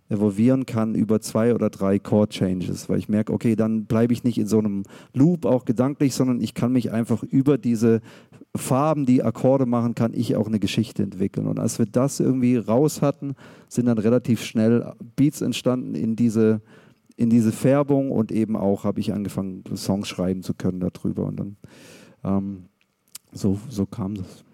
evolvieren 0.10 0.66
kann 0.66 0.96
über 0.96 1.20
zwei 1.20 1.54
oder 1.54 1.70
drei 1.70 2.00
Chord 2.00 2.32
Changes, 2.32 2.90
weil 2.90 3.00
ich 3.00 3.10
merke, 3.10 3.34
okay, 3.34 3.56
dann 3.56 3.86
bleibe 3.86 4.14
ich 4.14 4.24
nicht 4.24 4.38
in 4.38 4.48
so 4.48 4.60
einem 4.60 4.84
Loop 5.14 5.46
auch 5.46 5.66
gedanklich, 5.66 6.14
sondern 6.14 6.40
ich 6.42 6.54
kann 6.54 6.72
mich 6.72 6.92
einfach 6.92 7.24
über 7.24 7.58
diese 7.58 8.02
Farben, 8.56 9.06
die 9.06 9.24
Akkorde 9.24 9.66
machen, 9.66 9.96
kann 9.96 10.14
ich 10.14 10.36
auch 10.36 10.48
eine 10.48 10.60
Geschichte 10.60 11.04
entwickeln. 11.04 11.48
Und 11.48 11.60
als 11.60 11.78
wir 11.80 11.86
das 11.86 12.20
irgendwie 12.20 12.58
raus 12.58 13.02
hatten, 13.02 13.36
sind 13.68 13.88
dann 13.88 13.98
relativ 13.98 14.44
schnell 14.44 14.94
Beats 15.16 15.42
entstanden 15.42 15.96
in 15.96 16.16
diese 16.16 16.62
in 17.20 17.32
diese 17.32 17.52
Färbung 17.52 18.12
und 18.12 18.32
eben 18.32 18.56
auch 18.56 18.84
habe 18.84 19.00
ich 19.00 19.12
angefangen, 19.12 19.64
Songs 19.76 20.08
schreiben 20.08 20.44
zu 20.44 20.54
können 20.54 20.80
darüber. 20.80 21.26
Und 21.26 21.40
dann 21.40 21.58
ähm, 22.24 22.66
so, 23.32 23.60
so 23.70 23.88
kam 23.88 24.14
das. 24.16 24.46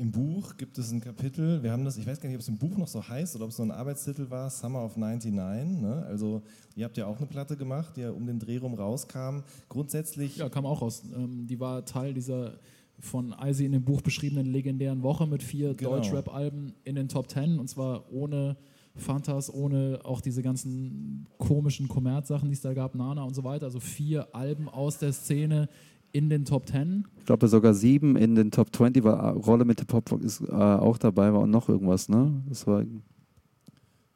Im 0.00 0.12
Buch 0.12 0.56
gibt 0.56 0.78
es 0.78 0.90
ein 0.92 1.02
Kapitel, 1.02 1.62
wir 1.62 1.72
haben 1.72 1.84
das, 1.84 1.98
ich 1.98 2.06
weiß 2.06 2.22
gar 2.22 2.30
nicht, 2.30 2.36
ob 2.36 2.40
es 2.40 2.48
im 2.48 2.56
Buch 2.56 2.74
noch 2.78 2.88
so 2.88 3.06
heißt 3.06 3.36
oder 3.36 3.44
ob 3.44 3.50
es 3.50 3.58
so 3.58 3.62
ein 3.62 3.70
Arbeitstitel 3.70 4.30
war, 4.30 4.48
Summer 4.48 4.82
of 4.82 4.96
99. 4.96 5.82
Ne? 5.82 6.06
Also 6.08 6.40
ihr 6.74 6.86
habt 6.86 6.96
ja 6.96 7.04
auch 7.04 7.18
eine 7.18 7.26
Platte 7.26 7.54
gemacht, 7.54 7.98
die 7.98 8.00
ja 8.00 8.10
um 8.10 8.26
den 8.26 8.38
Dreh 8.38 8.56
rum 8.56 8.72
rauskam. 8.72 9.40
Grundsätzlich... 9.68 10.38
Ja, 10.38 10.48
kam 10.48 10.64
auch 10.64 10.80
raus. 10.80 11.02
Ähm, 11.14 11.46
die 11.46 11.60
war 11.60 11.84
Teil 11.84 12.14
dieser 12.14 12.54
von 12.98 13.34
Eisi 13.34 13.66
in 13.66 13.72
dem 13.72 13.84
Buch 13.84 14.00
beschriebenen 14.00 14.46
legendären 14.46 15.02
Woche 15.02 15.26
mit 15.26 15.42
vier 15.42 15.74
genau. 15.74 15.96
Deutsch-Rap-Alben 15.96 16.72
in 16.84 16.94
den 16.94 17.10
Top 17.10 17.28
Ten 17.28 17.58
und 17.58 17.68
zwar 17.68 18.10
ohne 18.10 18.56
Fantas, 18.96 19.52
ohne 19.52 20.00
auch 20.04 20.22
diese 20.22 20.42
ganzen 20.42 21.26
komischen 21.36 21.88
Kommerzsachen, 21.88 22.48
die 22.48 22.54
es 22.54 22.62
da 22.62 22.72
gab, 22.72 22.94
Nana 22.94 23.22
und 23.22 23.34
so 23.34 23.44
weiter. 23.44 23.66
Also 23.66 23.80
vier 23.80 24.34
Alben 24.34 24.66
aus 24.66 24.96
der 24.96 25.12
Szene 25.12 25.68
in 26.12 26.30
den 26.30 26.44
Top 26.44 26.68
10. 26.68 27.06
Ich 27.18 27.24
glaube 27.26 27.48
sogar 27.48 27.74
sieben 27.74 28.16
in 28.16 28.34
den 28.34 28.50
Top 28.50 28.74
20, 28.74 29.04
weil 29.04 29.14
Rolle 29.14 29.64
mit 29.64 29.80
Hip 29.80 29.92
Hop 29.92 30.12
ist 30.22 30.40
äh, 30.40 30.52
auch 30.52 30.98
dabei 30.98 31.32
war 31.32 31.40
und 31.40 31.50
noch 31.50 31.68
irgendwas, 31.68 32.08
ne? 32.08 32.42
Das 32.48 32.66
war 32.66 32.84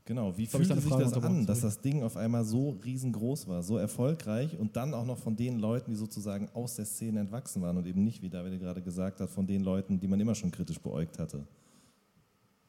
Genau, 0.06 0.36
wie 0.36 0.46
fühlte 0.46 0.78
sich 0.78 0.92
das 0.92 1.14
an, 1.14 1.46
dass 1.46 1.62
das 1.62 1.80
Ding 1.80 2.02
auf 2.02 2.18
einmal 2.18 2.44
so 2.44 2.76
riesengroß 2.84 3.48
war, 3.48 3.62
so 3.62 3.78
erfolgreich 3.78 4.58
und 4.58 4.76
dann 4.76 4.92
auch 4.92 5.06
noch 5.06 5.16
von 5.16 5.34
den 5.34 5.58
Leuten, 5.58 5.92
die 5.92 5.96
sozusagen 5.96 6.50
aus 6.52 6.76
der 6.76 6.84
Szene 6.84 7.20
entwachsen 7.20 7.62
waren 7.62 7.78
und 7.78 7.86
eben 7.86 8.04
nicht, 8.04 8.20
wie 8.20 8.28
David 8.28 8.60
gerade 8.60 8.82
gesagt 8.82 9.20
hat, 9.20 9.30
von 9.30 9.46
den 9.46 9.62
Leuten, 9.62 9.98
die 9.98 10.06
man 10.06 10.20
immer 10.20 10.34
schon 10.34 10.50
kritisch 10.50 10.78
beäugt 10.78 11.18
hatte? 11.18 11.46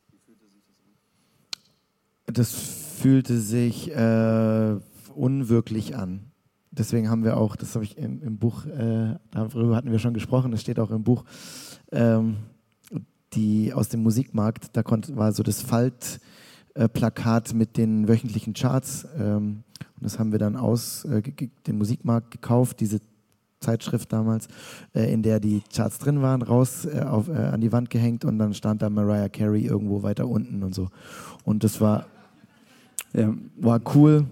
Wie 0.09 0.17
fühlte 0.17 0.45
sich 0.47 0.63
das 0.65 0.77
an? 2.27 2.33
Das 2.33 2.53
fühlte 2.53 3.41
sich 3.41 3.91
äh, 3.91 4.77
unwirklich 5.13 5.97
an 5.97 6.31
deswegen 6.77 7.09
haben 7.09 7.23
wir 7.23 7.37
auch, 7.37 7.55
das 7.55 7.75
habe 7.75 7.85
ich 7.85 7.97
im, 7.97 8.21
im 8.21 8.37
Buch, 8.37 8.65
äh, 8.65 9.15
darüber 9.31 9.75
hatten 9.75 9.91
wir 9.91 9.99
schon 9.99 10.13
gesprochen, 10.13 10.51
das 10.51 10.61
steht 10.61 10.79
auch 10.79 10.91
im 10.91 11.03
Buch, 11.03 11.23
ähm, 11.91 12.37
die 13.33 13.73
aus 13.73 13.89
dem 13.89 14.03
Musikmarkt, 14.03 14.75
da 14.75 14.83
konnte, 14.83 15.15
war 15.15 15.31
so 15.33 15.43
das 15.43 15.61
Faltplakat 15.61 17.51
äh, 17.51 17.55
mit 17.55 17.77
den 17.77 18.07
wöchentlichen 18.07 18.53
Charts. 18.53 19.07
Ähm, 19.17 19.63
und 19.95 20.03
das 20.03 20.19
haben 20.19 20.31
wir 20.31 20.39
dann 20.39 20.55
aus 20.55 21.05
äh, 21.05 21.21
den 21.67 21.77
Musikmarkt 21.77 22.31
gekauft, 22.31 22.79
diese 22.79 23.01
Zeitschrift 23.59 24.13
damals, 24.13 24.47
äh, 24.93 25.11
in 25.11 25.23
der 25.23 25.39
die 25.39 25.63
Charts 25.73 25.99
drin 25.99 26.21
waren, 26.21 26.41
raus 26.41 26.85
äh, 26.85 27.01
auf, 27.01 27.27
äh, 27.29 27.33
an 27.33 27.61
die 27.61 27.71
Wand 27.71 27.89
gehängt 27.89 28.23
und 28.23 28.37
dann 28.37 28.53
stand 28.53 28.81
da 28.81 28.89
Mariah 28.89 29.29
Carey 29.29 29.65
irgendwo 29.65 30.03
weiter 30.03 30.27
unten 30.27 30.63
und 30.63 30.75
so. 30.75 30.89
Und 31.43 31.63
das 31.63 31.81
war, 31.81 32.05
war 33.57 33.81
cool. 33.95 34.25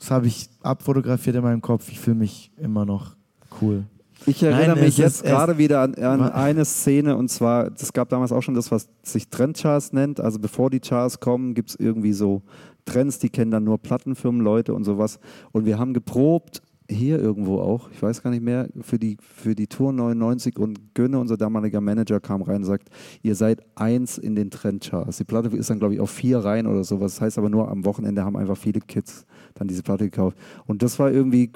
Das 0.00 0.10
habe 0.10 0.26
ich 0.26 0.48
abfotografiert 0.62 1.36
in 1.36 1.42
meinem 1.42 1.60
Kopf. 1.60 1.90
Ich 1.90 2.00
fühle 2.00 2.16
mich 2.16 2.50
immer 2.56 2.84
noch 2.84 3.14
cool. 3.60 3.84
Ich 4.26 4.42
erinnere 4.42 4.76
Nein, 4.76 4.84
mich 4.84 4.98
jetzt 4.98 5.24
gerade 5.24 5.56
wieder 5.56 5.80
an, 5.80 5.94
an 5.94 6.22
eine 6.32 6.64
Szene 6.64 7.16
und 7.16 7.28
zwar, 7.28 7.70
es 7.74 7.92
gab 7.92 8.08
damals 8.10 8.32
auch 8.32 8.42
schon 8.42 8.54
das, 8.54 8.70
was 8.70 8.88
sich 9.02 9.28
Trendcharts 9.28 9.92
nennt. 9.92 10.20
Also 10.20 10.38
bevor 10.38 10.68
die 10.70 10.80
Charts 10.80 11.20
kommen, 11.20 11.54
gibt 11.54 11.70
es 11.70 11.76
irgendwie 11.76 12.12
so 12.12 12.42
Trends, 12.84 13.18
die 13.18 13.30
kennen 13.30 13.50
dann 13.50 13.64
nur 13.64 13.78
Plattenfirmen, 13.78 14.42
Leute 14.42 14.74
und 14.74 14.84
sowas. 14.84 15.20
Und 15.52 15.64
wir 15.64 15.78
haben 15.78 15.94
geprobt, 15.94 16.62
hier 16.90 17.18
irgendwo 17.18 17.60
auch, 17.60 17.90
ich 17.92 18.02
weiß 18.02 18.22
gar 18.22 18.30
nicht 18.30 18.42
mehr, 18.42 18.68
für 18.80 18.98
die, 18.98 19.16
für 19.20 19.54
die 19.54 19.68
Tour 19.68 19.92
99 19.92 20.58
und 20.58 20.94
Gönne, 20.94 21.18
unser 21.18 21.36
damaliger 21.36 21.80
Manager, 21.80 22.20
kam 22.20 22.42
rein 22.42 22.56
und 22.56 22.64
sagt, 22.64 22.88
ihr 23.22 23.34
seid 23.34 23.62
eins 23.76 24.18
in 24.18 24.34
den 24.34 24.50
Trendcharts. 24.50 25.18
Die 25.18 25.24
Platte 25.24 25.56
ist 25.56 25.70
dann, 25.70 25.78
glaube 25.78 25.94
ich, 25.94 26.00
auf 26.00 26.10
vier 26.10 26.38
rein 26.38 26.66
oder 26.66 26.84
sowas. 26.84 27.14
Das 27.14 27.20
heißt 27.20 27.38
aber 27.38 27.48
nur, 27.48 27.70
am 27.70 27.84
Wochenende 27.84 28.24
haben 28.24 28.36
einfach 28.36 28.56
viele 28.56 28.80
Kids 28.80 29.24
dann 29.54 29.68
diese 29.68 29.82
Platte 29.82 30.04
gekauft. 30.04 30.36
Und 30.66 30.82
das 30.82 30.98
war 30.98 31.10
irgendwie, 31.10 31.50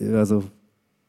also 0.00 0.44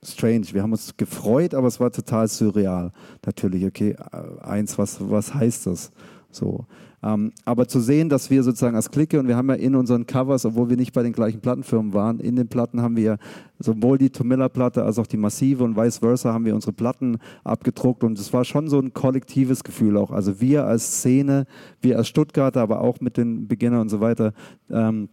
strange. 0.04 0.46
Wir 0.52 0.62
haben 0.62 0.72
uns 0.72 0.96
gefreut, 0.98 1.54
aber 1.54 1.68
es 1.68 1.80
war 1.80 1.92
total 1.92 2.28
surreal. 2.28 2.92
Natürlich, 3.26 3.66
okay, 3.66 3.96
eins, 4.42 4.78
was, 4.78 4.98
was 5.00 5.34
heißt 5.34 5.68
das? 5.68 5.92
So. 6.32 6.66
Ähm, 7.06 7.32
aber 7.46 7.68
zu 7.68 7.80
sehen, 7.80 8.10
dass 8.10 8.32
wir 8.32 8.42
sozusagen 8.42 8.76
als 8.76 8.90
Clique 8.90 9.20
und 9.20 9.28
wir 9.28 9.38
haben 9.38 9.50
ja 9.50 9.56
in 9.56 9.76
unseren 9.76 10.08
Covers, 10.08 10.44
obwohl 10.44 10.70
wir 10.70 10.78
nicht 10.78 10.92
bei 10.92 11.04
den 11.04 11.14
gleichen 11.14 11.40
Plattenfirmen 11.40 11.94
waren, 11.94 12.20
in 12.20 12.36
den 12.36 12.48
Platten 12.48 12.82
haben 12.82 12.96
wir 12.96 13.18
sowohl 13.60 14.00
die 14.00 14.10
Tomilla-Platte 14.10 14.84
als 14.84 14.98
auch 14.98 15.06
die 15.06 15.18
Massive 15.18 15.64
und 15.64 15.78
vice 15.78 16.00
versa 16.00 16.34
haben 16.34 16.46
wir 16.46 16.56
unsere 16.56 16.74
Platten 16.74 17.18
abgedruckt 17.44 18.04
und 18.04 18.18
es 18.18 18.34
war 18.34 18.44
schon 18.44 18.70
so 18.70 18.80
ein 18.80 18.94
kollektives 18.94 19.64
Gefühl 19.64 19.98
auch. 19.98 20.10
Also 20.10 20.42
wir 20.42 20.66
als 20.66 20.98
Szene, 20.98 21.46
wir 21.80 21.98
als 21.98 22.08
Stuttgarter, 22.08 22.62
aber 22.62 22.82
auch 22.82 23.00
mit 23.02 23.18
den 23.18 23.48
Beginnern 23.48 23.82
und 23.82 23.90
so 23.90 24.00
weiter. 24.00 24.34
Ähm, 24.72 25.10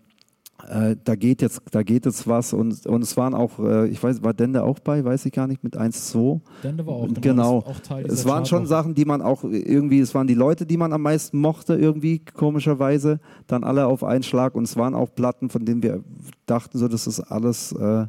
äh, 0.68 0.96
da 1.02 1.16
geht 1.16 1.42
jetzt, 1.42 1.60
da 1.70 1.82
geht 1.82 2.06
jetzt 2.06 2.26
was 2.26 2.52
und, 2.52 2.86
und 2.86 3.02
es 3.02 3.16
waren 3.16 3.34
auch, 3.34 3.58
äh, 3.58 3.88
ich 3.88 4.02
weiß, 4.02 4.22
war 4.22 4.32
Dende 4.34 4.62
auch 4.62 4.78
bei, 4.78 5.04
weiß 5.04 5.26
ich 5.26 5.32
gar 5.32 5.46
nicht, 5.46 5.64
mit 5.64 5.76
1-2. 5.76 6.40
Dende 6.62 6.86
war 6.86 6.94
auch, 6.94 7.08
Genau. 7.20 7.64
war 7.64 7.68
auch 7.72 7.80
Teil 7.80 8.06
Es 8.06 8.24
waren 8.24 8.46
schon. 8.46 8.66
Sachen, 8.66 8.94
die 8.94 9.04
man 9.04 9.22
auch 9.22 9.44
irgendwie, 9.44 9.98
es 10.00 10.14
waren 10.14 10.26
die 10.26 10.34
Leute, 10.34 10.66
die 10.66 10.76
man 10.76 10.92
am 10.92 11.02
meisten 11.02 11.38
mochte, 11.38 11.74
irgendwie, 11.74 12.20
komischerweise, 12.20 13.18
dann 13.46 13.64
alle 13.64 13.86
auf 13.86 14.04
einen 14.04 14.22
Schlag 14.22 14.54
und 14.54 14.64
es 14.64 14.76
waren 14.76 14.94
auch 14.94 15.14
Platten, 15.14 15.48
von 15.48 15.64
denen 15.64 15.82
wir 15.82 16.02
dachten, 16.46 16.78
so, 16.78 16.86
das 16.88 17.06
ist 17.06 17.20
alles, 17.20 17.72
äh, 17.72 18.06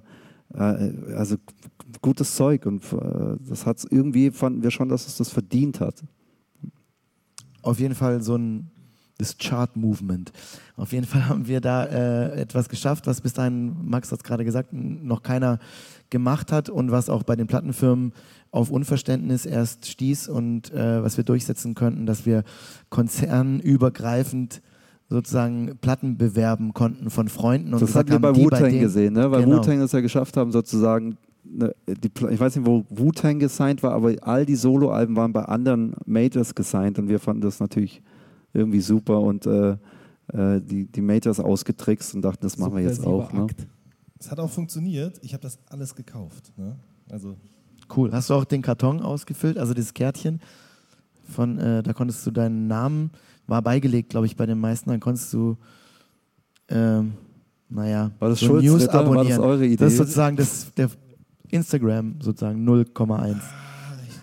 äh, 0.53 0.91
also 1.15 1.37
gutes 2.01 2.35
Zeug 2.35 2.65
und 2.65 2.83
äh, 2.93 3.37
das 3.47 3.65
hat 3.65 3.83
irgendwie, 3.89 4.29
fanden 4.31 4.61
wir 4.61 4.71
schon, 4.71 4.89
dass 4.89 5.07
es 5.07 5.17
das 5.17 5.29
verdient 5.29 5.79
hat. 5.79 6.03
auf 7.61 7.79
jeden 7.79 7.95
Fall 7.95 8.21
so 8.21 8.35
ein 8.35 8.69
das 9.23 9.37
Chart-Movement. 9.37 10.31
Auf 10.75 10.91
jeden 10.91 11.05
Fall 11.05 11.27
haben 11.27 11.47
wir 11.47 11.61
da 11.61 11.85
äh, 11.85 12.41
etwas 12.41 12.69
geschafft, 12.69 13.07
was 13.07 13.21
bis 13.21 13.33
dahin, 13.33 13.75
Max 13.85 14.11
hat 14.11 14.19
es 14.19 14.23
gerade 14.23 14.45
gesagt, 14.45 14.69
noch 14.73 15.23
keiner 15.23 15.59
gemacht 16.09 16.51
hat 16.51 16.69
und 16.69 16.91
was 16.91 17.09
auch 17.09 17.23
bei 17.23 17.35
den 17.35 17.47
Plattenfirmen 17.47 18.13
auf 18.51 18.69
Unverständnis 18.69 19.45
erst 19.45 19.87
stieß 19.87 20.27
und 20.27 20.71
äh, 20.73 21.03
was 21.03 21.17
wir 21.17 21.23
durchsetzen 21.23 21.73
könnten, 21.73 22.05
dass 22.05 22.25
wir 22.25 22.43
konzernübergreifend 22.89 24.61
sozusagen 25.09 25.77
Platten 25.81 26.17
bewerben 26.17 26.73
konnten 26.73 27.09
von 27.09 27.27
Freunden. 27.29 27.73
Und 27.73 27.81
das 27.81 27.95
hatten 27.95 28.11
wir 28.11 28.19
bei 28.19 28.35
Wu-Tang 28.35 28.79
gesehen, 28.79 29.13
ne? 29.13 29.31
weil 29.31 29.43
Genau. 29.43 29.57
Wu-Tang 29.57 29.81
es 29.81 29.91
ja 29.91 30.01
geschafft 30.01 30.37
haben, 30.37 30.51
sozusagen, 30.51 31.17
ne, 31.43 31.73
die, 31.87 32.11
ich 32.29 32.39
weiß 32.39 32.55
nicht, 32.55 32.65
wo 32.65 32.85
Wu-Tang 32.89 33.39
gesigned 33.39 33.83
war, 33.83 33.93
aber 33.93 34.13
all 34.21 34.45
die 34.45 34.55
Soloalben 34.55 35.15
waren 35.15 35.33
bei 35.33 35.43
anderen 35.43 35.95
Majors 36.05 36.53
gesigned 36.55 36.99
und 36.99 37.09
wir 37.09 37.19
fanden 37.19 37.41
das 37.41 37.59
natürlich 37.59 38.01
irgendwie 38.53 38.81
super 38.81 39.19
und 39.19 39.45
äh, 39.45 39.77
äh, 40.27 40.61
die, 40.61 40.85
die 40.85 41.01
Majors 41.01 41.39
ausgetrickst 41.39 42.15
und 42.15 42.21
dachten, 42.21 42.41
das 42.41 42.57
machen 42.57 42.75
wir 42.75 42.83
jetzt 42.83 43.05
auch. 43.05 43.31
Ne? 43.33 43.47
Es 44.19 44.31
hat 44.31 44.39
auch 44.39 44.49
funktioniert. 44.49 45.19
Ich 45.21 45.33
habe 45.33 45.41
das 45.41 45.59
alles 45.69 45.95
gekauft. 45.95 46.51
Ne? 46.57 46.75
Also 47.09 47.35
Cool. 47.95 48.11
Hast 48.11 48.29
du 48.29 48.33
auch 48.33 48.45
den 48.45 48.61
Karton 48.61 49.01
ausgefüllt, 49.01 49.57
also 49.57 49.73
das 49.73 49.93
Kärtchen? 49.93 50.39
Von, 51.29 51.57
äh, 51.57 51.83
da 51.83 51.93
konntest 51.93 52.25
du 52.25 52.31
deinen 52.31 52.67
Namen, 52.67 53.11
war 53.47 53.61
beigelegt, 53.61 54.09
glaube 54.09 54.25
ich, 54.25 54.35
bei 54.35 54.45
den 54.45 54.59
meisten, 54.59 54.89
dann 54.89 54.99
konntest 54.99 55.31
du, 55.33 55.57
ähm, 56.69 57.13
naja, 57.69 58.11
War 58.19 58.29
das 58.29 58.39
so 58.39 58.47
Schulz 58.47 58.65
News 58.65 58.83
Ritter? 58.83 58.93
War 58.93 59.03
das 59.03 59.11
abonnieren. 59.11 59.41
eure 59.41 59.65
Idee? 59.65 59.77
Das 59.77 59.93
ist 59.93 59.97
sozusagen 59.97 60.35
das, 60.35 60.73
der 60.73 60.89
Instagram, 61.49 62.15
sozusagen 62.21 62.67
0,1. 62.67 63.37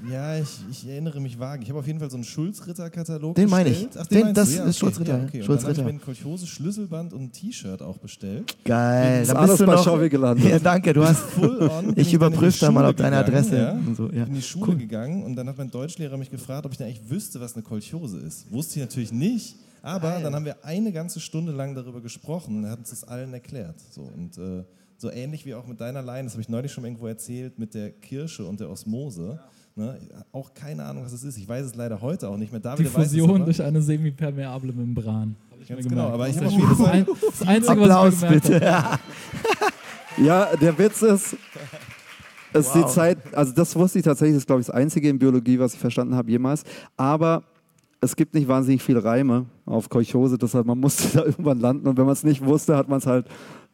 Ja, 0.09 0.39
ich, 0.39 0.49
ich 0.71 0.87
erinnere 0.89 1.21
mich 1.21 1.39
vage. 1.39 1.63
Ich 1.63 1.69
habe 1.69 1.79
auf 1.81 1.87
jeden 1.87 1.99
Fall 1.99 2.11
so 2.11 2.17
einen 2.17 2.25
Schulz-Ritter-Katalog 2.25 3.35
Den 3.35 3.51
meine 3.51 3.71
ich. 3.71 3.89
Ach, 3.99 4.07
Den- 4.07 4.21
meinst 4.23 4.37
das 4.39 4.51
du? 4.51 4.57
ja, 4.57 4.65
ist 4.65 4.79
Schulz-Ritter, 4.79 5.13
Ja, 5.13 5.19
ja. 5.19 5.25
okay. 5.25 5.39
Und 5.41 5.45
Schulz-Ritter. 5.47 5.75
Dann 5.75 5.85
habe 5.87 5.97
ich 5.97 6.07
mir 6.07 6.13
ein 6.13 6.17
Kolchose, 6.23 6.47
Schlüsselband 6.47 7.13
und 7.13 7.23
ein 7.23 7.33
T-Shirt 7.33 7.83
auch 7.83 7.99
bestellt. 7.99 8.57
Geil. 8.65 9.27
Da 9.27 9.45
bist 9.47 9.61
du 9.61 9.67
bei 9.67 9.75
noch, 9.75 9.85
Schauwi 9.85 10.09
gelandet. 10.09 10.49
Ja, 10.51 10.59
danke, 10.59 10.93
du 10.93 11.05
hast. 11.05 11.25
Ich 11.97 12.13
überprüfe 12.15 12.59
da 12.61 12.71
mal, 12.71 12.89
ob 12.89 12.97
deine 12.97 13.17
Adresse 13.19 13.57
Ja. 13.57 13.79
so. 13.97 14.09
Ich 14.09 14.17
Ja. 14.17 14.25
bin 14.25 14.35
in 14.35 14.41
die 14.41 14.43
Schule 14.47 14.77
gegangen 14.77 15.23
und 15.25 15.37
dann 15.37 15.49
hat 15.49 15.59
mein 15.59 15.71
Deutschlehrer 15.71 16.17
mich 16.17 16.31
gefragt, 16.31 16.65
ob 16.67 16.73
ich 16.73 16.79
denn 16.79 16.87
eigentlich 16.87 17.09
wüsste, 17.11 17.41
was 17.41 17.55
eine 17.55 17.63
Kolchose 17.63 18.19
ist. 18.19 18.51
Wusste 18.51 18.81
ich 18.81 18.87
natürlich 18.87 19.13
nicht. 19.13 19.57
Aber 19.83 20.21
dann 20.23 20.35
haben 20.35 20.45
wir 20.45 20.63
eine 20.65 20.93
ganze 20.93 21.21
Stunde 21.21 21.53
lang 21.53 21.75
darüber 21.75 22.01
gesprochen 22.03 22.57
und 22.59 22.65
er 22.65 22.73
hat 22.73 22.81
uns 22.81 22.91
das 22.91 23.05
allen 23.05 23.33
erklärt. 23.33 23.77
So, 23.91 24.03
und 24.03 24.37
äh, 24.37 24.63
so 24.99 25.11
ähnlich 25.11 25.47
wie 25.47 25.55
auch 25.55 25.67
mit 25.67 25.81
deiner 25.81 26.03
Line, 26.03 26.25
das 26.25 26.35
habe 26.35 26.43
ich 26.43 26.51
neulich 26.51 26.71
schon 26.71 26.85
irgendwo 26.85 27.07
erzählt, 27.07 27.59
mit 27.59 27.73
der 27.73 27.91
Kirsche 27.91 28.45
und 28.45 28.61
der 28.61 28.69
Osmose. 28.69 29.41
Ne? 29.81 29.99
Auch 30.33 30.53
keine 30.55 30.85
Ahnung, 30.85 31.05
was 31.05 31.13
es 31.13 31.25
ist. 31.25 31.37
Ich 31.39 31.49
weiß 31.49 31.65
es 31.67 31.75
leider 31.75 32.01
heute 32.01 32.29
auch 32.29 32.37
nicht 32.37 32.53
mehr. 32.53 32.61
David 32.61 32.87
Die 32.87 32.95
weiß 32.95 33.07
es 33.07 33.13
Fusion 33.13 33.45
durch 33.45 33.63
eine 33.63 33.81
semipermeable 33.83 34.73
Membran. 34.73 35.35
Ganz 35.69 35.85
mir 35.85 35.89
genau, 35.91 36.09
aber 36.09 36.29
ich 36.29 36.37
Das 36.37 36.45
hab 36.45 36.51
ist 36.53 36.57
auf 36.81 36.95
jeden 36.95 37.07
Fall- 37.07 37.07
Das 37.31 37.43
Einzige, 37.49 37.73
Applaus 37.83 38.23
was 38.23 38.23
ich 38.23 38.43
bitte. 38.43 38.73
habe. 38.83 38.99
Ja, 40.19 40.55
der 40.57 40.77
Witz 40.77 41.01
ist, 41.03 41.37
es 42.53 42.67
ist 42.67 42.75
die 42.75 42.81
Wow. 42.83 42.93
Zeit, 42.93 43.19
also 43.35 43.53
das 43.55 43.75
wusste 43.77 44.01
ich 44.01 44.05
tatsächlich, 44.05 44.35
das 44.35 44.43
ist 44.43 44.47
glaube 44.47 44.61
ich 44.61 44.67
das 44.67 44.75
Einzige 44.75 45.09
in 45.09 45.19
Biologie, 45.19 45.59
was 45.59 45.73
ich 45.75 45.79
verstanden 45.81 46.15
habe 46.15 46.31
jemals. 46.31 46.65
Aber 46.97 47.45
es 48.01 48.17
gibt 48.17 48.35
nicht 48.35 48.49
wahnsinnig 48.49 48.83
viele 48.83 49.03
Reime 49.05 49.47
auf 49.65 49.89
Kolchose, 49.89 50.37
deshalb 50.37 50.67
man 50.67 50.79
musste 50.79 51.09
da 51.19 51.25
irgendwann 51.25 51.61
landen 51.61 51.87
und 51.89 51.97
wenn 51.97 52.05
man 52.05 52.13
es 52.13 52.25
nicht 52.25 52.45
wusste, 52.45 52.77
hat 52.77 52.89
man 52.89 52.99
es 52.99 53.07
halt 53.07 53.27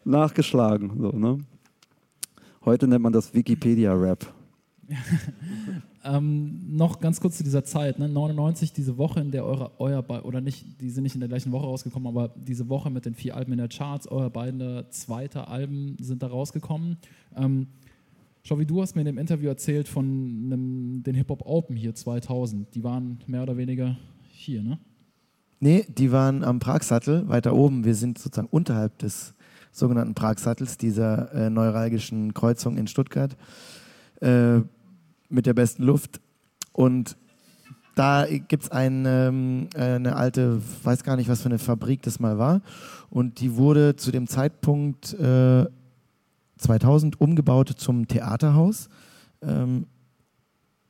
nachgeschlagen. 0.05 0.93
So, 1.01 1.11
ne? 1.11 1.39
Heute 2.65 2.87
nennt 2.87 3.03
man 3.03 3.13
das 3.13 3.33
Wikipedia-Rap. 3.35 4.27
Ähm, 6.07 6.77
noch 6.77 7.01
ganz 7.01 7.21
kurz 7.21 7.37
zu 7.37 7.45
dieser 7.45 7.65
Zeit, 7.65 7.99
ne? 7.99 8.09
99, 8.09 8.73
diese 8.73 8.97
Woche, 8.97 9.21
in 9.21 9.33
der 9.33 9.45
eure, 9.45 9.73
euer, 9.79 10.03
Be- 10.03 10.23
oder 10.23 10.41
nicht, 10.41 10.81
die 10.81 10.91
sind 10.91 11.03
nicht 11.03 11.15
in 11.15 11.21
der 11.21 11.29
gleichen 11.29 11.53
Woche 11.53 11.67
rausgekommen, 11.67 12.07
aber 12.07 12.33
diese 12.37 12.69
Woche 12.69 12.91
mit 12.91 13.05
den 13.05 13.15
vier 13.15 13.37
Alben 13.37 13.53
in 13.53 13.59
der 13.59 13.69
Charts, 13.69 14.07
euer 14.07 14.31
beide 14.31 14.87
zweite 14.91 15.49
Alben 15.49 15.97
sind 16.01 16.23
da 16.23 16.29
rausgekommen. 16.29 16.97
Ähm, 17.37 17.67
Schau, 18.49 18.61
wie 18.61 18.67
du 18.67 18.81
hast 18.81 18.95
mir 18.95 19.01
in 19.01 19.07
dem 19.07 19.19
Interview 19.19 19.49
erzählt 19.49 19.89
von 19.89 20.05
einem, 20.05 21.03
den 21.03 21.17
Hip-Hop 21.17 21.45
Open 21.45 21.75
hier 21.75 21.97
2000. 21.97 22.73
Die 22.77 22.85
waren 22.85 23.19
mehr 23.27 23.43
oder 23.43 23.57
weniger 23.57 23.97
hier, 24.31 24.63
ne? 24.63 24.79
Nee, 25.59 25.85
die 25.89 26.13
waren 26.13 26.45
am 26.45 26.61
Pragsattel, 26.61 27.29
weiter 27.29 27.55
oben. 27.55 27.85
Wir 27.85 27.97
sind 27.97 28.19
sozusagen 28.19 28.47
unterhalb 28.49 28.99
des 28.99 29.35
sogenannten 29.73 30.15
Pragsattels, 30.15 30.79
dieser 30.79 31.35
äh, 31.35 31.51
neuralgischen 31.51 32.35
Kreuzung 32.35 32.77
in 32.77 32.87
Stuttgart, 32.87 33.37
äh, 34.21 34.61
mit 35.29 35.47
der 35.47 35.55
besten 35.55 35.83
Luft. 35.83 36.21
Und 36.73 37.17
da 37.95 38.27
gibt 38.27 38.65
es 38.65 38.71
ein, 38.71 39.05
ähm, 39.07 39.69
eine 39.75 40.17
alte, 40.17 40.61
weiß 40.83 41.03
gar 41.03 41.17
nicht, 41.17 41.29
was 41.29 41.41
für 41.41 41.49
eine 41.49 41.59
Fabrik 41.59 42.03
das 42.03 42.21
mal 42.21 42.39
war. 42.39 42.61
Und 43.09 43.41
die 43.41 43.57
wurde 43.57 43.97
zu 43.97 44.13
dem 44.13 44.27
Zeitpunkt 44.27 45.15
äh, 45.15 45.65
2000 46.59 47.21
umgebaut 47.21 47.73
zum 47.77 48.07
Theaterhaus. 48.07 48.89
Ähm, 49.43 49.87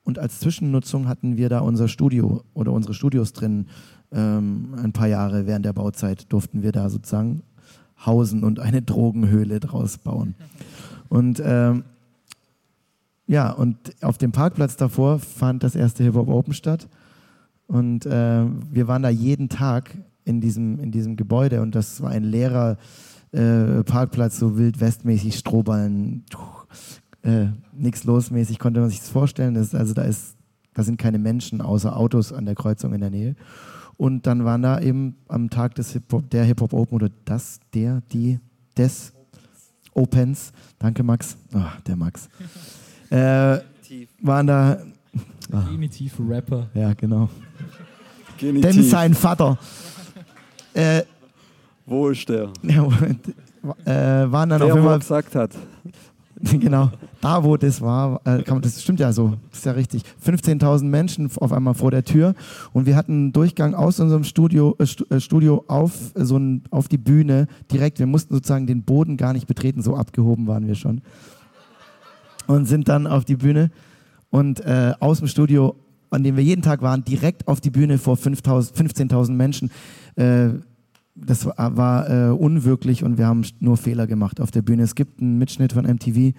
und 0.03 0.19
als 0.19 0.41
Zwischennutzung 0.41 1.09
hatten 1.09 1.37
wir 1.37 1.49
da 1.49 1.61
unser 1.61 1.89
Studio 1.89 2.43
oder 2.55 2.73
unsere 2.73 2.95
Studios 2.95 3.33
drin. 3.33 3.67
Ähm, 4.13 4.75
ein 4.81 4.93
paar 4.93 5.09
Jahre 5.09 5.47
während 5.47 5.65
der 5.65 5.73
Bauzeit 5.73 6.33
durften 6.33 6.63
wir 6.63 6.73
da 6.73 6.89
sozusagen 6.91 7.43
hausen 8.05 8.45
und 8.45 8.61
eine 8.61 8.83
Drogenhöhle 8.83 9.61
draus 9.61 9.99
bauen. 9.99 10.35
Und 11.09 11.41
ähm, 11.45 11.85
ja, 13.27 13.51
und 13.51 13.77
auf 14.03 14.19
dem 14.19 14.33
Parkplatz 14.33 14.77
davor 14.77 15.19
fand 15.19 15.63
das 15.63 15.75
erste 15.75 16.05
Hip-Hop 16.05 16.29
Open 16.29 16.55
statt. 16.55 16.89
Und 17.67 18.07
äh, 18.07 18.45
wir 18.71 18.87
waren 18.87 19.03
da 19.03 19.09
jeden 19.09 19.49
Tag 19.49 19.97
in 20.25 20.41
diesem, 20.41 20.79
in 20.79 20.93
diesem 20.93 21.17
Gebäude 21.17 21.63
und 21.63 21.75
das 21.75 22.01
war 22.01 22.11
ein 22.11 22.25
leerer 22.25 22.77
äh, 23.33 23.83
Parkplatz, 23.83 24.39
so 24.39 24.57
wild-westmäßig, 24.57 25.37
Strohballen, 25.37 26.25
äh, 27.23 27.47
nichts 27.73 28.05
losmäßig, 28.05 28.59
konnte 28.59 28.81
man 28.81 28.91
sich 28.91 29.01
das 29.01 29.09
vorstellen. 29.09 29.55
Das, 29.55 29.75
also 29.75 29.95
da 29.95 30.03
ist, 30.03 30.37
da 30.75 30.85
sind 30.85 30.99
keine 30.99 31.19
Menschen 31.19 31.61
außer 31.61 31.97
Autos 31.97 32.33
an 32.33 32.47
der 32.47 32.55
Kreuzung 32.55 32.93
in 32.95 33.01
der 33.01 33.11
Nähe. 33.11 33.35
Und 33.97 34.27
dann 34.27 34.45
waren 34.45 34.63
da 34.63 34.81
eben 34.81 35.17
am 35.27 35.51
Tag 35.51 35.75
des 35.75 35.93
Hip 35.93 36.05
-Hop, 36.13 36.29
der 36.29 36.45
Hip-Hop 36.45 36.73
Open 36.73 36.95
oder 36.95 37.11
das, 37.25 37.61
der, 37.75 38.03
die, 38.13 38.39
des 38.77 39.13
Opens. 39.93 40.53
Danke, 40.79 41.03
Max. 41.03 41.37
Ach, 41.55 41.81
der 41.81 41.97
Max. 41.97 42.29
Äh, 43.11 43.59
waren 44.23 44.47
da. 44.47 44.79
Ah, 45.53 45.61
Primitiv 45.61 46.15
Rapper. 46.29 46.69
ja, 46.75 46.93
genau. 46.95 47.29
Denn 48.41 48.61
Genitiv. 48.61 48.91
sein 48.91 49.15
Vater. 49.15 49.59
Äh, 50.75 51.03
Wo 51.87 52.09
ist 52.09 52.29
der? 52.29 52.51
äh, 52.65 54.31
waren 54.31 54.49
dann 54.49 54.59
Der, 54.59 54.65
auf 54.65 54.71
er 54.71 54.77
einmal 54.77 54.99
gesagt 54.99 55.35
hat. 55.35 55.53
genau, 56.61 56.91
da 57.23 57.43
wo 57.43 57.57
das 57.57 57.81
war, 57.81 58.21
äh, 58.25 58.43
kann 58.43 58.57
man, 58.57 58.61
das 58.63 58.83
stimmt 58.83 59.01
ja 59.01 59.11
so, 59.11 59.39
das 59.49 59.61
ist 59.61 59.65
ja 59.65 59.73
richtig. 59.73 60.03
15.000 60.23 60.85
Menschen 60.85 61.31
auf 61.41 61.51
einmal 61.51 61.73
vor 61.73 61.91
der 61.91 62.05
Tür 62.05 62.35
und 62.75 62.85
wir 62.85 62.95
hatten 62.95 63.13
einen 63.13 63.33
Durchgang 63.33 63.75
aus 63.75 64.01
unserem 64.01 64.23
Studio, 64.23 64.77
äh, 64.79 65.15
äh, 65.15 65.19
Studio 65.21 65.65
auf, 65.67 66.15
äh, 66.15 66.25
so 66.25 66.37
ein, 66.37 66.63
auf 66.71 66.89
die 66.89 66.99
Bühne 66.99 67.47
direkt. 67.73 67.99
Wir 68.01 68.07
mussten 68.07 68.35
sozusagen 68.35 68.67
den 68.67 68.83
Boden 68.83 69.17
gar 69.17 69.33
nicht 69.33 69.47
betreten, 69.47 69.81
so 69.81 69.97
abgehoben 69.97 70.47
waren 70.47 70.67
wir 70.67 70.75
schon. 70.75 71.01
Und 72.47 72.67
sind 72.67 72.89
dann 72.89 73.07
auf 73.07 73.25
die 73.25 73.37
Bühne 73.37 73.71
und 74.31 74.61
äh, 74.61 74.95
aus 75.01 75.19
dem 75.19 75.29
Studio, 75.29 75.77
an 76.11 76.23
dem 76.23 76.37
wir 76.37 76.45
jeden 76.45 76.63
Tag 76.63 76.83
waren, 76.83 77.05
direkt 77.05 77.49
auf 77.49 77.61
die 77.61 77.71
Bühne 77.71 77.99
vor 77.99 78.17
5.000 78.17 78.75
15.000 78.75 79.33
Menschen. 79.33 79.71
Äh, 80.17 80.51
das 81.15 81.47
war, 81.47 81.77
war 81.77 82.11
äh, 82.11 82.31
unwirklich 82.31 83.03
und 83.03 83.19
wir 83.19 83.27
haben 83.27 83.43
nur 83.59 83.77
Fehler 83.77 84.07
gemacht 84.07 84.41
auf 84.41 84.51
der 84.51 84.63
Bühne. 84.63 84.83
Es 84.83 84.95
gibt 84.95 85.21
einen 85.21 85.39
Mitschnitt 85.39 85.73
von 85.73 85.85
MTV, 85.85 86.35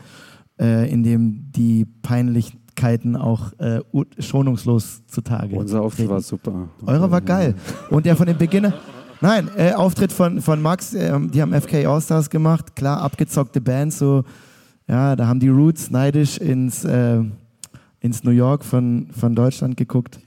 äh, 0.60 0.92
in 0.92 1.04
dem 1.04 1.52
die 1.52 1.86
Peinlichkeiten 2.04 3.16
auch 3.16 3.54
äh, 3.60 3.82
schonungslos 4.20 5.06
zutage 5.08 5.56
Unser 5.56 5.82
Auftritt 5.82 6.10
war 6.10 6.22
super. 6.22 6.70
Eurer 6.86 7.10
war 7.10 7.22
geil. 7.22 7.56
Und 7.90 8.06
der 8.06 8.16
von 8.16 8.28
den 8.28 8.38
Beginner. 8.38 8.74
Nein, 9.20 9.50
äh, 9.58 9.74
Auftritt 9.74 10.12
von, 10.12 10.42
von 10.42 10.62
Max, 10.62 10.94
ähm, 10.94 11.32
die 11.32 11.42
haben 11.42 11.52
FK 11.52 11.88
Allstars 11.88 12.30
gemacht, 12.30 12.76
klar, 12.76 13.02
abgezockte 13.02 13.60
Band, 13.60 13.92
so, 13.92 14.24
ja, 14.88 15.16
da 15.16 15.28
haben 15.28 15.40
die 15.40 15.50
Roots 15.50 15.92
neidisch 15.92 16.38
ins, 16.38 16.86
äh, 16.86 17.22
ins 18.00 18.24
New 18.24 18.32
York 18.32 18.64
von, 18.64 19.08
von 19.12 19.36
Deutschland 19.36 19.76
geguckt. 19.76 20.20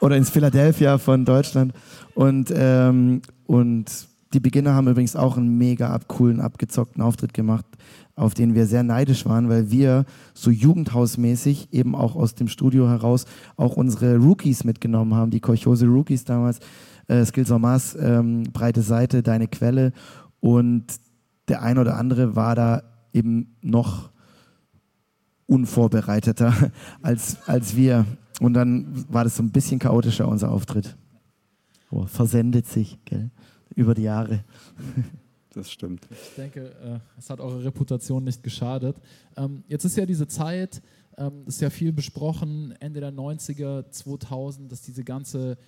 Oder 0.00 0.16
ins 0.16 0.30
Philadelphia 0.30 0.98
von 0.98 1.24
Deutschland. 1.24 1.72
Und, 2.14 2.52
ähm, 2.54 3.22
und 3.46 4.08
die 4.34 4.40
Beginner 4.40 4.74
haben 4.74 4.88
übrigens 4.88 5.14
auch 5.14 5.36
einen 5.36 5.56
mega 5.56 5.90
ab, 5.90 6.08
coolen, 6.08 6.40
abgezockten 6.40 7.02
Auftritt 7.02 7.32
gemacht, 7.32 7.64
auf 8.16 8.34
den 8.34 8.54
wir 8.56 8.66
sehr 8.66 8.82
neidisch 8.82 9.24
waren, 9.24 9.48
weil 9.48 9.70
wir 9.70 10.04
so 10.34 10.50
jugendhausmäßig 10.50 11.68
eben 11.72 11.94
auch 11.94 12.16
aus 12.16 12.34
dem 12.34 12.48
Studio 12.48 12.88
heraus 12.88 13.26
auch 13.56 13.76
unsere 13.76 14.16
Rookies 14.16 14.64
mitgenommen 14.64 15.14
haben, 15.14 15.30
die 15.30 15.40
Kolchose 15.40 15.86
Rookies 15.86 16.24
damals, 16.24 16.58
äh, 17.06 17.24
Skills 17.24 17.50
en 17.50 17.60
Masse, 17.60 17.98
ähm, 17.98 18.44
Breite 18.52 18.82
Seite, 18.82 19.22
Deine 19.22 19.46
Quelle 19.46 19.92
und 20.40 20.84
der 21.48 21.62
ein 21.62 21.78
oder 21.78 21.96
andere 21.96 22.36
war 22.36 22.54
da 22.54 22.82
eben 23.12 23.56
noch 23.60 24.10
unvorbereiteter 25.46 26.72
als, 27.02 27.36
als 27.46 27.76
wir. 27.76 28.06
Und 28.40 28.54
dann 28.54 29.04
war 29.12 29.24
das 29.24 29.36
so 29.36 29.42
ein 29.42 29.52
bisschen 29.52 29.78
chaotischer, 29.78 30.26
unser 30.28 30.50
Auftritt. 30.50 30.96
Oh, 31.90 32.06
versendet 32.06 32.66
sich, 32.66 32.98
gell? 33.04 33.30
Über 33.74 33.94
die 33.94 34.02
Jahre. 34.02 34.44
Das 35.54 35.70
stimmt. 35.70 36.08
Ich 36.10 36.34
denke, 36.34 36.70
äh, 36.82 36.98
es 37.18 37.28
hat 37.28 37.38
eure 37.38 37.62
Reputation 37.62 38.24
nicht 38.24 38.42
geschadet. 38.42 38.96
Ähm, 39.36 39.64
jetzt 39.68 39.84
ist 39.84 39.98
ja 39.98 40.06
diese 40.06 40.26
Zeit, 40.26 40.80
ähm, 41.18 41.44
ist 41.46 41.60
ja 41.60 41.68
viel 41.68 41.92
besprochen, 41.92 42.72
Ende 42.80 43.00
der 43.00 43.12
90er, 43.12 43.90
2000, 43.90 44.72
dass 44.72 44.80
diese 44.80 45.04
ganze, 45.04 45.58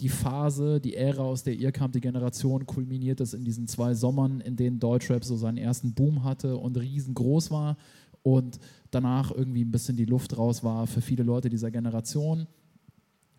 die 0.00 0.08
Phase, 0.08 0.80
die 0.80 0.94
Ära, 0.94 1.22
aus 1.22 1.42
der 1.42 1.54
ihr 1.54 1.72
kamt, 1.72 1.94
die 1.94 2.00
Generation, 2.00 2.66
kulminiert 2.66 3.20
ist 3.20 3.34
in 3.34 3.44
diesen 3.44 3.66
zwei 3.66 3.94
Sommern, 3.94 4.40
in 4.40 4.56
denen 4.56 4.78
Deutschrap 4.78 5.24
so 5.24 5.36
seinen 5.36 5.58
ersten 5.58 5.92
Boom 5.94 6.22
hatte 6.22 6.56
und 6.56 6.78
riesengroß 6.78 7.50
war 7.50 7.76
und 8.22 8.60
danach 8.90 9.30
irgendwie 9.30 9.64
ein 9.64 9.72
bisschen 9.72 9.96
die 9.96 10.04
Luft 10.04 10.36
raus 10.38 10.62
war 10.62 10.86
für 10.86 11.00
viele 11.00 11.24
Leute 11.24 11.48
dieser 11.48 11.70
Generation 11.70 12.46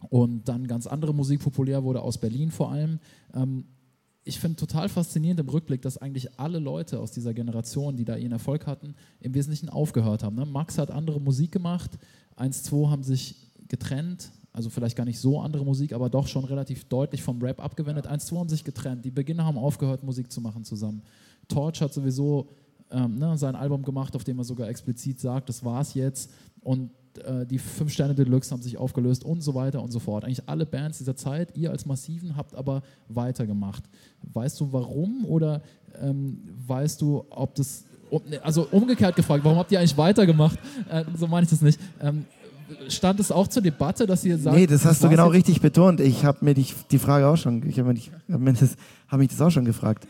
und 0.10 0.48
dann 0.48 0.68
ganz 0.68 0.88
andere 0.88 1.14
Musik 1.14 1.42
populär 1.42 1.84
wurde, 1.84 2.02
aus 2.02 2.18
Berlin 2.18 2.52
vor 2.52 2.72
allem. 2.72 3.00
Ähm, 3.34 3.66
ich 4.26 4.40
finde 4.40 4.58
total 4.58 4.90
faszinierend 4.90 5.40
im 5.40 5.50
Rückblick, 5.50 5.82
dass 5.82 5.98
eigentlich 5.98 6.40
alle 6.40 6.60
Leute 6.60 7.00
aus 7.00 7.12
dieser 7.12 7.34
Generation, 7.34 7.96
die 7.96 8.06
da 8.06 8.16
ihren 8.16 8.32
Erfolg 8.32 8.68
hatten, 8.68 8.96
im 9.22 9.34
Wesentlichen 9.34 9.70
aufgehört 9.70 10.24
haben. 10.24 10.36
Ne? 10.36 10.46
Max 10.46 10.78
hat 10.78 10.92
andere 10.92 11.20
Musik 11.20 11.52
gemacht, 11.52 11.98
1, 12.36 12.64
2 12.64 12.90
haben 12.90 13.04
sich 13.04 13.36
getrennt, 13.68 14.32
also 14.60 14.70
vielleicht 14.70 14.98
gar 14.98 15.06
nicht 15.06 15.20
so 15.20 15.40
andere 15.40 15.64
Musik, 15.64 15.94
aber 15.94 16.10
doch 16.10 16.28
schon 16.28 16.44
relativ 16.44 16.84
deutlich 16.84 17.24
vom 17.24 17.42
Rap 17.42 17.64
abgewendet. 17.64 18.08
1, 18.08 18.26
2 18.26 18.40
haben 18.40 18.50
sich 18.50 18.66
getrennt, 18.66 19.06
die 19.06 19.10
Beginner 19.10 19.46
haben 19.46 19.58
aufgehört, 19.58 20.04
Musik 20.04 20.30
zu 20.30 20.42
machen 20.42 20.66
zusammen. 20.66 21.02
Torch 21.48 21.80
hat 21.80 21.94
sowieso 21.94 22.50
ähm, 22.92 23.18
ne, 23.18 23.38
sein 23.38 23.56
Album 23.56 23.84
gemacht, 23.84 24.18
auf 24.18 24.26
dem 24.26 24.38
er 24.38 24.44
sogar 24.44 24.68
explizit 24.68 25.18
sagt, 25.18 25.48
das 25.48 25.64
war's 25.64 25.94
jetzt. 25.94 26.30
Und 26.60 26.92
äh, 27.24 27.46
die 27.46 27.58
fünf 27.58 27.94
Sterne 27.94 28.14
Deluxe 28.14 28.52
haben 28.52 28.62
sich 28.62 28.78
aufgelöst 28.78 29.24
und 29.24 29.40
so 29.40 29.56
weiter 29.56 29.82
und 29.82 29.92
so 29.92 30.00
fort. 30.00 30.26
Eigentlich 30.26 30.44
alle 30.50 30.66
Bands 30.66 30.98
dieser 30.98 31.16
Zeit, 31.16 31.56
ihr 31.56 31.72
als 31.72 31.86
Massiven 31.86 32.36
habt 32.36 32.54
aber 32.54 32.82
weitergemacht. 33.08 33.86
Weißt 34.34 34.60
du 34.60 34.74
warum 34.74 35.24
oder 35.24 35.62
ähm, 36.02 36.38
weißt 36.68 37.00
du, 37.02 37.24
ob 37.30 37.56
das, 37.56 37.86
um, 38.10 38.22
also 38.44 38.68
umgekehrt 38.72 39.16
gefragt, 39.16 39.46
warum 39.46 39.58
habt 39.58 39.72
ihr 39.72 39.80
eigentlich 39.80 39.98
weitergemacht? 39.98 40.60
Äh, 40.90 41.06
so 41.16 41.28
meine 41.28 41.46
ich 41.46 41.50
das 41.50 41.62
nicht. 41.62 41.80
Ähm, 42.02 42.26
stand 42.88 43.20
es 43.20 43.32
auch 43.32 43.48
zur 43.48 43.62
Debatte, 43.62 44.06
dass 44.06 44.24
ihr 44.24 44.38
sagt, 44.38 44.56
nee, 44.56 44.68
das 44.68 44.86
hast 44.86 45.04
du 45.04 45.10
genau 45.10 45.28
richtig 45.28 45.62
betont. 45.62 46.00
Ich 46.00 46.26
habe 46.26 46.44
mir 46.46 46.54
die, 46.54 46.66
die 46.92 47.00
Frage 47.00 47.28
auch 47.28 47.38
schon, 47.38 47.68
ich 47.68 47.80
habe 47.80 47.94
hab 47.94 48.40
mir 48.40 48.54
das, 48.54 48.76
hab 49.08 49.20
mich 49.20 49.30
das 49.30 49.42
auch 49.42 49.50
schon 49.50 49.66
gefragt. 49.66 50.08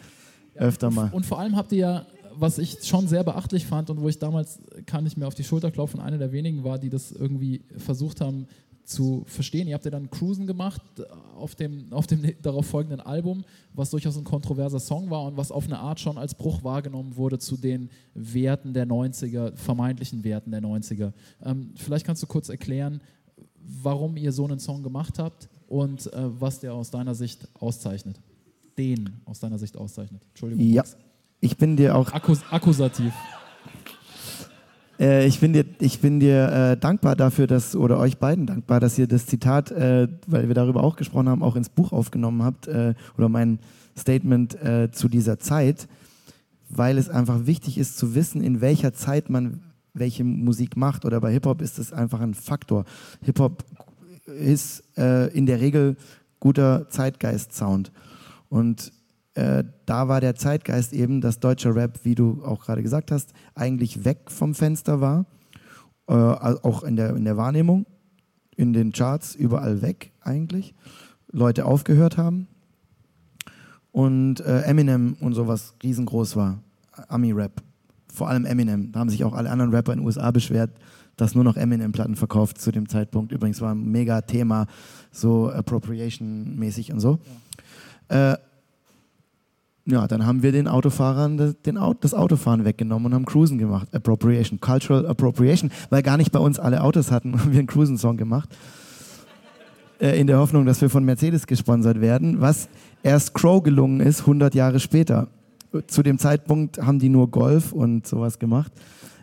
Öfter 0.55 0.91
mal. 0.91 1.09
Und 1.13 1.25
vor 1.25 1.39
allem 1.39 1.55
habt 1.55 1.71
ihr 1.71 1.77
ja, 1.77 2.05
was 2.35 2.57
ich 2.57 2.77
schon 2.83 3.07
sehr 3.07 3.23
beachtlich 3.23 3.65
fand 3.65 3.89
und 3.89 4.01
wo 4.01 4.09
ich 4.09 4.19
damals, 4.19 4.59
kann 4.85 5.05
ich 5.05 5.15
mir 5.15 5.27
auf 5.27 5.35
die 5.35 5.43
Schulter 5.43 5.71
klopfen, 5.71 5.99
einer 5.99 6.17
der 6.17 6.31
wenigen 6.31 6.63
war, 6.63 6.77
die 6.77 6.89
das 6.89 7.11
irgendwie 7.11 7.61
versucht 7.77 8.21
haben 8.21 8.47
zu 8.89 9.23
verstehen. 9.27 9.67
Ihr 9.67 9.75
habt 9.75 9.85
ja 9.85 9.91
dann 9.91 10.09
Cruisen 10.09 10.47
gemacht 10.47 10.81
auf 11.37 11.55
dem, 11.55 11.91
auf 11.93 12.07
dem 12.07 12.23
darauf 12.41 12.65
folgenden 12.65 12.99
Album, 12.99 13.45
was 13.73 13.91
durchaus 13.91 14.17
ein 14.17 14.23
kontroverser 14.23 14.79
Song 14.79 15.09
war 15.09 15.23
und 15.25 15.37
was 15.37 15.51
auf 15.51 15.65
eine 15.65 15.79
Art 15.79 15.99
schon 15.99 16.17
als 16.17 16.33
Bruch 16.33 16.63
wahrgenommen 16.63 17.15
wurde 17.15 17.37
zu 17.37 17.55
den 17.55 17.89
Werten 18.13 18.73
der 18.73 18.87
90er, 18.87 19.55
vermeintlichen 19.55 20.23
Werten 20.23 20.51
der 20.51 20.61
90er. 20.61 21.13
Ähm, 21.43 21.71
vielleicht 21.75 22.05
kannst 22.05 22.23
du 22.23 22.27
kurz 22.27 22.49
erklären, 22.49 23.01
warum 23.61 24.17
ihr 24.17 24.31
so 24.31 24.45
einen 24.45 24.59
Song 24.59 24.81
gemacht 24.81 25.19
habt 25.19 25.49
und 25.67 26.11
äh, 26.11 26.41
was 26.41 26.59
der 26.59 26.73
aus 26.73 26.89
deiner 26.89 27.13
Sicht 27.13 27.47
auszeichnet. 27.59 28.19
Den 28.77 29.21
aus 29.25 29.39
deiner 29.39 29.59
Sicht 29.59 29.77
auszeichnet. 29.77 30.23
Entschuldigung. 30.29 30.65
Ja, 30.65 30.81
Max. 30.81 30.97
ich 31.41 31.57
bin 31.57 31.77
dir 31.77 31.95
auch 31.95 32.11
Akkus 32.11 32.41
Akkusativ. 32.49 33.13
Äh, 34.99 35.25
ich 35.25 35.39
bin 35.39 35.53
dir, 35.53 35.65
ich 35.79 36.01
bin 36.01 36.19
dir 36.19 36.51
äh, 36.51 36.77
dankbar 36.77 37.15
dafür, 37.15 37.47
dass, 37.47 37.75
oder 37.75 37.97
euch 37.97 38.17
beiden 38.17 38.45
dankbar, 38.45 38.79
dass 38.79 38.97
ihr 38.99 39.07
das 39.07 39.25
Zitat, 39.25 39.71
äh, 39.71 40.07
weil 40.27 40.47
wir 40.47 40.55
darüber 40.55 40.83
auch 40.83 40.95
gesprochen 40.95 41.29
haben, 41.29 41.41
auch 41.41 41.55
ins 41.55 41.69
Buch 41.69 41.91
aufgenommen 41.91 42.43
habt, 42.43 42.67
äh, 42.67 42.93
oder 43.17 43.29
mein 43.29 43.59
Statement 43.97 44.61
äh, 44.61 44.91
zu 44.91 45.07
dieser 45.07 45.39
Zeit, 45.39 45.87
weil 46.69 46.97
es 46.97 47.09
einfach 47.09 47.45
wichtig 47.45 47.77
ist 47.77 47.97
zu 47.97 48.13
wissen, 48.13 48.41
in 48.41 48.61
welcher 48.61 48.93
Zeit 48.93 49.29
man 49.29 49.61
welche 49.93 50.23
Musik 50.23 50.77
macht. 50.77 51.05
Oder 51.05 51.19
bei 51.19 51.31
Hip-Hop 51.31 51.61
ist 51.61 51.79
es 51.79 51.93
einfach 51.93 52.19
ein 52.19 52.33
Faktor. 52.33 52.85
Hip-Hop 53.23 53.63
ist 54.27 54.83
äh, 54.97 55.27
in 55.35 55.45
der 55.45 55.59
Regel 55.61 55.97
guter 56.39 56.87
Zeitgeist-Sound. 56.89 57.91
Und 58.49 58.91
äh, 59.39 59.63
da 59.85 60.09
war 60.09 60.19
der 60.19 60.35
Zeitgeist 60.35 60.91
eben, 60.91 61.21
dass 61.21 61.39
deutscher 61.39 61.73
Rap, 61.73 61.99
wie 62.03 62.13
du 62.13 62.43
auch 62.43 62.65
gerade 62.65 62.83
gesagt 62.83 63.09
hast, 63.09 63.31
eigentlich 63.55 64.03
weg 64.03 64.29
vom 64.29 64.53
Fenster 64.53 64.99
war, 64.99 65.25
äh, 66.07 66.13
auch 66.13 66.83
in 66.83 66.97
der, 66.97 67.15
in 67.15 67.23
der 67.23 67.37
Wahrnehmung, 67.37 67.85
in 68.57 68.73
den 68.73 68.91
Charts, 68.91 69.35
überall 69.35 69.81
weg 69.81 70.11
eigentlich, 70.19 70.75
Leute 71.31 71.63
aufgehört 71.63 72.17
haben 72.17 72.47
und 73.93 74.41
äh, 74.41 74.63
Eminem 74.63 75.15
und 75.21 75.35
sowas 75.35 75.73
riesengroß 75.81 76.35
war, 76.35 76.59
Ami-Rap, 77.07 77.63
vor 78.13 78.27
allem 78.27 78.43
Eminem, 78.43 78.91
da 78.91 78.99
haben 78.99 79.09
sich 79.09 79.23
auch 79.23 79.33
alle 79.33 79.51
anderen 79.51 79.73
Rapper 79.73 79.93
in 79.93 79.99
den 79.99 80.05
USA 80.05 80.31
beschwert, 80.31 80.71
dass 81.15 81.33
nur 81.33 81.45
noch 81.45 81.55
Eminem-Platten 81.55 82.17
verkauft 82.17 82.59
zu 82.59 82.71
dem 82.71 82.89
Zeitpunkt. 82.89 83.31
Übrigens 83.31 83.61
war 83.61 83.73
ein 83.73 83.89
mega 83.89 84.19
Thema, 84.19 84.67
so 85.11 85.49
Appropriation-mäßig 85.49 86.91
und 86.91 86.99
so. 86.99 87.19
Äh, 88.09 88.35
ja, 89.89 90.07
dann 90.07 90.25
haben 90.25 90.43
wir 90.43 90.51
den 90.51 90.67
Autofahrern 90.67 91.37
das, 91.37 91.61
den 91.61 91.79
das 92.01 92.13
Autofahren 92.13 92.65
weggenommen 92.65 93.07
und 93.07 93.13
haben 93.13 93.25
Cruisen 93.25 93.57
gemacht. 93.57 93.87
Appropriation, 93.93 94.59
Cultural 94.59 95.05
Appropriation, 95.05 95.71
weil 95.89 96.03
gar 96.03 96.17
nicht 96.17 96.31
bei 96.31 96.39
uns 96.39 96.59
alle 96.59 96.81
Autos 96.81 97.11
hatten, 97.11 97.33
haben 97.39 97.51
wir 97.51 97.59
einen 97.59 97.67
Cruisen-Song 97.67 98.17
gemacht. 98.17 98.49
Äh, 99.99 100.19
in 100.19 100.27
der 100.27 100.39
Hoffnung, 100.39 100.65
dass 100.65 100.81
wir 100.81 100.89
von 100.89 101.03
Mercedes 101.03 101.45
gesponsert 101.47 102.01
werden, 102.01 102.39
was 102.41 102.69
erst 103.03 103.33
Crow 103.33 103.61
gelungen 103.61 103.99
ist, 103.99 104.21
100 104.21 104.55
Jahre 104.55 104.79
später. 104.79 105.27
Zu 105.87 106.01
dem 106.01 106.17
Zeitpunkt 106.17 106.79
haben 106.81 106.99
die 106.99 107.09
nur 107.09 107.29
Golf 107.29 107.73
und 107.73 108.07
sowas 108.07 108.39
gemacht. 108.39 108.71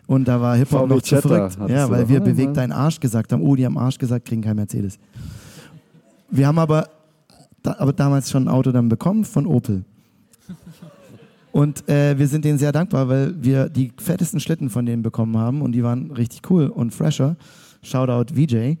Und 0.05 0.27
da 0.29 0.39
war 0.39 0.55
Hip-Hop 0.55 0.87
noch 0.87 1.01
zu 1.01 1.21
verrückt. 1.21 1.57
Ja, 1.67 1.89
weil 1.89 2.07
wir 2.07 2.21
oder? 2.21 2.31
bewegt 2.31 2.55
deinen 2.55 2.71
Arsch 2.71 2.99
gesagt 2.99 3.33
haben. 3.33 3.41
Oh, 3.41 3.55
die 3.55 3.65
haben 3.65 3.77
Arsch 3.77 3.97
gesagt, 3.97 4.25
kriegen 4.25 4.41
kein 4.41 4.55
Mercedes. 4.55 4.97
Wir 6.29 6.47
haben 6.47 6.59
aber, 6.59 6.87
da, 7.61 7.75
aber 7.79 7.91
damals 7.91 8.31
schon 8.31 8.45
ein 8.45 8.47
Auto 8.47 8.71
dann 8.71 8.87
bekommen 8.87 9.25
von 9.25 9.45
Opel. 9.45 9.83
Und 11.57 11.89
äh, 11.89 12.19
wir 12.19 12.27
sind 12.27 12.45
denen 12.45 12.59
sehr 12.59 12.71
dankbar, 12.71 13.09
weil 13.09 13.33
wir 13.43 13.67
die 13.67 13.91
fettesten 13.97 14.39
Schlitten 14.39 14.69
von 14.69 14.85
denen 14.85 15.01
bekommen 15.01 15.37
haben 15.37 15.63
und 15.63 15.71
die 15.71 15.81
waren 15.81 16.11
richtig 16.11 16.51
cool 16.51 16.67
und 16.67 16.93
fresher. 16.93 17.35
Shoutout 17.81 18.35
VJ, 18.35 18.75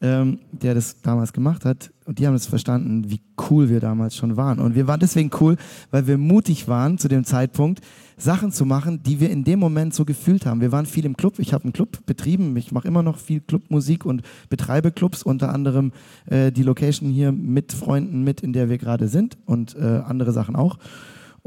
ähm, 0.00 0.40
der 0.50 0.74
das 0.74 1.00
damals 1.00 1.32
gemacht 1.32 1.64
hat. 1.64 1.92
Und 2.06 2.18
die 2.18 2.26
haben 2.26 2.34
es 2.34 2.46
verstanden, 2.46 3.08
wie 3.08 3.20
cool 3.48 3.68
wir 3.68 3.78
damals 3.78 4.16
schon 4.16 4.36
waren. 4.36 4.58
Und 4.58 4.74
wir 4.74 4.88
waren 4.88 4.98
deswegen 4.98 5.30
cool, 5.38 5.56
weil 5.92 6.08
wir 6.08 6.18
mutig 6.18 6.66
waren 6.66 6.98
zu 6.98 7.06
dem 7.06 7.22
Zeitpunkt, 7.22 7.82
Sachen 8.16 8.50
zu 8.50 8.66
machen, 8.66 9.00
die 9.04 9.20
wir 9.20 9.30
in 9.30 9.44
dem 9.44 9.60
Moment 9.60 9.94
so 9.94 10.04
gefühlt 10.04 10.44
haben. 10.44 10.60
Wir 10.60 10.72
waren 10.72 10.86
viel 10.86 11.04
im 11.04 11.16
Club. 11.16 11.38
Ich 11.38 11.54
habe 11.54 11.62
einen 11.62 11.72
Club 11.72 12.04
betrieben. 12.04 12.56
Ich 12.56 12.72
mache 12.72 12.88
immer 12.88 13.04
noch 13.04 13.18
viel 13.18 13.40
Clubmusik 13.40 14.04
und 14.04 14.22
betreibe 14.48 14.90
Clubs, 14.90 15.22
unter 15.22 15.54
anderem 15.54 15.92
äh, 16.26 16.50
die 16.50 16.64
Location 16.64 17.10
hier 17.10 17.30
mit 17.30 17.72
Freunden 17.72 18.24
mit, 18.24 18.40
in 18.40 18.52
der 18.52 18.68
wir 18.68 18.78
gerade 18.78 19.06
sind 19.06 19.38
und 19.46 19.76
äh, 19.76 20.02
andere 20.04 20.32
Sachen 20.32 20.56
auch. 20.56 20.78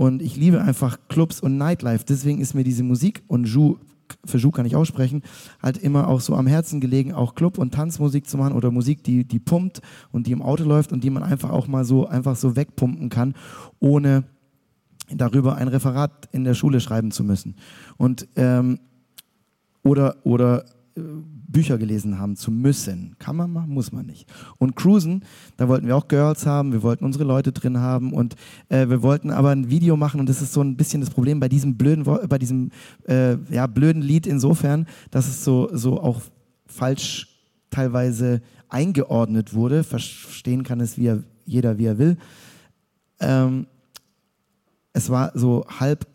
Und 0.01 0.23
ich 0.23 0.35
liebe 0.35 0.59
einfach 0.59 0.97
Clubs 1.09 1.39
und 1.39 1.57
Nightlife. 1.57 2.03
Deswegen 2.09 2.41
ist 2.41 2.55
mir 2.55 2.63
diese 2.63 2.81
Musik 2.81 3.21
und 3.27 3.47
Ju, 3.47 3.77
für 4.25 4.39
Ju 4.39 4.49
kann 4.49 4.65
ich 4.65 4.75
aussprechen, 4.75 5.21
halt 5.61 5.77
immer 5.77 6.07
auch 6.07 6.21
so 6.21 6.33
am 6.33 6.47
Herzen 6.47 6.81
gelegen, 6.81 7.13
auch 7.13 7.35
Club- 7.35 7.59
und 7.59 7.71
Tanzmusik 7.71 8.27
zu 8.27 8.39
machen 8.39 8.53
oder 8.53 8.71
Musik, 8.71 9.03
die, 9.03 9.25
die 9.25 9.37
pumpt 9.37 9.79
und 10.11 10.25
die 10.25 10.31
im 10.31 10.41
Auto 10.41 10.63
läuft 10.63 10.91
und 10.91 11.03
die 11.03 11.11
man 11.11 11.21
einfach 11.21 11.51
auch 11.51 11.67
mal 11.67 11.85
so 11.85 12.07
einfach 12.07 12.35
so 12.35 12.55
wegpumpen 12.55 13.09
kann, 13.09 13.35
ohne 13.79 14.23
darüber 15.13 15.57
ein 15.57 15.67
Referat 15.67 16.29
in 16.31 16.45
der 16.45 16.55
Schule 16.55 16.79
schreiben 16.79 17.11
zu 17.11 17.23
müssen. 17.23 17.55
Und 17.97 18.27
ähm, 18.37 18.79
oder, 19.83 20.15
oder 20.23 20.65
Bücher 20.95 21.77
gelesen 21.77 22.19
haben 22.19 22.35
zu 22.35 22.51
müssen. 22.51 23.15
Kann 23.19 23.35
man 23.35 23.51
machen, 23.51 23.73
muss 23.73 23.91
man 23.91 24.05
nicht. 24.05 24.29
Und 24.57 24.75
Cruisen, 24.75 25.23
da 25.57 25.67
wollten 25.67 25.87
wir 25.87 25.95
auch 25.95 26.07
Girls 26.07 26.45
haben, 26.45 26.71
wir 26.73 26.83
wollten 26.83 27.05
unsere 27.05 27.23
Leute 27.23 27.51
drin 27.51 27.77
haben 27.77 28.13
und 28.13 28.35
äh, 28.69 28.89
wir 28.89 29.01
wollten 29.01 29.31
aber 29.31 29.49
ein 29.49 29.69
Video 29.69 29.95
machen 29.95 30.19
und 30.19 30.27
das 30.27 30.41
ist 30.41 30.53
so 30.53 30.61
ein 30.61 30.75
bisschen 30.75 31.01
das 31.01 31.09
Problem 31.09 31.39
bei 31.39 31.49
diesem 31.49 31.77
blöden, 31.77 32.03
bei 32.03 32.37
diesem 32.37 32.71
äh, 33.07 33.37
ja, 33.49 33.67
blöden 33.67 34.01
Lied 34.01 34.27
insofern, 34.27 34.85
dass 35.11 35.27
es 35.27 35.43
so, 35.43 35.69
so 35.71 35.99
auch 36.01 36.21
falsch 36.65 37.27
teilweise 37.69 38.41
eingeordnet 38.69 39.53
wurde. 39.53 39.83
Verstehen 39.83 40.63
kann 40.63 40.79
es 40.79 40.97
wie 40.97 41.07
er, 41.07 41.23
jeder, 41.45 41.77
wie 41.77 41.85
er 41.85 41.97
will. 41.97 42.17
Ähm, 43.19 43.67
es 44.93 45.09
war 45.09 45.31
so 45.35 45.65
halb 45.79 46.05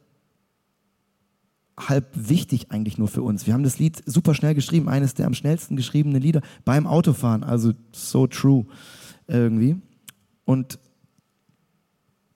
halb 1.78 2.06
wichtig 2.14 2.70
eigentlich 2.70 2.98
nur 2.98 3.08
für 3.08 3.22
uns. 3.22 3.46
Wir 3.46 3.54
haben 3.54 3.62
das 3.62 3.78
Lied 3.78 4.02
super 4.06 4.34
schnell 4.34 4.54
geschrieben, 4.54 4.88
eines 4.88 5.14
der 5.14 5.26
am 5.26 5.34
schnellsten 5.34 5.76
geschriebenen 5.76 6.22
Lieder 6.22 6.40
beim 6.64 6.86
Autofahren, 6.86 7.44
also 7.44 7.72
so 7.92 8.26
true 8.26 8.64
irgendwie. 9.26 9.76
Und 10.44 10.78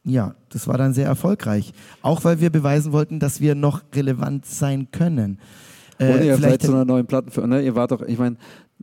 ja, 0.05 0.35
das 0.51 0.67
war 0.67 0.79
dann 0.79 0.95
sehr 0.95 1.07
erfolgreich. 1.07 1.73
Auch 2.03 2.25
weil 2.25 2.41
wir 2.41 2.51
beweisen 2.51 2.93
wollten, 2.93 3.19
dass 3.21 3.41
wir 3.41 3.55
noch 3.55 3.83
relevant 3.95 4.47
sein 4.47 4.89
können. 4.91 5.39
Äh, 5.99 6.13
Und 6.13 6.25
ihr 6.25 6.37
vielleicht 6.37 6.63
zu 6.63 6.73
einer 6.73 6.85
neuen 6.85 7.07
Platte. 7.07 7.47
Ne? 7.47 7.63
Ihr 7.63 7.75
wart 7.75 7.93
doch, 7.93 8.03
ich 8.03 8.19
meine, 8.19 8.37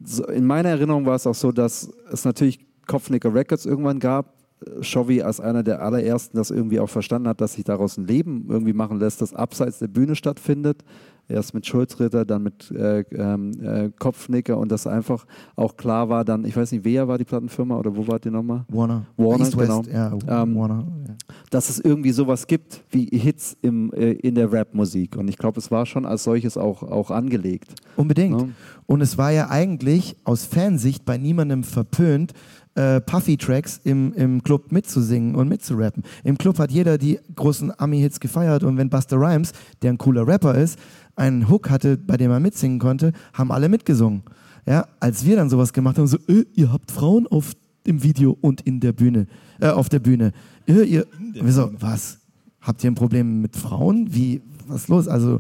so, 0.04 0.26
in 0.28 0.46
meiner 0.46 0.70
Erinnerung 0.70 1.06
war 1.06 1.16
es 1.16 1.26
auch 1.26 1.36
so, 1.36 1.52
dass 1.52 1.92
es 2.12 2.24
natürlich 2.24 2.60
Kopfnicker 2.86 3.34
Records 3.34 3.66
irgendwann 3.66 4.00
gab. 4.00 4.37
Chovy 4.82 5.22
als 5.22 5.40
einer 5.40 5.64
der 5.64 5.82
allerersten 5.82 6.38
das 6.38 6.50
irgendwie 6.52 6.80
auch 6.80 6.90
verstanden 6.90 7.28
hat, 7.28 7.42
dass 7.42 7.54
sich 7.54 7.64
daraus 7.64 7.98
ein 7.98 8.08
Leben 8.08 8.48
irgendwie 8.50 8.74
machen 8.74 9.00
lässt, 9.00 9.22
das 9.22 9.34
abseits 9.34 9.80
der 9.80 9.88
Bühne 9.88 10.16
stattfindet. 10.16 10.84
Erst 11.30 11.54
mit 11.54 11.66
Schulzritter, 11.66 12.24
dann 12.24 12.44
mit 12.44 12.72
äh, 12.72 13.02
ähm, 13.12 13.52
äh, 13.62 13.90
Kopfnicker 14.00 14.58
und 14.58 14.72
das 14.72 14.88
einfach 14.88 15.26
auch 15.56 15.76
klar 15.76 16.08
war 16.08 16.24
dann, 16.24 16.46
ich 16.46 16.56
weiß 16.56 16.72
nicht, 16.72 16.86
wer 16.86 17.08
war 17.08 17.18
die 17.18 17.26
Plattenfirma 17.26 17.78
oder 17.78 17.96
wo 17.96 18.08
wart 18.08 18.26
ihr 18.26 18.32
nochmal? 18.32 18.64
Warner. 18.70 19.06
Warner, 19.18 19.44
East 19.44 19.58
West, 19.58 19.70
genau. 19.70 19.84
ja, 19.92 20.44
Ähm, 20.44 20.56
Warner. 20.56 20.88
Ja. 21.08 21.16
dass 21.50 21.70
es 21.70 21.80
irgendwie 21.80 22.12
sowas 22.12 22.48
gibt 22.48 22.84
wie 22.92 23.06
Hits 23.06 23.58
im, 23.62 23.92
äh, 23.94 24.12
in 24.14 24.36
der 24.36 24.52
Rap-Musik. 24.52 25.18
Und 25.18 25.28
ich 25.28 25.38
glaube, 25.38 25.60
es 25.60 25.70
war 25.70 25.86
schon 25.86 26.06
als 26.06 26.24
solches 26.24 26.58
auch, 26.58 26.84
auch 26.84 27.12
angelegt. 27.12 27.76
Unbedingt. 27.98 28.38
Ne? 28.38 28.50
Und 28.86 29.02
es 29.02 29.18
war 29.18 29.32
ja 29.32 29.50
eigentlich 29.50 30.16
aus 30.24 30.46
Fansicht 30.46 31.04
bei 31.04 31.18
niemandem 31.18 31.64
verpönt, 31.64 32.34
äh, 32.76 33.02
Puffy-Tracks 33.02 33.82
im, 33.84 34.14
im 34.14 34.44
Club 34.44 34.72
mitzusingen 34.72 35.36
und 35.36 35.50
mitzurappen. 35.50 36.04
Im 36.24 36.38
Club 36.38 36.60
hat 36.60 36.72
jeder 36.72 36.98
die 36.98 37.20
großen 37.36 37.74
Ami-Hits 37.78 38.20
gefeiert 38.20 38.64
und 38.64 38.78
wenn 38.78 38.90
Buster 38.90 39.18
Rhymes, 39.18 39.52
der 39.82 39.92
ein 39.92 39.98
cooler 39.98 40.26
Rapper 40.28 40.56
ist, 40.56 40.78
einen 41.18 41.50
Hook 41.50 41.70
hatte, 41.70 41.98
bei 41.98 42.16
dem 42.16 42.32
er 42.32 42.40
mitsingen 42.40 42.80
konnte, 42.80 43.12
haben 43.34 43.52
alle 43.52 43.68
mitgesungen. 43.68 44.24
Ja, 44.66 44.88
als 45.00 45.26
wir 45.26 45.36
dann 45.36 45.50
sowas 45.50 45.74
gemacht 45.74 45.98
haben, 45.98 46.08
so, 46.08 46.18
äh, 46.28 46.46
ihr 46.54 46.72
habt 46.72 46.92
Frauen 46.92 47.28
auf 47.28 47.52
im 47.86 48.04
Video 48.04 48.38
und 48.42 48.62
in 48.62 48.80
der 48.82 48.92
Bühne, 48.92 49.28
äh, 49.62 49.68
auf 49.70 49.88
der 49.90 50.00
Bühne. 50.00 50.32
Äh, 50.68 50.84
ihr, 50.84 51.08
wir 51.34 51.52
so, 51.54 51.72
was? 51.80 52.20
Habt 52.62 52.84
ihr 52.84 52.92
ein 52.92 52.96
Problem 52.96 53.42
mit 53.42 53.56
Frauen? 53.56 54.14
Wie, 54.14 54.42
was 54.68 54.82
ist 54.84 54.88
los? 54.90 55.08
Also, 55.08 55.40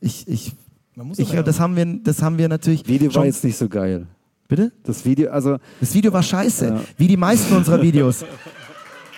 ich, 0.00 0.26
ich, 0.26 0.52
Man 0.96 1.06
muss 1.06 1.18
ich, 1.20 1.30
ja 1.32 1.42
das 1.44 1.60
haben 1.60 1.76
wir, 1.76 1.86
das 2.02 2.22
haben 2.22 2.38
wir 2.38 2.48
natürlich. 2.48 2.86
Video 2.88 3.08
schon- 3.10 3.20
war 3.20 3.26
jetzt 3.26 3.44
nicht 3.44 3.56
so 3.56 3.68
geil. 3.68 4.06
Bitte? 4.48 4.72
Das 4.82 5.04
Video, 5.04 5.30
also 5.30 5.58
Das 5.80 5.94
Video 5.94 6.12
war 6.12 6.22
scheiße, 6.24 6.66
Ja. 6.68 6.80
wie 6.96 7.06
die 7.08 7.16
meisten 7.16 7.54
unserer 7.56 7.80
Videos. 7.82 8.24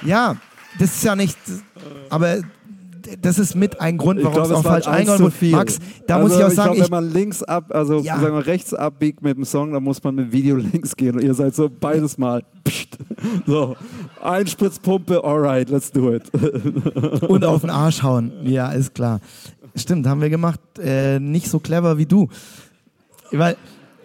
Ja, 0.07 0.37
das 0.79 0.95
ist 0.95 1.03
ja 1.03 1.17
nicht, 1.17 1.37
aber 2.09 2.37
das 3.21 3.39
ist 3.39 3.55
mit 3.55 3.81
ein 3.81 3.97
Grund, 3.99 4.21
warum 4.23 4.35
glaube, 4.35 4.49
es 4.49 4.55
auch 4.55 4.63
falsch 4.63 4.87
eingeordnet 4.87 5.43
wurde. 5.43 5.53
Max, 5.53 5.79
da 6.07 6.17
also, 6.17 6.29
muss 6.29 6.39
ich 6.39 6.45
auch 6.45 6.51
sagen, 6.51 6.75
glaub, 6.75 6.77
ich, 6.77 6.85
wenn 6.85 7.05
man 7.05 7.13
links 7.13 7.43
ab, 7.43 7.75
also 7.75 8.01
Ja. 8.01 8.21
sagen 8.21 8.35
wir 8.35 8.47
rechts 8.47 8.75
abbiegt 8.75 9.23
mit 9.23 9.37
dem 9.37 9.45
Song, 9.45 9.73
dann 9.73 9.83
muss 9.83 10.03
man 10.03 10.15
mit 10.15 10.33
Video 10.33 10.57
links 10.73 10.97
gehen 10.97 11.17
und 11.17 11.23
ihr 11.23 11.35
seid 11.35 11.55
so 11.55 11.69
beides 11.69 12.19
mal. 12.19 12.43
Psst. 12.65 12.99
So, 13.47 13.77
Einspritzpumpe, 14.23 15.23
alright, 15.25 15.69
let's 15.71 15.91
do 15.91 16.13
it. 16.13 16.31
und 17.29 17.45
auf 17.45 17.63
den 17.63 17.71
Arsch 17.71 18.03
hauen. 18.03 18.33
Ja, 18.45 18.71
ist 18.71 18.95
klar. 18.95 19.21
Stimmt, 19.75 20.07
haben 20.07 20.21
wir 20.21 20.31
gemacht. 20.31 20.61
Äh, 20.79 21.21
nicht 21.21 21.49
so 21.49 21.59
clever 21.59 21.99
wie 21.99 22.07
du. 22.07 22.29
Weil 23.31 23.57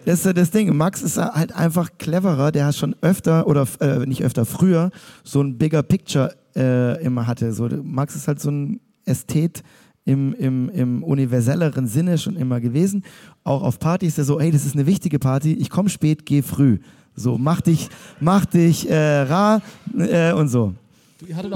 das 0.04 0.20
ist 0.20 0.26
ja 0.26 0.32
das 0.32 0.50
Ding. 0.50 0.76
Max 0.76 1.02
ist 1.02 1.16
halt 1.16 1.54
einfach 1.54 1.90
cleverer. 1.98 2.52
Der 2.52 2.66
hat 2.66 2.76
schon 2.76 2.94
öfter 3.00 3.46
oder 3.46 3.66
äh, 3.80 4.00
nicht 4.06 4.22
öfter, 4.22 4.44
früher 4.44 4.90
so 5.22 5.40
ein 5.40 5.56
bigger 5.56 5.82
Picture 5.82 6.34
äh, 6.54 7.02
immer 7.02 7.26
hatte. 7.26 7.52
So, 7.52 7.68
Max 7.82 8.14
ist 8.14 8.28
halt 8.28 8.40
so 8.40 8.50
ein 8.50 8.80
Ästhet 9.04 9.62
im, 10.04 10.34
im, 10.34 10.68
im 10.68 11.02
universelleren 11.02 11.86
Sinne 11.86 12.18
schon 12.18 12.36
immer 12.36 12.60
gewesen. 12.60 13.04
Auch 13.42 13.62
auf 13.62 13.78
Partys 13.78 14.10
ist 14.10 14.18
er 14.18 14.24
so, 14.24 14.40
ey, 14.40 14.50
das 14.50 14.66
ist 14.66 14.74
eine 14.74 14.86
wichtige 14.86 15.18
Party. 15.18 15.54
Ich 15.54 15.70
komme 15.70 15.88
spät, 15.88 16.26
geh 16.26 16.42
früh. 16.42 16.78
So, 17.16 17.38
mach 17.38 17.60
dich, 17.60 17.88
mach 18.20 18.44
dich 18.44 18.90
äh, 18.90 19.20
rar 19.22 19.62
äh, 19.96 20.32
und 20.32 20.48
so. 20.48 20.74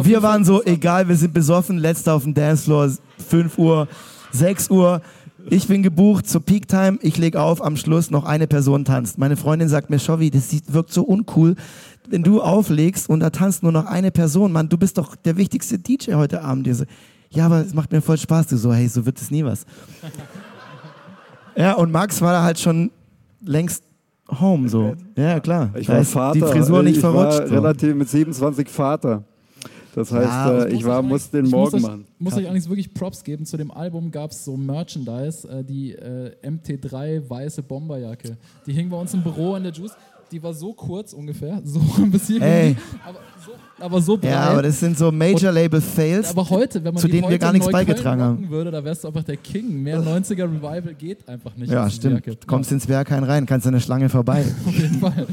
Wir 0.03 0.23
waren 0.23 0.45
so, 0.45 0.65
egal, 0.65 1.09
wir 1.09 1.17
sind 1.17 1.35
besoffen, 1.35 1.79
letzter 1.79 2.15
auf 2.15 2.23
dem 2.23 2.33
Dancefloor, 2.33 2.93
5 3.29 3.59
Uhr, 3.59 3.89
6 4.33 4.71
Uhr. 4.71 5.03
Ich 5.51 5.67
bin 5.67 5.83
gebucht 5.83 6.29
zur 6.29 6.43
Peak 6.43 6.69
Time, 6.69 6.99
ich 7.03 7.19
leg 7.19 7.37
auf, 7.37 7.63
am 7.63 7.77
Schluss 7.77 8.11
noch 8.11 8.25
eine 8.25 8.47
Person 8.47 8.85
tanzt. 8.85 9.19
Meine 9.19 9.37
Freundin 9.37 9.69
sagt 9.69 9.91
mir, 9.91 9.99
Shovi, 9.99 10.31
das 10.31 10.49
sieht, 10.49 10.73
wirkt 10.73 10.93
so 10.93 11.03
uncool, 11.03 11.57
wenn 12.09 12.23
du 12.23 12.41
auflegst 12.41 13.09
und 13.09 13.21
da 13.21 13.31
tanzt 13.31 13.63
nur 13.63 13.73
noch 13.73 13.87
eine 13.87 14.11
Person. 14.11 14.53
Mann, 14.53 14.69
du 14.69 14.79
bist 14.79 14.97
doch 14.97 15.17
der 15.17 15.37
wichtigste 15.37 15.79
DJ 15.79 16.15
heute 16.15 16.43
Abend. 16.43 16.67
Die 16.67 16.73
so, 16.73 16.85
ja, 17.31 17.47
aber 17.47 17.61
es 17.61 17.75
macht 17.75 17.93
mir 17.93 18.01
voll 18.01 18.19
Spaß. 18.19 18.47
Du 18.49 18.57
so, 18.57 18.73
hey, 18.73 18.89
so 18.89 19.05
wird 19.05 19.21
es 19.21 19.31
nie 19.31 19.45
was. 19.45 19.65
ja, 21.57 21.75
und 21.75 21.91
Max 21.93 22.21
war 22.21 22.33
da 22.33 22.43
halt 22.43 22.59
schon 22.59 22.91
längst 23.45 23.83
home, 24.41 24.69
so. 24.69 24.95
Ja, 25.17 25.41
klar. 25.41 25.71
Ich 25.77 25.87
Da 25.87 25.95
war 25.97 26.05
Vater. 26.05 26.35
Die 26.35 26.53
Frisur 26.53 26.83
nicht 26.83 26.97
ich 26.97 27.01
verrutscht. 27.01 27.41
War 27.41 27.47
so. 27.49 27.55
relativ 27.55 27.95
mit 27.95 28.09
27 28.09 28.69
Vater. 28.69 29.25
Das 29.95 30.13
heißt, 30.13 30.29
Ja, 30.29 30.63
äh, 30.65 30.73
ich 30.75 30.85
war, 30.85 31.03
muss 31.03 31.31
den 31.31 31.47
Ich 31.47 31.51
Morgen 31.51 31.73
muss 31.73 31.83
machen. 31.83 32.07
muss 32.19 32.35
euch 32.35 32.49
eigentlich 32.49 32.69
wirklich 32.69 32.93
Props 32.95 33.25
geben. 33.25 33.45
Zu 33.47 33.57
dem 33.57 33.71
Album 33.71 34.11
gab 34.11 34.31
es 34.31 34.45
so 34.45 34.57
Merchandise, 34.57 35.49
äh, 35.49 35.65
die 35.65 35.93
äh, 35.93 36.33
MT3 36.47 37.29
weiße 37.29 37.63
Bomberjacke. 37.63 38.37
Die 38.67 38.73
hing 38.73 38.89
bei 38.91 38.97
uns 38.97 39.13
im 39.15 39.23
Büro 39.23 39.57
in 39.57 39.65
der 39.65 39.73
Juice. 39.73 39.97
Die 40.31 40.43
war 40.43 40.53
so 40.53 40.75
kurz 40.75 41.13
ungefähr, 41.13 41.61
so 41.65 41.81
bis 42.07 42.27
hier 42.27 42.43
Ey. 42.43 42.77
aber 43.05 43.19
so, 43.45 43.53
aber 43.83 44.01
so 44.01 44.17
breit. 44.17 44.31
Ja, 44.31 44.51
aber 44.51 44.63
das 44.63 44.79
sind 44.81 44.99
so 44.99 45.11
Major-Label-Fails. 45.11 46.31
aber 46.31 46.49
heute, 46.51 46.83
wenn 46.85 46.95
man 46.95 47.01
zu 47.01 47.07
die 47.07 47.13
denen 47.13 47.25
wir 47.25 47.29
heute 47.29 47.39
gar 47.39 47.53
nichts 47.53 47.71
beigetragen 47.71 48.21
haben. 48.21 48.51
würde, 48.51 48.71
da 48.71 48.85
wärst 48.85 49.05
du 49.05 49.09
einfach 49.09 49.25
der 49.25 49.37
King. 49.37 49.83
Mehr 49.83 50.01
90er 50.01 50.45
Revival 50.45 50.95
geht 50.95 51.27
einfach 51.29 51.55
nicht. 51.57 51.71
Ja, 51.71 51.89
stimmt. 51.89 52.27
Du 52.27 52.35
kommst 52.47 52.71
ins 52.73 52.87
Berghain 52.87 53.25
rein, 53.25 53.47
kannst 53.47 53.67
an 53.67 53.73
der 53.73 53.81
Schlange 53.81 54.09
vorbei. 54.09 54.45
Auf 54.67 54.75
jeden 54.75 55.01
Fall. 55.01 55.27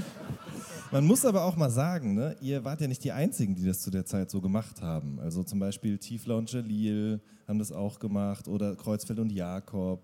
Man 0.91 1.05
muss 1.05 1.25
aber 1.25 1.43
auch 1.43 1.57
mal 1.57 1.69
sagen, 1.69 2.13
ne, 2.13 2.35
ihr 2.39 2.63
wart 2.63 2.79
ja 2.79 2.87
nicht 2.87 3.03
die 3.03 3.11
Einzigen, 3.11 3.55
die 3.55 3.65
das 3.65 3.81
zu 3.81 3.91
der 3.91 4.05
Zeit 4.05 4.31
so 4.31 4.39
gemacht 4.39 4.81
haben. 4.81 5.19
Also 5.19 5.43
zum 5.43 5.59
Beispiel 5.59 5.97
Tiefler 5.97 6.37
und 6.37 6.49
Jalil 6.51 7.19
haben 7.47 7.59
das 7.59 7.71
auch 7.71 7.99
gemacht 7.99 8.47
oder 8.47 8.75
Kreuzfeld 8.75 9.19
und 9.19 9.31
Jakob, 9.31 9.99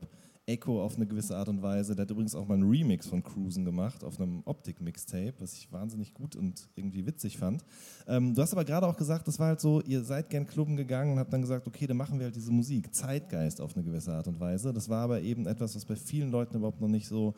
Echo 0.52 0.84
auf 0.84 0.96
eine 0.96 1.08
gewisse 1.08 1.36
Art 1.36 1.50
und 1.50 1.62
Weise. 1.62 1.96
Der 1.96 2.04
hat 2.04 2.12
übrigens 2.12 2.36
auch 2.36 2.48
mal 2.48 2.56
einen 2.56 2.70
Remix 2.70 3.08
von 3.08 3.24
Cruisen 3.24 3.66
gemacht 3.66 4.04
auf 4.04 4.20
einem 4.20 4.42
Optik-Mixtape, 4.46 5.34
was 5.40 5.54
ich 5.54 5.72
wahnsinnig 5.72 6.14
gut 6.14 6.36
und 6.36 6.70
irgendwie 6.76 7.06
witzig 7.06 7.38
fand. 7.38 7.64
Ähm, 8.08 8.34
du 8.34 8.42
hast 8.42 8.52
aber 8.54 8.66
gerade 8.66 8.86
auch 8.86 8.98
gesagt, 8.98 9.28
das 9.28 9.40
war 9.40 9.48
halt 9.48 9.62
so, 9.62 9.82
ihr 9.82 10.04
seid 10.04 10.30
gern 10.30 10.46
Klubben 10.46 10.76
gegangen 10.76 11.14
und 11.14 11.20
habt 11.20 11.32
dann 11.32 11.42
gesagt, 11.42 11.68
okay, 11.68 11.88
dann 11.88 11.98
machen 11.98 12.20
wir 12.20 12.26
halt 12.26 12.36
diese 12.36 12.52
Musik, 12.52 12.94
Zeitgeist 12.94 13.62
auf 13.62 13.76
eine 13.76 13.84
gewisse 13.86 14.14
Art 14.14 14.28
und 14.28 14.40
Weise. 14.40 14.74
Das 14.74 14.90
war 14.90 15.04
aber 15.04 15.22
eben 15.22 15.48
etwas, 15.48 15.76
was 15.76 15.86
bei 15.86 15.96
vielen 15.96 16.32
Leuten 16.32 16.58
überhaupt 16.58 16.82
noch 16.82 16.90
nicht 16.90 17.08
so 17.08 17.34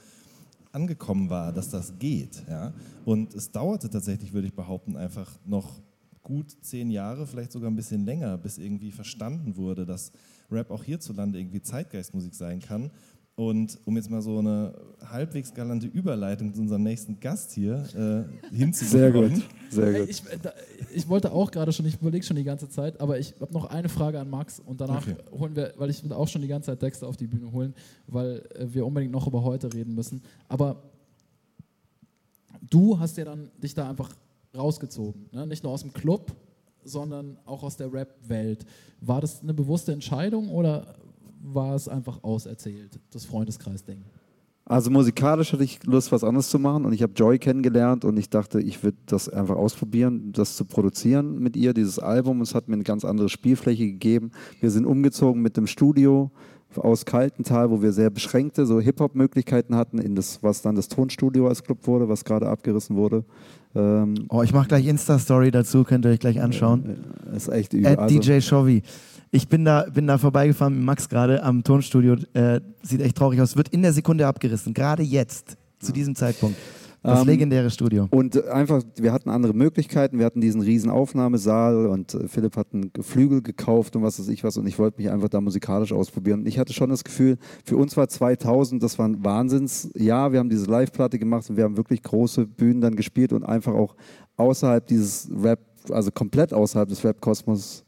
angekommen 0.72 1.30
war, 1.30 1.54
dass 1.54 1.70
das 1.70 1.98
geht. 2.00 2.44
Ja? 2.50 2.74
Und 3.06 3.34
es 3.36 3.52
dauerte 3.52 3.90
tatsächlich, 3.90 4.34
würde 4.34 4.48
ich 4.48 4.56
behaupten, 4.56 4.98
einfach 4.98 5.32
noch 5.46 5.82
gut 6.24 6.56
zehn 6.62 6.90
Jahre, 6.90 7.28
vielleicht 7.28 7.52
sogar 7.52 7.70
ein 7.70 7.76
bisschen 7.76 8.06
länger, 8.06 8.38
bis 8.38 8.58
irgendwie 8.58 8.92
verstanden 8.92 9.56
wurde, 9.56 9.86
dass 9.86 10.12
Rap 10.52 10.72
auch 10.72 10.84
hierzulande 10.84 11.40
irgendwie 11.40 11.62
Zeitgeistmusik 11.62 12.36
sein 12.36 12.60
kann. 12.60 12.92
Und 13.36 13.80
um 13.86 13.96
jetzt 13.96 14.12
mal 14.12 14.22
so 14.22 14.38
eine 14.38 14.76
halbwegs 15.04 15.52
galante 15.56 15.88
Überleitung 15.88 16.54
zu 16.54 16.62
unserem 16.62 16.84
nächsten 16.84 17.20
Gast 17.20 17.52
hier 17.54 17.84
äh, 18.52 18.56
hinzubekommen. 18.56 19.38
Sehr 19.38 19.42
gut, 19.42 19.44
sehr 19.72 20.00
gut. 20.02 20.10
Ich, 20.10 20.24
äh, 20.28 20.38
da, 20.40 20.54
ich 20.94 21.10
wollte 21.10 21.32
auch 21.32 21.50
gerade 21.50 21.74
schon, 21.74 21.88
ich 21.88 21.96
überlege 22.00 22.24
schon 22.24 22.36
die 22.36 22.44
ganze 22.44 22.70
Zeit, 22.70 23.02
aber 23.02 23.18
ich 23.18 23.34
habe 23.42 23.52
noch 23.52 23.66
eine 23.66 23.90
Frage 23.90 24.20
an 24.20 24.30
Max 24.30 24.60
und 24.60 24.80
danach 24.80 25.02
Okay. 25.08 25.16
holen 25.32 25.56
wir, 25.56 25.74
weil 25.78 25.90
ich 25.90 26.04
will 26.04 26.14
auch 26.14 26.28
schon 26.28 26.44
die 26.44 26.48
ganze 26.48 26.68
Zeit 26.68 26.80
Texte 26.80 27.08
auf 27.08 27.18
die 27.18 27.26
Bühne 27.26 27.52
holen, 27.52 27.74
weil 28.06 28.44
äh, 28.54 28.68
wir 28.72 28.86
unbedingt 28.86 29.12
noch 29.12 29.26
über 29.26 29.42
heute 29.44 29.74
reden 29.74 29.96
müssen. 29.96 30.22
Aber 30.48 30.84
du 32.70 33.00
hast 33.00 33.18
ja 33.18 33.26
dann 33.26 33.50
dich 33.58 33.74
da 33.74 33.90
einfach 33.90 34.12
rausgezogen, 34.56 35.30
ne? 35.32 35.48
nicht 35.48 35.64
nur 35.64 35.74
aus 35.74 35.82
dem 35.82 35.92
Club, 35.92 36.32
sondern 36.86 37.38
auch 37.46 37.64
aus 37.64 37.78
der 37.78 37.92
Rap-Welt. 37.92 38.66
War 39.02 39.22
das 39.22 39.42
eine 39.42 39.54
bewusste 39.54 39.92
Entscheidung 39.92 40.50
oder 40.50 40.96
war 41.42 41.76
es 41.76 41.88
einfach 41.88 42.24
auserzählt, 42.24 43.00
das 43.12 43.26
Freundeskreis-Ding? 43.26 44.04
Also 44.66 44.90
musikalisch 44.90 45.52
hatte 45.52 45.66
ich 45.66 45.84
Lust, 45.84 46.14
was 46.14 46.24
anderes 46.24 46.50
zu 46.50 46.58
machen 46.58 46.86
und 46.86 46.94
ich 46.94 47.04
habe 47.04 47.12
Joy 47.14 47.38
kennengelernt 47.38 48.06
und 48.06 48.16
ich 48.18 48.30
dachte, 48.30 48.62
ich 48.62 48.82
würde 48.82 48.98
das 49.08 49.28
einfach 49.28 49.58
ausprobieren, 49.58 50.32
das 50.32 50.56
zu 50.56 50.64
produzieren 50.64 51.40
mit 51.40 51.58
ihr, 51.58 51.74
dieses 51.74 52.00
Album. 52.00 52.40
Es 52.40 52.56
hat 52.56 52.70
mir 52.70 52.76
eine 52.76 52.84
ganz 52.84 53.04
andere 53.04 53.28
Spielfläche 53.28 53.86
gegeben. 53.86 54.32
Wir 54.62 54.72
sind 54.72 54.86
umgezogen 54.86 55.42
mit 55.42 55.58
dem 55.58 55.68
Studio 55.68 56.32
aus 56.78 57.06
Kaltental, 57.06 57.70
wo 57.70 57.82
wir 57.82 57.92
sehr 57.94 58.10
beschränkte 58.10 58.66
so 58.66 58.80
Hip-Hop-Möglichkeiten 58.80 59.76
hatten, 59.76 60.00
in 60.00 60.16
das, 60.16 60.42
was 60.42 60.62
dann 60.62 60.76
das 60.76 60.88
Tonstudio 60.88 61.48
als 61.48 61.64
Club 61.64 61.86
wurde, 61.88 62.10
was 62.10 62.24
gerade 62.26 62.48
abgerissen 62.48 62.96
wurde. 62.96 63.24
Ähm, 63.76 64.16
Oh, 64.30 64.42
ich 64.44 64.54
mache 64.54 64.68
gleich 64.68 64.86
Insta-Story 64.88 65.52
dazu, 65.52 65.84
könnt 65.84 66.06
ihr 66.06 66.12
euch 66.12 66.20
gleich 66.20 66.42
anschauen. 66.42 66.98
äh, 67.32 67.36
ist 67.38 67.50
echt 67.50 67.74
übel. 67.74 67.98
At 67.98 68.10
DJ 68.10 68.40
Shovi. 68.40 68.84
Ich 69.32 69.48
bin 69.48 69.66
da, 69.66 69.86
bin 69.92 70.06
da 70.06 70.18
vorbeigefahren 70.20 70.76
mit 70.76 70.84
Max 70.86 71.10
gerade 71.10 71.42
am 71.42 71.64
Tonstudio. 71.64 72.18
Äh, 72.34 72.62
sieht 72.84 73.02
echt 73.02 73.18
traurig 73.18 73.42
aus. 73.42 73.56
Wird 73.58 73.70
in 73.70 73.82
der 73.82 73.92
Sekunde 73.94 74.28
abgerissen. 74.28 74.74
Gerade 74.76 75.02
jetzt, 75.02 75.58
zu 75.80 75.92
diesem 75.92 76.16
Zeitpunkt. 76.16 76.56
Das 77.04 77.22
Ähm, 77.22 77.28
legendäre 77.28 77.70
Studio. 77.70 78.08
Und 78.12 78.42
einfach, 78.48 78.82
wir 78.96 79.12
hatten 79.12 79.30
andere 79.30 79.54
Möglichkeiten. 79.54 80.20
Wir 80.20 80.26
hatten 80.26 80.40
diesen 80.40 80.62
riesen 80.62 80.90
Aufnahmesaal 80.90 81.88
und 81.88 82.14
äh, 82.14 82.30
Philipp 82.30 82.56
hat 82.56 82.68
einen 82.74 82.92
Flügel 83.02 83.42
gekauft 83.42 83.98
und 83.98 84.04
was 84.04 84.20
weiß 84.20 84.30
ich 84.30 84.44
was. 84.46 84.56
Und 84.56 84.68
ich 84.68 84.80
wollte 84.80 85.02
mich 85.02 85.12
einfach 85.12 85.28
da 85.28 85.42
musikalisch 85.42 85.92
ausprobieren. 85.92 86.42
Und 86.42 86.48
ich 86.48 86.58
hatte 86.58 86.72
schon 86.72 86.90
das 86.90 87.04
Gefühl, 87.04 87.38
für 87.66 87.76
uns 87.76 87.98
war 87.98 88.08
2000, 88.08 88.82
das 88.82 88.98
war 88.98 89.08
ein 89.08 89.24
Wahnsinnsjahr. 89.24 90.32
Wir 90.32 90.40
haben 90.40 90.50
diese 90.50 90.72
Live-Platte 90.72 91.20
gemacht 91.20 91.50
und 91.50 91.58
wir 91.58 91.66
haben 91.66 91.76
wirklich 91.76 92.02
große 92.02 92.48
Bühnen 92.48 92.80
dann 92.80 92.96
gespielt 92.96 93.34
und 93.34 93.44
einfach 93.44 93.74
auch 93.74 93.96
außerhalb 94.38 94.88
dieses 94.88 95.30
Rap, 95.44 95.60
also 95.90 96.10
komplett 96.10 96.54
außerhalb 96.54 96.88
des 96.88 97.04
Rap-Kosmos 97.04 97.84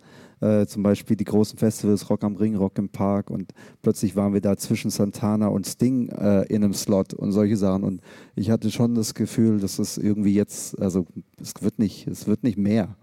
äh, 0.46 0.68
zum 0.68 0.84
Beispiel 0.84 1.18
die 1.18 1.24
großen 1.24 1.58
Festivals, 1.58 2.10
Rock 2.10 2.24
am 2.24 2.36
Ring, 2.36 2.56
Rock 2.56 2.78
im 2.78 2.90
Park 2.90 3.30
und 3.30 3.54
plötzlich 3.82 4.16
waren 4.16 4.34
wir 4.34 4.42
da 4.42 4.58
zwischen 4.58 4.92
Santana 4.92 5.48
und 5.48 5.66
Sting 5.66 6.10
äh, 6.10 6.44
in 6.44 6.64
einem 6.64 6.74
Slot 6.74 7.14
und 7.14 7.32
solche 7.32 7.58
Sachen 7.58 7.84
und 7.84 8.02
ich 8.36 8.52
hatte 8.52 8.70
schon 8.70 8.96
das 8.96 9.14
Gefühl, 9.14 9.60
dass 9.60 9.80
es 9.80 9.98
irgendwie 9.98 10.34
jetzt, 10.34 10.80
also 10.80 11.06
es 11.42 11.54
wird 11.62 11.80
nicht, 11.80 12.08
es 12.08 12.28
wird 12.28 12.44
nicht 12.44 12.58
mehr. 12.58 12.96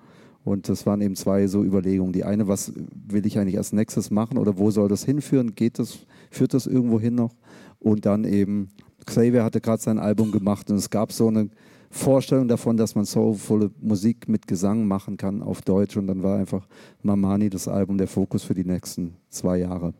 Und 0.44 0.68
das 0.68 0.86
waren 0.86 1.00
eben 1.00 1.14
zwei 1.14 1.46
so 1.46 1.62
Überlegungen. 1.62 2.12
Die 2.12 2.24
eine, 2.24 2.48
was 2.48 2.72
will 2.74 3.24
ich 3.26 3.38
eigentlich 3.38 3.58
als 3.58 3.72
nächstes 3.72 4.10
machen 4.10 4.38
oder 4.38 4.58
wo 4.58 4.72
soll 4.72 4.88
das 4.88 5.04
hinführen? 5.04 5.54
Geht 5.54 5.78
das, 5.78 6.00
führt 6.30 6.52
das 6.52 6.66
irgendwo 6.66 6.98
hin 6.98 7.14
noch? 7.14 7.32
Und 7.78 8.06
dann 8.06 8.24
eben, 8.24 8.68
Xavier 9.06 9.44
hatte 9.44 9.60
gerade 9.60 9.80
sein 9.80 10.00
Album 10.00 10.32
gemacht 10.32 10.68
und 10.70 10.76
es 10.76 10.90
gab 10.90 11.12
so 11.12 11.28
eine 11.28 11.48
Vorstellung 11.94 12.48
davon, 12.48 12.78
dass 12.78 12.94
man 12.94 13.04
soulvolle 13.04 13.70
Musik 13.78 14.26
mit 14.26 14.46
Gesang 14.46 14.86
machen 14.86 15.18
kann 15.18 15.42
auf 15.42 15.60
Deutsch. 15.60 15.96
Und 15.98 16.06
dann 16.06 16.22
war 16.22 16.38
einfach 16.38 16.66
Mamani 17.02 17.50
das 17.50 17.68
Album 17.68 17.98
der 17.98 18.08
Fokus 18.08 18.42
für 18.42 18.54
die 18.54 18.64
nächsten 18.64 19.14
zwei 19.28 19.58
Jahre. 19.58 19.92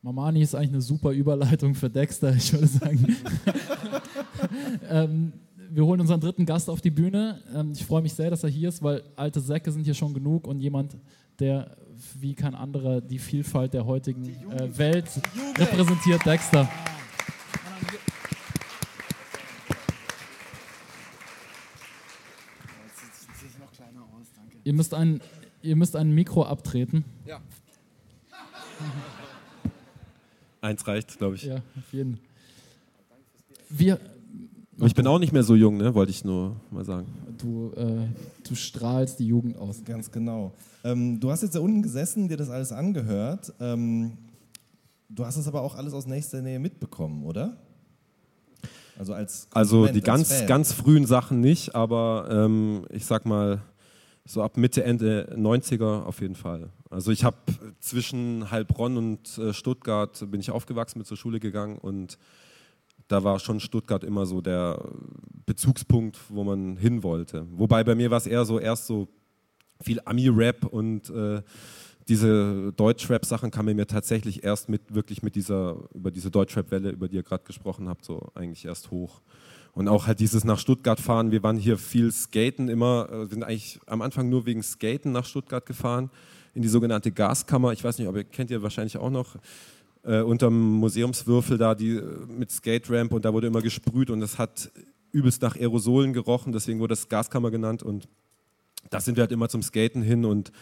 Mamani 0.00 0.42
ist 0.42 0.54
eigentlich 0.54 0.70
eine 0.70 0.80
super 0.80 1.10
Überleitung 1.10 1.74
für 1.74 1.90
Dexter, 1.90 2.34
ich 2.34 2.52
würde 2.52 2.68
sagen. 2.68 3.16
ähm, 4.88 5.32
wir 5.70 5.84
holen 5.84 6.00
unseren 6.00 6.20
dritten 6.20 6.46
Gast 6.46 6.70
auf 6.70 6.80
die 6.80 6.90
Bühne. 6.90 7.40
Ähm, 7.54 7.72
ich 7.74 7.84
freue 7.84 8.02
mich 8.02 8.14
sehr, 8.14 8.30
dass 8.30 8.44
er 8.44 8.50
hier 8.50 8.68
ist, 8.68 8.80
weil 8.82 9.02
alte 9.16 9.40
Säcke 9.40 9.72
sind 9.72 9.82
hier 9.82 9.94
schon 9.94 10.14
genug 10.14 10.46
und 10.46 10.60
jemand, 10.60 10.96
der 11.40 11.76
wie 12.20 12.34
kein 12.34 12.54
anderer 12.54 13.00
die 13.00 13.18
Vielfalt 13.18 13.74
der 13.74 13.86
heutigen 13.86 14.24
äh, 14.24 14.78
Welt 14.78 15.08
repräsentiert, 15.58 16.24
Dexter. 16.24 16.68
Ihr 24.64 24.72
müsst 24.72 24.94
ein, 24.94 25.20
ihr 25.62 25.76
müsst 25.76 25.96
ein 25.96 26.12
Mikro 26.12 26.44
abtreten. 26.44 27.04
Eins 30.60 30.86
reicht, 30.86 31.18
glaube 31.18 31.34
ich. 31.36 31.42
Ja, 31.44 31.56
auf 31.56 31.92
jeden. 31.92 32.18
Wir, 33.68 33.98
Und 34.78 34.86
ich 34.86 34.94
bin 34.94 35.06
auch 35.06 35.18
nicht 35.18 35.32
mehr 35.32 35.42
so 35.42 35.54
jung, 35.56 35.76
ne? 35.76 35.94
wollte 35.94 36.10
ich 36.10 36.24
nur 36.24 36.56
mal 36.70 36.84
sagen. 36.84 37.06
du, 37.38 37.72
äh, 37.76 38.06
du 38.46 38.54
strahlst 38.54 39.18
die 39.18 39.26
Jugend 39.26 39.56
aus. 39.56 39.82
Ganz 39.84 40.10
genau. 40.10 40.52
Ähm, 40.84 41.18
du 41.18 41.30
hast 41.30 41.42
jetzt 41.42 41.54
da 41.54 41.60
unten 41.60 41.82
gesessen, 41.82 42.28
dir 42.28 42.36
das 42.36 42.50
alles 42.50 42.70
angehört. 42.70 43.52
Ähm, 43.60 44.12
du 45.08 45.24
hast 45.24 45.36
es 45.36 45.48
aber 45.48 45.62
auch 45.62 45.74
alles 45.74 45.94
aus 45.94 46.06
nächster 46.06 46.42
Nähe 46.42 46.58
mitbekommen, 46.60 47.24
oder? 47.24 47.56
Also 48.98 49.14
als 49.14 49.48
Also 49.52 49.78
Konsument, 49.78 49.96
die 50.06 50.10
als 50.10 50.28
ganz, 50.28 50.46
ganz 50.46 50.72
frühen 50.72 51.06
Sachen 51.06 51.40
nicht, 51.40 51.74
aber 51.74 52.28
ähm, 52.30 52.84
ich 52.90 53.06
sag 53.06 53.24
mal, 53.26 53.62
so 54.24 54.42
ab 54.42 54.56
Mitte, 54.56 54.84
Ende 54.84 55.34
90er 55.36 56.04
auf 56.04 56.20
jeden 56.20 56.36
Fall. 56.36 56.70
Also 56.90 57.10
ich 57.10 57.24
habe 57.24 57.36
zwischen 57.80 58.50
Heilbronn 58.50 58.96
und 58.96 59.38
äh, 59.38 59.52
Stuttgart 59.52 60.30
bin 60.30 60.40
ich 60.40 60.50
aufgewachsen, 60.50 61.00
bin 61.00 61.06
zur 61.06 61.16
Schule 61.16 61.40
gegangen 61.40 61.78
und 61.78 62.18
da 63.08 63.24
war 63.24 63.38
schon 63.40 63.60
Stuttgart 63.60 64.04
immer 64.04 64.26
so 64.26 64.40
der 64.40 64.82
Bezugspunkt, 65.44 66.18
wo 66.28 66.44
man 66.44 66.76
hin 66.76 67.02
wollte. 67.02 67.46
Wobei 67.50 67.84
bei 67.84 67.94
mir 67.94 68.10
war 68.10 68.18
es 68.18 68.26
eher 68.26 68.44
so 68.44 68.58
erst 68.58 68.86
so 68.86 69.08
viel 69.80 70.00
Ami-Rap 70.04 70.64
und 70.66 71.10
äh, 71.10 71.42
diese 72.08 72.72
Deutschrap-Sachen 72.72 73.50
kamen 73.50 73.76
mir 73.76 73.86
tatsächlich 73.86 74.44
erst 74.44 74.68
mit 74.68 74.94
wirklich 74.94 75.22
mit 75.22 75.34
dieser 75.34 75.88
über 75.94 76.10
diese 76.10 76.30
Deutschrap-Welle, 76.30 76.90
über 76.90 77.08
die 77.08 77.16
ihr 77.16 77.22
gerade 77.22 77.44
gesprochen 77.44 77.88
habt, 77.88 78.04
so 78.04 78.30
eigentlich 78.34 78.64
erst 78.64 78.90
hoch. 78.90 79.20
Und 79.74 79.88
auch 79.88 80.06
halt 80.06 80.20
dieses 80.20 80.44
nach 80.44 80.58
Stuttgart 80.58 81.00
fahren. 81.00 81.30
Wir 81.30 81.42
waren 81.42 81.56
hier 81.56 81.78
viel 81.78 82.12
Skaten 82.12 82.68
immer. 82.68 83.08
äh, 83.10 83.18
Wir 83.20 83.28
sind 83.28 83.42
eigentlich 83.42 83.80
am 83.86 84.02
Anfang 84.02 84.28
nur 84.28 84.44
wegen 84.46 84.62
Skaten 84.62 85.12
nach 85.12 85.24
Stuttgart 85.24 85.64
gefahren 85.64 86.10
in 86.54 86.62
die 86.62 86.68
sogenannte 86.68 87.10
Gaskammer. 87.10 87.72
Ich 87.72 87.82
weiß 87.82 87.98
nicht, 87.98 88.08
aber 88.08 88.18
ihr 88.18 88.24
kennt 88.24 88.50
ihr 88.50 88.62
wahrscheinlich 88.62 88.98
auch 88.98 89.10
noch 89.10 89.36
äh, 90.04 90.20
unterm 90.20 90.72
Museumswürfel 90.78 91.58
da 91.58 91.74
die 91.74 91.96
äh, 91.96 92.02
mit 92.26 92.50
Skate 92.50 92.90
Ramp 92.90 93.12
und 93.12 93.24
da 93.24 93.32
wurde 93.32 93.46
immer 93.46 93.62
gesprüht 93.62 94.10
und 94.10 94.20
das 94.20 94.38
hat 94.38 94.70
übelst 95.12 95.42
nach 95.42 95.56
Aerosolen 95.56 96.12
gerochen. 96.12 96.52
Deswegen 96.52 96.80
wurde 96.80 96.92
das 96.92 97.08
Gaskammer 97.08 97.50
genannt 97.50 97.82
und 97.82 98.08
da 98.90 99.00
sind 99.00 99.16
wir 99.16 99.22
halt 99.22 99.32
immer 99.32 99.48
zum 99.48 99.62
Skaten 99.62 100.02
hin 100.02 100.24
und 100.24 100.52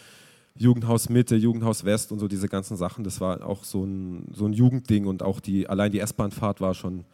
Jugendhaus 0.55 1.09
Mitte, 1.09 1.35
Jugendhaus 1.35 1.85
West 1.85 2.11
und 2.11 2.19
so 2.19 2.27
diese 2.27 2.47
ganzen 2.47 2.77
Sachen. 2.77 3.03
Das 3.03 3.19
war 3.21 3.45
auch 3.45 3.63
so 3.63 3.83
ein, 3.83 4.27
so 4.33 4.45
ein 4.45 4.53
Jugendding 4.53 5.05
und 5.05 5.23
auch 5.23 5.39
die, 5.39 5.67
allein 5.67 5.91
die 5.91 5.99
S-Bahn-Fahrt 5.99 6.61
war 6.61 6.73
schon 6.73 7.05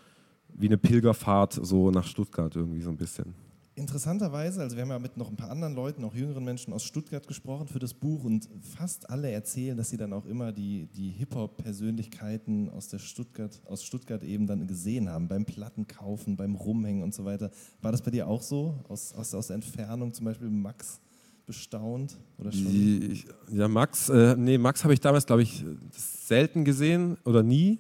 wie 0.54 0.68
eine 0.68 0.78
Pilgerfahrt 0.78 1.60
so 1.62 1.92
nach 1.92 2.06
Stuttgart 2.06 2.56
irgendwie 2.56 2.82
so 2.82 2.90
ein 2.90 2.98
bisschen. 2.98 3.34
Interessanterweise, 3.76 4.62
also 4.62 4.76
wir 4.76 4.82
haben 4.82 4.90
ja 4.90 4.98
mit 4.98 5.18
noch 5.18 5.30
ein 5.30 5.36
paar 5.36 5.52
anderen 5.52 5.76
Leuten, 5.76 6.04
auch 6.04 6.16
jüngeren 6.16 6.44
Menschen 6.44 6.74
aus 6.74 6.84
Stuttgart 6.84 7.28
gesprochen 7.28 7.68
für 7.68 7.78
das 7.78 7.94
Buch 7.94 8.24
und 8.24 8.50
fast 8.76 9.08
alle 9.08 9.30
erzählen, 9.30 9.78
dass 9.78 9.92
sie 9.92 9.98
dann 9.98 10.14
auch 10.14 10.26
immer 10.26 10.52
die, 10.52 10.88
die 10.96 11.12
Hip-Hop-Persönlichkeiten 11.12 12.70
aus, 12.72 12.88
der 12.88 12.98
Stuttgart, 12.98 13.62
aus 13.66 13.84
Stuttgart 13.84 14.24
eben 14.24 14.48
dann 14.48 14.66
gesehen 14.66 15.10
haben, 15.10 15.28
beim 15.28 15.46
Plattenkaufen, 15.46 16.36
beim 16.36 16.56
Rumhängen 16.56 17.04
und 17.04 17.14
so 17.14 17.24
weiter. 17.24 17.52
War 17.84 17.92
das 17.92 18.02
bei 18.02 18.10
dir 18.10 18.28
auch 18.28 18.42
so, 18.42 18.74
aus, 18.90 19.14
aus, 19.14 19.36
aus 19.36 19.48
der 19.48 19.56
Entfernung 19.58 20.12
zum 20.12 20.26
Beispiel 20.26 20.50
Max 20.50 21.00
bestaunt? 21.46 22.18
Oder 22.40 22.52
schon? 22.52 22.66
Die- 22.66 23.26
Ja, 23.52 23.68
Max, 23.68 24.10
äh, 24.10 24.36
nee, 24.36 24.58
Max 24.58 24.84
habe 24.84 24.94
ich 24.96 25.02
damals, 25.02 25.28
glaube 25.28 25.44
ich, 25.44 25.64
selten 25.92 26.66
gesehen 26.66 27.18
oder 27.26 27.44
nie. 27.44 27.78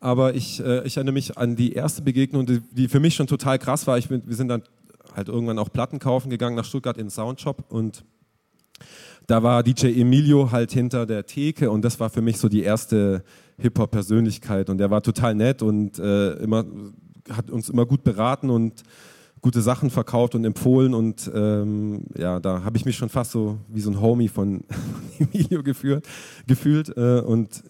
Aber 0.00 0.34
ich, 0.34 0.60
äh, 0.60 0.86
ich 0.86 0.96
erinnere 0.96 1.14
mich 1.14 1.36
an 1.36 1.56
die 1.56 1.72
erste 1.72 2.02
Begegnung, 2.02 2.46
die, 2.46 2.60
die 2.72 2.88
für 2.88 3.00
mich 3.00 3.14
schon 3.14 3.26
total 3.26 3.58
krass 3.58 3.86
war. 3.86 3.98
Bin, 4.00 4.22
wir 4.26 4.36
sind 4.36 4.48
dann 4.48 4.62
halt 5.14 5.28
irgendwann 5.28 5.58
auch 5.58 5.72
Platten 5.72 5.98
kaufen 5.98 6.30
gegangen 6.30 6.56
nach 6.56 6.64
Stuttgart 6.64 6.96
in 6.96 7.06
den 7.06 7.10
Soundshop 7.10 7.64
und 7.68 8.04
da 9.26 9.42
war 9.42 9.62
DJ 9.62 9.88
Emilio 10.00 10.52
halt 10.52 10.72
hinter 10.72 11.04
der 11.04 11.26
Theke 11.26 11.70
und 11.70 11.84
das 11.84 12.00
war 12.00 12.08
für 12.08 12.22
mich 12.22 12.38
so 12.38 12.48
die 12.48 12.62
erste 12.62 13.22
Hip-Hop-Persönlichkeit 13.58 14.70
und 14.70 14.78
der 14.78 14.90
war 14.90 15.02
total 15.02 15.34
nett 15.34 15.60
und 15.62 15.98
äh, 15.98 16.32
immer, 16.34 16.64
hat 17.30 17.50
uns 17.50 17.68
immer 17.68 17.84
gut 17.84 18.04
beraten 18.04 18.48
und 18.48 18.84
gute 19.42 19.60
Sachen 19.60 19.90
verkauft 19.90 20.34
und 20.34 20.44
empfohlen 20.44 20.94
und 20.94 21.30
ähm, 21.34 22.06
ja, 22.16 22.40
da 22.40 22.64
habe 22.64 22.76
ich 22.76 22.84
mich 22.84 22.96
schon 22.96 23.08
fast 23.08 23.32
so 23.32 23.58
wie 23.68 23.80
so 23.80 23.90
ein 23.90 24.00
Homie 24.00 24.28
von 24.28 24.64
Emilio 25.18 25.62
geführt, 25.62 26.06
gefühlt 26.46 26.96
äh, 26.96 27.20
und 27.20 27.62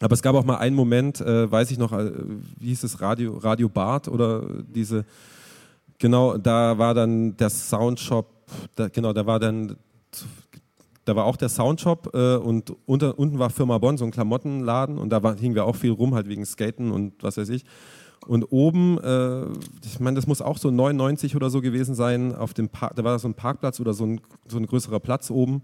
aber 0.00 0.14
es 0.14 0.22
gab 0.22 0.34
auch 0.34 0.44
mal 0.44 0.58
einen 0.58 0.76
Moment, 0.76 1.20
äh, 1.20 1.50
weiß 1.50 1.70
ich 1.70 1.78
noch, 1.78 1.92
äh, 1.92 2.12
wie 2.58 2.68
hieß 2.68 2.84
es, 2.84 3.00
Radio, 3.00 3.36
Radio 3.38 3.68
Bart 3.68 4.08
oder 4.08 4.44
diese, 4.66 5.04
genau, 5.98 6.38
da 6.38 6.78
war 6.78 6.94
dann 6.94 7.36
der 7.36 7.50
Soundshop 7.50 8.38
da, 8.74 8.88
genau, 8.88 9.12
da 9.12 9.26
war 9.26 9.38
dann 9.38 9.76
da 11.04 11.16
war 11.16 11.24
auch 11.24 11.36
der 11.36 11.48
Soundshop 11.48 12.10
äh, 12.14 12.36
und 12.36 12.74
unter, 12.84 13.18
unten 13.18 13.38
war 13.38 13.48
Firma 13.48 13.78
Bonn, 13.78 13.96
so 13.96 14.04
ein 14.04 14.10
Klamottenladen 14.10 14.98
und 14.98 15.08
da 15.10 15.22
war, 15.22 15.36
hingen 15.36 15.54
wir 15.54 15.64
auch 15.64 15.76
viel 15.76 15.90
rum, 15.90 16.14
halt 16.14 16.28
wegen 16.28 16.44
Skaten 16.44 16.90
und 16.90 17.22
was 17.22 17.38
weiß 17.38 17.48
ich. 17.48 17.64
Und 18.26 18.44
oben, 18.52 18.98
äh, 18.98 19.46
ich 19.86 20.00
meine, 20.00 20.16
das 20.16 20.26
muss 20.26 20.42
auch 20.42 20.58
so 20.58 20.70
99 20.70 21.34
oder 21.34 21.48
so 21.48 21.62
gewesen 21.62 21.94
sein, 21.94 22.34
auf 22.34 22.52
dem 22.52 22.68
Park, 22.68 22.94
da 22.96 23.04
war 23.04 23.18
so 23.18 23.26
ein 23.26 23.32
Parkplatz 23.32 23.80
oder 23.80 23.94
so 23.94 24.04
ein, 24.04 24.20
so 24.46 24.58
ein 24.58 24.66
größerer 24.66 25.00
Platz 25.00 25.30
oben. 25.30 25.62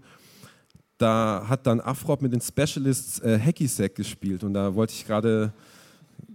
Da 0.97 1.45
hat 1.47 1.67
dann 1.67 1.81
Afrop 1.81 2.21
mit 2.21 2.33
den 2.33 2.41
Specialists 2.41 3.19
äh, 3.19 3.39
Hacky 3.39 3.67
Sack 3.67 3.95
gespielt 3.95 4.43
und 4.43 4.53
da 4.53 4.75
wollte 4.75 4.93
ich 4.93 5.05
gerade 5.05 5.51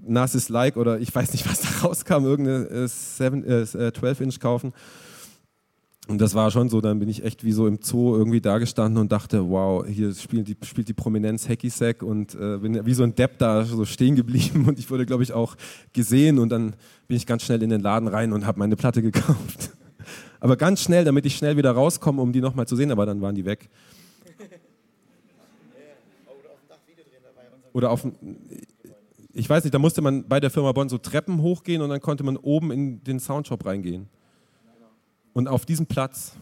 Narcissus 0.06 0.48
Like 0.48 0.76
oder 0.76 0.98
ich 1.00 1.14
weiß 1.14 1.32
nicht, 1.32 1.46
was 1.50 1.60
da 1.60 1.86
rauskam, 1.86 2.24
irgendeine 2.24 2.66
äh, 2.66 2.88
7, 2.88 3.44
äh, 3.44 3.62
12-Inch 3.62 4.40
kaufen. 4.40 4.72
Und 6.08 6.20
das 6.20 6.34
war 6.34 6.50
schon 6.50 6.68
so, 6.68 6.80
dann 6.80 6.98
bin 6.98 7.08
ich 7.08 7.22
echt 7.22 7.44
wie 7.44 7.52
so 7.52 7.68
im 7.68 7.78
Zoo 7.80 8.16
irgendwie 8.16 8.40
da 8.40 8.58
gestanden 8.58 9.00
und 9.00 9.12
dachte, 9.12 9.48
wow, 9.48 9.86
hier 9.86 10.12
spielt 10.12 10.48
die, 10.48 10.56
spielt 10.64 10.88
die 10.88 10.92
Prominenz 10.92 11.48
Hacky 11.48 11.70
Sack 11.70 12.02
und 12.02 12.34
äh, 12.34 12.58
bin 12.58 12.84
wie 12.84 12.94
so 12.94 13.04
ein 13.04 13.14
Depp 13.14 13.38
da 13.38 13.64
so 13.64 13.84
stehen 13.84 14.16
geblieben 14.16 14.64
und 14.68 14.80
ich 14.80 14.90
wurde, 14.90 15.06
glaube 15.06 15.22
ich, 15.22 15.32
auch 15.32 15.56
gesehen 15.92 16.40
und 16.40 16.48
dann 16.48 16.74
bin 17.06 17.16
ich 17.16 17.26
ganz 17.26 17.44
schnell 17.44 17.62
in 17.62 17.70
den 17.70 17.80
Laden 17.80 18.08
rein 18.08 18.32
und 18.32 18.44
habe 18.44 18.58
meine 18.58 18.74
Platte 18.74 19.02
gekauft. 19.02 19.70
Aber 20.40 20.56
ganz 20.56 20.80
schnell, 20.80 21.04
damit 21.04 21.26
ich 21.26 21.36
schnell 21.36 21.56
wieder 21.56 21.70
rauskomme, 21.70 22.20
um 22.20 22.32
die 22.32 22.40
nochmal 22.40 22.66
zu 22.66 22.74
sehen, 22.74 22.90
aber 22.90 23.04
dann 23.04 23.20
waren 23.20 23.34
die 23.34 23.44
weg. 23.44 23.68
Oder 27.72 27.90
auf 27.90 28.02
dem, 28.02 28.14
ich 29.32 29.48
weiß 29.48 29.64
nicht, 29.64 29.72
da 29.74 29.78
musste 29.78 30.02
man 30.02 30.26
bei 30.28 30.40
der 30.40 30.50
Firma 30.50 30.72
Bonn 30.72 30.88
so 30.88 30.98
Treppen 30.98 31.40
hochgehen 31.42 31.82
und 31.82 31.90
dann 31.90 32.00
konnte 32.00 32.24
man 32.24 32.36
oben 32.36 32.70
in 32.70 33.02
den 33.04 33.20
Soundshop 33.20 33.64
reingehen. 33.64 34.08
Und 35.32 35.46
auf 35.48 35.64
diesem 35.64 35.86
Platz. 35.86 36.36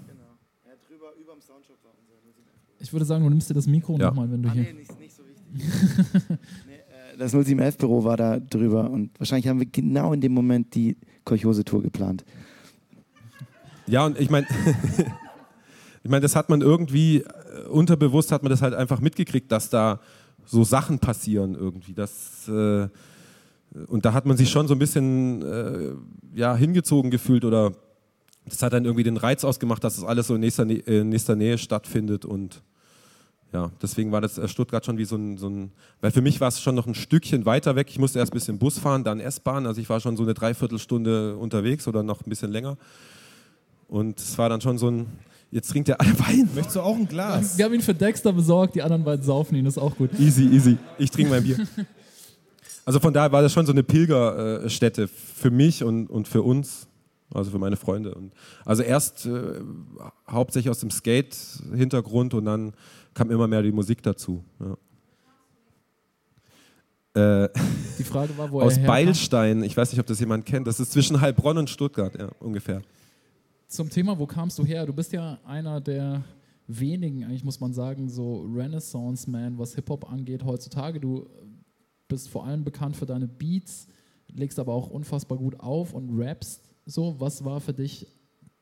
Ich 2.81 2.93
würde 2.93 3.05
sagen, 3.05 3.25
du 3.25 3.31
nimmst 3.31 3.51
dir 3.51 3.55
das 3.55 3.67
Mikro 3.67 3.99
Ja. 3.99 4.09
nochmal, 4.09 4.31
wenn 4.31 4.43
du 4.43 4.51
hier. 4.51 4.67
Das 7.19 7.35
0711-Büro 7.35 8.05
war 8.05 8.17
da 8.17 8.39
drüber 8.39 8.89
und 8.89 9.19
wahrscheinlich 9.19 9.49
haben 9.49 9.59
wir 9.59 9.67
genau 9.67 10.13
in 10.13 10.21
dem 10.21 10.33
Moment 10.33 10.73
die 10.77 10.97
Kolchose-Tour 11.25 11.83
geplant. 11.83 12.25
Ja, 13.89 14.07
und 14.07 14.21
ich 14.21 14.31
meine, 14.31 14.47
ich 16.05 16.11
meine, 16.11 16.21
das 16.21 16.37
hat 16.37 16.49
man 16.49 16.61
irgendwie 16.61 17.23
äh, 17.23 17.67
unterbewusst 17.69 18.31
hat 18.31 18.45
man 18.45 18.51
das 18.51 18.63
halt 18.63 18.73
einfach 18.75 19.01
mitgekriegt, 19.01 19.51
dass 19.51 19.69
da 19.69 19.99
so 20.49 20.65
Sachen 20.65 20.99
passieren 20.99 21.55
irgendwie. 21.55 21.95
Das, 21.95 22.49
äh, 22.49 22.89
und 23.87 24.05
da 24.05 24.13
hat 24.13 24.27
man 24.27 24.37
sich 24.37 24.51
schon 24.51 24.67
so 24.67 24.75
ein 24.75 24.79
bisschen 24.79 25.43
äh, 25.43 25.93
ja, 26.35 26.57
hingezogen 26.57 27.11
gefühlt 27.11 27.45
oder 27.45 27.73
das 28.47 28.63
hat 28.63 28.73
dann 28.73 28.87
irgendwie 28.87 29.05
den 29.05 29.19
Reiz 29.19 29.45
ausgemacht, 29.45 29.85
dass 29.85 29.97
das 29.97 30.05
alles 30.05 30.27
so 30.27 30.35
in 30.35 30.41
nächster, 30.41 30.65
Nä- 30.65 30.87
äh, 30.87 31.01
in 31.01 31.11
nächster 31.11 31.37
Nähe 31.37 31.59
stattfindet 31.59 32.25
und 32.25 32.63
ja, 33.53 33.71
deswegen 33.81 34.13
war 34.13 34.21
das 34.21 34.39
äh, 34.39 34.49
Stuttgart 34.49 34.85
schon 34.85 34.99
wie 34.99 35.05
so 35.05 35.17
ein, 35.17 35.37
so 35.37 35.49
ein, 35.49 35.73
weil 36.01 36.11
für 36.11 36.23
mich 36.23 36.41
war 36.41 36.49
es 36.49 36.61
schon 36.61 36.75
noch 36.75 36.87
ein 36.87 36.95
Stückchen 36.95 37.47
weiter 37.47 37.77
weg. 37.77 37.89
Ich 37.91 37.99
musste 37.99 38.19
erst 38.19 38.33
ein 38.33 38.37
bisschen 38.37 38.59
Bus 38.59 38.79
fahren, 38.79 39.05
dann 39.05 39.21
S-Bahn, 39.21 39.67
also 39.67 39.81
ich 39.81 39.89
war 39.89 40.01
schon 40.01 40.17
so 40.17 40.23
eine 40.23 40.35
Dreiviertelstunde 40.35 41.37
unterwegs 41.37 41.89
oder 41.89 42.03
noch 42.03 42.21
ein 42.27 42.29
bisschen 42.29 42.51
länger. 42.51 42.77
Und 43.89 44.19
es 44.19 44.37
war 44.37 44.51
dann 44.51 44.61
schon 44.61 44.77
so 44.77 44.91
ein, 44.91 45.07
jetzt 45.51 45.69
trinkt 45.71 45.89
er 45.89 46.01
alle 46.01 46.19
Wein. 46.19 46.49
Möchtest 46.55 46.77
du 46.77 46.81
auch 46.81 46.97
ein 46.97 47.09
Glas? 47.09 47.57
Wir 47.59 47.65
haben 47.65 47.75
ihn 47.75 47.81
für 47.83 47.95
Dexter 47.95 48.33
besorgt, 48.33 48.75
die 48.75 48.83
anderen 48.83 49.05
beiden 49.05 49.25
saufen 49.25 49.55
ihn, 49.57 49.65
das 49.65 49.77
ist 49.77 49.83
auch 49.83 49.97
gut. 49.97 50.11
Easy, 50.19 50.45
easy. 50.45 50.77
Ich 50.99 51.11
trinke 51.11 51.31
mein 51.31 51.43
Bier. 51.43 51.67
Also 52.85 53.01
von 53.01 53.13
daher 53.13 53.31
war 53.33 53.43
das 53.43 53.53
schon 53.53 53.67
so 53.67 53.73
eine 53.73 53.83
Pilgerstätte 53.83 55.09
für 55.09 55.51
mich 55.51 55.85
und, 55.85 56.09
und 56.09 56.27
für 56.27 56.43
uns, 56.43 56.87
also 57.35 57.51
für 57.51 57.59
meine 57.59 57.77
Freunde. 57.77 58.15
Und 58.15 58.33
also 58.65 58.83
erst 58.83 59.27
äh, 59.27 59.61
hauptsächlich 60.31 60.71
aus 60.71 60.81
dem 60.81 60.91
Skate-Hintergrund 60.91 62.33
und 62.35 62.47
dann 62.47 62.73
kam 63.13 63.31
immer 63.31 63.47
mehr 63.47 63.63
die 63.63 63.73
Musik 63.73 64.03
dazu. 64.03 64.43
Ja. 67.15 67.45
Äh, 67.45 67.49
Die 67.99 68.05
Frage 68.05 68.37
war, 68.39 68.51
wo 68.51 68.61
aus 68.63 68.77
er. 68.79 68.87
Beilstein, 68.87 69.63
ich 69.63 69.77
weiß 69.77 69.93
nicht, 69.93 70.01
ob 70.01 70.07
das 70.07 70.21
jemand 70.21 70.47
kennt, 70.47 70.67
das 70.67 70.81
ist 70.81 70.93
zwischen 70.93 71.21
Heilbronn 71.21 71.59
und 71.59 71.69
Stuttgart, 71.69 72.15
ja, 72.19 72.29
ungefähr. 72.39 72.81
Zum 73.69 73.91
Thema, 73.91 74.19
wo 74.19 74.27
kamst 74.27 74.59
du 74.59 74.65
her? 74.65 74.87
Du 74.87 74.95
bist 74.95 75.13
ja 75.13 75.39
einer 75.45 75.83
der 75.83 76.25
wenigen, 76.67 77.25
eigentlich 77.25 77.45
muss 77.45 77.61
man 77.61 77.75
sagen, 77.75 78.09
so 78.09 78.41
Renaissance-Man, 78.51 79.59
was 79.59 79.75
Hip-Hop 79.75 80.11
angeht 80.11 80.43
heutzutage. 80.43 80.99
Du 80.99 81.29
bist 82.09 82.31
vor 82.31 82.47
allem 82.47 82.65
bekannt 82.65 82.97
für 82.97 83.05
deine 83.05 83.29
Beats, 83.29 83.87
legst 84.29 84.59
aber 84.59 84.73
auch 84.73 84.89
unfassbar 84.89 85.37
gut 85.37 85.61
auf 85.61 85.93
und 85.93 86.19
rappst 86.19 86.63
so. 86.87 87.17
Was 87.19 87.45
war 87.45 87.61
für 87.61 87.75
dich 87.75 88.07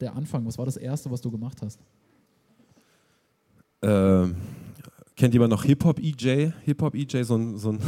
der 0.01 0.17
Anfang? 0.17 0.45
Was 0.45 0.59
war 0.59 0.65
das 0.65 0.77
Erste, 0.77 1.09
was 1.13 1.21
du 1.21 1.31
gemacht 1.31 1.63
hast? 1.63 1.81
Ähm, 3.83 4.35
kennt 5.15 5.35
jemand 5.35 5.53
noch 5.53 5.63
Hip-Hop 5.63 6.01
EJ? 6.01 6.51
Hip-Hop 6.65 6.97
EJ, 6.97 7.23
so 7.23 7.37
ein, 7.37 7.59
so 7.59 7.71
ein 7.71 7.79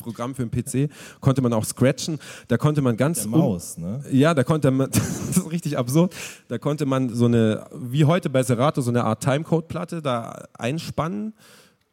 Programm 0.00 0.34
für 0.34 0.44
den 0.46 0.50
PC, 0.50 0.90
konnte 1.20 1.42
man 1.42 1.52
auch 1.52 1.64
scratchen. 1.64 2.18
Da 2.48 2.56
konnte 2.56 2.82
man 2.82 2.96
ganz 2.96 3.18
Der 3.22 3.26
un- 3.32 3.38
Maus, 3.38 3.78
ne? 3.78 4.02
Ja, 4.10 4.34
da 4.34 4.42
konnte 4.44 4.70
man, 4.70 4.90
das 4.92 5.36
ist 5.36 5.50
richtig 5.50 5.78
absurd, 5.78 6.14
da 6.48 6.58
konnte 6.58 6.86
man 6.86 7.14
so 7.14 7.26
eine, 7.26 7.66
wie 7.74 8.04
heute 8.04 8.28
bei 8.30 8.42
Serato, 8.42 8.80
so 8.80 8.90
eine 8.90 9.04
Art 9.04 9.22
Timecode-Platte 9.22 10.02
da 10.02 10.44
einspannen 10.58 11.34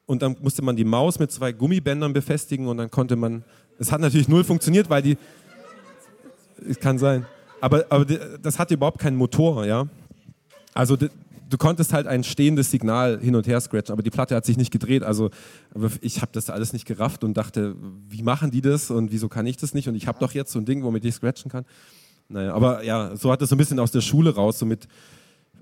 und 0.05 0.21
dann 0.21 0.35
musste 0.41 0.61
man 0.61 0.75
die 0.75 0.85
Maus 0.85 1.19
mit 1.19 1.31
zwei 1.31 1.51
Gummibändern 1.51 2.13
befestigen 2.13 2.67
und 2.67 2.77
dann 2.77 2.89
konnte 2.89 3.15
man, 3.15 3.43
es 3.77 3.91
hat 3.91 4.01
natürlich 4.01 4.27
null 4.27 4.43
funktioniert, 4.43 4.89
weil 4.89 5.01
die, 5.01 5.17
es 6.67 6.79
kann 6.79 6.97
sein, 6.97 7.25
aber, 7.61 7.85
aber 7.89 8.05
das 8.05 8.57
hatte 8.59 8.73
überhaupt 8.73 8.99
keinen 8.99 9.17
Motor, 9.17 9.65
ja. 9.65 9.85
Also 10.73 10.95
du 11.49 11.57
konntest 11.57 11.93
halt 11.93 12.07
ein 12.07 12.23
stehendes 12.23 12.71
Signal 12.71 13.19
hin 13.21 13.35
und 13.35 13.47
her 13.47 13.59
scratchen, 13.61 13.93
aber 13.93 14.03
die 14.03 14.09
Platte 14.09 14.35
hat 14.35 14.45
sich 14.45 14.57
nicht 14.57 14.71
gedreht. 14.71 15.03
Also 15.03 15.29
ich 16.01 16.21
habe 16.21 16.31
das 16.33 16.49
alles 16.49 16.73
nicht 16.73 16.85
gerafft 16.85 17.23
und 17.23 17.35
dachte, 17.35 17.75
wie 18.09 18.23
machen 18.23 18.51
die 18.51 18.61
das 18.61 18.91
und 18.91 19.11
wieso 19.11 19.29
kann 19.29 19.45
ich 19.45 19.57
das 19.57 19.73
nicht? 19.73 19.87
Und 19.87 19.95
ich 19.95 20.07
habe 20.07 20.19
doch 20.19 20.33
jetzt 20.33 20.51
so 20.51 20.59
ein 20.59 20.65
Ding, 20.65 20.83
womit 20.83 21.05
ich 21.05 21.15
scratchen 21.15 21.49
kann. 21.49 21.65
Naja, 22.29 22.53
aber 22.53 22.83
ja, 22.83 23.15
so 23.15 23.31
hat 23.31 23.41
es 23.41 23.49
so 23.49 23.55
ein 23.55 23.57
bisschen 23.57 23.79
aus 23.79 23.91
der 23.91 24.01
Schule 24.01 24.35
raus, 24.35 24.59
so 24.59 24.65
mit 24.65 24.87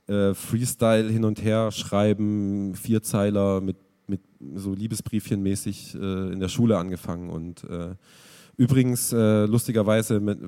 äh, 0.08 0.34
Freestyle 0.34 1.10
hin 1.10 1.24
und 1.24 1.44
her 1.44 1.72
schreiben, 1.72 2.76
Vierzeiler 2.76 3.62
mit, 3.62 3.78
mit 4.08 4.22
so 4.56 4.74
Liebesbriefchen 4.74 5.42
mäßig 5.42 5.96
äh, 5.96 6.34
in 6.34 6.40
der 6.40 6.50
Schule 6.50 6.78
angefangen 6.78 7.30
und 7.30 7.64
äh, 7.66 7.96
Übrigens, 8.58 9.12
äh, 9.12 9.46
lustigerweise, 9.46 10.20
mit, 10.20 10.40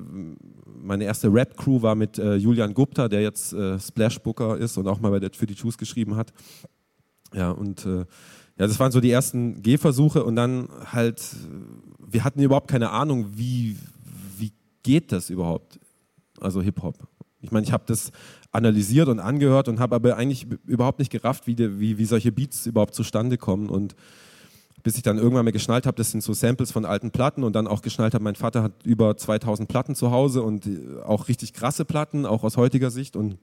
meine 0.80 1.04
erste 1.04 1.32
Rap-Crew 1.32 1.82
war 1.82 1.94
mit 1.94 2.18
äh, 2.18 2.36
Julian 2.36 2.72
Gupta, 2.72 3.08
der 3.08 3.22
jetzt 3.22 3.52
äh, 3.52 3.78
Splash-Booker 3.78 4.56
ist 4.56 4.78
und 4.78 4.88
auch 4.88 5.00
mal 5.00 5.10
bei 5.10 5.20
der, 5.20 5.30
für 5.32 5.46
die 5.46 5.54
Juice 5.54 5.76
geschrieben 5.76 6.16
hat. 6.16 6.32
Ja, 7.34 7.50
und 7.50 7.84
äh, 7.84 7.98
ja, 7.98 8.66
das 8.66 8.80
waren 8.80 8.90
so 8.90 9.00
die 9.00 9.10
ersten 9.10 9.62
Gehversuche 9.62 10.24
und 10.24 10.36
dann 10.36 10.68
halt, 10.92 11.22
wir 11.98 12.24
hatten 12.24 12.40
überhaupt 12.40 12.68
keine 12.68 12.90
Ahnung, 12.90 13.26
wie, 13.34 13.76
wie 14.38 14.52
geht 14.82 15.12
das 15.12 15.30
überhaupt, 15.30 15.78
also 16.40 16.62
Hip-Hop. 16.62 17.06
Ich 17.40 17.52
meine, 17.52 17.64
ich 17.64 17.72
habe 17.72 17.84
das 17.86 18.10
analysiert 18.50 19.08
und 19.08 19.20
angehört 19.20 19.68
und 19.68 19.78
habe 19.78 19.94
aber 19.94 20.16
eigentlich 20.16 20.46
überhaupt 20.66 20.98
nicht 20.98 21.12
gerafft, 21.12 21.46
wie, 21.46 21.54
die, 21.54 21.78
wie, 21.78 21.98
wie 21.98 22.04
solche 22.04 22.32
Beats 22.32 22.66
überhaupt 22.66 22.94
zustande 22.94 23.36
kommen 23.36 23.68
und 23.68 23.94
bis 24.82 24.96
ich 24.96 25.02
dann 25.02 25.18
irgendwann 25.18 25.44
mal 25.44 25.52
geschnallt 25.52 25.86
habe, 25.86 25.96
das 25.96 26.10
sind 26.10 26.22
so 26.22 26.32
Samples 26.32 26.72
von 26.72 26.84
alten 26.84 27.10
Platten 27.10 27.44
und 27.44 27.54
dann 27.54 27.66
auch 27.66 27.82
geschnallt 27.82 28.14
habe, 28.14 28.24
mein 28.24 28.36
Vater 28.36 28.62
hat 28.62 28.72
über 28.84 29.16
2000 29.16 29.68
Platten 29.68 29.94
zu 29.94 30.10
Hause 30.10 30.42
und 30.42 30.66
äh, 30.66 31.00
auch 31.04 31.28
richtig 31.28 31.52
krasse 31.52 31.84
Platten, 31.84 32.26
auch 32.26 32.44
aus 32.44 32.56
heutiger 32.56 32.90
Sicht 32.90 33.16
und 33.16 33.38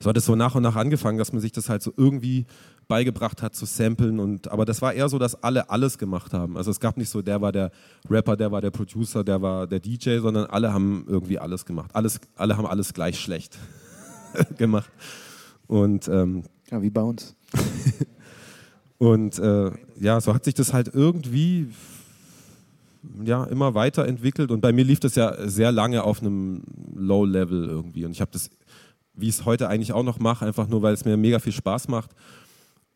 so 0.00 0.08
hat 0.08 0.16
es 0.16 0.24
so 0.24 0.34
nach 0.34 0.54
und 0.54 0.62
nach 0.62 0.76
angefangen, 0.76 1.18
dass 1.18 1.32
man 1.32 1.40
sich 1.40 1.52
das 1.52 1.68
halt 1.68 1.82
so 1.82 1.92
irgendwie 1.96 2.46
beigebracht 2.88 3.40
hat 3.40 3.54
zu 3.54 3.66
samplen 3.66 4.18
und 4.18 4.50
aber 4.50 4.64
das 4.64 4.82
war 4.82 4.92
eher 4.92 5.08
so, 5.08 5.18
dass 5.18 5.42
alle 5.44 5.70
alles 5.70 5.96
gemacht 5.96 6.32
haben. 6.32 6.56
Also 6.56 6.70
es 6.72 6.80
gab 6.80 6.96
nicht 6.96 7.08
so, 7.08 7.22
der 7.22 7.40
war 7.40 7.52
der 7.52 7.70
Rapper, 8.08 8.36
der 8.36 8.50
war 8.50 8.60
der 8.60 8.72
Producer, 8.72 9.22
der 9.22 9.40
war 9.42 9.66
der 9.66 9.78
DJ, 9.78 10.18
sondern 10.18 10.46
alle 10.46 10.72
haben 10.72 11.04
irgendwie 11.06 11.38
alles 11.38 11.64
gemacht. 11.64 11.90
Alles, 11.94 12.20
alle 12.34 12.56
haben 12.56 12.66
alles 12.66 12.92
gleich 12.92 13.20
schlecht 13.20 13.58
gemacht. 14.58 14.90
Und 15.68 16.08
ähm, 16.08 16.42
Ja, 16.70 16.82
wie 16.82 16.90
bei 16.90 17.02
uns. 17.02 17.36
und 19.00 19.38
äh, 19.38 19.70
ja, 19.98 20.20
so 20.20 20.34
hat 20.34 20.44
sich 20.44 20.52
das 20.52 20.74
halt 20.74 20.90
irgendwie 20.92 21.68
ja, 23.24 23.44
immer 23.44 23.72
weiterentwickelt. 23.72 24.50
Und 24.50 24.60
bei 24.60 24.74
mir 24.74 24.84
lief 24.84 25.00
das 25.00 25.14
ja 25.14 25.48
sehr 25.48 25.72
lange 25.72 26.04
auf 26.04 26.20
einem 26.20 26.62
Low-Level 26.94 27.64
irgendwie. 27.64 28.04
Und 28.04 28.10
ich 28.10 28.20
habe 28.20 28.30
das, 28.30 28.50
wie 29.14 29.28
ich 29.28 29.36
es 29.36 29.46
heute 29.46 29.68
eigentlich 29.68 29.94
auch 29.94 30.02
noch 30.02 30.18
mache, 30.18 30.44
einfach 30.44 30.68
nur, 30.68 30.82
weil 30.82 30.92
es 30.92 31.06
mir 31.06 31.16
mega 31.16 31.38
viel 31.38 31.54
Spaß 31.54 31.88
macht. 31.88 32.10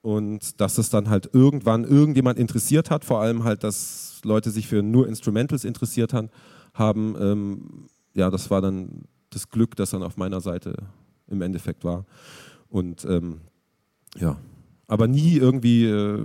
Und 0.02 0.60
dass 0.60 0.76
es 0.76 0.90
dann 0.90 1.08
halt 1.08 1.30
irgendwann 1.32 1.84
irgendjemand 1.84 2.38
interessiert 2.38 2.90
hat, 2.90 3.06
vor 3.06 3.22
allem 3.22 3.44
halt, 3.44 3.64
dass 3.64 4.20
Leute 4.24 4.50
sich 4.50 4.68
für 4.68 4.82
nur 4.82 5.08
Instrumentals 5.08 5.64
interessiert 5.64 6.12
han- 6.12 6.28
haben. 6.74 7.16
Ähm, 7.18 7.86
ja, 8.12 8.28
das 8.28 8.50
war 8.50 8.60
dann 8.60 9.04
das 9.30 9.48
Glück, 9.48 9.74
das 9.76 9.88
dann 9.88 10.02
auf 10.02 10.18
meiner 10.18 10.42
Seite 10.42 10.74
im 11.28 11.40
Endeffekt 11.40 11.82
war. 11.82 12.04
Und 12.68 13.06
ähm, 13.06 13.40
ja, 14.18 14.36
aber 14.94 15.08
nie 15.08 15.36
irgendwie, 15.38 15.86
äh, 15.86 16.20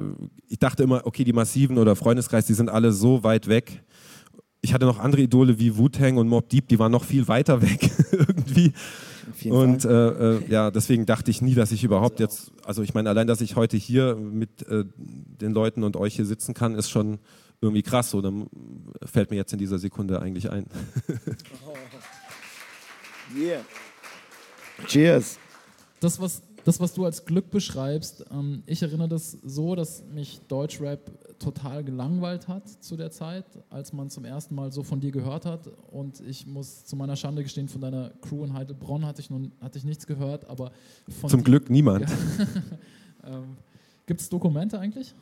ich 0.48 0.60
dachte 0.60 0.84
immer, 0.84 1.02
okay, 1.08 1.24
die 1.24 1.34
Massiven 1.34 1.80
oder 1.80 1.96
Freundeskreis, 1.96 2.46
die 2.46 2.54
sind 2.54 2.70
alle 2.70 2.91
so 2.91 3.24
weit 3.24 3.48
weg. 3.48 3.84
Ich 4.62 4.76
hatte 4.76 4.86
noch 4.86 5.00
andere 5.00 5.24
Idole 5.24 5.58
wie 5.58 5.76
Wu-Tang 5.76 6.18
und 6.18 6.28
Mob 6.28 6.50
Deep, 6.50 6.68
die 6.68 6.78
waren 6.78 6.91
noch 6.91 7.04
viel 7.04 7.28
weiter 7.28 7.62
weg 7.64 7.90
irgendwie. 8.12 8.74
Und 9.50 9.86
äh, 9.86 10.36
äh, 10.36 10.41
ja, 10.50 10.70
deswegen 10.70 11.08
dachte 11.08 11.32
ich 11.32 11.41
nie, 11.41 11.56
dass 11.56 11.72
ich 11.72 11.84
überhaupt 11.84 12.20
jetzt, 12.20 12.52
also 12.64 12.84
ich 12.84 12.94
meine, 12.94 13.10
allein, 13.10 13.26
dass 13.26 13.41
ich 13.41 13.56
heute 13.56 13.76
hier 13.76 14.16
mit 14.16 14.68
äh, 14.68 14.86
den 14.98 15.52
Leuten 15.52 15.84
und 15.84 15.98
euch 15.98 16.16
hier 16.16 16.26
sitzen 16.28 16.54
kann, 16.54 16.76
ist 16.76 16.91
schon 16.91 17.18
irgendwie 17.62 17.82
krass. 17.82 18.12
So, 18.12 18.22
dann 18.22 18.46
fällt 19.04 19.32
mir 19.32 19.38
jetzt 19.38 19.52
in 19.52 19.58
dieser 19.58 19.80
Sekunde 19.80 20.22
eigentlich 20.22 20.52
ein. 20.52 20.68
Yeah. 23.38 23.62
Cheers. 24.88 25.38
Das, 26.00 26.20
was, 26.20 26.41
das, 26.70 26.80
was 26.80 26.94
du 26.94 27.04
als 27.04 27.26
Glück 27.26 27.50
beschreibst, 27.50 28.26
ähm, 28.32 28.62
ich 28.68 28.84
erinnere 28.84 29.10
das 29.10 29.32
so, 29.44 29.74
dass 29.74 30.04
mich 30.14 30.40
Deutschrap 30.48 31.40
total 31.40 31.84
gelangweilt 31.84 32.48
hat 32.48 32.70
zu 32.70 32.96
der 32.96 33.10
Zeit, 33.10 33.46
als 33.72 33.91
man 33.91 34.12
zum 34.12 34.24
ersten 34.24 34.54
Mal 34.54 34.72
so 34.72 34.84
von 34.84 35.00
dir 35.00 35.12
gehört 35.12 35.46
hat. 35.46 35.68
Und 35.90 36.22
ich 36.22 36.46
muss 36.46 36.86
zu 36.86 36.96
meiner 36.96 37.16
Schande 37.16 37.41
gestehen, 37.41 37.70
von 37.70 37.82
deiner 37.82 38.12
Crew 38.22 38.46
in 38.46 38.54
Heidelbronn 38.54 39.04
hatte 39.04 39.20
ich, 39.20 39.32
nun, 39.32 39.52
hatte 39.62 39.80
ich 39.80 39.84
nichts 39.84 40.06
gehört, 40.06 40.48
aber 40.48 40.72
von 41.20 41.30
Zum 41.30 41.44
Glück 41.44 41.70
niemand. 41.70 42.06
Ähm, 43.22 43.58
Gibt 44.06 44.22
es 44.22 44.30
Dokumente 44.30 44.80
eigentlich? 44.80 45.14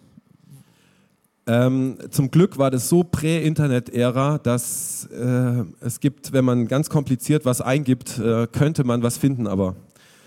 Ähm, 1.48 1.98
zum 2.12 2.30
Glück 2.30 2.58
war 2.58 2.70
das 2.70 2.90
so 2.90 3.04
Prä-Internet-Ära, 3.04 4.38
dass 4.38 5.06
äh, 5.06 5.64
es 5.80 6.00
gibt, 6.02 6.34
wenn 6.34 6.46
man 6.46 6.68
ganz 6.68 6.90
kompliziert 6.90 7.44
was 7.44 7.60
eingibt, 7.60 8.20
äh, 8.20 8.48
könnte 8.48 8.84
man 8.84 9.02
was 9.02 9.18
finden, 9.18 9.48
aber 9.48 9.76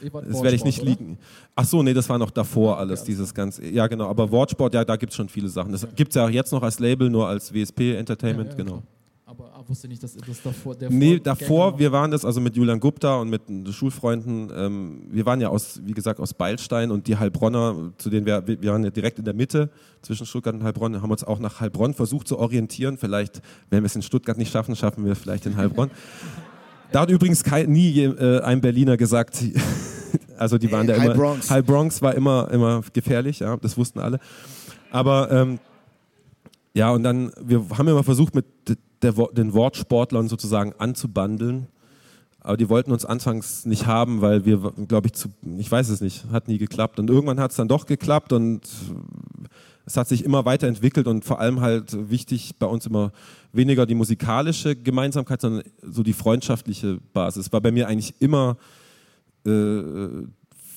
das 0.02 0.42
werde 0.42 0.56
ich 0.56 0.64
nicht 0.64 0.80
oder? 0.80 0.90
liegen. 0.90 1.18
Ach 1.54 1.64
so, 1.64 1.82
nee, 1.82 1.94
das 1.94 2.08
war 2.08 2.18
noch 2.18 2.30
davor 2.30 2.78
alles, 2.78 3.04
dieses 3.04 3.34
ganze. 3.34 3.66
Ja, 3.66 3.86
genau, 3.86 4.08
aber 4.08 4.30
Wortsport, 4.30 4.74
ja, 4.74 4.84
da 4.84 4.96
gibt 4.96 5.12
es 5.12 5.16
schon 5.16 5.28
viele 5.28 5.48
Sachen. 5.48 5.72
Das 5.72 5.86
gibt 5.94 6.10
es 6.10 6.16
ja 6.16 6.26
auch 6.26 6.30
jetzt 6.30 6.52
noch 6.52 6.62
als 6.62 6.78
Label, 6.78 7.10
nur 7.10 7.28
als 7.28 7.52
WSP 7.52 7.96
Entertainment, 7.96 8.52
Ja, 8.52 8.58
ja, 8.58 8.64
genau. 8.64 8.82
Aber 9.30 9.44
ah, 9.54 9.62
wusste 9.64 9.86
nicht, 9.86 10.02
dass 10.02 10.16
das 10.16 10.42
davor 10.42 10.74
der 10.74 10.90
Nee, 10.90 11.18
Vorgänger 11.18 11.22
davor, 11.22 11.78
wir 11.78 11.92
waren 11.92 12.10
das 12.10 12.24
also 12.24 12.40
mit 12.40 12.56
Julian 12.56 12.80
Gupta 12.80 13.14
und 13.20 13.30
mit 13.30 13.48
den 13.48 13.64
Schulfreunden. 13.72 14.50
Ähm, 14.52 15.02
wir 15.08 15.24
waren 15.24 15.40
ja 15.40 15.50
aus, 15.50 15.80
wie 15.84 15.92
gesagt, 15.92 16.18
aus 16.18 16.34
Beilstein 16.34 16.90
und 16.90 17.06
die 17.06 17.16
Heilbronner, 17.16 17.92
zu 17.96 18.10
denen 18.10 18.26
wir, 18.26 18.44
wir 18.44 18.72
waren 18.72 18.82
ja 18.82 18.90
direkt 18.90 19.20
in 19.20 19.24
der 19.24 19.34
Mitte 19.34 19.70
zwischen 20.02 20.26
Stuttgart 20.26 20.56
und 20.56 20.64
Heilbronn, 20.64 21.00
haben 21.00 21.12
uns 21.12 21.22
auch 21.22 21.38
nach 21.38 21.60
Heilbronn 21.60 21.94
versucht 21.94 22.26
zu 22.26 22.40
orientieren. 22.40 22.98
Vielleicht, 22.98 23.40
wenn 23.68 23.84
wir 23.84 23.86
es 23.86 23.94
in 23.94 24.02
Stuttgart 24.02 24.36
nicht 24.36 24.50
schaffen, 24.50 24.74
schaffen 24.74 25.04
wir 25.04 25.12
es 25.12 25.18
vielleicht 25.20 25.46
in 25.46 25.56
Heilbronn. 25.56 25.92
Da 26.92 27.00
hat 27.00 27.10
übrigens 27.10 27.44
kein, 27.44 27.70
nie 27.70 28.02
äh, 28.02 28.40
ein 28.40 28.60
Berliner 28.60 28.96
gesagt, 28.96 29.42
also 30.38 30.58
die 30.58 30.70
waren 30.72 30.86
da 30.86 30.94
High 30.94 31.04
immer. 31.04 31.14
Bronx. 31.14 31.50
High 31.50 31.64
Bronx 31.64 32.02
war 32.02 32.14
immer, 32.14 32.50
immer 32.50 32.82
gefährlich, 32.92 33.40
ja, 33.40 33.56
das 33.56 33.76
wussten 33.76 34.00
alle. 34.00 34.18
Aber 34.90 35.30
ähm, 35.30 35.58
ja, 36.74 36.90
und 36.90 37.02
dann, 37.02 37.32
wir 37.40 37.64
haben 37.76 37.88
immer 37.88 38.04
versucht, 38.04 38.34
mit 38.34 38.46
der, 39.02 39.12
den 39.12 39.54
Wortsportlern 39.54 40.28
sozusagen 40.28 40.72
anzubandeln. 40.78 41.68
Aber 42.40 42.56
die 42.56 42.68
wollten 42.68 42.90
uns 42.90 43.04
anfangs 43.04 43.66
nicht 43.66 43.86
haben, 43.86 44.22
weil 44.22 44.46
wir, 44.46 44.72
glaube 44.88 45.08
ich, 45.08 45.12
zu, 45.12 45.28
ich 45.58 45.70
weiß 45.70 45.90
es 45.90 46.00
nicht, 46.00 46.24
hat 46.32 46.48
nie 46.48 46.58
geklappt. 46.58 46.98
Und 46.98 47.10
irgendwann 47.10 47.38
hat 47.38 47.50
es 47.50 47.56
dann 47.56 47.68
doch 47.68 47.86
geklappt 47.86 48.32
und 48.32 48.62
es 49.86 49.96
hat 49.96 50.08
sich 50.08 50.24
immer 50.24 50.44
weiterentwickelt 50.44 51.06
und 51.06 51.24
vor 51.24 51.40
allem 51.40 51.60
halt 51.60 52.10
wichtig 52.10 52.56
bei 52.58 52.66
uns 52.66 52.86
immer 52.86 53.12
weniger 53.52 53.86
die 53.86 53.94
musikalische 53.94 54.76
Gemeinsamkeit, 54.76 55.40
sondern 55.40 55.64
so 55.82 56.02
die 56.02 56.12
freundschaftliche 56.12 57.00
Basis. 57.12 57.52
War 57.52 57.60
bei 57.60 57.72
mir 57.72 57.88
eigentlich 57.88 58.14
immer 58.20 58.56
äh, 59.46 59.82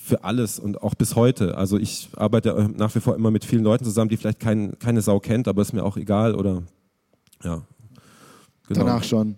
für 0.04 0.22
alles 0.22 0.58
und 0.58 0.82
auch 0.82 0.94
bis 0.94 1.16
heute. 1.16 1.56
Also 1.56 1.78
ich 1.78 2.10
arbeite 2.16 2.70
nach 2.76 2.94
wie 2.94 3.00
vor 3.00 3.14
immer 3.14 3.30
mit 3.30 3.44
vielen 3.44 3.64
Leuten 3.64 3.84
zusammen, 3.84 4.10
die 4.10 4.16
vielleicht 4.16 4.40
kein, 4.40 4.78
keine 4.78 5.00
Sau 5.00 5.20
kennt, 5.20 5.48
aber 5.48 5.62
ist 5.62 5.72
mir 5.72 5.84
auch 5.84 5.96
egal 5.96 6.34
oder 6.34 6.62
ja. 7.42 7.62
Genau. 8.66 8.80
Danach 8.80 9.04
schon. 9.04 9.36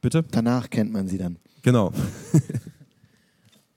Bitte? 0.00 0.24
Danach 0.30 0.70
kennt 0.70 0.92
man 0.92 1.08
sie 1.08 1.18
dann. 1.18 1.36
Genau. 1.62 1.92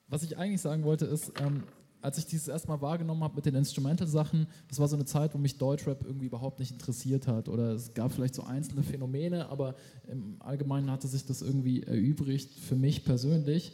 Was 0.08 0.24
ich 0.24 0.38
eigentlich 0.38 0.62
sagen 0.62 0.84
wollte, 0.84 1.06
ist, 1.06 1.32
ähm, 1.42 1.64
als 2.06 2.20
ich 2.20 2.28
dieses 2.28 2.48
erstmal 2.48 2.80
wahrgenommen 2.82 3.24
habe 3.24 3.36
mit 3.36 3.48
den 3.48 3.56
Instrumental-Sachen, 3.56 4.46
das 4.68 4.78
war 4.78 4.88
so 4.88 4.96
eine 4.96 5.06
Zeit, 5.06 5.34
wo 5.34 5.40
mich 5.40 5.58
Deutschrap 5.58 6.04
irgendwie 6.06 6.28
überhaupt 6.28 6.60
nicht 6.60 6.72
interessiert 6.72 7.26
hat. 7.26 7.50
Oder 7.50 7.72
es 7.72 7.96
gab 7.96 8.12
vielleicht 8.12 8.36
so 8.36 8.44
einzelne 8.44 8.84
Phänomene, 8.84 9.50
aber 9.50 9.74
im 10.08 10.36
Allgemeinen 10.40 10.92
hatte 10.92 11.08
sich 11.08 11.26
das 11.26 11.42
irgendwie 11.42 11.82
erübrigt 11.82 12.60
für 12.60 12.76
mich 12.76 13.06
persönlich. 13.06 13.74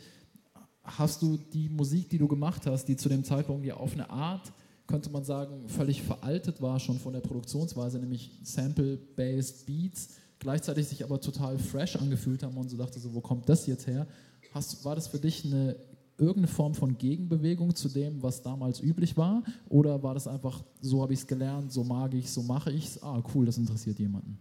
Hast 0.82 1.22
du 1.22 1.38
die 1.52 1.68
Musik, 1.68 2.10
die 2.10 2.18
du 2.18 2.30
gemacht 2.30 2.66
hast, 2.68 2.86
die 2.86 2.96
zu 2.96 3.10
dem 3.10 3.26
Zeitpunkt 3.26 3.66
ja 3.66 3.76
auf 3.76 3.92
eine 3.92 4.10
Art, 4.10 4.54
könnte 4.88 5.10
man 5.10 5.26
sagen, 5.26 5.68
völlig 5.68 6.02
veraltet 6.02 6.62
war 6.62 6.80
schon 6.80 7.00
von 7.00 7.12
der 7.12 7.20
Produktionsweise, 7.20 8.00
nämlich 8.00 8.32
Sample-Based 8.44 9.66
Beats, 9.66 10.08
gleichzeitig 10.40 10.88
sich 10.88 11.04
aber 11.04 11.20
total 11.20 11.60
fresh 11.60 11.98
angefühlt 11.98 12.44
haben 12.44 12.56
und 12.56 12.70
so 12.70 12.78
dachte 12.78 12.98
so, 12.98 13.14
wo 13.14 13.20
kommt 13.20 13.50
das 13.50 13.68
jetzt 13.68 13.88
her? 13.88 14.08
Hast, 14.54 14.86
war 14.86 14.96
das 14.96 15.10
für 15.10 15.20
dich 15.20 15.44
eine 15.44 15.76
irgendeine 16.22 16.48
Form 16.48 16.76
von 16.76 16.98
Gegenbewegung 16.98 17.76
zu 17.76 17.90
dem, 17.90 18.22
was 18.22 18.42
damals 18.42 18.80
üblich 18.80 19.18
war? 19.18 19.44
Oder 19.68 20.02
war 20.04 20.14
das 20.14 20.28
einfach, 20.28 20.64
so 20.80 21.02
habe 21.02 21.14
ich 21.14 21.20
es 21.20 21.28
gelernt, 21.28 21.72
so 21.72 21.84
mag 21.84 22.14
ich 22.14 22.32
so 22.32 22.44
mache 22.44 22.72
ich 22.72 22.86
es? 22.86 23.04
Ah, 23.04 23.22
cool, 23.34 23.46
das 23.46 23.58
interessiert 23.58 24.00
jemanden. 24.00 24.38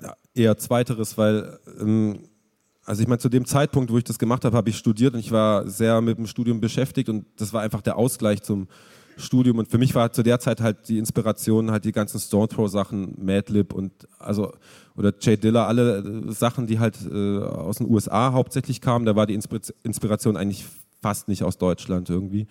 Ja, 0.00 0.14
eher 0.34 0.56
zweiteres, 0.56 1.18
weil 1.18 1.58
ähm, 1.80 2.20
also 2.84 3.02
ich 3.02 3.08
meine, 3.08 3.18
zu 3.18 3.28
dem 3.28 3.44
Zeitpunkt, 3.44 3.90
wo 3.90 3.98
ich 3.98 4.04
das 4.04 4.18
gemacht 4.18 4.44
habe, 4.44 4.56
habe 4.56 4.70
ich 4.70 4.76
studiert 4.76 5.14
und 5.14 5.20
ich 5.20 5.32
war 5.32 5.68
sehr 5.68 6.00
mit 6.00 6.18
dem 6.18 6.26
Studium 6.28 6.60
beschäftigt 6.60 7.08
und 7.08 7.26
das 7.36 7.52
war 7.52 7.62
einfach 7.62 7.82
der 7.82 7.96
Ausgleich 7.96 8.42
zum 8.42 8.68
Studium 9.16 9.58
und 9.58 9.68
für 9.68 9.78
mich 9.78 9.94
war 9.94 10.12
zu 10.12 10.22
der 10.22 10.38
Zeit 10.40 10.60
halt 10.60 10.88
die 10.88 10.98
Inspiration 10.98 11.70
halt 11.70 11.84
die 11.84 11.92
ganzen 11.92 12.20
Stone 12.20 12.48
Throw 12.48 12.68
Sachen, 12.68 13.14
Madlib 13.18 13.72
und 13.72 13.92
also 14.18 14.52
oder 14.96 15.12
Jay 15.20 15.36
Diller, 15.36 15.66
alle 15.66 15.98
äh, 15.98 16.32
Sachen, 16.32 16.66
die 16.66 16.78
halt 16.78 16.98
äh, 17.10 17.38
aus 17.38 17.78
den 17.78 17.88
USA 17.90 18.32
hauptsächlich 18.32 18.80
kamen, 18.80 19.06
da 19.06 19.16
war 19.16 19.26
die 19.26 19.38
Inspir- 19.38 19.72
Inspiration 19.82 20.36
eigentlich 20.36 20.64
fast 21.02 21.28
nicht 21.28 21.42
aus 21.42 21.58
Deutschland 21.58 22.10
irgendwie. 22.10 22.46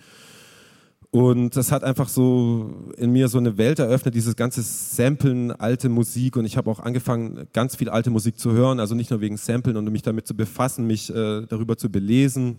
Und 1.11 1.55
das 1.55 1.71
hat 1.71 1.85
einfach 1.85 2.09
so 2.09 2.91
in 2.97 3.11
mir 3.11 3.29
so 3.29 3.37
eine 3.37 3.57
Welt 3.57 3.79
eröffnet, 3.79 4.15
dieses 4.15 4.35
ganze 4.35 4.61
Samplen, 4.61 5.51
alte 5.51 5.87
Musik. 5.87 6.35
Und 6.35 6.43
ich 6.43 6.57
habe 6.57 6.69
auch 6.69 6.81
angefangen, 6.81 7.47
ganz 7.53 7.77
viel 7.77 7.87
alte 7.87 8.09
Musik 8.09 8.37
zu 8.37 8.51
hören, 8.51 8.81
also 8.81 8.95
nicht 8.95 9.11
nur 9.11 9.21
wegen 9.21 9.37
Samplen 9.37 9.77
und 9.77 9.89
mich 9.89 10.01
damit 10.01 10.27
zu 10.27 10.35
befassen, 10.35 10.85
mich 10.85 11.09
äh, 11.09 11.45
darüber 11.47 11.77
zu 11.77 11.89
belesen. 11.89 12.57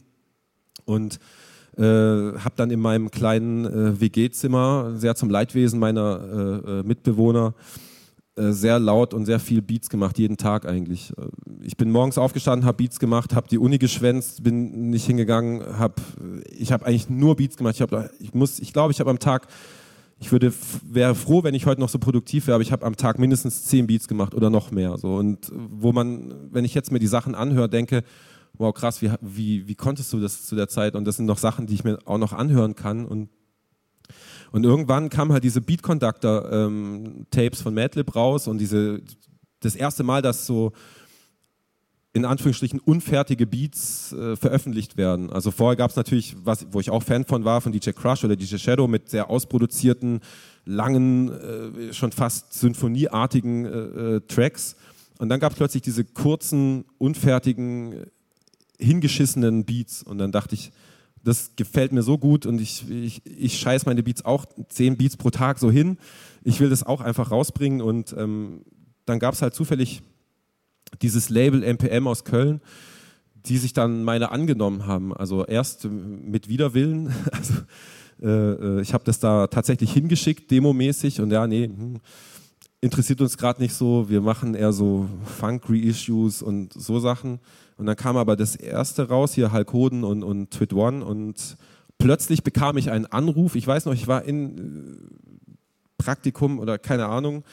Und 0.86 1.18
äh, 1.76 1.82
habe 1.82 2.54
dann 2.56 2.70
in 2.70 2.80
meinem 2.80 3.10
kleinen 3.10 3.66
äh, 3.66 4.00
WG-Zimmer, 4.00 4.94
sehr 4.96 5.14
zum 5.14 5.30
Leidwesen 5.30 5.78
meiner 5.78 6.20
äh, 6.20 6.70
äh, 6.70 6.82
Mitbewohner, 6.82 7.54
äh, 8.36 8.52
sehr 8.52 8.78
laut 8.78 9.12
und 9.12 9.26
sehr 9.26 9.40
viel 9.40 9.60
Beats 9.60 9.90
gemacht, 9.90 10.18
jeden 10.18 10.36
Tag 10.36 10.66
eigentlich. 10.66 11.12
Ich 11.62 11.76
bin 11.76 11.90
morgens 11.90 12.18
aufgestanden, 12.18 12.66
habe 12.66 12.78
Beats 12.78 12.98
gemacht, 12.98 13.34
habe 13.34 13.48
die 13.48 13.58
Uni 13.58 13.78
geschwänzt, 13.78 14.42
bin 14.42 14.90
nicht 14.90 15.06
hingegangen, 15.06 15.78
habe 15.78 15.94
ich 16.50 16.72
habe 16.72 16.86
eigentlich 16.86 17.10
nur 17.10 17.36
Beats 17.36 17.56
gemacht. 17.56 17.78
Ich 18.18 18.30
ich 18.32 18.60
ich 18.60 18.72
glaube, 18.72 18.92
ich 18.92 19.00
habe 19.00 19.10
am 19.10 19.18
Tag 19.18 19.48
ich 20.18 20.32
würde 20.32 20.50
wäre 20.82 21.14
froh, 21.14 21.44
wenn 21.44 21.52
ich 21.54 21.66
heute 21.66 21.80
noch 21.82 21.90
so 21.90 21.98
produktiv 21.98 22.46
wäre, 22.46 22.54
aber 22.54 22.62
ich 22.62 22.72
habe 22.72 22.86
am 22.86 22.96
Tag 22.96 23.18
mindestens 23.18 23.64
zehn 23.64 23.86
Beats 23.86 24.08
gemacht 24.08 24.34
oder 24.34 24.48
noch 24.48 24.70
mehr 24.70 24.96
so 24.96 25.16
und 25.16 25.52
wo 25.52 25.92
man 25.92 26.32
wenn 26.50 26.64
ich 26.64 26.74
jetzt 26.74 26.90
mir 26.90 26.98
die 26.98 27.06
Sachen 27.06 27.34
anhöre, 27.34 27.68
denke 27.68 28.02
wow 28.58 28.74
krass, 28.74 29.02
wie, 29.02 29.10
wie, 29.20 29.68
wie 29.68 29.74
konntest 29.74 30.12
du 30.12 30.20
das 30.20 30.46
zu 30.46 30.56
der 30.56 30.68
Zeit 30.68 30.94
und 30.94 31.04
das 31.04 31.16
sind 31.16 31.26
noch 31.26 31.38
Sachen, 31.38 31.66
die 31.66 31.74
ich 31.74 31.84
mir 31.84 31.98
auch 32.04 32.18
noch 32.18 32.32
anhören 32.32 32.74
kann 32.74 33.06
und 33.06 33.28
und 34.52 34.64
irgendwann 34.64 35.10
kamen 35.10 35.32
halt 35.32 35.42
diese 35.42 35.60
Beat 35.60 35.82
Conductor 35.82 36.50
ähm, 36.50 37.26
Tapes 37.30 37.60
von 37.60 37.74
Madlib 37.74 38.14
raus 38.14 38.46
und 38.46 38.58
diese 38.58 39.02
das 39.60 39.74
erste 39.74 40.04
Mal, 40.04 40.22
dass 40.22 40.46
so 40.46 40.72
in 42.16 42.24
Anführungsstrichen 42.24 42.80
unfertige 42.80 43.46
Beats 43.46 44.12
äh, 44.12 44.36
veröffentlicht 44.36 44.96
werden. 44.96 45.30
Also 45.30 45.50
vorher 45.50 45.76
gab 45.76 45.90
es 45.90 45.96
natürlich, 45.96 46.34
was, 46.42 46.66
wo 46.70 46.80
ich 46.80 46.88
auch 46.88 47.02
Fan 47.02 47.26
von 47.26 47.44
war, 47.44 47.60
von 47.60 47.72
DJ 47.72 47.90
Crush 47.90 48.24
oder 48.24 48.36
DJ 48.36 48.56
Shadow 48.56 48.88
mit 48.88 49.10
sehr 49.10 49.28
ausproduzierten, 49.28 50.20
langen, 50.64 51.30
äh, 51.30 51.92
schon 51.92 52.12
fast 52.12 52.54
symphonieartigen 52.54 53.66
äh, 53.66 53.68
äh, 53.68 54.20
Tracks. 54.26 54.76
Und 55.18 55.28
dann 55.28 55.40
gab 55.40 55.52
es 55.52 55.58
plötzlich 55.58 55.82
diese 55.82 56.04
kurzen, 56.04 56.86
unfertigen, 56.96 58.06
hingeschissenen 58.78 59.64
Beats. 59.64 60.02
Und 60.02 60.18
dann 60.18 60.32
dachte 60.32 60.54
ich, 60.54 60.72
das 61.22 61.56
gefällt 61.56 61.92
mir 61.92 62.02
so 62.02 62.18
gut 62.18 62.46
und 62.46 62.60
ich, 62.60 62.88
ich, 62.88 63.26
ich 63.26 63.58
scheiß 63.58 63.84
meine 63.84 64.02
Beats 64.02 64.24
auch 64.24 64.46
zehn 64.68 64.96
Beats 64.96 65.16
pro 65.16 65.30
Tag 65.30 65.58
so 65.58 65.70
hin. 65.70 65.98
Ich 66.44 66.60
will 66.60 66.70
das 66.70 66.84
auch 66.84 67.00
einfach 67.00 67.32
rausbringen 67.32 67.80
und 67.80 68.14
ähm, 68.16 68.62
dann 69.06 69.18
gab 69.18 69.34
es 69.34 69.42
halt 69.42 69.54
zufällig 69.54 70.02
dieses 71.02 71.28
Label 71.28 71.62
MPM 71.64 72.06
aus 72.06 72.24
Köln, 72.24 72.60
die 73.34 73.58
sich 73.58 73.72
dann 73.72 74.04
meine 74.04 74.30
angenommen 74.30 74.86
haben. 74.86 75.12
Also 75.12 75.44
erst 75.44 75.84
mit 75.84 76.48
Widerwillen. 76.48 77.12
Also, 77.32 77.54
äh, 78.22 78.78
äh, 78.78 78.80
ich 78.80 78.94
habe 78.94 79.04
das 79.04 79.18
da 79.18 79.46
tatsächlich 79.46 79.92
hingeschickt, 79.92 80.50
demomäßig 80.50 81.20
und 81.20 81.30
ja, 81.30 81.46
nee, 81.46 81.66
hm, 81.66 81.98
interessiert 82.80 83.20
uns 83.20 83.36
gerade 83.36 83.60
nicht 83.60 83.74
so. 83.74 84.08
Wir 84.08 84.20
machen 84.20 84.54
eher 84.54 84.72
so 84.72 85.06
Funk-Reissues 85.38 86.40
und 86.40 86.72
so 86.72 86.98
Sachen. 86.98 87.40
Und 87.76 87.86
dann 87.86 87.96
kam 87.96 88.16
aber 88.16 88.36
das 88.36 88.56
erste 88.56 89.08
raus, 89.08 89.34
hier 89.34 89.52
Hulk 89.52 89.72
Hoden 89.72 90.04
und, 90.04 90.22
und 90.22 90.50
Twit 90.50 90.72
One 90.72 91.04
und 91.04 91.56
plötzlich 91.98 92.42
bekam 92.42 92.76
ich 92.78 92.90
einen 92.90 93.06
Anruf. 93.06 93.54
Ich 93.54 93.66
weiß 93.66 93.84
noch, 93.84 93.94
ich 93.94 94.06
war 94.06 94.24
in 94.24 94.58
äh, 94.58 95.52
Praktikum 95.98 96.58
oder 96.58 96.78
keine 96.78 97.06
Ahnung, 97.06 97.44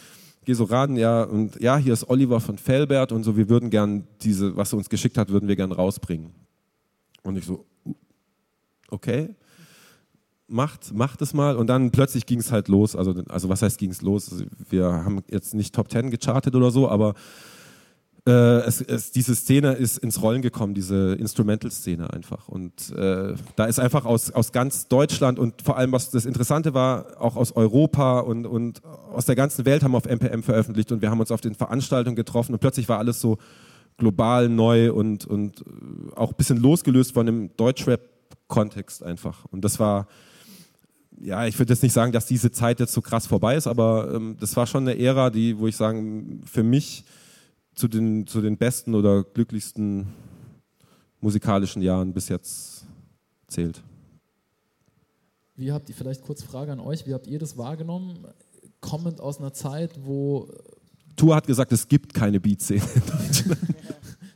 gehe 0.46 0.56
so 0.56 0.66
ran, 0.66 0.96
ja, 0.96 1.24
und 1.24 1.60
ja, 1.62 1.78
hier 1.78 1.94
ist 1.94 2.10
Oliver 2.10 2.40
von 2.40 2.58
Felbert 2.58 3.12
und 3.12 3.24
so, 3.24 3.38
wir 3.38 3.50
würden 3.50 3.70
gern 3.70 4.08
diese, 4.22 4.56
was 4.56 4.74
er 4.74 4.78
uns 4.78 4.90
geschickt 4.90 5.18
hat, 5.18 5.30
würden 5.30 5.48
wir 5.48 5.56
gern 5.56 5.72
rausbringen. 5.72 6.32
Und 7.24 7.38
ich 7.38 7.46
so, 7.46 7.66
okay, 8.90 9.36
macht, 10.48 10.94
macht 10.94 11.22
es 11.22 11.34
mal. 11.34 11.56
Und 11.56 11.68
dann 11.68 11.92
plötzlich 11.92 12.26
ging 12.26 12.40
es 12.40 12.52
halt 12.52 12.68
los. 12.68 12.96
Also, 12.96 13.14
also 13.30 13.50
was 13.50 13.62
heißt 13.62 13.78
ging 13.78 13.92
es 13.92 14.02
los? 14.02 14.44
Wir 14.70 14.86
haben 14.86 15.22
jetzt 15.30 15.54
nicht 15.54 15.74
Top 15.74 15.90
Ten 15.90 16.12
gechartet 16.12 16.56
oder 16.56 16.72
so, 16.72 16.90
aber 16.90 17.16
äh, 18.26 18.32
es, 18.32 18.80
es, 18.80 19.12
diese 19.12 19.36
Szene 19.36 19.74
ist 19.74 19.98
ins 19.98 20.22
Rollen 20.22 20.42
gekommen, 20.42 20.74
diese 20.74 21.14
Instrumental-Szene 21.16 22.14
einfach. 22.14 22.48
Und 22.48 22.92
äh, 22.96 23.34
da 23.58 23.66
ist 23.66 23.80
einfach 23.80 24.06
aus, 24.06 24.32
aus 24.32 24.54
ganz 24.54 24.88
Deutschland 24.88 25.40
und 25.40 25.62
vor 25.62 25.78
allem, 25.78 25.92
was 25.92 26.10
das 26.10 26.26
Interessante 26.26 26.74
war, 26.74 27.22
auch 27.22 27.36
aus 27.36 27.54
Europa 27.54 28.20
und, 28.20 28.46
und 28.46 28.82
aus 28.86 29.26
der 29.26 29.36
ganzen 29.36 29.66
Welt 29.66 29.84
haben 29.84 29.92
wir 29.92 29.98
auf 29.98 30.06
MPM 30.06 30.42
veröffentlicht 30.42 30.92
und 30.94 31.02
wir 31.02 31.12
haben 31.12 31.20
uns 31.20 31.32
auf 31.32 31.42
den 31.42 31.54
Veranstaltungen 31.54 32.16
getroffen 32.16 32.54
und 32.54 32.60
plötzlich 32.60 32.88
war 32.88 32.98
alles 32.98 33.20
so 33.20 33.38
global 33.98 34.48
neu 34.48 34.94
und, 34.94 35.26
und 35.26 35.64
auch 36.16 36.32
ein 36.32 36.38
bisschen 36.38 36.58
losgelöst 36.58 37.14
von 37.14 37.26
dem 37.26 37.56
Deutschrap-Kontext 37.58 39.04
einfach. 39.04 39.44
Und 39.52 39.66
das 39.66 39.80
war, 39.80 40.08
ja, 41.20 41.46
ich 41.46 41.60
würde 41.60 41.74
jetzt 41.74 41.84
nicht 41.84 41.94
sagen, 41.94 42.14
dass 42.14 42.26
diese 42.26 42.52
Zeit 42.52 42.80
jetzt 42.80 42.94
so 42.94 43.02
krass 43.02 43.28
vorbei 43.28 43.56
ist, 43.58 43.68
aber 43.68 44.14
ähm, 44.16 44.38
das 44.40 44.56
war 44.56 44.66
schon 44.66 44.88
eine 44.88 44.98
Ära, 44.98 45.30
die, 45.30 45.60
wo 45.60 45.68
ich 45.68 45.76
sagen, 45.76 46.42
für 46.46 46.64
mich 46.64 47.04
zu 47.76 47.88
den, 47.88 48.28
zu 48.28 48.42
den 48.42 48.58
besten 48.58 48.96
oder 48.96 49.24
glücklichsten 49.24 50.08
musikalischen 51.22 51.82
Jahren 51.82 52.14
bis 52.14 52.30
jetzt 52.30 52.86
zählt. 53.48 53.82
Wie 55.56 55.72
habt 55.72 55.88
ihr, 55.90 55.96
vielleicht 55.96 56.24
kurz 56.24 56.44
Frage 56.44 56.72
an 56.72 56.80
euch, 56.80 57.06
wie 57.06 57.14
habt 57.14 57.28
ihr 57.28 57.40
das 57.40 57.58
wahrgenommen? 57.58 58.28
Kommend 58.82 59.22
aus 59.22 59.40
einer 59.40 59.54
Zeit, 59.54 59.92
wo. 60.04 60.50
Tour 61.16 61.36
hat 61.36 61.46
gesagt, 61.46 61.72
es 61.72 61.88
gibt 61.88 62.14
keine 62.14 62.40
Beat-Szene 62.40 62.82
in 62.96 63.02
Deutschland. 63.28 63.62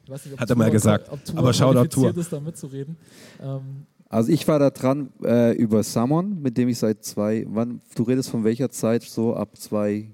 Nicht, 0.07 0.39
hat 0.39 0.49
er 0.49 0.55
mal 0.55 0.71
gesagt. 0.71 1.11
Ob 1.11 1.23
Tour 1.25 1.37
Aber 1.37 1.53
Shoutout 1.53 1.87
Tour. 1.87 2.15
Ist, 2.15 2.31
da 2.31 2.39
mitzureden. 2.39 2.97
Ähm, 3.41 3.87
also 4.09 4.31
ich 4.31 4.47
war 4.47 4.59
da 4.59 4.69
dran 4.69 5.09
äh, 5.23 5.53
über 5.57 5.83
Summon, 5.83 6.41
mit 6.41 6.57
dem 6.57 6.69
ich 6.69 6.77
seit 6.77 7.03
zwei, 7.03 7.45
wann, 7.49 7.81
du 7.95 8.03
redest 8.03 8.29
von 8.29 8.43
welcher 8.43 8.69
Zeit 8.69 9.03
so 9.03 9.35
ab 9.35 9.57
zwei, 9.57 10.09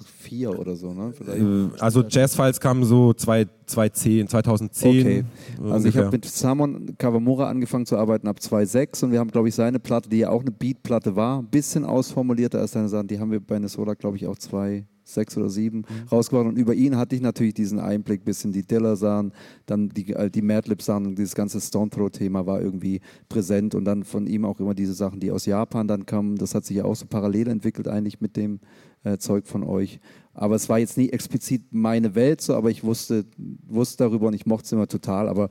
vier 0.00 0.58
oder 0.58 0.76
so, 0.76 0.92
ne? 0.92 1.12
Vielleicht. 1.12 1.40
Äh, 1.40 1.80
also 1.80 2.02
Jazzfiles 2.02 2.60
kamen 2.60 2.84
so 2.84 3.12
2010, 3.12 4.28
2010. 4.28 4.90
Okay. 4.90 5.24
Also 5.70 5.88
ich 5.88 5.96
habe 5.96 6.10
mit 6.10 6.24
Samon 6.24 6.94
Kawamura 6.98 7.48
angefangen 7.48 7.86
zu 7.86 7.96
arbeiten 7.96 8.28
ab 8.28 8.40
2006 8.40 9.04
und 9.04 9.12
wir 9.12 9.18
haben, 9.18 9.30
glaube 9.30 9.48
ich, 9.48 9.54
seine 9.54 9.78
Platte, 9.78 10.08
die 10.08 10.18
ja 10.18 10.30
auch 10.30 10.42
eine 10.42 10.50
Beat-Platte 10.50 11.16
war, 11.16 11.40
ein 11.40 11.48
bisschen 11.48 11.84
ausformulierter 11.84 12.60
als 12.60 12.72
seine 12.72 12.88
Sachen. 12.88 13.08
Die 13.08 13.18
haben 13.18 13.30
wir 13.30 13.40
bei 13.40 13.58
Nesola, 13.58 13.94
glaube 13.94 14.16
ich, 14.16 14.26
auch 14.26 14.36
zwei 14.36 14.86
sechs 15.04 15.36
oder 15.36 15.48
sieben 15.48 15.78
mhm. 15.78 16.08
rausgebracht. 16.10 16.46
Und 16.48 16.58
über 16.58 16.74
ihn 16.74 16.96
hatte 16.96 17.14
ich 17.16 17.22
natürlich 17.22 17.54
diesen 17.54 17.78
Einblick, 17.78 18.24
bisschen 18.24 18.52
die 18.52 18.66
Diller-Sachen, 18.66 19.32
dann 19.66 19.88
die, 19.88 20.12
äh, 20.12 20.30
die 20.30 20.42
Madlib-Sachen 20.42 21.06
und 21.06 21.18
dieses 21.18 21.34
ganze 21.34 21.60
Stone 21.60 21.90
Throw-Thema 21.90 22.46
war 22.46 22.60
irgendwie 22.60 23.00
präsent. 23.28 23.74
Und 23.74 23.84
dann 23.84 24.04
von 24.04 24.26
ihm 24.26 24.44
auch 24.44 24.60
immer 24.60 24.74
diese 24.74 24.94
Sachen, 24.94 25.20
die 25.20 25.30
aus 25.30 25.46
Japan 25.46 25.88
dann 25.88 26.06
kamen. 26.06 26.36
Das 26.36 26.54
hat 26.54 26.64
sich 26.64 26.78
ja 26.78 26.84
auch 26.84 26.96
so 26.96 27.06
parallel 27.06 27.48
entwickelt 27.48 27.88
eigentlich 27.88 28.20
mit 28.20 28.36
dem 28.36 28.60
äh, 29.04 29.18
Zeug 29.18 29.46
von 29.46 29.64
euch. 29.64 30.00
Aber 30.34 30.54
es 30.54 30.68
war 30.68 30.78
jetzt 30.78 30.96
nie 30.96 31.10
explizit 31.10 31.62
meine 31.70 32.14
Welt 32.14 32.40
so, 32.40 32.54
aber 32.54 32.70
ich 32.70 32.84
wusste, 32.84 33.26
wusste 33.66 34.04
darüber 34.04 34.28
und 34.28 34.34
ich 34.34 34.46
mochte 34.46 34.64
es 34.66 34.72
immer 34.72 34.88
total. 34.88 35.28
Aber 35.28 35.48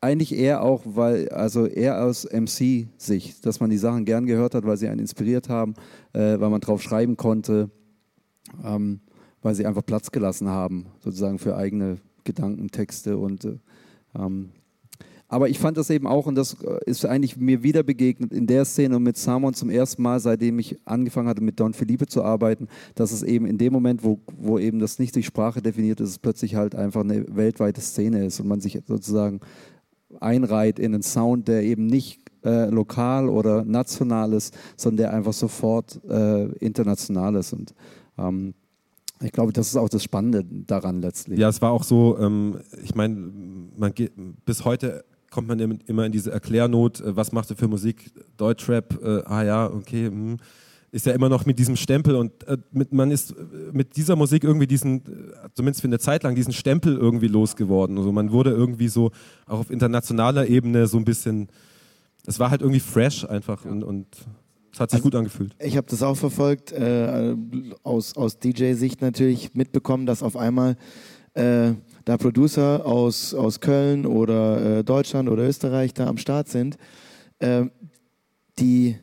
eigentlich 0.00 0.34
eher 0.34 0.62
auch, 0.62 0.82
weil, 0.84 1.28
also 1.30 1.66
eher 1.66 2.04
aus 2.04 2.26
MC-Sicht, 2.30 3.46
dass 3.46 3.60
man 3.60 3.70
die 3.70 3.78
Sachen 3.78 4.04
gern 4.04 4.26
gehört 4.26 4.54
hat, 4.54 4.64
weil 4.64 4.76
sie 4.76 4.88
einen 4.88 5.00
inspiriert 5.00 5.48
haben, 5.48 5.74
äh, 6.12 6.38
weil 6.38 6.50
man 6.50 6.60
drauf 6.60 6.82
schreiben 6.82 7.16
konnte 7.16 7.70
ähm, 8.62 9.00
weil 9.42 9.54
sie 9.54 9.66
einfach 9.66 9.84
Platz 9.84 10.10
gelassen 10.10 10.48
haben, 10.48 10.86
sozusagen 11.00 11.38
für 11.38 11.56
eigene 11.56 11.98
Gedanken, 12.24 12.70
Texte 12.70 13.18
und 13.18 13.44
äh, 13.44 13.58
ähm, 14.16 14.50
aber 15.34 15.48
ich 15.48 15.58
fand 15.58 15.76
das 15.76 15.90
eben 15.90 16.06
auch, 16.06 16.26
und 16.26 16.36
das 16.36 16.56
äh, 16.62 16.78
ist 16.86 17.04
eigentlich 17.04 17.36
mir 17.36 17.64
wieder 17.64 17.82
begegnet 17.82 18.32
in 18.32 18.46
der 18.46 18.64
Szene 18.64 18.94
und 18.94 19.02
mit 19.02 19.16
Samon 19.16 19.52
zum 19.52 19.68
ersten 19.68 20.00
Mal, 20.00 20.20
seitdem 20.20 20.60
ich 20.60 20.76
angefangen 20.84 21.26
hatte, 21.26 21.42
mit 21.42 21.58
Don 21.58 21.74
Felipe 21.74 22.06
zu 22.06 22.22
arbeiten, 22.22 22.68
dass 22.94 23.10
es 23.10 23.24
eben 23.24 23.44
in 23.44 23.58
dem 23.58 23.72
Moment, 23.72 24.04
wo, 24.04 24.20
wo 24.38 24.60
eben 24.60 24.78
das 24.78 25.00
nicht 25.00 25.16
durch 25.16 25.26
Sprache 25.26 25.60
definiert 25.60 26.00
ist, 26.00 26.22
plötzlich 26.22 26.54
halt 26.54 26.76
einfach 26.76 27.00
eine 27.00 27.26
weltweite 27.34 27.80
Szene 27.80 28.24
ist 28.24 28.38
und 28.38 28.46
man 28.46 28.60
sich 28.60 28.80
sozusagen 28.86 29.40
einreiht 30.20 30.78
in 30.78 30.94
einen 30.94 31.02
Sound, 31.02 31.48
der 31.48 31.64
eben 31.64 31.86
nicht 31.86 32.20
äh, 32.44 32.66
lokal 32.66 33.28
oder 33.28 33.64
national 33.64 34.34
ist, 34.34 34.56
sondern 34.76 34.98
der 34.98 35.14
einfach 35.14 35.32
sofort 35.32 36.00
äh, 36.08 36.44
international 36.58 37.34
ist. 37.34 37.52
Und 37.52 37.74
ähm, 38.18 38.54
ich 39.20 39.32
glaube, 39.32 39.52
das 39.52 39.66
ist 39.66 39.76
auch 39.76 39.88
das 39.88 40.04
Spannende 40.04 40.44
daran 40.44 41.02
letztlich. 41.02 41.40
Ja, 41.40 41.48
es 41.48 41.60
war 41.60 41.72
auch 41.72 41.82
so, 41.82 42.16
ähm, 42.20 42.60
ich 42.84 42.94
meine, 42.94 43.32
bis 44.44 44.64
heute 44.64 45.04
kommt 45.34 45.48
man 45.48 45.58
immer 45.58 46.06
in 46.06 46.12
diese 46.12 46.30
Erklärnot, 46.30 47.00
äh, 47.00 47.16
was 47.16 47.32
macht 47.32 47.50
er 47.50 47.56
für 47.56 47.66
Musik, 47.66 48.12
Deutschrap, 48.36 49.02
äh, 49.02 49.22
ah 49.24 49.42
ja, 49.42 49.66
okay, 49.66 50.08
mh, 50.08 50.32
hm, 50.32 50.36
ist 50.92 51.06
ja 51.06 51.12
immer 51.12 51.28
noch 51.28 51.44
mit 51.44 51.58
diesem 51.58 51.74
Stempel 51.74 52.14
und 52.14 52.46
äh, 52.46 52.56
mit, 52.70 52.92
man 52.92 53.10
ist 53.10 53.32
äh, 53.32 53.34
mit 53.72 53.96
dieser 53.96 54.14
Musik 54.14 54.44
irgendwie 54.44 54.68
diesen, 54.68 54.98
äh, 54.98 55.48
zumindest 55.52 55.80
für 55.80 55.88
eine 55.88 55.98
Zeit 55.98 56.22
lang, 56.22 56.36
diesen 56.36 56.52
Stempel 56.52 56.96
irgendwie 56.96 57.26
losgeworden. 57.26 57.98
Also 57.98 58.12
man 58.12 58.30
wurde 58.30 58.50
irgendwie 58.50 58.86
so 58.86 59.10
auch 59.46 59.58
auf 59.58 59.70
internationaler 59.70 60.46
Ebene 60.46 60.86
so 60.86 60.96
ein 60.98 61.04
bisschen, 61.04 61.48
es 62.24 62.38
war 62.38 62.50
halt 62.50 62.60
irgendwie 62.60 62.78
fresh 62.78 63.24
einfach 63.24 63.64
ja. 63.64 63.72
und, 63.72 63.82
und 63.82 64.06
es 64.72 64.78
hat 64.78 64.90
sich 64.90 64.98
also, 64.98 65.08
gut 65.08 65.16
angefühlt. 65.16 65.56
Ich 65.58 65.76
habe 65.76 65.88
das 65.90 66.00
auch 66.04 66.16
verfolgt, 66.16 66.70
äh, 66.70 67.34
aus, 67.82 68.16
aus 68.16 68.38
DJ-Sicht 68.38 69.02
natürlich 69.02 69.54
mitbekommen, 69.54 70.06
dass 70.06 70.22
auf 70.22 70.36
einmal 70.36 70.76
äh, 71.34 71.72
da 72.04 72.16
Producer 72.16 72.84
aus, 72.84 73.34
aus 73.34 73.60
Köln 73.60 74.06
oder 74.06 74.78
äh, 74.78 74.84
Deutschland 74.84 75.28
oder 75.28 75.44
Österreich 75.44 75.94
da 75.94 76.06
am 76.06 76.18
Start 76.18 76.48
sind, 76.48 76.76
äh, 77.38 77.64
die 78.58 78.96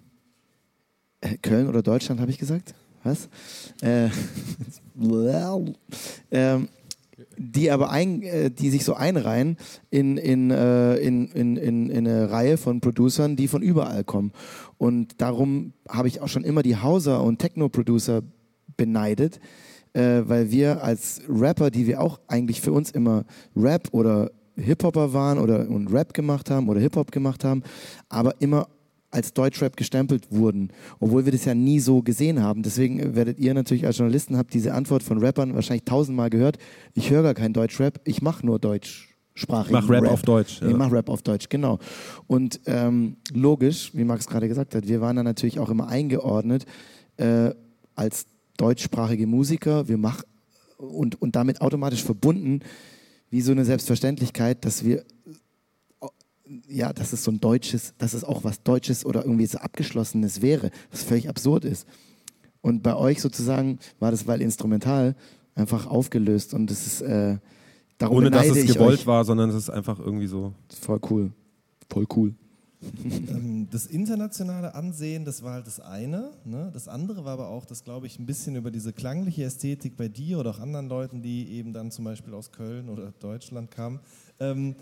äh, 1.21 1.37
Köln 1.37 1.67
oder 1.67 1.81
Deutschland 1.81 2.21
habe 2.21 2.31
ich 2.31 2.37
gesagt? 2.37 2.73
Was? 3.03 3.29
Äh, 3.81 4.09
ähm, 6.31 6.67
die 7.37 7.71
aber 7.71 7.89
ein, 7.89 8.21
äh, 8.23 8.51
die 8.51 8.69
sich 8.69 8.85
so 8.85 8.93
einreihen 8.93 9.57
in, 9.89 10.17
in, 10.17 10.51
äh, 10.51 10.95
in, 10.97 11.27
in, 11.29 11.57
in, 11.57 11.89
in 11.89 12.07
eine 12.07 12.31
Reihe 12.31 12.57
von 12.57 12.81
Producern, 12.81 13.35
die 13.35 13.47
von 13.47 13.61
überall 13.61 14.03
kommen. 14.03 14.31
Und 14.77 15.21
darum 15.21 15.73
habe 15.89 16.07
ich 16.07 16.21
auch 16.21 16.27
schon 16.27 16.43
immer 16.43 16.63
die 16.63 16.77
Hauser 16.77 17.23
und 17.23 17.39
Techno-Producer 17.39 18.21
beneidet, 18.77 19.39
äh, 19.93 20.21
weil 20.25 20.51
wir 20.51 20.83
als 20.83 21.21
Rapper, 21.27 21.71
die 21.71 21.87
wir 21.87 22.01
auch 22.01 22.19
eigentlich 22.27 22.61
für 22.61 22.71
uns 22.71 22.91
immer 22.91 23.25
Rap 23.55 23.89
oder 23.91 24.31
Hip-Hopper 24.55 25.13
waren 25.13 25.37
oder 25.37 25.67
und 25.69 25.91
Rap 25.91 26.13
gemacht 26.13 26.49
haben 26.49 26.69
oder 26.69 26.79
Hip-Hop 26.79 27.11
gemacht 27.11 27.43
haben, 27.43 27.63
aber 28.09 28.39
immer 28.39 28.67
als 29.11 29.33
Deutschrap 29.33 29.75
gestempelt 29.75 30.31
wurden, 30.31 30.71
obwohl 30.99 31.25
wir 31.25 31.31
das 31.33 31.45
ja 31.45 31.53
nie 31.53 31.79
so 31.79 32.01
gesehen 32.01 32.41
haben. 32.41 32.63
Deswegen 32.63 33.13
werdet 33.15 33.39
ihr 33.39 33.53
natürlich 33.53 33.85
als 33.85 33.97
Journalisten, 33.97 34.37
habt 34.37 34.53
diese 34.53 34.73
Antwort 34.73 35.03
von 35.03 35.17
Rappern 35.17 35.53
wahrscheinlich 35.53 35.83
tausendmal 35.83 36.29
gehört, 36.29 36.57
ich 36.93 37.09
höre 37.09 37.23
gar 37.23 37.33
keinen 37.33 37.53
Deutschrap, 37.53 37.99
ich 38.05 38.21
mache 38.21 38.45
nur 38.45 38.57
deutschsprachig. 38.57 39.67
Ich 39.67 39.71
mache 39.73 39.89
Rap, 39.89 40.03
Rap, 40.03 40.11
auf 40.11 40.21
Deutsch. 40.21 40.61
Ja. 40.61 40.69
Ich 40.69 40.75
mache 40.77 40.93
Rap 40.93 41.09
auf 41.09 41.21
Deutsch, 41.21 41.49
genau. 41.49 41.79
Und 42.27 42.61
ähm, 42.65 43.17
logisch, 43.33 43.91
wie 43.93 44.05
Max 44.05 44.27
gerade 44.27 44.47
gesagt 44.47 44.75
hat, 44.75 44.87
wir 44.87 45.01
waren 45.01 45.17
da 45.17 45.23
natürlich 45.23 45.59
auch 45.59 45.69
immer 45.69 45.89
eingeordnet 45.89 46.65
äh, 47.17 47.51
als 47.95 48.25
deutschsprachige 48.57 49.27
Musiker, 49.27 49.87
wir 49.87 49.97
machen 49.97 50.23
und, 50.77 51.21
und 51.21 51.35
damit 51.35 51.61
automatisch 51.61 52.03
verbunden, 52.03 52.61
wie 53.29 53.41
so 53.41 53.51
eine 53.51 53.65
Selbstverständlichkeit, 53.65 54.65
dass 54.65 54.83
wir 54.83 55.05
ja, 56.67 56.91
dass 56.91 57.13
es 57.13 57.23
so 57.23 57.31
ein 57.31 57.39
deutsches, 57.39 57.93
dass 57.97 58.13
es 58.13 58.23
auch 58.23 58.43
was 58.43 58.63
Deutsches 58.63 59.05
oder 59.05 59.23
irgendwie 59.23 59.45
so 59.45 59.57
Abgeschlossenes 59.59 60.41
wäre, 60.41 60.71
was 60.91 61.03
völlig 61.03 61.29
absurd 61.29 61.65
ist. 61.65 61.87
Und 62.61 62.83
bei 62.83 62.95
euch 62.95 63.21
sozusagen 63.21 63.79
war 63.99 64.11
das, 64.11 64.27
weil 64.27 64.41
instrumental, 64.41 65.15
einfach 65.55 65.87
aufgelöst 65.87 66.53
und 66.53 66.69
es 66.71 66.85
ist 66.85 67.01
äh, 67.01 67.37
darum 67.97 68.17
Ohne 68.17 68.31
dass 68.31 68.47
es 68.47 68.73
gewollt 68.73 69.05
war, 69.05 69.25
sondern 69.25 69.49
es 69.49 69.55
ist 69.55 69.69
einfach 69.69 69.99
irgendwie 69.99 70.27
so. 70.27 70.53
Voll 70.81 70.99
cool. 71.09 71.31
Voll 71.89 72.05
cool. 72.15 72.33
Ähm, 72.83 73.67
das 73.69 73.85
internationale 73.85 74.73
Ansehen, 74.73 75.25
das 75.25 75.43
war 75.43 75.53
halt 75.53 75.67
das 75.67 75.79
eine. 75.79 76.31
Ne? 76.45 76.69
Das 76.73 76.87
andere 76.87 77.25
war 77.25 77.33
aber 77.33 77.49
auch, 77.49 77.65
dass, 77.65 77.83
glaube 77.83 78.07
ich, 78.07 78.19
ein 78.19 78.25
bisschen 78.25 78.55
über 78.55 78.71
diese 78.71 78.93
klangliche 78.93 79.43
Ästhetik 79.43 79.95
bei 79.97 80.07
dir 80.07 80.39
oder 80.39 80.51
auch 80.51 80.59
anderen 80.59 80.87
Leuten, 80.87 81.21
die 81.21 81.51
eben 81.51 81.73
dann 81.73 81.91
zum 81.91 82.05
Beispiel 82.05 82.33
aus 82.33 82.51
Köln 82.51 82.89
oder 82.89 83.11
Deutschland 83.19 83.71
kamen, 83.71 83.99
ähm, 84.39 84.75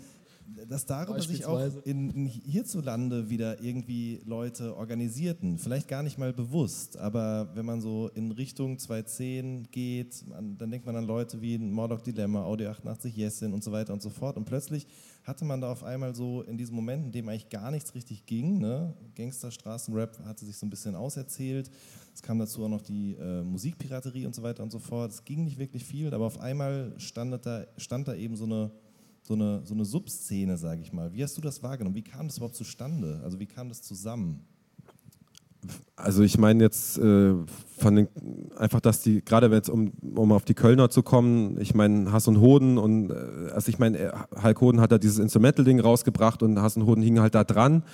dass 0.68 0.86
darüber 0.86 1.20
sich 1.20 1.44
auch 1.44 1.60
in, 1.84 2.10
in 2.10 2.26
hierzulande 2.26 3.30
wieder 3.30 3.62
irgendwie 3.62 4.20
Leute 4.24 4.76
organisierten. 4.76 5.58
Vielleicht 5.58 5.88
gar 5.88 6.02
nicht 6.02 6.18
mal 6.18 6.32
bewusst, 6.32 6.96
aber 6.96 7.50
wenn 7.54 7.64
man 7.64 7.80
so 7.80 8.10
in 8.14 8.32
Richtung 8.32 8.78
2010 8.78 9.68
geht, 9.70 10.24
dann 10.30 10.70
denkt 10.70 10.86
man 10.86 10.96
an 10.96 11.04
Leute 11.04 11.40
wie 11.40 11.58
Mordok 11.58 12.02
Dilemma, 12.02 12.44
Audio 12.44 12.70
88 12.70 13.16
Yesin 13.16 13.52
und 13.52 13.62
so 13.62 13.72
weiter 13.72 13.92
und 13.92 14.02
so 14.02 14.10
fort. 14.10 14.36
Und 14.36 14.44
plötzlich 14.44 14.86
hatte 15.24 15.44
man 15.44 15.60
da 15.60 15.70
auf 15.70 15.84
einmal 15.84 16.14
so 16.14 16.42
in 16.42 16.56
diesem 16.56 16.76
Moment, 16.76 17.06
in 17.06 17.12
dem 17.12 17.28
eigentlich 17.28 17.48
gar 17.48 17.70
nichts 17.70 17.94
richtig 17.94 18.26
ging, 18.26 18.58
ne? 18.58 18.94
Gangster, 19.14 19.50
Straßenrap 19.50 20.18
hatte 20.24 20.44
sich 20.44 20.56
so 20.56 20.66
ein 20.66 20.70
bisschen 20.70 20.94
auserzählt. 20.94 21.70
Es 22.14 22.22
kam 22.22 22.38
dazu 22.38 22.64
auch 22.64 22.68
noch 22.68 22.82
die 22.82 23.14
äh, 23.14 23.42
Musikpiraterie 23.42 24.26
und 24.26 24.34
so 24.34 24.42
weiter 24.42 24.62
und 24.62 24.72
so 24.72 24.78
fort. 24.78 25.12
Es 25.12 25.24
ging 25.24 25.44
nicht 25.44 25.58
wirklich 25.58 25.84
viel, 25.84 26.12
aber 26.12 26.26
auf 26.26 26.40
einmal 26.40 26.94
stand 26.98 27.46
da, 27.46 27.66
stand 27.76 28.08
da 28.08 28.14
eben 28.14 28.36
so 28.36 28.44
eine 28.44 28.70
so 29.30 29.36
eine, 29.36 29.60
so 29.64 29.74
eine 29.74 29.84
Subszene, 29.84 30.56
sage 30.56 30.80
ich 30.80 30.92
mal. 30.92 31.12
Wie 31.12 31.22
hast 31.22 31.36
du 31.36 31.40
das 31.40 31.62
wahrgenommen? 31.62 31.94
Wie 31.94 32.02
kam 32.02 32.26
das 32.26 32.38
überhaupt 32.38 32.56
zustande? 32.56 33.20
Also 33.22 33.38
wie 33.38 33.46
kam 33.46 33.68
das 33.68 33.80
zusammen? 33.80 34.40
Also 35.94 36.24
ich 36.24 36.36
meine 36.36 36.64
jetzt 36.64 36.98
äh, 36.98 37.34
den, 37.80 38.08
einfach, 38.56 38.80
dass 38.80 39.02
die, 39.02 39.24
gerade 39.24 39.46
jetzt 39.54 39.68
um, 39.68 39.92
um 40.16 40.32
auf 40.32 40.44
die 40.44 40.54
Kölner 40.54 40.90
zu 40.90 41.04
kommen, 41.04 41.60
ich 41.60 41.76
meine 41.76 42.10
Hass 42.10 42.26
und 42.26 42.40
Hoden 42.40 42.76
und 42.76 43.10
äh, 43.10 43.52
also 43.54 43.68
ich 43.68 43.78
meine, 43.78 43.98
äh, 43.98 44.12
Hulk 44.42 44.60
Hoden 44.62 44.80
hat 44.80 44.90
da 44.90 44.98
dieses 44.98 45.20
Instrumental-Ding 45.20 45.78
rausgebracht 45.78 46.42
und 46.42 46.60
Hass 46.60 46.76
und 46.76 46.86
Hoden 46.86 47.02
hingen 47.02 47.20
halt 47.20 47.36
da 47.36 47.44
dran. 47.44 47.84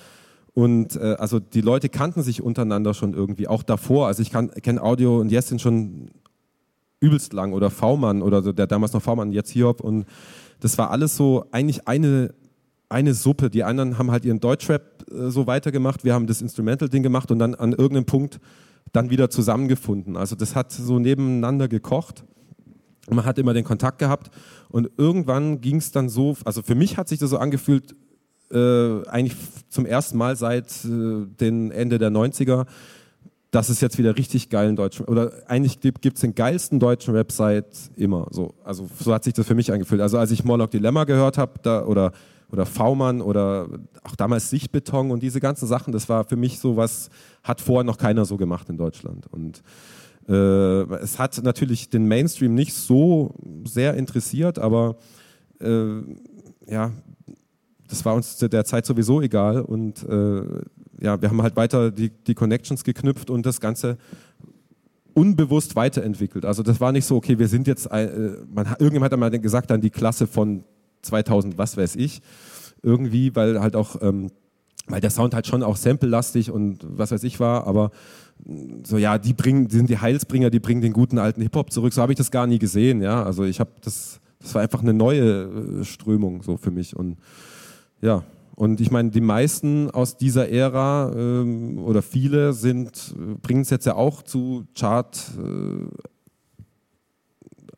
Und 0.55 0.95
äh, 0.95 1.17
also 1.19 1.39
die 1.39 1.61
Leute 1.61 1.87
kannten 1.89 2.23
sich 2.23 2.41
untereinander 2.41 2.95
schon 2.95 3.13
irgendwie, 3.13 3.47
auch 3.47 3.61
davor. 3.61 4.07
Also 4.07 4.23
ich 4.23 4.31
kenne 4.31 4.81
Audio 4.81 5.19
und 5.19 5.31
Jessin 5.31 5.59
schon 5.59 6.09
übelst 6.99 7.31
lang 7.33 7.53
oder 7.53 7.69
V-Mann 7.69 8.23
oder 8.23 8.41
so, 8.41 8.53
der 8.53 8.65
damals 8.65 8.93
noch 8.93 9.03
V-Mann, 9.03 9.31
jetzt 9.33 9.51
Hiob 9.51 9.81
und 9.81 10.07
das 10.59 10.77
war 10.77 10.91
alles 10.91 11.15
so 11.15 11.45
eigentlich 11.51 11.87
eine, 11.87 12.33
eine 12.89 13.13
Suppe. 13.13 13.49
Die 13.49 13.63
anderen 13.63 13.97
haben 13.97 14.11
halt 14.11 14.25
ihren 14.25 14.39
Deutschrap 14.39 15.05
äh, 15.11 15.29
so 15.29 15.47
weitergemacht, 15.47 16.03
wir 16.03 16.13
haben 16.13 16.27
das 16.27 16.41
Instrumental-Ding 16.41 17.03
gemacht 17.03 17.31
und 17.31 17.39
dann 17.39 17.55
an 17.55 17.71
irgendeinem 17.71 18.05
Punkt 18.05 18.39
dann 18.93 19.09
wieder 19.09 19.29
zusammengefunden. 19.29 20.15
Also 20.15 20.35
das 20.35 20.55
hat 20.55 20.71
so 20.71 20.99
nebeneinander 20.99 21.67
gekocht. 21.67 22.23
Man 23.09 23.25
hat 23.25 23.37
immer 23.37 23.53
den 23.53 23.63
Kontakt 23.63 23.99
gehabt 23.99 24.31
und 24.69 24.89
irgendwann 24.97 25.61
ging 25.61 25.77
es 25.77 25.91
dann 25.91 26.09
so, 26.09 26.35
also 26.43 26.61
für 26.61 26.75
mich 26.75 26.97
hat 26.97 27.07
sich 27.07 27.19
das 27.19 27.29
so 27.29 27.37
angefühlt, 27.37 27.95
äh, 28.51 29.07
eigentlich 29.07 29.35
zum 29.69 29.85
ersten 29.85 30.17
Mal 30.17 30.35
seit 30.35 30.85
äh, 30.85 31.25
den 31.25 31.71
Ende 31.71 31.97
der 31.97 32.11
90er, 32.11 32.65
dass 33.51 33.69
es 33.69 33.79
jetzt 33.79 33.97
wieder 33.97 34.17
richtig 34.17 34.49
geilen 34.49 34.75
deutschen, 34.75 35.05
oder 35.05 35.31
eigentlich 35.47 35.79
gibt 35.79 36.05
es 36.05 36.21
den 36.21 36.35
geilsten 36.35 36.79
deutschen 36.79 37.15
Rap 37.15 37.31
seit 37.31 37.65
immer. 37.95 38.27
So, 38.31 38.53
also 38.63 38.89
so 38.99 39.13
hat 39.13 39.23
sich 39.23 39.33
das 39.33 39.47
für 39.47 39.55
mich 39.55 39.71
angefühlt. 39.71 40.01
Also 40.01 40.17
als 40.17 40.31
ich 40.31 40.43
Morlock 40.43 40.71
Dilemma 40.71 41.05
gehört 41.05 41.37
habe, 41.37 41.53
da, 41.61 41.85
oder, 41.85 42.11
oder 42.51 42.65
V-Mann 42.65 43.21
oder 43.21 43.67
auch 44.03 44.15
damals 44.15 44.49
Sichtbeton 44.49 45.11
und 45.11 45.23
diese 45.23 45.39
ganzen 45.39 45.65
Sachen, 45.65 45.93
das 45.93 46.09
war 46.09 46.25
für 46.25 46.35
mich 46.35 46.59
so 46.59 46.75
was, 46.75 47.09
hat 47.43 47.61
vorher 47.61 47.85
noch 47.85 47.97
keiner 47.97 48.25
so 48.25 48.35
gemacht 48.35 48.69
in 48.69 48.77
Deutschland. 48.77 49.27
Und 49.27 49.63
äh, 50.27 50.83
es 50.95 51.17
hat 51.17 51.41
natürlich 51.41 51.89
den 51.89 52.05
Mainstream 52.07 52.53
nicht 52.53 52.73
so 52.73 53.33
sehr 53.63 53.93
interessiert, 53.93 54.59
aber 54.59 54.97
äh, 55.61 56.01
ja, 56.67 56.91
das 57.87 58.03
war 58.03 58.13
uns 58.13 58.37
zu 58.37 58.49
der 58.49 58.65
Zeit 58.65 58.85
sowieso 58.85 59.21
egal 59.21 59.61
und 59.61 60.03
äh, 60.03 60.41
ja, 60.99 61.21
wir 61.21 61.29
haben 61.29 61.41
halt 61.41 61.55
weiter 61.55 61.91
die, 61.91 62.09
die 62.09 62.33
Connections 62.33 62.83
geknüpft 62.83 63.29
und 63.29 63.45
das 63.45 63.59
Ganze 63.59 63.97
unbewusst 65.13 65.75
weiterentwickelt. 65.75 66.45
Also 66.45 66.63
das 66.63 66.79
war 66.79 66.91
nicht 66.91 67.05
so, 67.05 67.15
okay, 67.15 67.39
wir 67.39 67.47
sind 67.47 67.67
jetzt, 67.67 67.87
äh, 67.87 68.35
man, 68.53 68.67
irgendjemand 68.79 69.11
hat 69.11 69.19
mal 69.19 69.31
gesagt, 69.31 69.71
dann 69.71 69.81
die 69.81 69.89
Klasse 69.89 70.27
von 70.27 70.63
2000, 71.01 71.57
was 71.57 71.75
weiß 71.75 71.95
ich, 71.95 72.21
irgendwie, 72.83 73.35
weil 73.35 73.59
halt 73.59 73.75
auch, 73.75 74.01
ähm, 74.01 74.29
weil 74.87 75.01
der 75.01 75.09
Sound 75.09 75.33
halt 75.33 75.47
schon 75.47 75.63
auch 75.63 75.75
sample-lastig 75.75 76.51
und 76.51 76.85
was 76.87 77.11
weiß 77.11 77.23
ich 77.23 77.39
war, 77.39 77.67
aber 77.67 77.91
so 78.83 78.97
ja, 78.97 79.17
die 79.17 79.33
bringen, 79.33 79.67
die 79.67 79.75
sind 79.75 79.89
die 79.89 79.97
Heilsbringer, 79.97 80.49
die 80.49 80.59
bringen 80.59 80.81
den 80.81 80.93
guten 80.93 81.17
alten 81.17 81.41
Hip-Hop 81.41 81.71
zurück. 81.71 81.93
So 81.93 82.01
habe 82.01 82.11
ich 82.11 82.17
das 82.17 82.31
gar 82.31 82.47
nie 82.47 82.59
gesehen, 82.59 83.01
ja. 83.01 83.23
Also 83.23 83.43
ich 83.43 83.59
habe 83.59 83.71
das, 83.81 84.19
das 84.39 84.53
war 84.53 84.61
einfach 84.61 84.81
eine 84.81 84.93
neue 84.93 85.79
äh, 85.81 85.83
Strömung 85.83 86.43
so 86.43 86.57
für 86.57 86.71
mich 86.71 86.95
und 86.95 87.17
ja, 88.01 88.23
und 88.57 88.81
ich 88.81 88.89
meine, 88.89 89.11
die 89.11 89.21
meisten 89.21 89.91
aus 89.91 90.17
dieser 90.17 90.49
Ära 90.49 91.13
ähm, 91.15 91.77
oder 91.77 92.01
viele 92.01 92.53
sind, 92.53 93.13
bringen 93.43 93.61
es 93.61 93.69
jetzt 93.69 93.85
ja 93.85 93.93
auch 93.93 94.23
zu 94.23 94.65
Chart, 94.73 95.15
äh, 95.37 95.85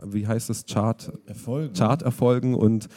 wie 0.05 0.25
heißt 0.25 0.49
es, 0.49 0.65
Chart? 0.65 1.11
Erfolgen. 1.25 1.73
Chart-Erfolgen 1.73 2.55
und 2.55 2.87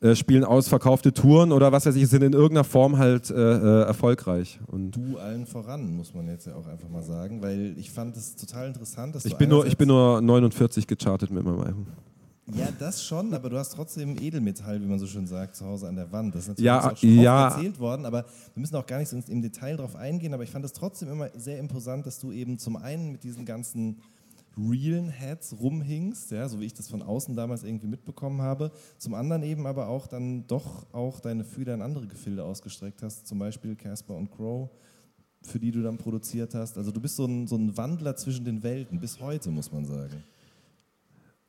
äh, 0.00 0.14
spielen 0.14 0.44
ausverkaufte 0.44 1.12
Touren 1.12 1.50
oder 1.50 1.72
was 1.72 1.86
weiß 1.86 1.96
ich, 1.96 2.06
sind 2.06 2.22
in 2.22 2.34
irgendeiner 2.34 2.62
Form 2.62 2.98
halt 2.98 3.30
äh, 3.30 3.34
äh 3.34 3.82
erfolgreich. 3.82 4.60
Und 4.68 4.92
du 4.92 5.18
allen 5.18 5.46
voran, 5.46 5.96
muss 5.96 6.14
man 6.14 6.28
jetzt 6.28 6.46
ja 6.46 6.54
auch 6.54 6.68
einfach 6.68 6.88
mal 6.88 7.02
sagen, 7.02 7.42
weil 7.42 7.74
ich 7.76 7.90
fand 7.90 8.16
es 8.16 8.36
total 8.36 8.68
interessant, 8.68 9.16
dass 9.16 9.24
ich 9.24 9.32
du 9.32 9.38
bin 9.38 9.48
nur 9.48 9.66
Ich 9.66 9.76
bin 9.76 9.88
nur 9.88 10.20
49 10.20 10.86
gechartet 10.86 11.32
mit 11.32 11.42
meinem 11.42 11.62
Album. 11.62 11.88
Ja, 12.52 12.68
das 12.78 13.02
schon, 13.02 13.32
aber 13.32 13.48
du 13.48 13.56
hast 13.56 13.70
trotzdem 13.70 14.18
Edelmetall, 14.20 14.80
wie 14.82 14.86
man 14.86 14.98
so 14.98 15.06
schön 15.06 15.26
sagt, 15.26 15.56
zu 15.56 15.64
Hause 15.64 15.88
an 15.88 15.96
der 15.96 16.12
Wand. 16.12 16.34
Das 16.34 16.42
ist 16.42 16.48
natürlich 16.48 16.66
ja, 16.66 16.90
auch 16.90 16.96
schon 16.96 17.18
ja. 17.18 17.46
oft 17.46 17.56
erzählt 17.56 17.78
worden, 17.78 18.04
aber 18.04 18.24
wir 18.52 18.60
müssen 18.60 18.76
auch 18.76 18.86
gar 18.86 18.98
nicht 18.98 19.08
so 19.08 19.16
im 19.28 19.40
Detail 19.40 19.76
drauf 19.76 19.96
eingehen, 19.96 20.34
aber 20.34 20.42
ich 20.42 20.50
fand 20.50 20.64
es 20.64 20.74
trotzdem 20.74 21.08
immer 21.08 21.30
sehr 21.34 21.58
imposant, 21.58 22.04
dass 22.06 22.18
du 22.18 22.32
eben 22.32 22.58
zum 22.58 22.76
einen 22.76 23.12
mit 23.12 23.24
diesen 23.24 23.46
ganzen 23.46 24.02
realen 24.58 25.08
Heads 25.08 25.56
rumhingst, 25.58 26.30
ja, 26.32 26.48
so 26.48 26.60
wie 26.60 26.66
ich 26.66 26.74
das 26.74 26.88
von 26.88 27.02
außen 27.02 27.34
damals 27.34 27.64
irgendwie 27.64 27.86
mitbekommen 27.86 28.42
habe, 28.42 28.70
zum 28.98 29.14
anderen 29.14 29.42
eben 29.42 29.66
aber 29.66 29.88
auch 29.88 30.06
dann 30.06 30.46
doch 30.46 30.86
auch 30.92 31.20
deine 31.20 31.44
Fühler 31.44 31.74
in 31.74 31.82
andere 31.82 32.06
Gefilde 32.06 32.44
ausgestreckt 32.44 33.02
hast, 33.02 33.26
zum 33.26 33.38
Beispiel 33.38 33.74
Casper 33.74 34.14
und 34.14 34.30
Crow, 34.30 34.68
für 35.42 35.58
die 35.58 35.72
du 35.72 35.82
dann 35.82 35.96
produziert 35.96 36.54
hast. 36.54 36.76
Also 36.76 36.90
du 36.90 37.00
bist 37.00 37.16
so 37.16 37.24
ein, 37.24 37.46
so 37.46 37.56
ein 37.56 37.76
Wandler 37.76 38.16
zwischen 38.16 38.44
den 38.44 38.62
Welten, 38.62 39.00
bis 39.00 39.18
heute, 39.18 39.50
muss 39.50 39.72
man 39.72 39.86
sagen. 39.86 40.22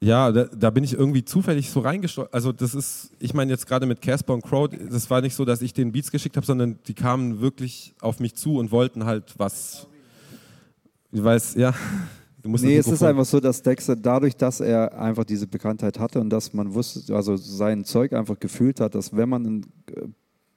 Ja, 0.05 0.31
da, 0.31 0.43
da, 0.43 0.69
bin 0.69 0.83
ich 0.83 0.93
irgendwie 0.93 1.25
zufällig 1.25 1.71
so 1.71 1.79
reingestolpert. 1.79 2.31
Also 2.31 2.51
das 2.51 2.75
ist, 2.75 3.09
ich 3.17 3.33
meine 3.33 3.51
jetzt 3.51 3.65
gerade 3.65 3.87
mit 3.87 4.01
Casper 4.01 4.35
und 4.35 4.43
Crow, 4.43 4.69
das 4.69 5.09
war 5.09 5.19
nicht 5.21 5.33
so, 5.33 5.45
dass 5.45 5.63
ich 5.63 5.73
den 5.73 5.91
Beats 5.91 6.11
geschickt 6.11 6.37
habe, 6.37 6.45
sondern 6.45 6.77
die 6.87 6.93
kamen 6.93 7.41
wirklich 7.41 7.95
auf 8.01 8.19
mich 8.19 8.35
zu 8.35 8.57
und 8.57 8.71
wollten 8.71 9.05
halt 9.05 9.33
was. 9.37 9.87
Ich 11.11 11.23
weiß, 11.23 11.55
ja. 11.55 11.73
Du 12.43 12.49
musst 12.49 12.63
nee, 12.63 12.77
es 12.77 12.87
ist 12.87 13.01
einfach 13.01 13.25
so, 13.25 13.39
dass 13.39 13.63
Dexter 13.63 13.95
dadurch, 13.95 14.37
dass 14.37 14.59
er 14.59 14.95
einfach 14.95 15.23
diese 15.23 15.47
Bekanntheit 15.47 15.97
hatte 15.97 16.21
und 16.21 16.29
dass 16.29 16.53
man 16.53 16.71
wusste, 16.75 17.15
also 17.15 17.35
sein 17.35 17.83
Zeug 17.83 18.13
einfach 18.13 18.39
gefühlt 18.39 18.79
hat, 18.79 18.93
dass 18.93 19.15
wenn 19.15 19.29
man 19.29 19.43
einen 19.43 19.65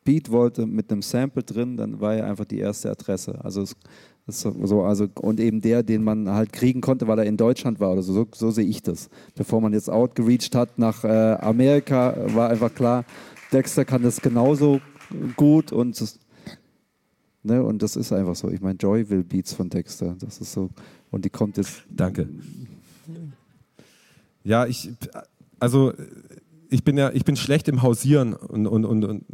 Beat 0.04 0.30
wollte 0.30 0.66
mit 0.66 0.92
einem 0.92 1.00
Sample 1.00 1.42
drin, 1.42 1.78
dann 1.78 1.98
war 2.00 2.16
er 2.16 2.26
einfach 2.26 2.44
die 2.44 2.58
erste 2.58 2.90
Adresse. 2.90 3.42
Also 3.42 3.62
es, 3.62 3.74
so, 4.30 4.82
also, 4.82 5.08
und 5.20 5.40
eben 5.40 5.62
der, 5.62 5.82
den 5.82 6.04
man 6.04 6.28
halt 6.28 6.52
kriegen 6.52 6.82
konnte, 6.82 7.08
weil 7.08 7.18
er 7.18 7.24
in 7.24 7.38
Deutschland 7.38 7.80
war 7.80 7.92
oder 7.92 8.02
so, 8.02 8.12
so, 8.12 8.28
so 8.34 8.50
sehe 8.50 8.66
ich 8.66 8.82
das. 8.82 9.08
Bevor 9.34 9.60
man 9.60 9.72
jetzt 9.72 9.88
outgereached 9.88 10.54
hat 10.54 10.78
nach 10.78 11.02
äh, 11.02 11.36
Amerika, 11.40 12.14
war 12.34 12.50
einfach 12.50 12.74
klar, 12.74 13.04
Dexter 13.52 13.86
kann 13.86 14.02
das 14.02 14.20
genauso 14.20 14.80
gut 15.36 15.72
und, 15.72 16.02
ne, 17.42 17.62
und 17.62 17.82
das 17.82 17.96
ist 17.96 18.12
einfach 18.12 18.36
so. 18.36 18.50
Ich 18.50 18.60
meine, 18.60 18.78
Joy 18.78 19.08
will 19.08 19.24
Beats 19.24 19.54
von 19.54 19.70
Dexter. 19.70 20.14
Das 20.20 20.40
ist 20.40 20.52
so. 20.52 20.68
Und 21.10 21.24
die 21.24 21.30
kommt 21.30 21.56
jetzt. 21.56 21.84
Danke. 21.88 22.28
Ja, 24.44 24.66
ich, 24.66 24.90
also 25.58 25.94
ich 26.70 26.84
bin 26.84 26.98
ja, 26.98 27.10
ich 27.12 27.24
bin 27.24 27.36
schlecht 27.36 27.68
im 27.68 27.82
Hausieren 27.82 28.34
und, 28.34 28.66
und, 28.66 28.84
und, 28.84 29.04
und 29.04 29.24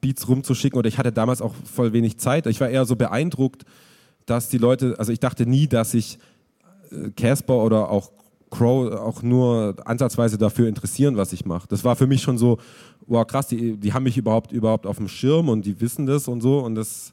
Beats 0.00 0.28
rumzuschicken 0.28 0.78
oder 0.78 0.88
ich 0.88 0.98
hatte 0.98 1.12
damals 1.12 1.40
auch 1.40 1.54
voll 1.64 1.92
wenig 1.92 2.18
Zeit. 2.18 2.46
Ich 2.46 2.60
war 2.60 2.68
eher 2.68 2.84
so 2.84 2.96
beeindruckt, 2.96 3.64
dass 4.26 4.48
die 4.48 4.58
Leute, 4.58 4.94
also 4.98 5.12
ich 5.12 5.20
dachte 5.20 5.46
nie, 5.46 5.66
dass 5.66 5.92
sich 5.92 6.18
äh, 6.90 7.10
Casper 7.10 7.56
oder 7.56 7.90
auch 7.90 8.10
Crow 8.50 8.92
auch 8.92 9.22
nur 9.22 9.76
ansatzweise 9.84 10.36
dafür 10.36 10.68
interessieren, 10.68 11.16
was 11.16 11.32
ich 11.32 11.46
mache. 11.46 11.66
Das 11.68 11.84
war 11.84 11.96
für 11.96 12.06
mich 12.06 12.22
schon 12.22 12.36
so, 12.36 12.58
wow, 13.06 13.26
krass, 13.26 13.48
die, 13.48 13.76
die 13.76 13.92
haben 13.92 14.02
mich 14.02 14.18
überhaupt, 14.18 14.52
überhaupt 14.52 14.86
auf 14.86 14.98
dem 14.98 15.08
Schirm 15.08 15.48
und 15.48 15.64
die 15.64 15.80
wissen 15.80 16.06
das 16.06 16.28
und 16.28 16.42
so. 16.42 16.58
Und 16.58 16.74
das, 16.74 17.12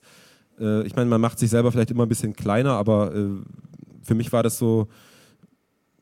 äh, 0.59 0.85
ich 0.85 0.95
meine, 0.95 1.09
man 1.09 1.21
macht 1.21 1.39
sich 1.39 1.49
selber 1.49 1.71
vielleicht 1.71 1.91
immer 1.91 2.03
ein 2.03 2.09
bisschen 2.09 2.35
kleiner, 2.35 2.73
aber 2.73 3.15
äh, 3.15 3.27
für 4.03 4.15
mich 4.15 4.31
war 4.33 4.43
das 4.43 4.57
so, 4.57 4.87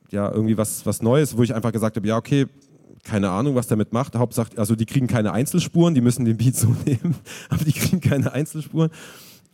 ja, 0.10 0.32
irgendwie 0.32 0.58
was, 0.58 0.86
was 0.86 1.02
Neues, 1.02 1.38
wo 1.38 1.44
ich 1.44 1.54
einfach 1.54 1.72
gesagt 1.72 1.98
habe, 1.98 2.08
ja, 2.08 2.18
okay, 2.18 2.48
keine 3.04 3.30
Ahnung, 3.30 3.56
was 3.56 3.68
damit 3.68 3.94
macht. 3.94 4.16
Hauptsache, 4.16 4.58
also 4.58 4.76
die 4.76 4.86
kriegen 4.86 5.08
keine 5.08 5.32
Einzelspuren, 5.32 5.94
die 5.94 6.02
müssen 6.02 6.26
den 6.26 6.38
Beat 6.38 6.56
so 6.56 6.68
nehmen, 6.86 7.16
aber 7.50 7.64
die 7.64 7.74
kriegen 7.74 8.02
keine 8.02 8.32
Einzelspuren. 8.34 8.90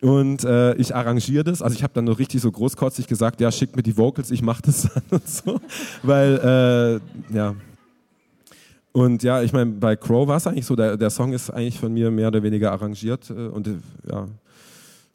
Und 0.03 0.43
äh, 0.43 0.75
ich 0.75 0.93
arrangiere 0.93 1.45
das. 1.45 1.61
Also 1.61 1.77
ich 1.77 1.81
habe 1.81 1.93
dann 1.93 2.03
noch 2.03 2.19
richtig 2.19 2.41
so 2.41 2.51
großkotzig 2.51 3.07
gesagt, 3.07 3.39
ja, 3.39 3.49
schickt 3.53 3.77
mir 3.77 3.83
die 3.83 3.95
Vocals, 3.97 4.31
ich 4.31 4.41
mache 4.41 4.61
das 4.61 4.81
dann 4.93 5.03
und 5.11 5.27
so. 5.29 5.61
Weil, 6.01 7.01
äh, 7.31 7.33
ja. 7.33 7.55
Und 8.91 9.23
ja, 9.23 9.41
ich 9.41 9.53
meine, 9.53 9.71
bei 9.71 9.95
Crow 9.95 10.27
war 10.27 10.35
es 10.35 10.45
eigentlich 10.45 10.65
so, 10.65 10.75
der, 10.75 10.97
der 10.97 11.09
Song 11.09 11.31
ist 11.31 11.49
eigentlich 11.49 11.79
von 11.79 11.93
mir 11.93 12.11
mehr 12.11 12.27
oder 12.27 12.43
weniger 12.43 12.73
arrangiert. 12.73 13.29
Äh, 13.29 13.47
und 13.47 13.65
äh, 13.65 13.77
ja, 14.11 14.27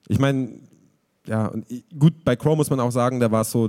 ich 0.09 0.19
meine, 0.19 0.53
ja, 1.27 1.49
und 1.49 1.67
gut, 1.99 2.25
bei 2.25 2.35
Crow 2.35 2.57
muss 2.57 2.71
man 2.71 2.81
auch 2.81 2.91
sagen, 2.91 3.21
da 3.21 3.31
war 3.31 3.43
es 3.43 3.51
so 3.51 3.69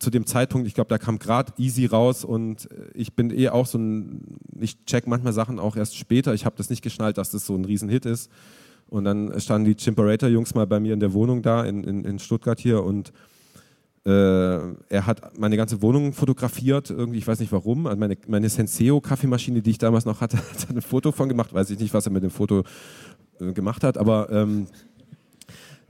zu 0.00 0.10
dem 0.10 0.26
Zeitpunkt, 0.26 0.66
ich 0.66 0.74
glaube, 0.74 0.88
da 0.88 0.98
kam 0.98 1.20
gerade 1.20 1.52
Easy 1.58 1.86
raus 1.86 2.24
und 2.24 2.68
äh, 2.72 2.90
ich 2.94 3.14
bin 3.14 3.30
eh 3.30 3.50
auch 3.50 3.66
so 3.66 3.78
ein, 3.78 4.36
ich 4.58 4.84
check 4.84 5.06
manchmal 5.06 5.32
Sachen 5.32 5.60
auch 5.60 5.76
erst 5.76 5.96
später. 5.96 6.34
Ich 6.34 6.44
habe 6.44 6.56
das 6.56 6.70
nicht 6.70 6.82
geschnallt, 6.82 7.18
dass 7.18 7.30
das 7.30 7.46
so 7.46 7.54
ein 7.54 7.64
Riesenhit 7.64 8.04
ist. 8.04 8.32
Und 8.96 9.04
dann 9.04 9.38
standen 9.40 9.66
die 9.66 9.76
Chimperator-Jungs 9.76 10.54
mal 10.54 10.66
bei 10.66 10.80
mir 10.80 10.94
in 10.94 11.00
der 11.00 11.12
Wohnung 11.12 11.42
da 11.42 11.64
in, 11.64 11.84
in, 11.84 12.04
in 12.04 12.18
Stuttgart 12.18 12.58
hier 12.58 12.82
und 12.82 13.12
äh, 14.06 14.10
er 14.10 15.06
hat 15.06 15.36
meine 15.36 15.56
ganze 15.56 15.82
Wohnung 15.82 16.12
fotografiert, 16.12 16.90
irgendwie, 16.90 17.18
ich 17.18 17.26
weiß 17.26 17.40
nicht 17.40 17.50
warum. 17.50 17.88
Also 17.88 17.98
meine, 17.98 18.16
meine 18.28 18.48
Senseo-Kaffeemaschine, 18.48 19.62
die 19.62 19.70
ich 19.70 19.78
damals 19.78 20.04
noch 20.04 20.20
hatte, 20.20 20.36
hat 20.38 20.70
ein 20.70 20.80
Foto 20.80 21.10
von 21.10 21.28
gemacht, 21.28 21.52
weiß 21.52 21.70
ich 21.70 21.80
nicht, 21.80 21.92
was 21.92 22.06
er 22.06 22.12
mit 22.12 22.22
dem 22.22 22.30
Foto 22.30 22.62
äh, 23.40 23.52
gemacht 23.52 23.82
hat, 23.82 23.98
aber 23.98 24.30
ähm, 24.30 24.68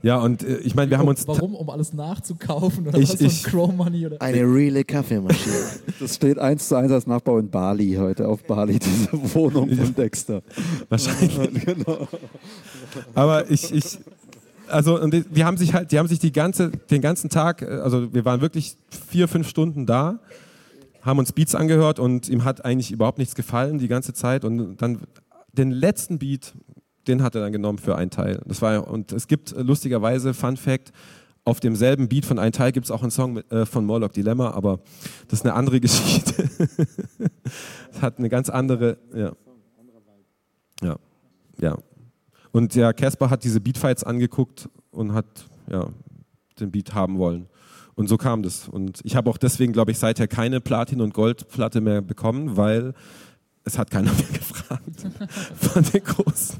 Ja, 0.03 0.17
und 0.19 0.43
äh, 0.43 0.57
ich 0.57 0.75
meine, 0.75 0.91
wir 0.91 0.99
haben 0.99 1.07
uns. 1.07 1.27
Warum? 1.27 1.55
Um 1.55 1.69
alles 1.69 1.91
nachzukaufen 1.93 2.87
oder 2.87 2.99
Ich- 2.99 3.13
was 3.13 3.21
ich- 3.21 3.43
Crow 3.43 3.73
Money? 3.73 4.05
Oder? 4.05 4.21
Eine 4.21 4.41
reale 4.43 4.83
Kaffeemaschine. 4.83 5.55
Das 5.99 6.15
steht 6.15 6.37
eins 6.37 6.67
zu 6.67 6.75
eins 6.75 6.91
als 6.91 7.07
Nachbau 7.07 7.39
in 7.39 7.49
Bali 7.49 7.95
heute, 7.99 8.27
auf 8.27 8.43
Bali, 8.43 8.77
diese 8.79 9.09
Wohnung 9.33 9.69
von 9.75 9.95
Dexter. 9.95 10.43
Wahrscheinlich. 10.89 11.65
genau. 11.65 12.07
Aber 13.15 13.49
ich, 13.49 13.73
ich 13.73 13.97
also 14.67 14.99
und 15.01 15.13
die, 15.13 15.21
die 15.23 15.43
haben 15.43 15.57
sich 15.57 15.73
halt, 15.73 15.91
die 15.91 15.97
haben 15.97 16.07
sich 16.07 16.19
die 16.19 16.31
ganze, 16.31 16.69
den 16.69 17.01
ganzen 17.01 17.29
Tag, 17.29 17.63
äh, 17.63 17.65
also 17.65 18.13
wir 18.13 18.25
waren 18.25 18.41
wirklich 18.41 18.75
vier, 19.09 19.27
fünf 19.27 19.47
Stunden 19.49 19.85
da, 19.87 20.19
haben 21.01 21.17
uns 21.19 21.31
Beats 21.31 21.55
angehört 21.55 21.97
und 21.99 22.29
ihm 22.29 22.43
hat 22.43 22.63
eigentlich 22.65 22.91
überhaupt 22.91 23.17
nichts 23.17 23.33
gefallen 23.33 23.79
die 23.79 23.87
ganze 23.87 24.13
Zeit 24.13 24.45
und 24.45 24.77
dann 24.77 24.99
den 25.53 25.71
letzten 25.71 26.19
Beat, 26.19 26.53
den 27.07 27.23
hat 27.23 27.35
er 27.35 27.41
dann 27.41 27.51
genommen 27.51 27.79
für 27.79 27.95
einen 27.95 28.11
Teil. 28.11 28.41
Das 28.45 28.61
war 28.61 28.87
und 28.87 29.11
es 29.11 29.27
gibt 29.27 29.53
äh, 29.53 29.61
lustigerweise 29.61 30.33
Fun 30.33 30.57
Fact. 30.57 30.91
Auf 31.43 31.61
demselben 31.61 32.09
Beat 32.09 32.25
von 32.25 32.39
Ein 32.39 32.51
Teil 32.51 32.73
gibt 32.73 32.87
es 32.87 32.91
auch 32.91 33.01
einen 33.01 33.11
Song 33.11 33.33
mit, 33.33 33.49
äh, 33.53 33.65
von 33.65 33.85
Morlock 33.85 34.11
Dilemma, 34.11 34.51
aber 34.51 34.79
das 35.29 35.39
ist 35.39 35.45
eine 35.45 35.53
andere 35.53 35.79
Geschichte. 35.81 36.49
Es 37.93 38.01
hat 38.01 38.17
eine 38.17 38.27
ganz 38.27 38.49
andere, 38.49 38.97
ja. 39.15 39.31
Ja, 40.83 40.97
ja. 41.59 41.77
Und 42.51 42.75
der 42.75 42.93
Casper 42.93 43.29
hat 43.29 43.43
diese 43.43 43.61
Beatfights 43.61 44.03
angeguckt 44.03 44.69
und 44.91 45.13
hat 45.13 45.25
ja, 45.71 45.87
den 46.59 46.71
Beat 46.71 46.93
haben 46.93 47.17
wollen. 47.17 47.47
Und 47.95 48.07
so 48.07 48.17
kam 48.17 48.43
das. 48.43 48.67
Und 48.67 48.99
ich 49.03 49.15
habe 49.15 49.29
auch 49.29 49.37
deswegen, 49.37 49.73
glaube 49.73 49.91
ich, 49.91 49.97
seither 49.97 50.27
keine 50.27 50.61
Platin- 50.61 51.01
und 51.01 51.13
Goldplatte 51.13 51.81
mehr 51.81 52.01
bekommen, 52.01 52.57
weil 52.57 52.93
es 53.63 53.77
hat 53.77 53.89
keiner 53.89 54.11
mehr 54.17 54.27
gefragt 54.33 55.07
von 55.55 55.83
den 55.83 56.03
Großen. 56.03 56.59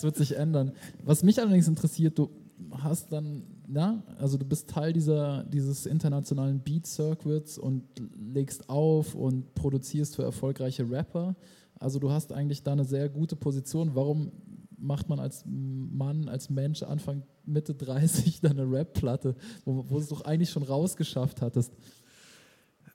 Das 0.00 0.04
wird 0.04 0.16
sich 0.16 0.34
ändern. 0.34 0.72
Was 1.04 1.22
mich 1.22 1.38
allerdings 1.38 1.68
interessiert, 1.68 2.18
du 2.18 2.30
hast 2.70 3.12
dann, 3.12 3.42
na, 3.68 4.02
also 4.18 4.38
du 4.38 4.46
bist 4.46 4.70
Teil 4.70 4.94
dieser, 4.94 5.44
dieses 5.44 5.84
internationalen 5.84 6.60
Beat 6.60 6.86
Circuits 6.86 7.58
und 7.58 7.84
legst 8.18 8.70
auf 8.70 9.14
und 9.14 9.54
produzierst 9.54 10.16
für 10.16 10.22
erfolgreiche 10.22 10.90
Rapper. 10.90 11.36
Also 11.78 11.98
du 11.98 12.10
hast 12.10 12.32
eigentlich 12.32 12.62
da 12.62 12.72
eine 12.72 12.86
sehr 12.86 13.10
gute 13.10 13.36
Position. 13.36 13.90
Warum 13.94 14.32
macht 14.78 15.10
man 15.10 15.20
als 15.20 15.44
Mann, 15.44 16.30
als 16.30 16.48
Mensch 16.48 16.82
Anfang, 16.82 17.22
Mitte 17.44 17.74
30 17.74 18.40
dann 18.40 18.58
eine 18.58 18.72
Rap-Platte, 18.72 19.34
wo, 19.66 19.84
wo 19.86 19.96
du 19.96 20.00
es 20.00 20.08
doch 20.08 20.22
eigentlich 20.22 20.48
schon 20.48 20.62
rausgeschafft 20.62 21.42
hattest? 21.42 21.74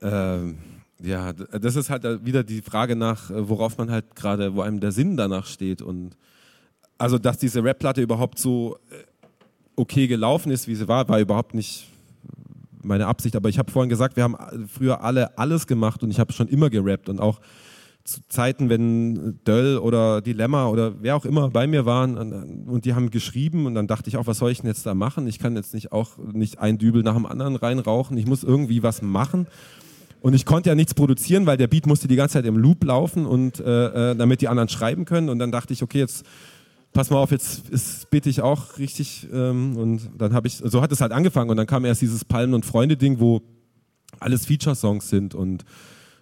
Ähm, 0.01 0.57
ja, 0.99 1.33
das 1.33 1.75
ist 1.75 1.91
halt 1.91 2.25
wieder 2.25 2.43
die 2.43 2.63
Frage 2.63 2.95
nach, 2.95 3.29
äh, 3.29 3.47
worauf 3.47 3.77
man 3.77 3.91
halt 3.91 4.15
gerade, 4.15 4.55
wo 4.55 4.61
einem 4.61 4.79
der 4.79 4.91
Sinn 4.91 5.17
danach 5.17 5.45
steht. 5.45 5.83
Und 5.83 6.17
also, 6.97 7.17
dass 7.17 7.37
diese 7.37 7.63
Rap-Platte 7.63 8.01
überhaupt 8.01 8.39
so 8.39 8.77
äh, 8.89 8.95
okay 9.75 10.07
gelaufen 10.07 10.51
ist, 10.51 10.67
wie 10.67 10.75
sie 10.75 10.87
war, 10.87 11.07
war 11.09 11.19
überhaupt 11.19 11.53
nicht 11.53 11.87
meine 12.83 13.07
Absicht. 13.07 13.35
Aber 13.35 13.49
ich 13.49 13.59
habe 13.59 13.71
vorhin 13.71 13.89
gesagt, 13.89 14.15
wir 14.15 14.23
haben 14.23 14.37
früher 14.67 15.03
alle 15.03 15.37
alles 15.37 15.67
gemacht 15.67 16.03
und 16.03 16.11
ich 16.11 16.19
habe 16.19 16.31
schon 16.33 16.47
immer 16.47 16.69
gerappt 16.69 17.09
und 17.09 17.19
auch 17.19 17.39
zu 18.05 18.21
Zeiten, 18.29 18.69
wenn 18.69 19.39
Döll 19.47 19.79
oder 19.79 20.21
Dilemma 20.21 20.67
oder 20.67 20.93
wer 21.01 21.15
auch 21.15 21.25
immer 21.25 21.49
bei 21.49 21.65
mir 21.65 21.87
waren 21.87 22.17
und, 22.17 22.67
und 22.67 22.85
die 22.85 22.93
haben 22.93 23.09
geschrieben 23.09 23.65
und 23.65 23.73
dann 23.73 23.87
dachte 23.87 24.09
ich 24.09 24.17
auch, 24.17 24.27
was 24.27 24.37
soll 24.37 24.51
ich 24.51 24.59
denn 24.61 24.67
jetzt 24.67 24.85
da 24.85 24.93
machen? 24.93 25.25
Ich 25.25 25.39
kann 25.39 25.55
jetzt 25.55 25.73
nicht 25.73 25.91
auch 25.91 26.17
nicht 26.19 26.59
ein 26.59 26.77
Dübel 26.77 27.01
nach 27.01 27.15
dem 27.15 27.25
anderen 27.25 27.55
reinrauchen, 27.55 28.15
ich 28.17 28.27
muss 28.27 28.43
irgendwie 28.43 28.83
was 28.83 29.01
machen. 29.01 29.47
Und 30.21 30.33
ich 30.33 30.45
konnte 30.45 30.69
ja 30.69 30.75
nichts 30.75 30.93
produzieren, 30.93 31.45
weil 31.45 31.57
der 31.57 31.67
Beat 31.67 31.85
musste 31.85 32.07
die 32.07 32.15
ganze 32.15 32.33
Zeit 32.33 32.45
im 32.45 32.57
Loop 32.57 32.83
laufen 32.83 33.27
und 33.27 33.59
äh, 33.59 34.11
äh, 34.11 34.15
damit 34.15 34.41
die 34.41 34.47
anderen 34.47 34.69
schreiben 34.69 35.05
können. 35.05 35.29
Und 35.29 35.37
dann 35.37 35.51
dachte 35.51 35.71
ich, 35.71 35.83
okay, 35.83 35.99
jetzt 35.99 36.25
pass 36.95 37.09
mal 37.09 37.17
auf, 37.17 37.29
jetzt 37.29 37.69
ist, 37.69 38.09
bitte 38.09 38.29
ich 38.29 38.41
auch 38.41 38.79
richtig. 38.79 39.27
Ähm, 39.31 39.77
und 39.77 40.09
dann 40.17 40.33
habe 40.33 40.47
ich, 40.47 40.55
so 40.55 40.81
hat 40.81 40.91
es 40.91 41.01
halt 41.01 41.11
angefangen. 41.11 41.51
Und 41.51 41.57
dann 41.57 41.67
kam 41.67 41.85
erst 41.85 42.01
dieses 42.01 42.25
Palmen- 42.25 42.55
und 42.55 42.65
Freunde-Ding, 42.65 43.19
wo 43.19 43.41
alles 44.19 44.45
Feature-Songs 44.45 45.09
sind. 45.09 45.35
Und, 45.35 45.65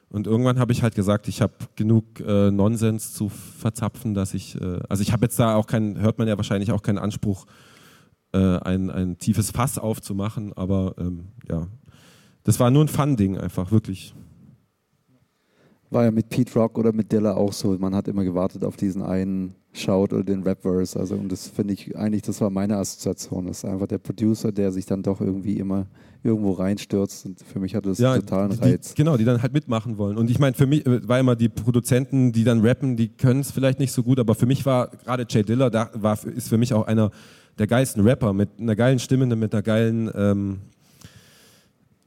und 0.10 0.26
irgendwann 0.26 0.60
habe 0.60 0.74
ich 0.74 0.82
halt 0.82 0.95
gesagt, 0.95 1.28
ich 1.28 1.41
habe 1.41 1.54
genug 1.76 2.20
äh, 2.20 2.50
Nonsens 2.50 3.14
zu 3.14 3.30
verzapfen, 3.30 4.16
dass 4.16 4.34
ich, 4.34 4.60
äh, 4.60 4.80
also 4.90 5.04
ich 5.04 5.14
habe 5.14 5.26
jetzt 5.26 5.38
da 5.38 5.56
auch 5.56 5.68
keinen, 5.68 6.02
hört 6.02 6.18
man 6.18 6.28
ja 6.28 6.36
wahrscheinlich 6.38 6.72
auch 6.72 6.82
keinen 6.82 6.98
Anspruch, 6.98 7.45
äh, 8.34 8.40
ein, 8.40 8.90
ein 8.90 9.20
tiefes 9.20 9.52
Fass 9.52 9.78
aufzumachen. 9.78 10.54
Aber 10.54 10.95
ähm, 10.98 11.28
ja, 11.48 11.68
das 12.44 12.60
war 12.60 12.72
nur 12.72 12.84
ein 12.84 12.90
Fun-Ding 12.90 13.38
einfach, 13.38 13.72
wirklich. 13.72 14.16
War 15.91 16.06
ja 16.06 16.12
mit 16.12 16.30
Pete 16.30 16.56
Rock 16.56 16.80
oder 16.80 16.91
mit 16.91 17.12
Dilla 17.12 17.36
auch 17.36 17.54
so. 17.54 17.78
Man 17.78 17.94
hat 17.94 18.08
immer 18.08 18.24
gewartet 18.24 18.64
auf 18.64 18.76
diesen 18.76 19.04
einen 19.04 19.54
Shout 19.74 20.14
oder 20.14 20.24
den 20.24 20.44
Rap-Verse. 20.44 20.98
Also, 21.00 21.16
und 21.16 21.32
das 21.32 21.48
finde 21.48 21.74
ich 21.74 21.98
eigentlich, 21.98 22.22
das 22.22 22.40
war 22.41 22.50
meine 22.50 22.78
Assoziation. 22.78 23.48
Das 23.48 23.60
ist 23.60 23.66
einfach 23.66 23.88
der 23.88 23.98
Producer, 23.98 24.52
der 24.52 24.72
sich 24.72 24.86
dann 24.86 25.02
doch 25.02 25.20
irgendwie 25.20 25.58
immer 25.58 25.88
irgendwo 26.24 26.52
reinstürzt. 26.52 27.26
Und 27.26 27.40
für 27.41 27.60
mich 27.60 27.76
hatte 27.76 27.90
das 27.90 28.02
einen 28.02 28.22
totalen 28.22 28.52
die, 28.52 28.60
Reiz. 28.60 28.94
Genau, 28.94 29.18
die 29.18 29.26
dann 29.26 29.41
halt 29.41 29.52
mitmachen 29.52 29.98
wollen. 29.98 30.18
Und 30.18 30.30
ich 30.30 30.40
meine, 30.40 30.56
für 30.56 30.68
mich 30.68 30.86
äh, 30.86 31.08
war 31.08 31.20
immer 31.20 31.36
die 31.36 31.50
Produzenten, 31.50 32.32
die 32.32 32.44
dann 32.44 32.62
rappen, 32.62 32.95
die 32.95 33.10
können 33.10 33.41
es 33.41 33.52
vielleicht 33.52 33.80
nicht 33.80 33.91
so 33.91 34.04
gut, 34.04 34.20
aber 34.20 34.36
für 34.36 34.45
mich 34.45 34.66
war 34.66 34.90
gerade 34.90 35.26
Jay 35.28 35.44
Diller, 35.44 35.70
da 35.70 35.90
war, 35.94 36.24
ist 36.24 36.50
für 36.50 36.58
mich 36.58 36.74
auch 36.74 36.86
einer 36.86 37.12
der 37.58 37.68
geilsten 37.68 38.04
Rapper 38.04 38.34
mit 38.34 38.50
einer 38.60 38.76
geilen 38.76 39.00
Stimme, 39.00 39.26
mit 39.36 39.54
einer 39.54 39.62
geilen 39.62 40.10
ähm, 40.16 40.60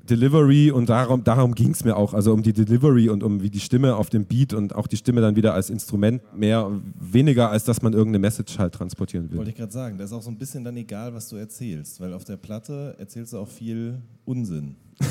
Delivery 0.07 0.71
und 0.71 0.89
darum, 0.89 1.23
darum 1.25 1.55
ging 1.55 1.71
es 1.73 1.85
mir 1.85 1.97
auch, 1.97 2.15
also 2.15 2.33
um 2.33 2.43
die 2.43 2.53
Delivery 2.53 3.09
und 3.09 3.23
um 3.23 3.43
wie 3.43 3.51
die 3.51 3.61
Stimme 3.61 3.97
auf 3.97 4.09
dem 4.09 4.25
Beat 4.25 4.55
und 4.55 4.75
auch 4.75 4.87
die 4.87 4.97
Stimme 4.97 5.21
dann 5.21 5.37
wieder 5.37 5.53
als 5.55 5.69
Instrument 5.71 6.23
mehr, 6.35 6.71
weniger 6.99 7.51
als 7.51 7.65
dass 7.65 7.83
man 7.83 7.93
irgendeine 7.93 8.21
Message 8.21 8.59
halt 8.59 8.75
transportieren 8.75 9.31
will. 9.31 9.39
Wollte 9.39 9.51
ich 9.51 9.57
gerade 9.57 9.73
sagen, 9.73 9.99
da 9.99 10.05
ist 10.05 10.13
auch 10.13 10.23
so 10.23 10.31
ein 10.31 10.39
bisschen 10.39 10.65
dann 10.65 10.77
egal, 10.77 11.13
was 11.15 11.29
du 11.29 11.37
erzählst, 11.37 12.01
weil 12.01 12.13
auf 12.15 12.25
der 12.25 12.37
Platte 12.37 12.95
erzählst 12.99 13.33
du 13.33 13.39
auch 13.39 13.49
viel 13.49 14.01
Unsinn. 14.25 14.77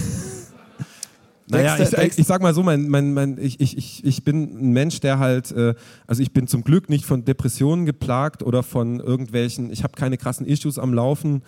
Naja, 1.47 1.77
Dexter- 1.77 2.03
ich, 2.03 2.17
ich 2.17 2.25
sag 2.25 2.41
mal 2.41 2.53
so, 2.55 2.63
mein, 2.63 2.89
mein, 2.89 3.13
mein, 3.13 3.37
ich, 3.37 3.59
ich, 3.59 3.77
ich, 3.77 4.03
ich 4.03 4.23
bin 4.23 4.43
ein 4.43 4.71
Mensch, 4.71 4.99
der 4.99 5.19
halt, 5.19 5.51
äh, 5.51 5.75
also 6.07 6.23
ich 6.23 6.33
bin 6.33 6.47
zum 6.47 6.63
Glück 6.63 6.89
nicht 6.89 7.05
von 7.05 7.23
Depressionen 7.23 7.85
geplagt 7.85 8.41
oder 8.41 8.63
von 8.63 8.99
irgendwelchen, 8.99 9.69
ich 9.71 9.83
habe 9.83 9.93
keine 9.95 10.17
krassen 10.17 10.47
Issues 10.47 10.79
am 10.79 10.91
Laufen, 10.93 11.43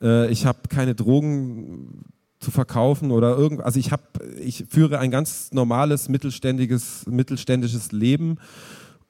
äh, 0.00 0.30
ich 0.30 0.46
habe 0.46 0.60
keine 0.68 0.94
Drogen 0.94 2.04
zu 2.44 2.50
verkaufen 2.50 3.10
oder 3.10 3.36
irgend, 3.36 3.62
also 3.62 3.80
ich 3.80 3.90
habe, 3.90 4.02
ich 4.40 4.66
führe 4.68 4.98
ein 4.98 5.10
ganz 5.10 5.50
normales 5.52 6.08
mittelständiges, 6.08 7.06
mittelständisches 7.06 7.92
Leben 7.92 8.36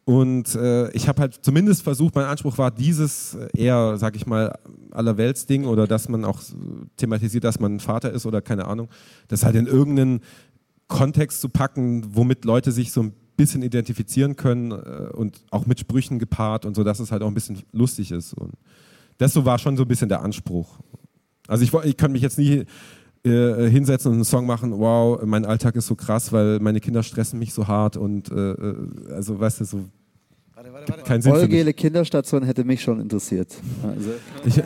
und 0.05 0.55
äh, 0.55 0.91
ich 0.91 1.09
habe 1.09 1.23
halt 1.23 1.39
zumindest 1.43 1.83
versucht, 1.83 2.15
mein 2.15 2.27
Anspruch 2.27 2.59
war 2.59 2.71
dieses 2.71 3.35
äh, 3.35 3.49
eher, 3.57 3.97
sag 3.97 4.17
ich 4.17 4.27
mal, 4.27 4.59
Allerweltsding 4.91 5.65
oder 5.65 5.87
dass 5.87 6.09
man 6.09 6.25
auch 6.25 6.41
thematisiert, 6.97 7.45
dass 7.45 7.59
man 7.59 7.81
Vater 7.81 8.13
ist 8.13 8.27
oder 8.27 8.43
keine 8.43 8.67
Ahnung, 8.67 8.89
das 9.29 9.45
halt 9.45 9.57
in 9.57 9.67
irgendeinen 9.67 10.21
Kontext 10.89 11.41
zu 11.41 11.49
packen, 11.49 12.15
womit 12.15 12.45
Leute 12.45 12.71
sich 12.71 12.93
so 12.93 13.03
ein 13.03 13.15
bisschen 13.37 13.63
identifizieren 13.63 14.37
können 14.37 14.73
äh, 14.73 15.11
und 15.15 15.43
auch 15.51 15.65
mit 15.65 15.81
Sprüchen 15.81 16.19
gepaart 16.19 16.67
und 16.67 16.77
so, 16.77 16.85
dass 16.85 17.01
es 17.01 17.11
halt 17.11 17.23
auch 17.23 17.29
ein 17.29 17.35
bisschen 17.35 17.63
lustig 17.73 18.13
ist. 18.13 18.35
Und 18.35 18.53
das 19.17 19.33
so 19.33 19.47
war 19.47 19.59
schon 19.59 19.79
so 19.79 19.85
ein 19.85 19.89
bisschen 19.89 20.11
der 20.11 20.21
Anspruch. 20.21 20.81
Also 21.49 21.65
ich, 21.65 21.73
ich 21.73 21.97
kann 21.97 22.13
mich 22.13 22.23
jetzt 22.23 22.39
nie 22.39 22.65
äh, 23.25 23.71
hinsetzen 23.71 24.11
und 24.11 24.19
einen 24.19 24.25
Song 24.25 24.47
machen, 24.47 24.79
wow, 24.79 25.21
mein 25.25 25.45
Alltag 25.47 25.77
ist 25.77 25.87
so 25.87 25.95
krass, 25.95 26.33
weil 26.33 26.59
meine 26.61 26.81
Kinder 26.81 27.03
stressen 27.03 27.39
mich 27.39 27.55
so 27.55 27.67
hart 27.67 27.97
und 27.97 28.31
äh, 28.31 28.53
äh, 28.53 28.77
also 29.15 29.41
weißt 29.41 29.61
du, 29.61 29.65
so 29.65 29.81
kein 31.05 31.23
Sinn 31.23 31.33
für 31.33 31.39
mich. 31.39 31.49
Vollgele 31.49 31.73
Kinderstation 31.73 32.43
hätte 32.43 32.65
mich 32.65 32.83
schon 32.83 33.01
interessiert. 33.01 33.55
Also, 33.83 34.11
Ich, 34.45 34.63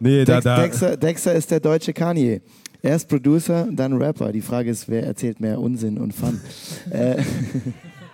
nee, 0.00 0.24
da, 0.24 0.40
da, 0.40 0.62
Dexter, 0.62 0.96
Dexter 0.96 1.34
ist 1.34 1.50
der 1.50 1.60
deutsche 1.60 1.92
Kanye. 1.92 2.40
Er 2.82 2.96
ist 2.96 3.08
Producer, 3.08 3.68
dann 3.72 3.94
Rapper. 3.94 4.30
Die 4.30 4.40
Frage 4.40 4.70
ist, 4.70 4.88
wer 4.88 5.04
erzählt 5.04 5.40
mehr 5.40 5.60
Unsinn 5.60 5.98
und 5.98 6.14
Fun? 6.14 6.40
äh, 6.90 7.22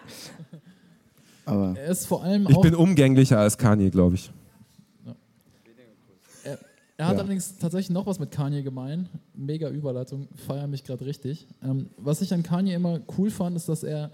aber 1.44 1.74
Er 1.78 1.90
ist 1.90 2.06
vor 2.06 2.22
allem 2.22 2.46
ich 2.48 2.60
bin 2.60 2.74
umgänglicher 2.74 3.38
als 3.38 3.58
Kanye, 3.58 3.90
glaube 3.90 4.16
ich. 4.16 4.30
Er, 6.96 7.06
hat 7.06 7.14
Ja. 7.14 7.20
allerdings 7.20 7.58
tatsächlich 7.58 7.90
noch 7.90 8.06
was 8.06 8.18
mit 8.20 8.30
Kanye 8.30 8.62
gemein. 8.62 9.08
Mega 9.34 9.68
Überleitung, 9.68 10.28
feiere 10.46 10.66
mich 10.68 10.84
gerade 10.84 11.04
richtig. 11.04 11.46
Ähm, 11.62 11.90
was 11.96 12.20
ich 12.20 12.32
an 12.32 12.42
Kanye 12.42 12.74
immer 12.74 13.00
cool 13.18 13.30
fand, 13.30 13.56
ist, 13.56 13.68
dass 13.68 13.82
er, 13.82 14.10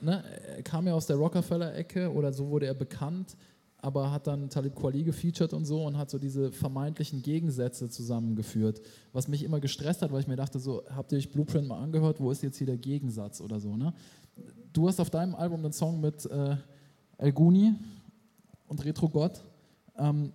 ne, 0.00 0.22
er 0.56 0.62
kam 0.62 0.86
ja 0.86 0.94
aus 0.94 1.06
der 1.06 1.16
Rockefeller-Ecke 1.16 2.12
oder 2.12 2.32
so 2.32 2.48
wurde 2.48 2.66
er 2.66 2.74
bekannt, 2.74 3.36
aber 3.78 4.12
hat 4.12 4.26
dann 4.28 4.48
Talib 4.48 4.76
Kweli 4.76 5.02
gefeatured 5.02 5.52
und 5.54 5.64
so 5.64 5.84
und 5.84 5.96
hat 5.98 6.10
so 6.10 6.18
diese 6.18 6.52
vermeintlichen 6.52 7.22
Gegensätze 7.22 7.88
zusammengeführt, 7.88 8.80
was 9.12 9.26
mich 9.26 9.42
immer 9.42 9.58
gestresst 9.58 10.02
hat, 10.02 10.12
weil 10.12 10.20
ich 10.20 10.28
mir 10.28 10.36
dachte, 10.36 10.58
so, 10.60 10.82
habt 10.94 11.10
ihr 11.12 11.18
euch 11.18 11.32
Blueprint 11.32 11.66
mal 11.66 11.80
angehört, 11.82 12.20
wo 12.20 12.30
ist 12.30 12.42
jetzt 12.42 12.58
hier 12.58 12.66
der 12.66 12.76
Gegensatz 12.78 13.40
oder 13.40 13.58
so, 13.58 13.76
ne? 13.76 13.92
Du 14.72 14.86
hast 14.86 15.00
auf 15.00 15.10
deinem 15.10 15.34
Album 15.34 15.64
einen 15.64 15.72
Song 15.72 16.00
mit 16.00 16.24
äh, 16.26 16.56
El 17.18 17.32
Guni 17.32 17.74
und 18.68 18.84
Retro 18.84 19.08
Gott. 19.08 19.40
Ähm, 19.98 20.32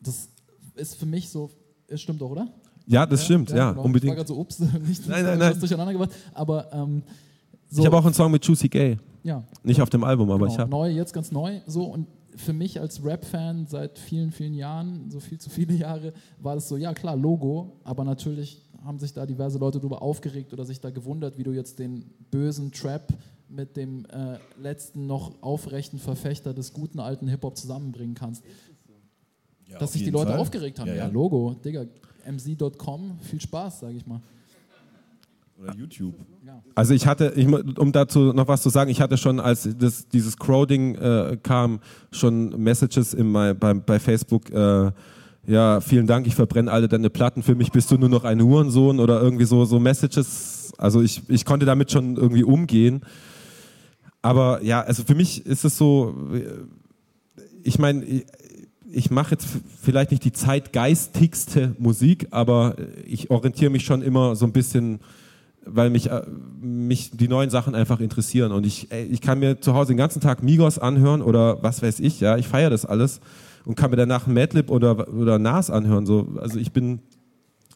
das 0.00 0.28
ist 0.78 0.94
für 0.94 1.06
mich 1.06 1.28
so, 1.28 1.50
es 1.88 2.00
stimmt 2.00 2.20
doch, 2.20 2.30
oder? 2.30 2.48
Ja, 2.86 3.04
das 3.04 3.24
stimmt, 3.24 3.50
ja, 3.50 3.56
genau. 3.56 3.70
Ich 3.72 3.76
war 3.76 3.84
unbedingt. 3.84 4.16
gerade 4.16 4.28
so, 4.28 4.38
ups, 4.38 4.58
nicht 4.86 5.06
Nein, 5.08 5.24
nein, 5.24 5.38
nein. 5.38 5.58
durcheinander 5.58 5.92
gebracht. 5.92 6.10
Aber 6.32 6.72
ähm, 6.72 7.02
so, 7.68 7.80
Ich 7.82 7.86
habe 7.86 7.96
auch 7.98 8.04
einen 8.04 8.14
Song 8.14 8.30
mit 8.32 8.44
Juicy 8.44 8.68
Gay. 8.68 8.96
ja, 9.22 9.44
Nicht 9.62 9.80
auf 9.82 9.90
dem 9.90 10.04
Album, 10.04 10.30
aber 10.30 10.46
genau, 10.46 10.52
ich 10.52 10.58
habe. 10.58 10.70
neu, 10.70 10.90
jetzt 10.90 11.12
ganz 11.12 11.30
neu. 11.30 11.60
So 11.66 11.84
und 11.84 12.06
für 12.36 12.52
mich 12.52 12.80
als 12.80 13.04
Rap-Fan 13.04 13.66
seit 13.66 13.98
vielen, 13.98 14.30
vielen 14.30 14.54
Jahren, 14.54 15.10
so 15.10 15.20
viel 15.20 15.38
zu 15.38 15.50
viele 15.50 15.74
Jahre, 15.74 16.12
war 16.40 16.54
das 16.54 16.68
so, 16.68 16.76
ja 16.76 16.94
klar, 16.94 17.16
Logo, 17.16 17.80
aber 17.84 18.04
natürlich 18.04 18.62
haben 18.84 18.98
sich 19.00 19.12
da 19.12 19.26
diverse 19.26 19.58
Leute 19.58 19.78
darüber 19.78 20.00
aufgeregt 20.02 20.52
oder 20.52 20.64
sich 20.64 20.80
da 20.80 20.90
gewundert, 20.90 21.36
wie 21.36 21.42
du 21.42 21.50
jetzt 21.52 21.78
den 21.80 22.04
bösen 22.30 22.70
Trap 22.72 23.12
mit 23.50 23.76
dem 23.76 24.04
äh, 24.06 24.38
letzten 24.62 25.06
noch 25.06 25.42
aufrechten 25.42 25.98
Verfechter 25.98 26.54
des 26.54 26.72
guten 26.72 27.00
alten 27.00 27.28
Hip-Hop 27.28 27.56
zusammenbringen 27.56 28.14
kannst. 28.14 28.44
Ja, 29.68 29.78
Dass 29.78 29.92
sich 29.92 30.04
die 30.04 30.10
Leute 30.10 30.32
Fall. 30.32 30.40
aufgeregt 30.40 30.78
haben. 30.78 30.88
Ja, 30.88 30.94
Ja, 30.94 31.04
ja. 31.06 31.12
Logo, 31.12 31.54
Digga, 31.64 31.84
mc.com, 32.26 33.18
viel 33.20 33.40
Spaß, 33.40 33.80
sage 33.80 33.96
ich 33.96 34.06
mal. 34.06 34.20
Oder 35.60 35.74
YouTube. 35.74 36.14
Also 36.74 36.94
ich 36.94 37.06
hatte, 37.06 37.32
ich, 37.34 37.46
um 37.46 37.92
dazu 37.92 38.32
noch 38.32 38.46
was 38.46 38.62
zu 38.62 38.70
sagen, 38.70 38.90
ich 38.90 39.00
hatte 39.00 39.18
schon, 39.18 39.40
als 39.40 39.68
das, 39.76 40.06
dieses 40.08 40.36
Crowding 40.36 40.94
äh, 40.94 41.36
kam, 41.42 41.80
schon 42.12 42.50
Messages 42.62 43.12
in 43.12 43.30
mein, 43.30 43.58
bei, 43.58 43.74
bei 43.74 43.98
Facebook, 43.98 44.50
äh, 44.50 44.92
ja, 45.46 45.80
vielen 45.80 46.06
Dank, 46.06 46.26
ich 46.26 46.34
verbrenne 46.34 46.70
alle 46.70 46.88
deine 46.88 47.10
Platten, 47.10 47.42
für 47.42 47.54
mich 47.54 47.72
bist 47.72 47.90
du 47.90 47.98
nur 47.98 48.08
noch 48.08 48.24
ein 48.24 48.40
Hurensohn 48.40 49.00
oder 49.00 49.20
irgendwie 49.20 49.46
so, 49.46 49.64
so 49.64 49.80
Messages. 49.80 50.72
Also 50.78 51.02
ich, 51.02 51.22
ich 51.28 51.44
konnte 51.44 51.66
damit 51.66 51.90
schon 51.90 52.16
irgendwie 52.16 52.44
umgehen. 52.44 53.00
Aber 54.22 54.62
ja, 54.62 54.80
also 54.82 55.02
für 55.04 55.14
mich 55.14 55.44
ist 55.44 55.64
es 55.64 55.76
so, 55.76 56.14
äh, 56.32 57.40
ich 57.62 57.78
meine, 57.78 58.04
ich, 58.90 59.10
mache 59.10 59.32
jetzt 59.32 59.46
vielleicht 59.82 60.10
nicht 60.10 60.24
die 60.24 60.32
zeitgeistigste 60.32 61.74
Musik, 61.78 62.28
aber 62.30 62.76
ich 63.04 63.30
orientiere 63.30 63.70
mich 63.70 63.84
schon 63.84 64.02
immer 64.02 64.36
so 64.36 64.46
ein 64.46 64.52
bisschen 64.52 65.00
weil 65.70 65.90
mich, 65.90 66.10
äh, 66.10 66.22
mich 66.60 67.10
die 67.12 67.28
neuen 67.28 67.50
Sachen 67.50 67.74
einfach 67.74 68.00
interessieren. 68.00 68.52
Und 68.52 68.66
ich, 68.66 68.90
ey, 68.90 69.04
ich 69.04 69.20
kann 69.20 69.38
mir 69.38 69.60
zu 69.60 69.74
Hause 69.74 69.92
den 69.92 69.98
ganzen 69.98 70.20
Tag 70.20 70.42
Migos 70.42 70.78
anhören 70.78 71.22
oder 71.22 71.62
was 71.62 71.82
weiß 71.82 72.00
ich, 72.00 72.20
ja, 72.20 72.36
ich 72.36 72.48
feiere 72.48 72.70
das 72.70 72.86
alles 72.86 73.20
und 73.64 73.74
kann 73.74 73.90
mir 73.90 73.96
danach 73.96 74.26
Madlib 74.26 74.70
oder, 74.70 75.12
oder 75.12 75.38
Nas 75.38 75.70
anhören. 75.70 76.06
So. 76.06 76.28
Also 76.40 76.58
ich 76.58 76.72
bin 76.72 77.00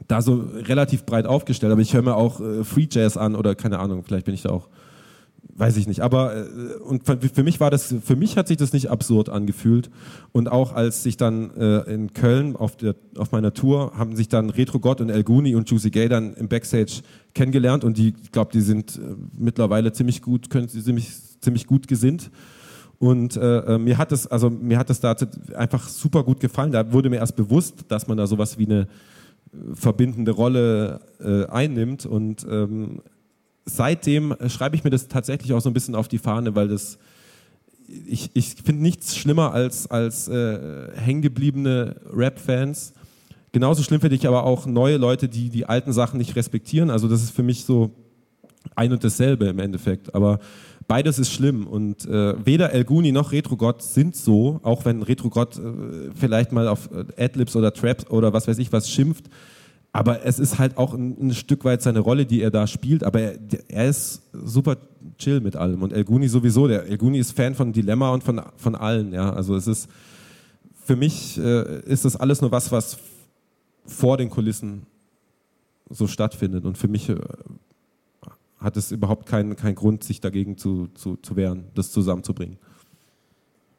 da 0.09 0.22
so 0.22 0.44
relativ 0.55 1.05
breit 1.05 1.26
aufgestellt, 1.26 1.72
aber 1.72 1.82
ich 1.82 1.94
höre 1.94 2.02
mir 2.02 2.16
auch 2.16 2.40
äh, 2.40 2.64
Free 2.64 2.89
Jazz 2.90 3.16
an 3.16 3.36
oder 3.36 3.55
keine 3.55 3.78
Ahnung, 3.78 4.02
vielleicht 4.05 4.26
bin 4.26 4.34
ich 4.34 4.43
da 4.43 4.51
auch, 4.51 4.68
weiß 5.55 5.77
ich 5.77 5.86
nicht. 5.86 6.01
Aber 6.01 6.36
äh, 6.36 6.78
und 6.78 7.05
für, 7.05 7.43
mich 7.43 7.60
war 7.60 7.70
das, 7.70 7.94
für 8.02 8.16
mich 8.16 8.36
hat 8.36 8.48
sich 8.48 8.56
das 8.56 8.73
nicht 8.73 8.90
absurd 8.90 9.28
angefühlt. 9.28 9.90
Und 10.32 10.51
auch 10.51 10.73
als 10.73 11.05
ich 11.06 11.16
dann 11.16 11.55
äh, 11.56 11.81
in 11.93 12.12
Köln 12.12 12.56
auf, 12.56 12.77
der, 12.77 12.94
auf 13.16 13.32
meiner 13.32 13.52
Tour 13.52 13.93
haben 13.97 14.16
sich 14.16 14.28
dann 14.28 14.51
Retro 14.51 14.78
God 14.78 15.01
und 15.01 15.10
El 15.10 15.24
Guni 15.24 15.55
und 15.55 15.70
Juicy 15.70 15.90
Gay 15.90 16.09
dann 16.09 16.35
im 16.35 16.48
Backstage 16.48 17.02
kennengelernt 17.35 17.85
und 17.85 17.97
die, 17.97 18.14
ich 18.23 18.32
glaube, 18.32 18.52
die 18.52 18.60
sind 18.60 18.97
äh, 18.97 19.14
mittlerweile 19.39 19.93
ziemlich 19.93 20.23
gut, 20.23 20.51
können 20.51 20.69
sie 20.69 20.82
ziemlich, 20.82 21.10
ziemlich 21.40 21.66
gut 21.66 21.89
gesinnt. 21.89 22.31
Und 22.98 23.36
äh, 23.36 23.59
äh, 23.59 23.78
mir 23.78 23.98
hat 23.98 24.12
es, 24.12 24.28
also 24.28 24.48
mir 24.48 24.78
hat 24.78 24.89
es 24.89 25.01
da 25.01 25.16
einfach 25.56 25.89
super 25.89 26.23
gut 26.23 26.39
gefallen. 26.39 26.70
Da 26.70 26.93
wurde 26.93 27.10
mir 27.10 27.16
erst 27.16 27.35
bewusst, 27.35 27.86
dass 27.89 28.06
man 28.06 28.16
da 28.16 28.28
sowas 28.28 28.59
wie 28.59 28.66
eine 28.66 28.86
verbindende 29.74 30.31
Rolle 30.31 31.01
äh, 31.20 31.47
einnimmt. 31.47 32.06
Und 32.06 32.47
ähm, 32.48 33.02
seitdem 33.64 34.34
schreibe 34.48 34.76
ich 34.76 34.84
mir 34.84 34.90
das 34.90 35.09
tatsächlich 35.09 35.52
auch 35.52 35.60
so 35.60 35.70
ein 35.70 35.74
bisschen 35.74 35.94
auf 35.94 36.09
die 36.09 36.18
Fahne, 36.18 36.55
weil 36.55 36.68
das 36.68 36.98
ich, 38.06 38.30
ich 38.34 38.55
finde 38.64 38.82
nichts 38.82 39.16
schlimmer 39.16 39.52
als, 39.52 39.90
als 39.90 40.28
äh, 40.28 40.97
hängengebliebene 40.97 41.97
Rap-Fans. 42.12 42.94
Genauso 43.52 43.82
schlimm 43.82 44.01
finde 44.01 44.16
ich 44.16 44.26
aber 44.26 44.44
auch 44.44 44.66
neue 44.66 44.97
Leute, 44.97 45.28
die 45.28 45.51
die 45.51 45.66
alten 45.66 45.93
Sachen 45.93 46.18
nicht 46.18 46.36
respektieren. 46.36 46.90
Also 46.90 47.09
das 47.09 47.22
ist 47.22 47.32
für 47.32 47.43
mich 47.43 47.64
so 47.64 47.90
ein 48.74 48.93
und 48.93 49.05
dasselbe 49.05 49.47
im 49.47 49.59
Endeffekt. 49.59 50.14
Aber 50.14 50.39
beides 50.89 51.18
ist 51.18 51.32
schlimm 51.32 51.66
und 51.66 52.06
äh, 52.06 52.34
weder 52.44 52.72
El 52.72 52.84
Guni 52.84 53.12
noch 53.12 53.32
Retrogott 53.32 53.82
sind 53.82 54.16
so, 54.16 54.60
auch 54.62 54.84
wenn 54.84 55.02
Retrogott 55.02 55.59
äh, 55.59 56.10
vielleicht 56.14 56.52
mal 56.52 56.68
auf 56.68 56.89
äh, 56.93 57.22
Adlibs 57.22 57.55
oder 57.56 57.74
Trap 57.74 58.10
oder 58.10 58.32
was 58.32 58.48
weiß 58.48 58.59
ich 58.59 58.72
was 58.72 58.89
schimpft. 58.90 59.26
Aber 59.93 60.24
es 60.24 60.39
ist 60.39 60.59
halt 60.59 60.78
auch 60.78 60.94
ein, 60.94 61.28
ein 61.28 61.35
Stück 61.35 61.64
weit 61.64 61.82
seine 61.82 62.01
Rolle, 62.01 62.24
die 62.24 62.40
er 62.40 62.51
da 62.51 62.66
spielt. 62.66 63.05
Aber 63.05 63.20
er, 63.20 63.39
er 63.69 63.89
ist 63.89 64.23
super 64.32 64.78
chill 65.19 65.40
mit 65.40 65.55
allem. 65.55 65.82
Und 65.82 65.93
El 65.93 66.05
Guni 66.05 66.28
sowieso. 66.28 66.66
Der 66.66 66.86
El 66.86 67.14
ist 67.14 67.32
Fan 67.32 67.55
von 67.55 67.73
Dilemma 67.73 68.10
und 68.10 68.24
von, 68.24 68.40
von 68.56 68.74
allen. 68.74 69.12
Ja, 69.12 69.32
also 69.32 69.55
es 69.55 69.66
ist 69.66 69.89
für 70.85 70.97
mich 70.97 71.39
äh, 71.39 71.81
ist 71.82 72.05
das 72.05 72.16
alles 72.16 72.40
nur 72.40 72.51
was, 72.51 72.73
was 72.73 72.98
vor 73.85 74.16
den 74.16 74.31
Kulissen 74.31 74.86
so 75.90 76.06
stattfindet. 76.06 76.64
Und 76.64 76.78
für 76.78 76.89
mich 76.89 77.10
äh, 77.10 77.16
hat 78.59 78.78
es 78.78 78.93
überhaupt 78.93 79.27
keinen 79.27 79.56
keinen 79.56 79.74
Grund, 79.74 80.05
sich 80.05 80.23
dagegen 80.23 80.56
zu, 80.56 80.89
zu, 80.94 81.16
zu 81.16 81.36
wehren, 81.36 81.64
das 81.74 81.93
zusammenzubringen. 81.93 82.59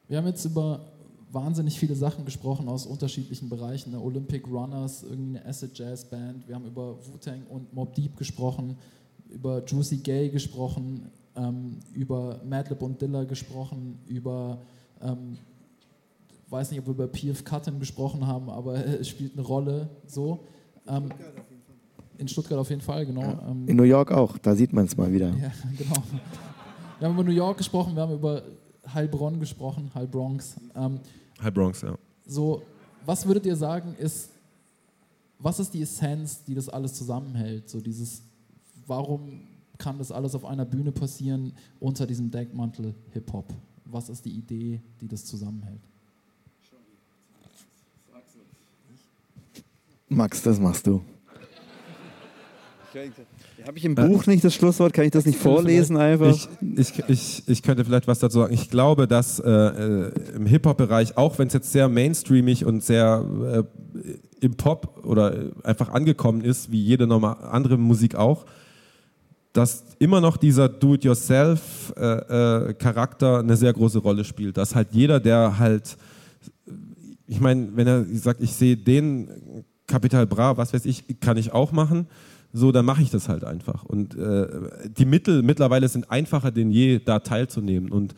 Wir 0.08 0.20
haben 0.20 0.28
jetzt 0.28 0.46
über 0.46 0.86
wahnsinnig 1.34 1.80
viele 1.80 1.96
Sachen 1.96 2.26
gesprochen 2.26 2.68
aus 2.70 2.86
unterschiedlichen 2.86 3.50
Bereichen. 3.50 3.92
Ne? 3.92 4.00
Olympic 4.00 4.48
Runners, 4.48 5.04
irgendwie 5.04 5.40
eine 5.40 5.46
Acid 5.48 5.78
Jazz 5.78 6.06
Band. 6.06 6.48
Wir 6.48 6.56
haben 6.56 6.66
über 6.66 6.96
Wu-Tang 7.06 7.44
und 7.50 7.74
Mob 7.74 7.96
Deep 7.96 8.16
gesprochen, 8.18 8.78
über 9.30 9.64
Juicy 9.66 9.98
Gay 9.98 10.30
gesprochen, 10.30 11.10
ähm, 11.36 11.80
über 11.94 12.40
Madlib 12.48 12.82
und 12.84 13.02
Dilla 13.02 13.24
gesprochen, 13.24 14.00
über, 14.08 14.60
ähm, 15.02 15.38
weiß 16.50 16.70
nicht, 16.70 16.80
ob 16.82 16.88
wir 16.88 16.94
über 16.94 17.08
PF 17.08 17.44
Cutton 17.44 17.80
gesprochen 17.80 18.28
haben, 18.28 18.50
aber 18.50 18.76
es 18.86 19.10
spielt 19.10 19.34
eine 19.34 19.46
Rolle. 19.46 19.90
So. 20.06 20.40
Ähm, 20.88 21.10
in 22.20 22.28
Stuttgart 22.28 22.60
auf 22.60 22.70
jeden 22.70 22.82
Fall, 22.82 23.08
genau. 23.08 23.40
Ähm, 23.50 23.68
In 23.68 23.76
New 23.76 23.84
York 23.84 24.12
auch, 24.12 24.38
da 24.38 24.56
sieht 24.56 24.72
man 24.72 24.86
es 24.86 24.96
mal 24.96 25.12
wieder. 25.12 25.30
ja, 25.30 25.52
genau. 25.78 25.96
Wir 27.00 27.08
haben 27.08 27.16
über 27.16 27.24
New 27.24 27.36
York 27.36 27.58
gesprochen, 27.58 27.96
wir 27.96 28.04
haben 28.04 28.14
über 28.14 28.44
Heilbronn 28.94 29.40
gesprochen, 29.40 29.90
Heilbronx. 29.96 30.56
Ähm, 30.76 31.00
Hi 31.44 31.52
Bronx, 31.52 31.82
ja. 31.82 31.98
so, 32.26 32.64
was 33.06 33.26
würdet 33.26 33.46
ihr 33.46 33.56
sagen, 33.58 33.96
ist, 34.00 34.30
was 35.40 35.60
ist 35.60 35.74
die 35.74 35.82
Essenz, 35.82 36.44
die 36.46 36.56
das 36.56 36.70
alles 36.70 36.94
zusammenhält? 36.94 37.70
So 37.70 37.82
dieses, 37.82 38.24
warum 38.88 39.42
kann 39.78 39.98
das 39.98 40.12
alles 40.12 40.36
auf 40.36 40.46
einer 40.46 40.64
Bühne 40.64 40.94
passieren 40.94 41.52
unter 41.82 42.08
diesem 42.08 42.32
Deckmantel 42.32 42.96
Hip-Hop? 43.12 43.54
Was 43.84 44.08
ist 44.08 44.24
die 44.24 44.32
Idee, 44.32 44.82
die 45.02 45.08
das 45.10 45.26
zusammenhält? 45.26 45.82
Max, 50.08 50.42
das 50.44 50.60
machst 50.60 50.88
du. 50.88 51.04
Habe 53.66 53.78
ich 53.78 53.86
im 53.86 53.96
Buch 53.96 54.26
nicht 54.26 54.44
das 54.44 54.54
Schlusswort? 54.54 54.92
Kann 54.94 55.06
ich 55.06 55.12
das 55.12 55.26
nicht 55.26 55.40
vorlesen 55.40 55.96
einfach? 55.96 56.36
Ich, 56.36 56.50
ich, 56.76 57.02
ich, 57.08 57.44
ich 57.48 57.64
könnte 57.64 57.86
vielleicht 57.86 58.08
was 58.08 58.20
dazu 58.20 58.40
sagen. 58.40 58.54
Ich 58.54 58.70
glaube, 58.70 59.08
dass 59.08 59.40
äh, 59.40 59.50
äh, 59.50 60.12
im 60.36 60.46
Hip-Hop-Bereich, 60.46 61.16
auch 61.18 61.40
wenn 61.40 61.48
es 61.48 61.54
jetzt 61.54 61.72
sehr 61.72 61.88
mainstreamig 61.88 62.66
und 62.66 62.84
sehr 62.84 63.26
äh, 63.54 63.64
im 64.42 64.56
Pop 64.56 65.06
oder 65.06 65.34
äh, 65.34 65.52
einfach 65.64 65.88
angekommen 65.90 66.42
ist, 66.42 66.70
wie 66.72 66.84
jede 66.84 67.08
normal 67.08 67.38
andere 67.50 67.78
Musik 67.78 68.16
auch, 68.16 68.46
dass 69.54 69.86
immer 70.00 70.20
noch 70.20 70.36
dieser 70.36 70.68
Do-it-yourself-Charakter 70.68 73.40
eine 73.40 73.56
sehr 73.56 73.72
große 73.72 74.00
Rolle 74.00 74.26
spielt. 74.26 74.58
Dass 74.58 74.76
halt 74.76 74.90
jeder, 74.92 75.22
der 75.22 75.60
halt, 75.60 75.96
ich 77.28 77.40
meine, 77.40 77.70
wenn 77.76 77.88
er 77.88 78.04
sagt, 78.14 78.42
ich 78.42 78.52
sehe 78.54 78.76
den 78.76 79.64
Capital 79.88 80.28
Bra, 80.28 80.58
was 80.58 80.74
weiß 80.74 80.86
ich, 80.86 81.06
kann 81.20 81.38
ich 81.38 81.54
auch 81.54 81.72
machen, 81.72 82.08
so, 82.54 82.72
dann 82.72 82.86
mache 82.86 83.02
ich 83.02 83.10
das 83.10 83.30
halt 83.30 83.44
einfach. 83.44 83.84
Und 83.84 84.16
äh, 84.16 84.48
die 84.96 85.06
Mittel 85.06 85.42
mittlerweile 85.42 85.88
sind 85.88 86.12
einfacher 86.12 86.52
denn 86.52 86.70
je, 86.70 87.00
da 87.00 87.20
teilzunehmen. 87.20 87.92
Und 87.92 88.14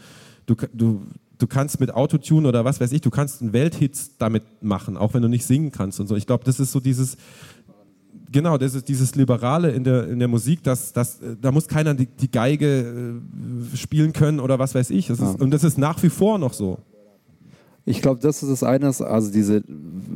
du, 0.45 0.55
du, 0.73 1.03
du 1.37 1.47
kannst 1.47 1.79
mit 1.79 1.93
Autotune 1.93 2.47
oder 2.47 2.65
was 2.65 2.81
weiß 2.81 2.91
ich, 2.91 3.01
du 3.01 3.09
kannst 3.09 3.41
einen 3.41 3.53
Welthits 3.53 4.17
damit 4.17 4.43
machen, 4.61 4.97
auch 4.97 5.13
wenn 5.13 5.21
du 5.21 5.29
nicht 5.29 5.45
singen 5.45 5.71
kannst 5.71 6.01
und 6.01 6.07
so. 6.07 6.17
Ich 6.17 6.27
glaube, 6.27 6.43
das 6.43 6.59
ist 6.59 6.73
so 6.73 6.81
dieses, 6.81 7.15
genau, 8.29 8.57
das 8.57 8.75
ist 8.75 8.89
dieses 8.89 9.15
Liberale 9.15 9.71
in 9.71 9.85
der, 9.85 10.07
in 10.07 10.19
der 10.19 10.27
Musik, 10.27 10.63
dass, 10.63 10.91
dass, 10.91 11.21
äh, 11.21 11.37
da 11.39 11.53
muss 11.53 11.67
keiner 11.67 11.93
die, 11.93 12.07
die 12.07 12.29
Geige 12.29 13.21
äh, 13.73 13.77
spielen 13.77 14.11
können 14.11 14.41
oder 14.41 14.59
was 14.59 14.75
weiß 14.75 14.89
ich. 14.89 15.07
Das 15.07 15.19
ist. 15.19 15.39
Und 15.39 15.51
das 15.51 15.63
ist 15.63 15.77
nach 15.77 16.03
wie 16.03 16.09
vor 16.09 16.37
noch 16.37 16.53
so. 16.53 16.79
Ich 17.87 18.01
glaube, 18.01 18.19
das 18.19 18.41
ist 18.41 18.49
das 18.49 18.63
eine, 18.63 18.87
also 18.87 19.31
diese 19.31 19.63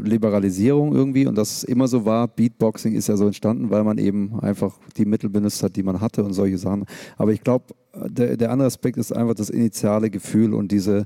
Liberalisierung 0.03 0.95
irgendwie 0.95 1.27
und 1.27 1.37
das 1.37 1.63
immer 1.63 1.87
so 1.87 2.03
war. 2.03 2.27
Beatboxing 2.27 2.93
ist 2.95 3.07
ja 3.07 3.15
so 3.15 3.27
entstanden, 3.27 3.69
weil 3.69 3.83
man 3.83 3.99
eben 3.99 4.39
einfach 4.39 4.79
die 4.97 5.05
Mittel 5.05 5.29
benutzt 5.29 5.61
hat, 5.61 5.75
die 5.75 5.83
man 5.83 6.01
hatte 6.01 6.23
und 6.23 6.33
solche 6.33 6.57
Sachen. 6.57 6.85
Aber 7.17 7.31
ich 7.31 7.43
glaube, 7.43 7.65
der, 7.93 8.37
der 8.37 8.51
andere 8.51 8.67
Aspekt 8.67 8.97
ist 8.97 9.15
einfach 9.15 9.35
das 9.35 9.51
initiale 9.51 10.09
Gefühl 10.09 10.55
und 10.55 10.71
diese 10.71 11.05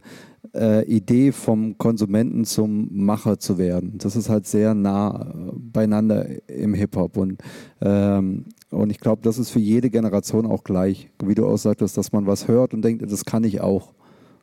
äh, 0.53 0.85
Idee 0.85 1.34
vom 1.34 1.77
Konsumenten 1.77 2.45
zum 2.45 2.90
Macher 2.91 3.40
zu 3.40 3.57
werden. 3.57 3.98
Das 3.98 4.15
ist 4.15 4.30
halt 4.30 4.48
sehr 4.48 4.73
nah 4.73 5.34
äh, 5.34 5.52
beieinander 5.57 6.26
im 6.48 6.73
Hip-Hop 6.73 7.18
und 7.18 7.41
ähm, 7.81 8.45
und 8.69 8.90
ich 8.90 8.99
glaube, 8.99 9.22
das 9.22 9.38
ist 9.38 9.52
für 9.52 9.60
jede 9.60 9.91
Generation 9.91 10.48
auch 10.48 10.64
gleich. 10.64 11.10
Wie 11.23 11.35
du 11.35 11.45
auch 11.45 11.57
sagtest, 11.57 11.95
dass 11.95 12.11
man 12.11 12.26
was 12.26 12.48
hört 12.48 12.73
und 12.73 12.81
denkt, 12.81 13.03
das 13.10 13.23
kann 13.23 13.44
ich 13.44 13.61
auch. 13.61 13.94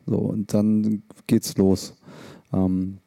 So, 0.06 0.16
und 0.18 0.54
dann 0.54 1.02
geht's 1.26 1.56
los. 1.56 1.94
Ähm, 2.52 2.98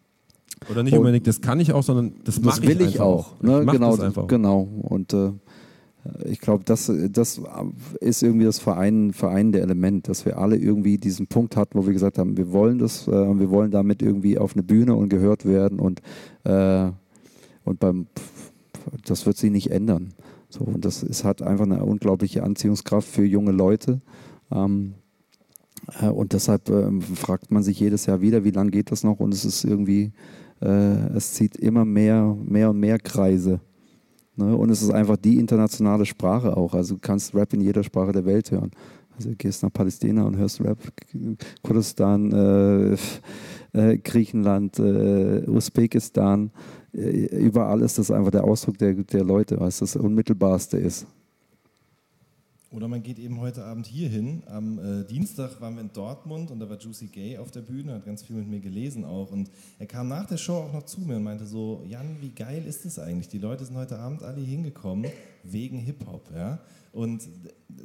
Oder 0.69 0.83
nicht 0.83 0.97
unbedingt, 0.97 1.27
das 1.27 1.41
kann 1.41 1.59
ich 1.59 1.73
auch, 1.73 1.83
sondern 1.83 2.13
das 2.23 2.35
das 2.35 2.43
mache 2.43 2.67
will 2.67 2.81
ich 2.81 2.99
einfach 2.99 3.05
auch. 3.05 3.41
Ne? 3.41 3.63
Ich 3.63 3.71
genau, 3.71 3.97
genau. 4.27 4.67
Und 4.81 5.13
äh, 5.13 5.31
ich 6.25 6.39
glaube, 6.39 6.63
das, 6.65 6.91
das 7.11 7.41
ist 8.01 8.23
irgendwie 8.23 8.45
das 8.45 8.59
Verein, 8.59 9.13
vereinende 9.13 9.61
Element, 9.61 10.09
dass 10.09 10.25
wir 10.25 10.37
alle 10.37 10.57
irgendwie 10.57 10.97
diesen 10.97 11.27
Punkt 11.27 11.55
hatten, 11.55 11.77
wo 11.77 11.85
wir 11.85 11.93
gesagt 11.93 12.17
haben, 12.17 12.35
wir 12.35 12.51
wollen 12.51 12.77
das, 12.77 13.07
äh, 13.07 13.11
wir 13.11 13.49
wollen 13.49 13.71
damit 13.71 14.01
irgendwie 14.01 14.37
auf 14.37 14.53
eine 14.53 14.63
Bühne 14.63 14.95
und 14.95 15.09
gehört 15.09 15.45
werden 15.45 15.79
und, 15.79 16.01
äh, 16.43 16.89
und 17.63 17.79
beim, 17.79 18.07
das 19.05 19.25
wird 19.25 19.37
sich 19.37 19.51
nicht 19.51 19.71
ändern. 19.71 20.13
So, 20.49 20.65
und 20.65 20.83
das 20.85 21.03
ist, 21.03 21.23
hat 21.23 21.41
einfach 21.41 21.65
eine 21.65 21.83
unglaubliche 21.83 22.43
Anziehungskraft 22.43 23.07
für 23.07 23.23
junge 23.23 23.51
Leute. 23.51 24.01
Ähm, 24.51 24.93
äh, 24.93 25.02
und 26.09 26.33
deshalb 26.33 26.69
äh, 26.69 27.01
fragt 27.15 27.51
man 27.51 27.63
sich 27.63 27.79
jedes 27.79 28.05
Jahr 28.05 28.21
wieder, 28.21 28.43
wie 28.43 28.51
lange 28.51 28.71
geht 28.71 28.91
das 28.91 29.03
noch? 29.03 29.19
Und 29.19 29.33
es 29.33 29.45
ist 29.45 29.63
irgendwie, 29.63 30.11
äh, 30.61 31.15
es 31.15 31.33
zieht 31.33 31.55
immer 31.57 31.85
mehr, 31.85 32.35
mehr 32.45 32.69
und 32.69 32.79
mehr 32.79 32.99
Kreise. 32.99 33.59
Ne? 34.35 34.55
Und 34.55 34.69
es 34.69 34.81
ist 34.81 34.91
einfach 34.91 35.17
die 35.17 35.39
internationale 35.39 36.05
Sprache 36.05 36.55
auch. 36.55 36.73
Also 36.73 36.95
du 36.95 37.01
kannst 37.01 37.35
Rap 37.35 37.53
in 37.53 37.61
jeder 37.61 37.83
Sprache 37.83 38.11
der 38.11 38.25
Welt 38.25 38.51
hören. 38.51 38.71
Also 39.15 39.29
du 39.29 39.35
gehst 39.35 39.61
nach 39.61 39.71
Palästina 39.71 40.23
und 40.23 40.37
hörst 40.37 40.59
Rap, 40.61 40.79
Kurdistan, 41.61 42.31
äh, 42.31 42.97
äh, 43.73 43.97
Griechenland, 43.97 44.79
äh, 44.79 45.43
Usbekistan. 45.47 46.51
Äh, 46.93 47.25
überall 47.37 47.81
ist 47.81 47.99
das 47.99 48.09
einfach 48.09 48.31
der 48.31 48.43
Ausdruck 48.43 48.77
der, 48.77 48.93
der 48.93 49.23
Leute, 49.23 49.59
was 49.59 49.79
das 49.79 49.95
Unmittelbarste 49.95 50.77
ist. 50.77 51.05
Oder 52.73 52.87
man 52.87 53.03
geht 53.03 53.19
eben 53.19 53.39
heute 53.39 53.63
Abend 53.65 53.85
hier 53.85 54.09
hin. 54.09 54.41
Am 54.47 54.79
äh, 54.79 55.05
Dienstag 55.05 55.61
waren 55.61 55.75
wir 55.75 55.81
in 55.81 55.93
Dortmund 55.93 56.49
und 56.49 56.59
da 56.59 56.67
war 56.67 56.79
Juicy 56.79 57.05
Gay 57.05 57.37
auf 57.37 57.51
der 57.51 57.61
Bühne, 57.61 57.93
hat 57.93 58.05
ganz 58.05 58.23
viel 58.23 58.35
mit 58.35 58.47
mir 58.47 58.61
gelesen 58.61 59.05
auch. 59.05 59.31
Und 59.31 59.51
er 59.77 59.85
kam 59.85 60.07
nach 60.07 60.25
der 60.25 60.37
Show 60.37 60.55
auch 60.55 60.73
noch 60.73 60.83
zu 60.83 61.01
mir 61.01 61.17
und 61.17 61.23
meinte 61.23 61.45
so, 61.45 61.83
Jan, 61.87 62.17
wie 62.19 62.31
geil 62.31 62.65
ist 62.65 62.83
das 62.83 62.97
eigentlich? 62.97 63.27
Die 63.27 63.37
Leute 63.37 63.63
sind 63.63 63.77
heute 63.77 63.99
Abend 63.99 64.23
alle 64.23 64.41
hingekommen 64.41 65.11
wegen 65.43 65.77
Hip-Hop. 65.77 66.31
Ja? 66.33 66.61
Und 66.93 67.29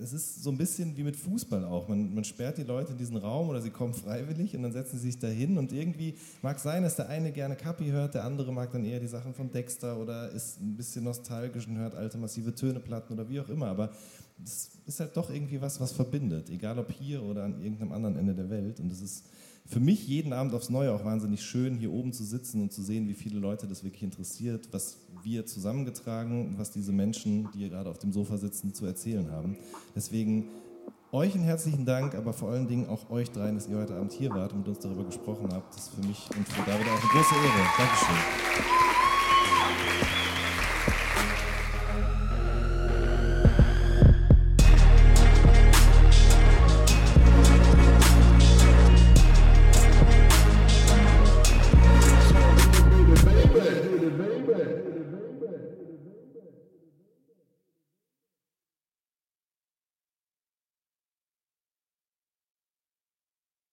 es 0.03 0.15
ist 0.15 0.43
so 0.43 0.51
ein 0.51 0.57
bisschen 0.57 0.97
wie 0.97 1.03
mit 1.03 1.17
Fußball 1.17 1.65
auch. 1.65 1.89
Man, 1.89 2.15
man 2.15 2.25
sperrt 2.25 2.57
die 2.57 2.63
Leute 2.63 2.93
in 2.93 2.99
diesen 2.99 3.17
Raum 3.19 3.51
oder 3.51 3.61
sie 3.61 3.71
kommen 3.71 3.93
freiwillig 3.93 4.57
und 4.57 4.63
dann 4.63 4.73
setzen 4.73 4.99
sie 4.99 5.11
sich 5.11 5.19
da 5.19 5.29
hin 5.29 5.59
und 5.59 5.73
irgendwie 5.73 6.15
mag 6.41 6.59
sein, 6.59 6.83
dass 6.83 6.97
der 6.97 7.09
eine 7.09 7.33
gerne 7.33 7.57
Kapi 7.57 7.87
hört, 7.87 8.15
der 8.15 8.25
andere 8.25 8.53
mag 8.53 8.73
dann 8.73 8.85
eher 8.85 9.01
die 9.01 9.07
Sachen 9.07 9.35
von 9.35 9.51
Dexter 9.51 9.99
oder 9.99 10.31
ist 10.31 10.61
ein 10.61 10.77
bisschen 10.77 11.05
nostalgisch 11.05 11.67
und 11.67 11.77
hört 11.77 11.95
alte 11.95 12.17
massive 12.17 12.55
Töneplatten 12.55 13.19
oder 13.19 13.29
wie 13.29 13.41
auch 13.41 13.49
immer. 13.49 13.67
Aber 13.67 13.91
das 14.39 14.71
ist 14.87 15.01
halt 15.01 15.17
doch 15.17 15.31
irgendwie 15.31 15.61
was, 15.61 15.81
was 15.81 15.93
verbindet, 15.93 16.51
egal 16.51 16.79
ob 16.79 16.91
hier 16.93 17.23
oder 17.23 17.45
an 17.45 17.61
irgendeinem 17.61 17.93
anderen 17.93 18.17
Ende 18.17 18.35
der 18.35 18.51
Welt. 18.51 18.81
Und 18.81 18.91
es 18.93 19.01
ist 19.01 19.25
für 19.67 19.81
mich 19.81 20.07
jeden 20.09 20.33
Abend 20.33 20.55
aufs 20.55 20.71
Neue 20.71 20.93
auch 20.93 21.05
wahnsinnig 21.05 21.43
schön, 21.43 21.77
hier 21.77 21.93
oben 21.93 22.13
zu 22.13 22.25
sitzen 22.25 22.63
und 22.63 22.73
zu 22.73 22.83
sehen, 22.83 23.09
wie 23.09 23.15
viele 23.15 23.39
Leute 23.39 23.67
das 23.67 23.85
wirklich 23.85 24.03
interessiert, 24.03 24.69
was 24.73 24.97
wir 25.23 25.45
zusammengetragen 25.45 26.47
und 26.47 26.59
was 26.59 26.71
diese 26.71 26.93
Menschen, 26.93 27.49
die 27.53 27.59
hier 27.59 27.69
gerade 27.71 27.91
auf 27.91 27.99
dem 27.99 28.13
Sofa 28.13 28.39
sitzen, 28.39 28.73
zu 28.73 28.87
erzählen 28.87 29.31
haben. 29.31 29.57
Deswegen 29.95 30.49
euch 31.13 31.35
einen 31.35 31.45
herzlichen 31.45 31.85
Dank, 31.85 32.15
aber 32.15 32.33
vor 32.33 32.51
allen 32.51 32.69
Dingen 32.69 32.87
auch 32.87 33.11
euch 33.11 33.31
dreien, 33.31 33.57
dass 33.57 33.69
ihr 33.69 33.77
heute 33.77 33.95
Abend 33.95 34.13
hier 34.13 34.31
wart 34.31 34.53
und 34.53 34.61
mit 34.61 34.69
uns 34.69 34.79
darüber 34.79 35.05
gesprochen 35.05 35.49
habt. 35.53 35.75
Das 35.75 35.85
ist 35.85 35.95
für 35.95 36.07
mich 36.07 36.29
und 36.37 36.49
für 36.49 36.63
David 36.71 36.87
auch 36.87 37.01
eine 37.01 37.11
große 37.11 37.35
Ehre. 37.35 37.67
Dankeschön. 37.77 38.17